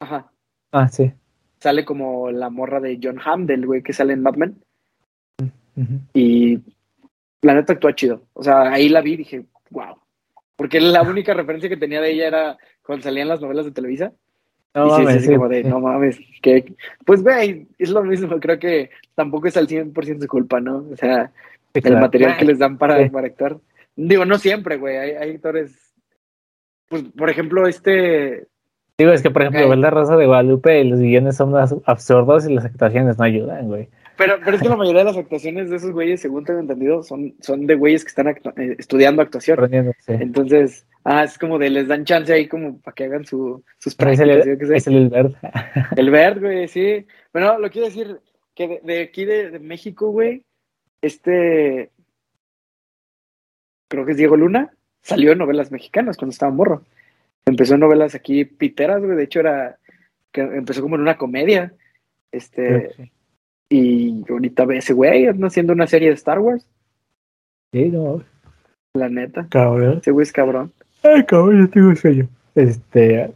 Ajá. 0.00 0.30
Ah, 0.72 0.88
sí. 0.88 1.12
Sale 1.60 1.84
como 1.84 2.30
la 2.30 2.50
morra 2.50 2.80
de 2.80 2.98
John 3.02 3.20
Hamm, 3.24 3.46
del 3.46 3.66
güey 3.66 3.82
que 3.82 3.92
sale 3.92 4.12
en 4.12 4.22
Mad 4.22 4.36
Men. 4.36 4.62
Ujú. 5.76 6.00
Y 6.12 6.60
la 7.42 7.54
neta 7.54 7.72
actúa 7.72 7.94
chido. 7.94 8.22
O 8.34 8.42
sea, 8.42 8.70
ahí 8.72 8.88
la 8.88 9.00
vi 9.00 9.14
y 9.14 9.18
dije, 9.18 9.44
wow. 9.70 9.96
Porque 10.56 10.80
la 10.80 11.02
única 11.08 11.34
referencia 11.34 11.68
que 11.68 11.76
tenía 11.76 12.00
de 12.00 12.12
ella 12.12 12.26
era 12.26 12.58
cuando 12.84 13.04
salían 13.04 13.28
las 13.28 13.40
novelas 13.40 13.64
de 13.64 13.72
Televisa. 13.72 14.12
No 14.74 14.86
y 14.86 14.90
mames, 14.90 15.14
sí, 15.14 15.20
sí, 15.20 15.26
sí, 15.26 15.34
como 15.34 15.48
de, 15.48 15.64
no 15.64 15.80
mames, 15.80 16.20
que... 16.42 16.74
Pues, 17.04 17.22
güey, 17.22 17.66
es 17.78 17.90
lo 17.90 18.04
mismo. 18.04 18.38
Creo 18.38 18.58
que 18.58 18.90
tampoco 19.14 19.48
es 19.48 19.56
al 19.56 19.66
100% 19.66 20.20
su 20.20 20.28
culpa, 20.28 20.60
¿no? 20.60 20.86
O 20.92 20.96
sea, 20.96 21.32
el 21.74 21.82
claro. 21.82 22.00
material 22.00 22.36
que 22.36 22.44
les 22.44 22.58
dan 22.58 22.76
para, 22.78 22.96
actuar. 22.96 23.58
Digo, 23.96 24.24
no 24.24 24.38
siempre, 24.38 24.76
güey. 24.76 24.96
Hay, 24.96 25.10
hay 25.12 25.30
actores... 25.34 25.87
Pues, 26.88 27.02
por 27.16 27.30
ejemplo, 27.30 27.66
este... 27.66 28.46
Digo, 28.98 29.12
es 29.12 29.22
que, 29.22 29.30
por 29.30 29.42
ejemplo, 29.42 29.62
Ok. 29.62 29.68
ver 29.70 29.78
la 29.78 29.90
Rosa 29.90 30.16
de 30.16 30.26
Guadalupe 30.26 30.80
y 30.80 30.88
los 30.88 30.98
guiones 30.98 31.36
son 31.36 31.54
absurdos 31.84 32.48
y 32.48 32.54
las 32.54 32.64
actuaciones 32.64 33.16
no 33.18 33.24
ayudan, 33.24 33.68
güey. 33.68 33.88
Pero, 34.16 34.34
pero 34.44 34.56
es 34.56 34.62
que 34.62 34.68
la 34.68 34.74
mayoría 34.76 35.00
de 35.02 35.04
las 35.04 35.16
actuaciones 35.16 35.70
de 35.70 35.76
esos 35.76 35.92
güeyes, 35.92 36.20
según 36.20 36.44
tengo 36.44 36.58
entendido, 36.58 37.04
son, 37.04 37.34
son 37.40 37.66
de 37.68 37.76
güeyes 37.76 38.02
que 38.02 38.08
están 38.08 38.26
actu- 38.26 38.52
eh, 38.58 38.74
estudiando 38.76 39.22
actuación. 39.22 39.70
Sí. 40.00 40.12
Entonces, 40.14 40.84
ah, 41.04 41.22
es 41.22 41.38
como 41.38 41.60
de 41.60 41.70
les 41.70 41.86
dan 41.86 42.04
chance 42.04 42.32
ahí 42.32 42.48
como 42.48 42.80
para 42.80 42.96
que 42.96 43.04
hagan 43.04 43.24
su, 43.24 43.62
sus 43.78 43.94
Pero 43.94 44.10
es 44.10 44.18
prácticas, 44.18 44.68
el, 44.70 44.74
es 44.74 44.86
el 44.88 45.08
verde. 45.10 45.36
El 45.96 46.10
Verd, 46.10 46.40
güey, 46.40 46.66
sí. 46.66 47.06
Bueno, 47.32 47.60
lo 47.60 47.70
quiero 47.70 47.86
decir 47.86 48.18
que 48.56 48.66
de, 48.66 48.80
de 48.82 49.02
aquí 49.02 49.24
de, 49.24 49.50
de 49.52 49.58
México, 49.60 50.10
güey, 50.10 50.42
este, 51.00 51.92
creo 53.86 54.04
que 54.04 54.10
es 54.10 54.16
Diego 54.18 54.36
Luna, 54.36 54.72
salió 55.08 55.32
en 55.32 55.38
novelas 55.38 55.72
mexicanas 55.72 56.18
cuando 56.18 56.32
estaba 56.32 56.52
morro. 56.52 56.82
Empezó 57.46 57.74
en 57.74 57.80
novelas 57.80 58.14
aquí 58.14 58.44
piteras, 58.44 59.02
güey, 59.02 59.16
de 59.16 59.24
hecho 59.24 59.40
era, 59.40 59.78
que 60.32 60.42
empezó 60.42 60.82
como 60.82 60.96
en 60.96 61.00
una 61.00 61.16
comedia, 61.16 61.72
este, 62.30 63.10
y 63.70 64.22
ahorita 64.28 64.66
ve 64.66 64.76
ese 64.76 64.92
güey, 64.92 65.26
haciendo 65.26 65.72
una 65.72 65.86
serie 65.86 66.08
de 66.08 66.14
Star 66.14 66.40
Wars, 66.40 66.66
Sí, 67.72 67.90
no, 67.90 68.22
la 68.94 69.08
neta. 69.08 69.46
cabrón. 69.50 69.98
Ese 69.98 70.10
güey 70.10 70.24
es 70.24 70.32
cabrón. 70.32 70.72
Ay, 71.02 71.24
cabrón, 71.24 71.60
yo 71.60 71.70
tengo 71.70 71.94
sueño. 71.94 72.28
Este. 72.54 73.30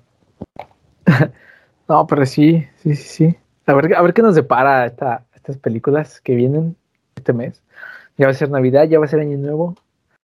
no, 1.88 2.06
pero 2.06 2.26
sí, 2.26 2.66
sí, 2.76 2.94
sí, 2.96 3.08
sí. 3.08 3.36
A 3.66 3.74
ver, 3.74 3.94
a 3.94 4.02
ver 4.02 4.14
qué 4.14 4.22
nos 4.22 4.34
depara 4.34 4.86
esta, 4.86 5.24
estas 5.34 5.58
películas 5.58 6.20
que 6.20 6.34
vienen 6.34 6.76
este 7.14 7.32
mes. 7.32 7.62
Ya 8.16 8.26
va 8.26 8.32
a 8.32 8.34
ser 8.34 8.50
Navidad, 8.50 8.88
ya 8.88 8.98
va 8.98 9.04
a 9.04 9.08
ser 9.08 9.20
Año 9.20 9.36
Nuevo. 9.38 9.74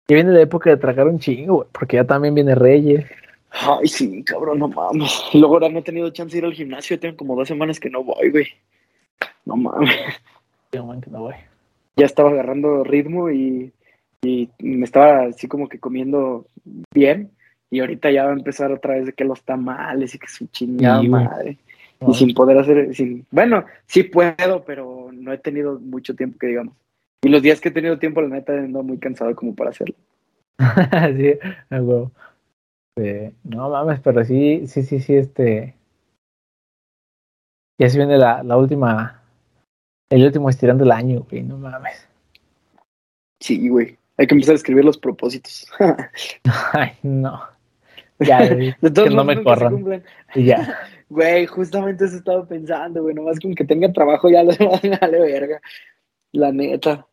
Ya 0.09 0.17
viene 0.17 0.33
la 0.33 0.41
época 0.41 0.71
de 0.71 0.77
tragar 0.77 1.07
un 1.07 1.19
chingo, 1.19 1.55
güey, 1.57 1.69
porque 1.73 1.97
ya 1.97 2.05
también 2.05 2.35
viene 2.35 2.55
Reyes. 2.55 3.05
Ay, 3.51 3.87
sí, 3.87 4.23
cabrón, 4.25 4.59
no 4.59 4.69
mames. 4.69 5.23
Luego 5.35 5.55
ahora 5.55 5.69
no 5.69 5.81
he 5.81 5.83
tenido 5.83 6.11
chance 6.11 6.33
de 6.33 6.39
ir 6.39 6.45
al 6.45 6.55
gimnasio, 6.55 6.99
tengo 6.99 7.17
como 7.17 7.37
dos 7.37 7.49
semanas 7.49 7.79
que 7.79 7.91
no 7.91 8.03
voy, 8.03 8.31
güey. 8.31 8.47
No 9.45 9.57
mames. 9.57 9.91
No 10.73 11.21
voy. 11.21 11.35
ya 11.97 12.07
estaba 12.07 12.31
agarrando 12.31 12.83
ritmo 12.83 13.31
y, 13.31 13.73
y 14.23 14.49
me 14.59 14.85
estaba 14.85 15.25
así 15.25 15.49
como 15.49 15.69
que 15.69 15.79
comiendo 15.79 16.47
bien. 16.95 17.31
Y 17.71 17.81
ahorita 17.81 18.11
ya 18.11 18.25
va 18.25 18.31
a 18.31 18.35
empezar 18.35 18.73
otra 18.73 18.95
vez 18.95 19.07
de 19.07 19.13
que 19.13 19.25
los 19.25 19.43
tamales 19.43 20.15
y 20.15 20.19
que 20.19 20.29
su 20.29 20.47
chingada 20.47 21.01
Sí, 21.01 21.09
madre. 21.09 21.59
No, 22.01 22.11
Y 22.11 22.15
sin 22.15 22.35
poder 22.35 22.59
hacer, 22.59 22.95
sin, 22.95 23.27
bueno, 23.31 23.65
sí 23.87 24.03
puedo, 24.03 24.65
pero 24.65 25.11
no 25.13 25.33
he 25.33 25.39
tenido 25.39 25.79
mucho 25.79 26.15
tiempo 26.15 26.39
que 26.39 26.49
digamos. 26.49 26.75
Y 27.25 27.29
los 27.29 27.43
días 27.43 27.61
que 27.61 27.69
he 27.69 27.73
tenido 27.73 27.99
tiempo, 27.99 28.21
la 28.21 28.29
neta, 28.29 28.53
ando 28.53 28.83
muy 28.83 28.99
cansado 28.99 29.35
como 29.37 29.55
para 29.55 29.71
hacerlo. 29.71 29.95
sí, 31.17 31.39
a 31.71 31.81
huevo. 31.81 32.11
Eh, 32.99 33.33
no 33.45 33.71
mames, 33.71 34.01
pero 34.01 34.25
sí, 34.25 34.67
sí, 34.67 34.83
sí, 34.83 35.01
sí, 35.01 35.15
este. 35.15 35.75
Ya 37.81 37.89
se 37.89 37.97
viene 37.99 38.19
la, 38.19 38.43
la 38.43 38.57
última. 38.57 39.23
El 40.11 40.25
último 40.25 40.51
estirón 40.51 40.79
del 40.79 40.91
año, 40.91 41.25
güey, 41.31 41.43
no 41.43 41.57
mames. 41.57 42.09
Sí, 43.41 43.69
güey. 43.69 43.97
Hay 44.19 44.27
que 44.27 44.35
empezar 44.35 44.53
a 44.53 44.57
escribir 44.57 44.85
los 44.85 44.99
propósitos. 44.99 45.71
Ay, 46.73 46.93
no. 47.03 47.41
Ya, 48.19 48.47
güey, 48.47 48.75
De 48.81 48.91
todos 48.91 49.09
que 49.09 49.15
no 49.15 49.25
me 49.25 49.43
corran. 49.43 50.05
y 50.35 50.45
ya. 50.45 50.79
Güey, 51.09 51.47
justamente 51.47 52.05
eso 52.05 52.17
estaba 52.17 52.45
pensando, 52.47 53.03
güey. 53.03 53.15
Nomás 53.15 53.39
con 53.41 53.55
que 53.55 53.65
tenga 53.65 53.93
trabajo 53.93 54.29
ya 54.29 54.43
le 54.43 54.57
vale 54.57 55.21
verga. 55.21 55.61
La 56.33 56.53
neta. 56.53 57.07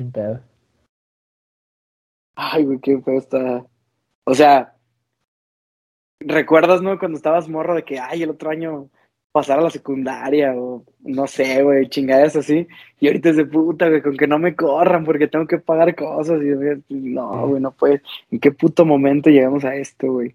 Sin 0.00 0.12
pedo. 0.12 0.40
Ay, 2.34 2.64
güey, 2.64 2.78
qué 2.80 2.98
feo 3.02 3.18
está. 3.18 3.66
O 4.24 4.34
sea, 4.34 4.74
¿recuerdas, 6.20 6.80
no? 6.80 6.98
Cuando 6.98 7.18
estabas 7.18 7.50
morro 7.50 7.74
de 7.74 7.84
que, 7.84 7.98
ay, 7.98 8.22
el 8.22 8.30
otro 8.30 8.48
año 8.48 8.88
pasar 9.30 9.58
a 9.58 9.62
la 9.62 9.68
secundaria 9.68 10.54
o 10.56 10.84
no 11.00 11.26
sé, 11.26 11.62
güey, 11.62 11.86
chingadas 11.90 12.34
así. 12.34 12.66
Y 12.98 13.08
ahorita 13.08 13.28
es 13.28 13.36
de 13.36 13.44
puta, 13.44 13.90
güey, 13.90 14.00
con 14.00 14.16
que 14.16 14.26
no 14.26 14.38
me 14.38 14.56
corran 14.56 15.04
porque 15.04 15.28
tengo 15.28 15.46
que 15.46 15.58
pagar 15.58 15.94
cosas. 15.94 16.40
Y 16.88 16.94
no, 16.94 17.48
güey, 17.48 17.60
no 17.60 17.72
puedes. 17.72 18.00
¿En 18.30 18.40
qué 18.40 18.52
puto 18.52 18.86
momento 18.86 19.28
llegamos 19.28 19.66
a 19.66 19.74
esto, 19.74 20.10
güey? 20.10 20.34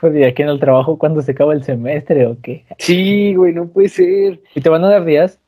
Pues, 0.00 0.16
¿y 0.16 0.24
aquí 0.24 0.40
en 0.40 0.48
el 0.48 0.60
trabajo 0.60 0.96
cuándo 0.96 1.20
se 1.20 1.32
acaba 1.32 1.52
el 1.52 1.62
semestre 1.62 2.24
o 2.26 2.38
qué? 2.40 2.64
Sí, 2.78 3.34
güey, 3.34 3.52
no 3.52 3.68
puede 3.68 3.90
ser. 3.90 4.40
¿Y 4.54 4.62
te 4.62 4.70
van 4.70 4.82
a 4.82 4.88
dar 4.88 5.04
días? 5.04 5.38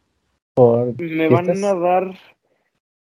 Por... 0.53 1.01
Me 1.01 1.29
van 1.31 1.49
a 1.65 1.75
dar. 1.75 2.15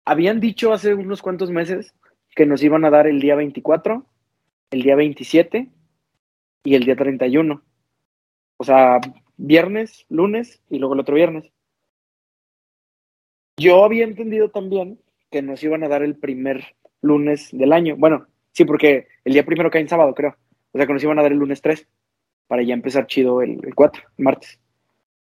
Habían 0.05 0.39
dicho 0.39 0.73
hace 0.73 0.93
unos 0.93 1.21
cuantos 1.21 1.51
meses 1.51 1.93
que 2.35 2.45
nos 2.45 2.63
iban 2.63 2.85
a 2.85 2.89
dar 2.89 3.07
el 3.07 3.19
día 3.19 3.35
24, 3.35 4.05
el 4.71 4.81
día 4.81 4.95
27 4.95 5.69
y 6.63 6.75
el 6.75 6.85
día 6.85 6.95
31. 6.95 7.61
O 8.57 8.63
sea, 8.63 8.99
viernes, 9.37 10.05
lunes 10.09 10.61
y 10.69 10.79
luego 10.79 10.93
el 10.95 11.01
otro 11.01 11.15
viernes. 11.15 11.51
Yo 13.57 13.83
había 13.83 14.03
entendido 14.03 14.49
también 14.49 14.99
que 15.29 15.41
nos 15.41 15.63
iban 15.63 15.83
a 15.83 15.87
dar 15.87 16.03
el 16.03 16.15
primer 16.15 16.75
lunes 17.01 17.49
del 17.51 17.73
año. 17.73 17.95
Bueno, 17.97 18.27
sí, 18.53 18.65
porque 18.65 19.07
el 19.23 19.33
día 19.33 19.45
primero 19.45 19.69
cae 19.69 19.81
en 19.81 19.89
sábado, 19.89 20.13
creo. 20.15 20.35
O 20.71 20.77
sea, 20.77 20.87
que 20.87 20.93
nos 20.93 21.03
iban 21.03 21.19
a 21.19 21.21
dar 21.21 21.31
el 21.31 21.37
lunes 21.37 21.61
3 21.61 21.87
para 22.47 22.63
ya 22.63 22.73
empezar 22.73 23.07
chido 23.07 23.41
el, 23.41 23.59
el 23.63 23.75
4, 23.75 24.03
el 24.17 24.23
martes. 24.23 24.59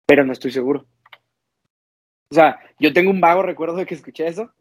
Pero 0.06 0.24
no 0.24 0.32
estoy 0.32 0.50
seguro. 0.50 0.86
O 2.30 2.34
sea, 2.34 2.58
yo 2.78 2.92
tengo 2.92 3.10
un 3.10 3.20
vago 3.20 3.42
recuerdo 3.42 3.76
de 3.76 3.86
que 3.86 3.94
escuché 3.94 4.26
eso, 4.26 4.52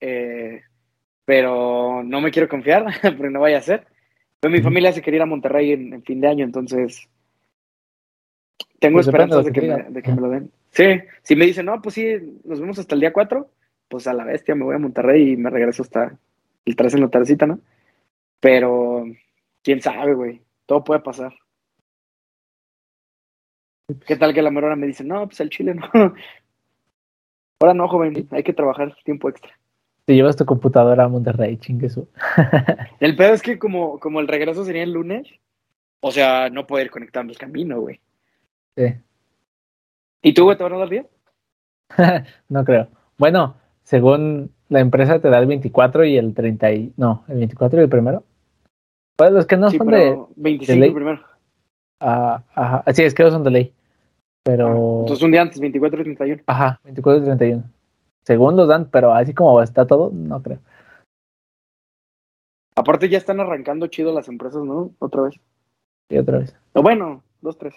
eh, 0.00 0.62
pero 1.24 2.02
no 2.02 2.20
me 2.20 2.30
quiero 2.30 2.48
confiar, 2.48 2.84
porque 3.02 3.30
no 3.30 3.40
vaya 3.40 3.58
a 3.58 3.62
ser. 3.62 3.86
Pero 4.40 4.52
mi 4.52 4.60
familia 4.60 4.92
se 4.92 5.02
quería 5.02 5.18
ir 5.18 5.22
a 5.22 5.26
Monterrey 5.26 5.72
en, 5.72 5.94
en 5.94 6.02
fin 6.02 6.20
de 6.20 6.28
año, 6.28 6.44
entonces 6.44 7.08
tengo 8.78 8.96
Pues 8.96 9.06
esperanzas 9.06 9.44
de 9.44 9.52
que, 9.52 9.60
me, 9.60 9.66
digan. 9.66 9.92
de 9.92 10.02
que 10.02 10.12
me 10.12 10.20
lo 10.20 10.28
den. 10.28 10.50
Sí, 10.70 10.84
si 11.22 11.36
me 11.36 11.46
dicen, 11.46 11.66
no, 11.66 11.80
pues 11.80 11.94
sí, 11.94 12.40
nos 12.44 12.60
vemos 12.60 12.78
hasta 12.78 12.94
el 12.94 13.00
día 13.00 13.12
4, 13.12 13.50
pues 13.88 14.06
a 14.06 14.12
la 14.12 14.24
bestia 14.24 14.54
me 14.54 14.64
voy 14.64 14.74
a 14.74 14.78
Monterrey 14.78 15.32
y 15.32 15.36
me 15.36 15.50
regreso 15.50 15.82
hasta 15.82 16.18
el 16.64 16.76
3 16.76 16.94
en 16.94 17.00
la 17.00 17.08
tardecita, 17.08 17.46
¿no? 17.46 17.60
Pero, 18.40 19.04
quién 19.62 19.80
sabe, 19.80 20.14
güey, 20.14 20.42
todo 20.66 20.84
puede 20.84 21.00
pasar. 21.00 21.34
¿Qué 24.06 24.16
tal 24.16 24.34
que 24.34 24.42
la 24.42 24.50
mera 24.50 24.66
hora 24.66 24.76
me 24.76 24.86
dice, 24.86 25.04
no, 25.04 25.26
pues 25.26 25.40
el 25.40 25.50
chile 25.50 25.74
no. 25.74 25.88
Ahora 27.60 27.74
no, 27.74 27.88
joven, 27.88 28.28
hay 28.30 28.42
que 28.42 28.52
trabajar 28.52 28.94
tiempo 29.04 29.28
extra. 29.28 29.50
Te 30.04 30.14
llevas 30.14 30.36
tu 30.36 30.44
computadora 30.44 31.04
a 31.04 31.08
Monterrey, 31.08 31.56
chingue 31.56 31.88
su. 31.88 32.08
El 33.00 33.16
pedo 33.16 33.34
es 33.34 33.42
que 33.42 33.58
como, 33.58 33.98
como 33.98 34.20
el 34.20 34.28
regreso 34.28 34.64
sería 34.64 34.82
el 34.84 34.92
lunes, 34.92 35.26
o 36.00 36.12
sea, 36.12 36.48
no 36.50 36.66
poder 36.66 36.90
conectarme 36.90 37.32
el 37.32 37.38
camino, 37.38 37.80
güey. 37.80 38.00
Sí. 38.76 38.94
¿Y 40.22 40.34
tú, 40.34 40.44
güey, 40.44 40.56
te 40.56 40.62
van 40.62 40.74
a 40.74 40.78
dar 40.78 40.88
bien? 40.88 41.08
no 42.48 42.64
creo. 42.64 42.88
Bueno, 43.18 43.56
según 43.82 44.52
la 44.68 44.80
empresa 44.80 45.18
te 45.20 45.28
da 45.30 45.38
el 45.38 45.46
24 45.46 46.04
y 46.04 46.16
el 46.18 46.34
30 46.34 46.72
y... 46.72 46.92
No, 46.96 47.24
el 47.28 47.38
24 47.38 47.80
y 47.80 47.82
el 47.84 47.88
primero. 47.88 48.22
Pues 49.16 49.32
los 49.32 49.46
que 49.46 49.56
no 49.56 49.70
Sí, 49.70 49.78
son 49.78 49.86
pero 49.86 49.98
de... 49.98 50.26
25 50.36 50.80
ley. 50.80 50.90
primero. 50.92 51.20
ah, 52.00 52.42
ajá, 52.54 52.92
sí, 52.92 53.02
es 53.02 53.14
que 53.14 53.22
no 53.24 53.30
son 53.30 53.44
de 53.44 53.50
ley. 53.50 53.72
Pero... 54.46 55.00
Entonces 55.00 55.24
un 55.24 55.32
día 55.32 55.42
antes, 55.42 55.58
24 55.58 56.00
y 56.00 56.04
31. 56.04 56.42
Ajá, 56.46 56.80
24 56.84 57.20
y 57.20 57.24
31. 57.26 57.64
Según 58.22 58.56
los 58.56 58.68
dan, 58.68 58.88
pero 58.90 59.12
así 59.12 59.34
como 59.34 59.60
está 59.60 59.88
todo, 59.88 60.12
no 60.12 60.40
creo. 60.40 60.60
Aparte 62.76 63.08
ya 63.08 63.18
están 63.18 63.40
arrancando 63.40 63.88
chido 63.88 64.14
las 64.14 64.28
empresas, 64.28 64.62
¿no? 64.62 64.92
Otra 65.00 65.22
vez. 65.22 65.34
Y 66.08 66.18
otra 66.18 66.38
vez. 66.38 66.56
O 66.74 66.82
bueno, 66.82 67.24
dos, 67.40 67.58
tres. 67.58 67.74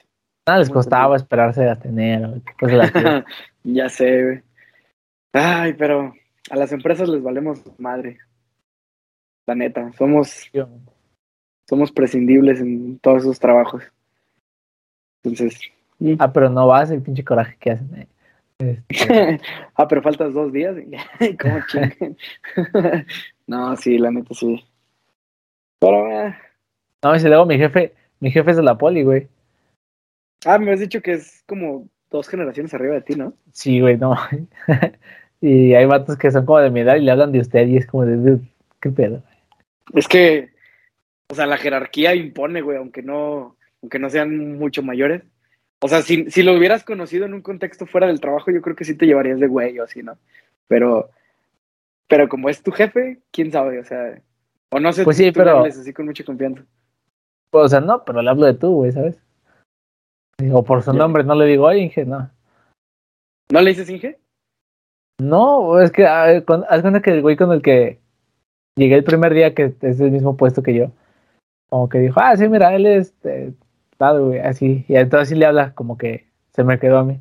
Nada 0.47 0.59
les 0.59 0.69
Muy 0.69 0.75
costaba 0.75 1.15
esperarse 1.15 1.67
a 1.67 1.79
tener. 1.79 2.41
cosas 2.59 2.91
ya 3.63 3.89
sé, 3.89 4.23
güey. 4.23 4.43
Ay, 5.33 5.73
pero 5.73 6.13
a 6.51 6.55
las 6.55 6.71
empresas 6.71 7.09
les 7.09 7.23
valemos 7.23 7.63
madre. 7.79 8.19
La 9.47 9.55
neta, 9.55 9.91
somos, 9.93 10.51
somos 11.67 11.91
prescindibles 11.91 12.61
en 12.61 12.99
todos 12.99 13.23
esos 13.23 13.39
trabajos. 13.39 13.83
Entonces, 15.23 15.59
mm. 15.99 16.15
ah, 16.19 16.31
pero 16.33 16.49
no 16.49 16.67
vas 16.67 16.91
el 16.91 17.01
pinche 17.01 17.23
coraje 17.23 17.55
que 17.59 17.71
hacen. 17.71 17.89
eh. 17.95 18.07
Este, 18.59 19.39
ah, 19.75 19.87
pero 19.87 20.01
faltas 20.01 20.33
dos 20.33 20.51
días. 20.51 20.75
¿Cómo 21.41 21.59
no, 23.47 23.75
sí, 23.77 23.97
la 23.97 24.11
neta 24.11 24.33
sí. 24.33 24.63
Pero, 25.79 26.11
eh, 26.11 26.35
no, 27.03 27.15
y 27.15 27.19
si 27.19 27.27
luego 27.27 27.45
mi 27.45 27.57
jefe, 27.57 27.93
mi 28.19 28.31
jefe 28.31 28.51
es 28.51 28.57
de 28.57 28.63
la 28.63 28.77
poli, 28.77 29.03
güey. 29.03 29.27
ah, 30.45 30.57
me 30.59 30.71
has 30.73 30.79
dicho 30.81 31.01
que 31.01 31.13
es 31.13 31.43
como 31.47 31.87
dos 32.11 32.27
generaciones 32.27 32.73
arriba 32.73 32.95
de 32.95 33.01
ti, 33.01 33.15
¿no? 33.15 33.33
Sí, 33.53 33.79
güey, 33.79 33.97
no. 33.97 34.15
y 35.41 35.73
hay 35.73 35.85
vatos 35.85 36.17
que 36.17 36.31
son 36.31 36.45
como 36.45 36.59
de 36.59 36.69
mi 36.71 36.81
edad 36.81 36.95
y 36.97 37.01
le 37.01 37.11
hablan 37.11 37.31
de 37.31 37.39
usted 37.39 37.67
y 37.67 37.77
es 37.77 37.85
como 37.87 38.05
de, 38.05 38.17
"Dude, 38.17 38.41
¿qué 38.81 38.89
pedo? 38.89 39.23
Es 39.93 40.07
que, 40.07 40.49
o 41.29 41.35
sea, 41.35 41.45
la 41.45 41.57
jerarquía 41.57 42.13
impone, 42.15 42.61
güey, 42.61 42.77
aunque 42.77 43.01
no, 43.03 43.55
aunque 43.81 43.99
no 43.99 44.09
sean 44.09 44.57
mucho 44.57 44.83
mayores. 44.83 45.23
O 45.81 45.87
sea, 45.87 46.01
si, 46.01 46.29
si 46.29 46.43
lo 46.43 46.53
hubieras 46.53 46.83
conocido 46.83 47.25
en 47.25 47.33
un 47.33 47.41
contexto 47.41 47.85
fuera 47.85 48.07
del 48.07 48.19
trabajo, 48.19 48.51
yo 48.51 48.61
creo 48.61 48.75
que 48.75 48.83
sí 48.85 48.95
te 48.95 49.05
llevarías 49.05 49.39
de 49.39 49.47
güey 49.47 49.79
o 49.79 49.83
así, 49.83 50.03
¿no? 50.03 50.17
Pero, 50.67 51.09
pero 52.07 52.27
como 52.27 52.49
es 52.49 52.61
tu 52.61 52.71
jefe, 52.71 53.19
quién 53.31 53.51
sabe, 53.51 53.79
o 53.79 53.83
sea, 53.85 54.21
o 54.71 54.79
no 54.79 54.91
sé 54.91 55.03
Pues 55.03 55.17
sí, 55.17 55.31
tú 55.31 55.39
pero- 55.39 55.59
hables 55.59 55.77
así 55.79 55.93
con 55.93 56.05
mucha 56.05 56.23
confianza. 56.23 56.63
O 57.51 57.67
sea, 57.67 57.79
no, 57.79 58.03
pero 58.03 58.21
le 58.21 58.29
hablo 58.29 58.45
de 58.45 58.53
tú, 58.53 58.73
güey, 58.75 58.91
¿sabes? 58.91 59.17
Digo, 60.39 60.63
por 60.63 60.83
su 60.83 60.93
nombre, 60.93 61.23
no 61.23 61.33
le 61.35 61.45
digo, 61.45 61.65
oye, 61.65 61.79
Inge, 61.79 62.05
no. 62.05 62.29
¿No 63.51 63.61
le 63.61 63.69
dices 63.71 63.89
Inge? 63.89 64.19
No, 65.19 65.81
es 65.81 65.91
que 65.91 66.05
ah, 66.05 66.43
haz 66.69 66.81
cuenta 66.81 67.01
que 67.01 67.09
el 67.09 67.21
güey 67.21 67.35
con 67.35 67.51
el 67.51 67.61
que 67.61 67.99
llegué 68.77 68.95
el 68.95 69.03
primer 69.03 69.33
día, 69.33 69.53
que 69.53 69.73
es 69.81 69.97
del 69.97 70.11
mismo 70.11 70.37
puesto 70.37 70.61
que 70.63 70.73
yo, 70.73 70.91
como 71.69 71.89
que 71.89 71.97
dijo, 71.99 72.19
ah, 72.21 72.37
sí, 72.37 72.47
mira, 72.47 72.73
él 72.75 72.85
es 72.85 73.13
eh, 73.23 73.51
tal, 73.99 74.21
güey, 74.21 74.39
así. 74.39 74.85
Y 74.87 74.95
entonces 74.95 75.29
sí 75.29 75.35
le 75.35 75.45
habla, 75.45 75.75
como 75.75 75.97
que 75.97 76.25
se 76.51 76.63
me 76.63 76.79
quedó 76.79 76.99
a 76.99 77.03
mí. 77.03 77.19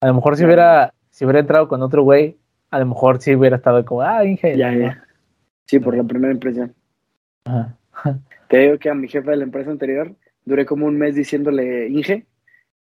A 0.00 0.08
lo 0.08 0.14
mejor 0.14 0.36
si 0.36 0.44
hubiera, 0.44 0.92
si 1.08 1.24
hubiera 1.24 1.38
entrado 1.38 1.68
con 1.68 1.80
otro 1.82 2.02
güey, 2.02 2.36
a 2.70 2.80
lo 2.80 2.86
mejor 2.86 3.22
sí 3.22 3.34
hubiera 3.34 3.56
estado 3.56 3.84
como, 3.84 4.02
ah, 4.02 4.24
Inge. 4.24 4.56
Ya, 4.56 4.74
ya. 4.74 5.04
Sí, 5.66 5.78
por 5.78 5.96
la 5.96 6.02
primera 6.02 6.32
impresión. 6.32 6.74
Ajá. 7.44 7.76
Te 8.48 8.58
digo 8.58 8.78
que 8.78 8.90
a 8.90 8.94
mi 8.94 9.06
jefe 9.06 9.30
de 9.30 9.36
la 9.36 9.44
empresa 9.44 9.70
anterior 9.70 10.12
duré 10.44 10.66
como 10.66 10.86
un 10.86 10.98
mes 10.98 11.14
diciéndole 11.14 11.88
Inge 11.88 12.26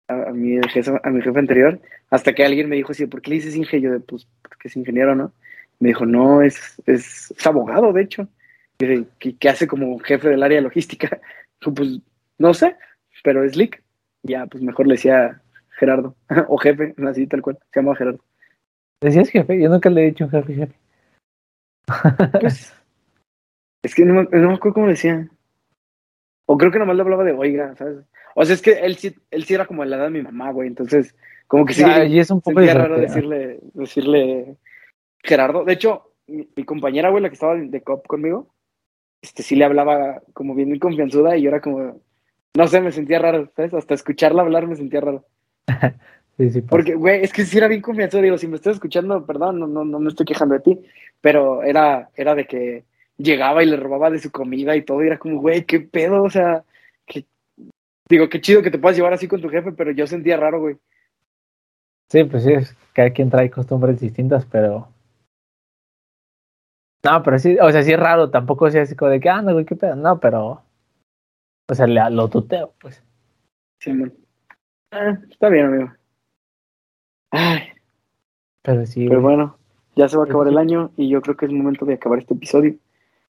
a, 0.08 0.28
a 0.28 0.32
mi, 0.32 0.60
jefe, 0.68 0.92
a 1.02 1.10
mi 1.10 1.22
jefe 1.22 1.38
anterior, 1.38 1.80
hasta 2.10 2.34
que 2.34 2.44
alguien 2.44 2.68
me 2.68 2.76
dijo 2.76 2.92
así, 2.92 3.06
¿por 3.06 3.22
qué 3.22 3.30
le 3.30 3.36
dices 3.36 3.56
Inge? 3.56 3.80
Yo, 3.80 3.92
de, 3.92 4.00
pues, 4.00 4.28
porque 4.42 4.68
es 4.68 4.76
ingeniero, 4.76 5.14
¿no? 5.14 5.32
Me 5.80 5.88
dijo, 5.88 6.04
no, 6.04 6.42
es, 6.42 6.82
es, 6.84 7.30
es 7.30 7.46
abogado, 7.46 7.94
de 7.94 8.02
hecho. 8.02 8.28
Y 8.78 8.86
de, 8.86 9.04
¿qué, 9.18 9.34
qué 9.36 9.48
hace 9.48 9.66
como 9.66 9.98
jefe 10.00 10.28
del 10.28 10.42
área 10.42 10.56
de 10.56 10.62
logística? 10.62 11.18
Pues, 11.74 11.98
no 12.38 12.52
sé, 12.52 12.76
pero 13.26 13.42
es 13.42 13.56
Lick. 13.56 13.82
Ya, 14.22 14.46
pues 14.46 14.62
mejor 14.62 14.86
le 14.86 14.94
decía 14.94 15.42
Gerardo, 15.80 16.14
o 16.48 16.56
jefe, 16.58 16.94
así 17.08 17.26
tal 17.26 17.42
cual, 17.42 17.58
se 17.72 17.80
llamaba 17.80 17.96
Gerardo. 17.96 18.20
¿Decías 19.02 19.28
jefe? 19.30 19.60
Yo 19.60 19.68
nunca 19.68 19.90
le 19.90 20.02
he 20.02 20.06
dicho 20.06 20.28
jefe, 20.28 20.54
jefe. 20.54 20.74
Pues, 22.40 22.72
es 23.82 23.94
que 23.96 24.04
no, 24.04 24.14
me- 24.14 24.38
no 24.38 24.54
acuerdo 24.54 24.74
cómo 24.74 24.86
decía. 24.86 25.28
O 26.46 26.56
creo 26.56 26.70
que 26.70 26.78
nomás 26.78 26.94
le 26.94 27.02
hablaba 27.02 27.24
de 27.24 27.32
oiga, 27.32 27.74
¿sabes? 27.74 28.04
O 28.36 28.44
sea, 28.44 28.54
es 28.54 28.62
que 28.62 28.72
él 28.74 28.94
sí, 28.94 29.12
él 29.32 29.42
sí 29.44 29.54
era 29.54 29.66
como 29.66 29.82
de 29.82 29.88
la 29.88 29.96
edad 29.96 30.04
de 30.04 30.10
mi 30.12 30.22
mamá, 30.22 30.52
güey. 30.52 30.68
Entonces, 30.68 31.16
como 31.48 31.64
que 31.66 31.74
sí, 31.74 31.82
Ah, 31.84 32.04
y 32.04 32.20
es 32.20 32.30
un 32.30 32.40
poco 32.40 32.60
raro 32.60 32.96
decirle, 33.00 33.58
decirle 33.74 34.56
Gerardo. 35.24 35.64
De 35.64 35.72
hecho, 35.72 36.12
mi, 36.28 36.48
mi 36.54 36.64
compañera, 36.64 37.10
güey, 37.10 37.24
la 37.24 37.28
que 37.28 37.34
estaba 37.34 37.56
de, 37.56 37.66
de 37.66 37.82
cop 37.82 38.06
conmigo, 38.06 38.54
este 39.20 39.42
sí 39.42 39.56
le 39.56 39.64
hablaba 39.64 40.22
como 40.32 40.54
bien 40.54 40.68
muy 40.68 40.78
confianzuda 40.78 41.36
y 41.36 41.42
yo 41.42 41.48
era 41.48 41.60
como, 41.60 42.00
no 42.54 42.66
sé, 42.68 42.80
me 42.80 42.92
sentía 42.92 43.18
raro, 43.18 43.50
¿sabes? 43.56 43.74
Hasta 43.74 43.94
escucharla 43.94 44.42
hablar 44.42 44.66
me 44.66 44.76
sentía 44.76 45.00
raro. 45.00 45.24
Sí, 46.38 46.50
sí, 46.50 46.60
pasa. 46.60 46.70
Porque, 46.70 46.94
güey, 46.94 47.22
es 47.24 47.32
que 47.32 47.46
sí 47.46 47.56
era 47.56 47.66
bien 47.66 47.80
confianzuda. 47.80 48.20
Digo, 48.20 48.36
si 48.36 48.46
me 48.46 48.56
estás 48.56 48.74
escuchando, 48.74 49.24
perdón, 49.24 49.58
no, 49.58 49.66
no, 49.66 49.86
no 49.86 49.98
me 49.98 50.10
estoy 50.10 50.26
quejando 50.26 50.54
de 50.54 50.60
ti, 50.60 50.78
pero 51.22 51.62
era, 51.62 52.10
era 52.14 52.34
de 52.34 52.46
que 52.46 52.84
llegaba 53.16 53.62
y 53.62 53.66
le 53.66 53.78
robaba 53.78 54.10
de 54.10 54.18
su 54.18 54.30
comida 54.30 54.76
y 54.76 54.82
todo, 54.82 55.02
y 55.02 55.06
era 55.06 55.16
como, 55.18 55.40
güey, 55.40 55.64
qué 55.64 55.80
pedo, 55.80 56.22
o 56.22 56.28
sea, 56.28 56.62
que, 57.06 57.24
digo, 58.10 58.28
qué 58.28 58.42
chido 58.42 58.60
que 58.60 58.70
te 58.70 58.78
puedas 58.78 58.98
llevar 58.98 59.14
así 59.14 59.26
con 59.26 59.40
tu 59.40 59.48
jefe, 59.48 59.72
pero 59.72 59.92
yo 59.92 60.06
sentía 60.06 60.36
raro, 60.36 60.60
güey. 60.60 60.76
Sí, 62.10 62.24
pues 62.24 62.44
sí, 62.44 62.52
es- 62.52 62.76
cada 62.92 63.08
quien 63.08 63.30
trae 63.30 63.50
costumbres 63.50 63.98
distintas, 63.98 64.44
pero. 64.44 64.88
No, 67.02 67.22
pero 67.22 67.38
sí, 67.38 67.56
o 67.58 67.70
sea, 67.70 67.82
sí 67.82 67.92
es 67.94 67.98
raro, 67.98 68.30
tampoco 68.30 68.66
es 68.66 68.74
así 68.76 68.94
como 68.94 69.10
de 69.10 69.20
que, 69.20 69.30
anda, 69.30 69.52
güey, 69.54 69.64
qué 69.64 69.76
pedo. 69.76 69.96
No, 69.96 70.20
pero. 70.20 70.65
O 71.68 71.74
sea, 71.74 71.86
le, 71.86 72.00
lo 72.10 72.28
tuteo, 72.28 72.74
pues. 72.80 73.02
Sí, 73.80 73.92
man. 73.92 74.12
Ah, 74.92 75.18
está 75.30 75.48
bien, 75.48 75.66
amigo. 75.66 75.92
Ay, 77.32 77.64
Pero 78.62 78.86
sí, 78.86 79.08
pero 79.08 79.20
bueno, 79.20 79.58
ya 79.96 80.08
se 80.08 80.16
va 80.16 80.22
a 80.22 80.26
acabar 80.26 80.48
el 80.48 80.58
año 80.58 80.92
y 80.96 81.08
yo 81.08 81.20
creo 81.20 81.36
que 81.36 81.46
es 81.46 81.52
momento 81.52 81.84
de 81.84 81.94
acabar 81.94 82.18
este 82.18 82.34
episodio. 82.34 82.74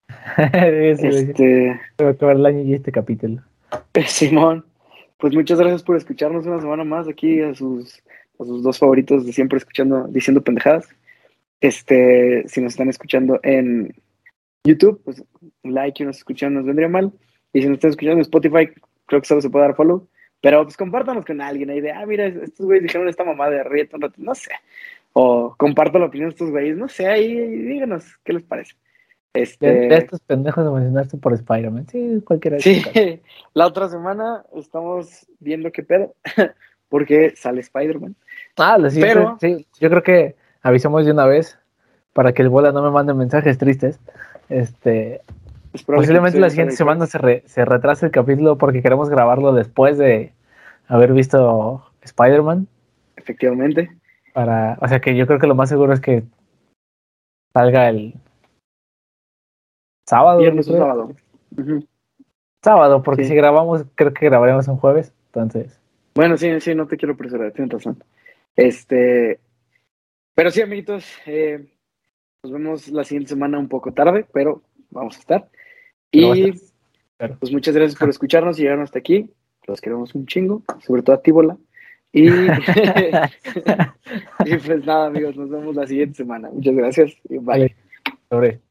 Sí, 0.38 1.08
Este, 1.08 1.80
se 1.98 2.04
va 2.04 2.12
a 2.12 2.14
acabar 2.14 2.38
el 2.38 2.46
año 2.46 2.62
y 2.62 2.74
este 2.74 2.92
capítulo. 2.92 3.42
Simón, 4.06 4.66
pues 5.18 5.34
muchas 5.34 5.60
gracias 5.60 5.84
por 5.84 5.98
escucharnos 5.98 6.46
una 6.46 6.62
semana 6.62 6.84
más 6.84 7.08
aquí 7.08 7.42
a 7.42 7.54
sus, 7.56 8.02
a 8.40 8.46
sus 8.46 8.64
dos 8.64 8.80
favoritos 8.80 9.26
de 9.26 9.34
siempre 9.34 9.58
escuchando, 9.58 10.08
diciendo 10.08 10.42
pendejadas. 10.42 10.88
Este, 11.60 12.48
si 12.48 12.62
nos 12.62 12.74
están 12.74 12.90
escuchando 12.90 13.40
en 13.44 13.94
YouTube, 14.64 15.02
pues 15.04 15.24
un 15.64 15.74
like 15.74 16.04
y 16.04 16.06
nos 16.06 16.18
escuchan 16.18 16.54
nos 16.54 16.66
vendría 16.66 16.88
mal. 16.88 17.12
Y 17.58 17.62
si 17.62 17.68
nos 17.68 17.78
están 17.78 17.90
escuchando 17.90 18.18
en 18.18 18.22
Spotify, 18.22 18.70
creo 19.08 19.20
que 19.22 19.28
solo 19.28 19.42
se 19.42 19.50
puede 19.50 19.66
dar 19.66 19.76
follow. 19.76 20.08
Pero 20.42 20.64
pues 20.64 20.78
compártanos 20.78 21.26
con 21.26 21.42
alguien 21.42 21.72
ahí 21.72 21.82
de, 21.82 21.92
ah, 21.92 22.06
mira, 22.06 22.28
estos 22.28 22.66
güeyes 22.68 22.84
dijeron 22.84 23.08
esta 23.08 23.24
mamá 23.24 23.50
de 23.50 23.64
ríete 23.64 23.96
un 23.96 24.04
rato, 24.04 24.16
no 24.20 24.36
sé. 24.36 24.52
O 25.14 25.56
comparto 25.58 25.98
la 25.98 26.06
opinión 26.06 26.30
de 26.30 26.34
estos 26.34 26.52
güeyes, 26.52 26.78
no 26.78 26.88
sé, 26.88 27.08
ahí 27.08 27.34
díganos 27.36 28.06
qué 28.24 28.34
les 28.34 28.44
parece. 28.44 28.76
De, 29.34 29.42
Este, 29.42 29.66
de 29.68 29.96
estos 29.96 30.20
pendejos 30.20 30.64
emocionarse 30.66 31.18
por 31.18 31.34
Spider-Man. 31.34 31.88
Sí, 31.90 32.22
cualquiera. 32.24 32.58
de 32.58 32.62
Sí, 32.62 32.84
la 33.56 33.66
otra 33.66 33.90
semana 33.90 34.44
estamos 34.56 35.26
viendo 35.40 35.72
qué 35.72 35.82
pedo, 35.82 36.14
porque 36.90 37.34
sale 37.36 37.62
Spider-Man. 37.62 38.16
Ah, 38.58 38.78
lo 38.78 38.92
siguiente, 38.92 39.16
Pero- 39.16 39.38
sí, 39.42 39.66
yo 39.80 39.90
creo 39.90 40.04
que 40.04 40.36
avisamos 40.62 41.06
de 41.08 41.12
una 41.12 41.26
vez 41.26 41.58
para 42.14 42.34
que 42.34 42.44
el 42.44 42.50
bola 42.50 42.72
no 42.72 42.84
me 42.84 42.92
mande 42.92 43.16
mensajes 43.16 43.58
tristes. 43.58 44.00
Este, 44.50 45.22
Es 45.74 45.84
probable 45.84 46.04
Posiblemente 46.08 46.40
la 46.40 46.50
siguiente 46.50 46.76
semana 46.76 47.06
se, 47.06 47.18
re- 47.18 47.44
se 47.46 47.66
retrase 47.66 48.06
el 48.06 48.12
capítulo 48.12 48.58
porque 48.58 48.82
queremos 48.82 49.10
grabarlo 49.10 49.54
después 49.54 49.98
de 49.98 50.34
haber 50.88 51.14
visto 51.14 51.86
Spider-Man. 52.02 52.68
Efectivamente. 53.16 53.90
Para, 54.34 54.78
o 54.82 54.88
sea 54.88 55.00
que 55.00 55.16
yo 55.16 55.28
creo 55.28 55.40
que 55.40 55.48
lo 55.48 55.56
más 55.56 55.70
seguro 55.70 55.94
es 55.94 56.00
que 56.00 56.24
salga 57.54 57.90
el 57.90 58.14
sábado. 60.08 60.40
Viernes 60.40 60.68
o 60.70 60.78
sábado. 60.78 61.12
Sábado, 62.64 63.04
porque 63.04 63.24
Sí. 63.24 63.30
si 63.30 63.36
grabamos, 63.36 63.86
creo 63.96 64.14
que 64.14 64.26
grabaremos 64.26 64.68
un 64.68 64.78
jueves. 64.78 65.14
Entonces, 65.28 65.80
Bueno, 66.16 66.38
sí, 66.38 66.60
sí, 66.62 66.74
no 66.74 66.88
te 66.88 66.98
quiero 66.98 67.14
apresurar, 67.14 67.52
tienes 67.52 67.72
razón. 67.74 68.04
Este, 68.56 69.40
pero 70.34 70.50
sí, 70.50 70.62
amiguitos, 70.62 71.06
eh, 71.28 71.68
nos 72.44 72.52
vemos 72.52 72.88
la 72.90 73.04
siguiente 73.04 73.30
semana 73.30 73.60
un 73.60 73.68
poco 73.68 73.92
tarde, 73.94 74.26
pero 74.34 74.62
vamos 74.90 75.18
a 75.18 75.20
estar. 75.20 75.50
Pero 76.12 76.36
Y. 76.36 76.60
Claro. 77.18 77.38
pues 77.40 77.52
muchas 77.52 77.76
gracias 77.76 78.00
por 78.00 78.10
escucharnos 78.10 78.60
y 78.60 78.62
llegaron 78.62 78.84
hasta 78.84 79.00
aquí. 79.00 79.32
Los 79.66 79.82
queremos 79.82 80.14
un 80.14 80.28
chingo, 80.28 80.62
sobre 80.86 81.02
todo 81.02 81.16
a 81.16 81.22
ti, 81.22 81.32
Bola. 81.32 81.58
Y, 82.14 82.28
y 84.46 84.58
pues 84.66 84.86
nada, 84.86 85.08
amigos, 85.08 85.36
nos 85.36 85.50
vemos 85.50 85.76
la 85.76 85.88
siguiente 85.88 86.16
semana. 86.16 86.50
Muchas 86.52 86.76
gracias 86.76 87.14
y 87.30 87.40
bye. 87.40 87.76
Sobre. 88.30 88.62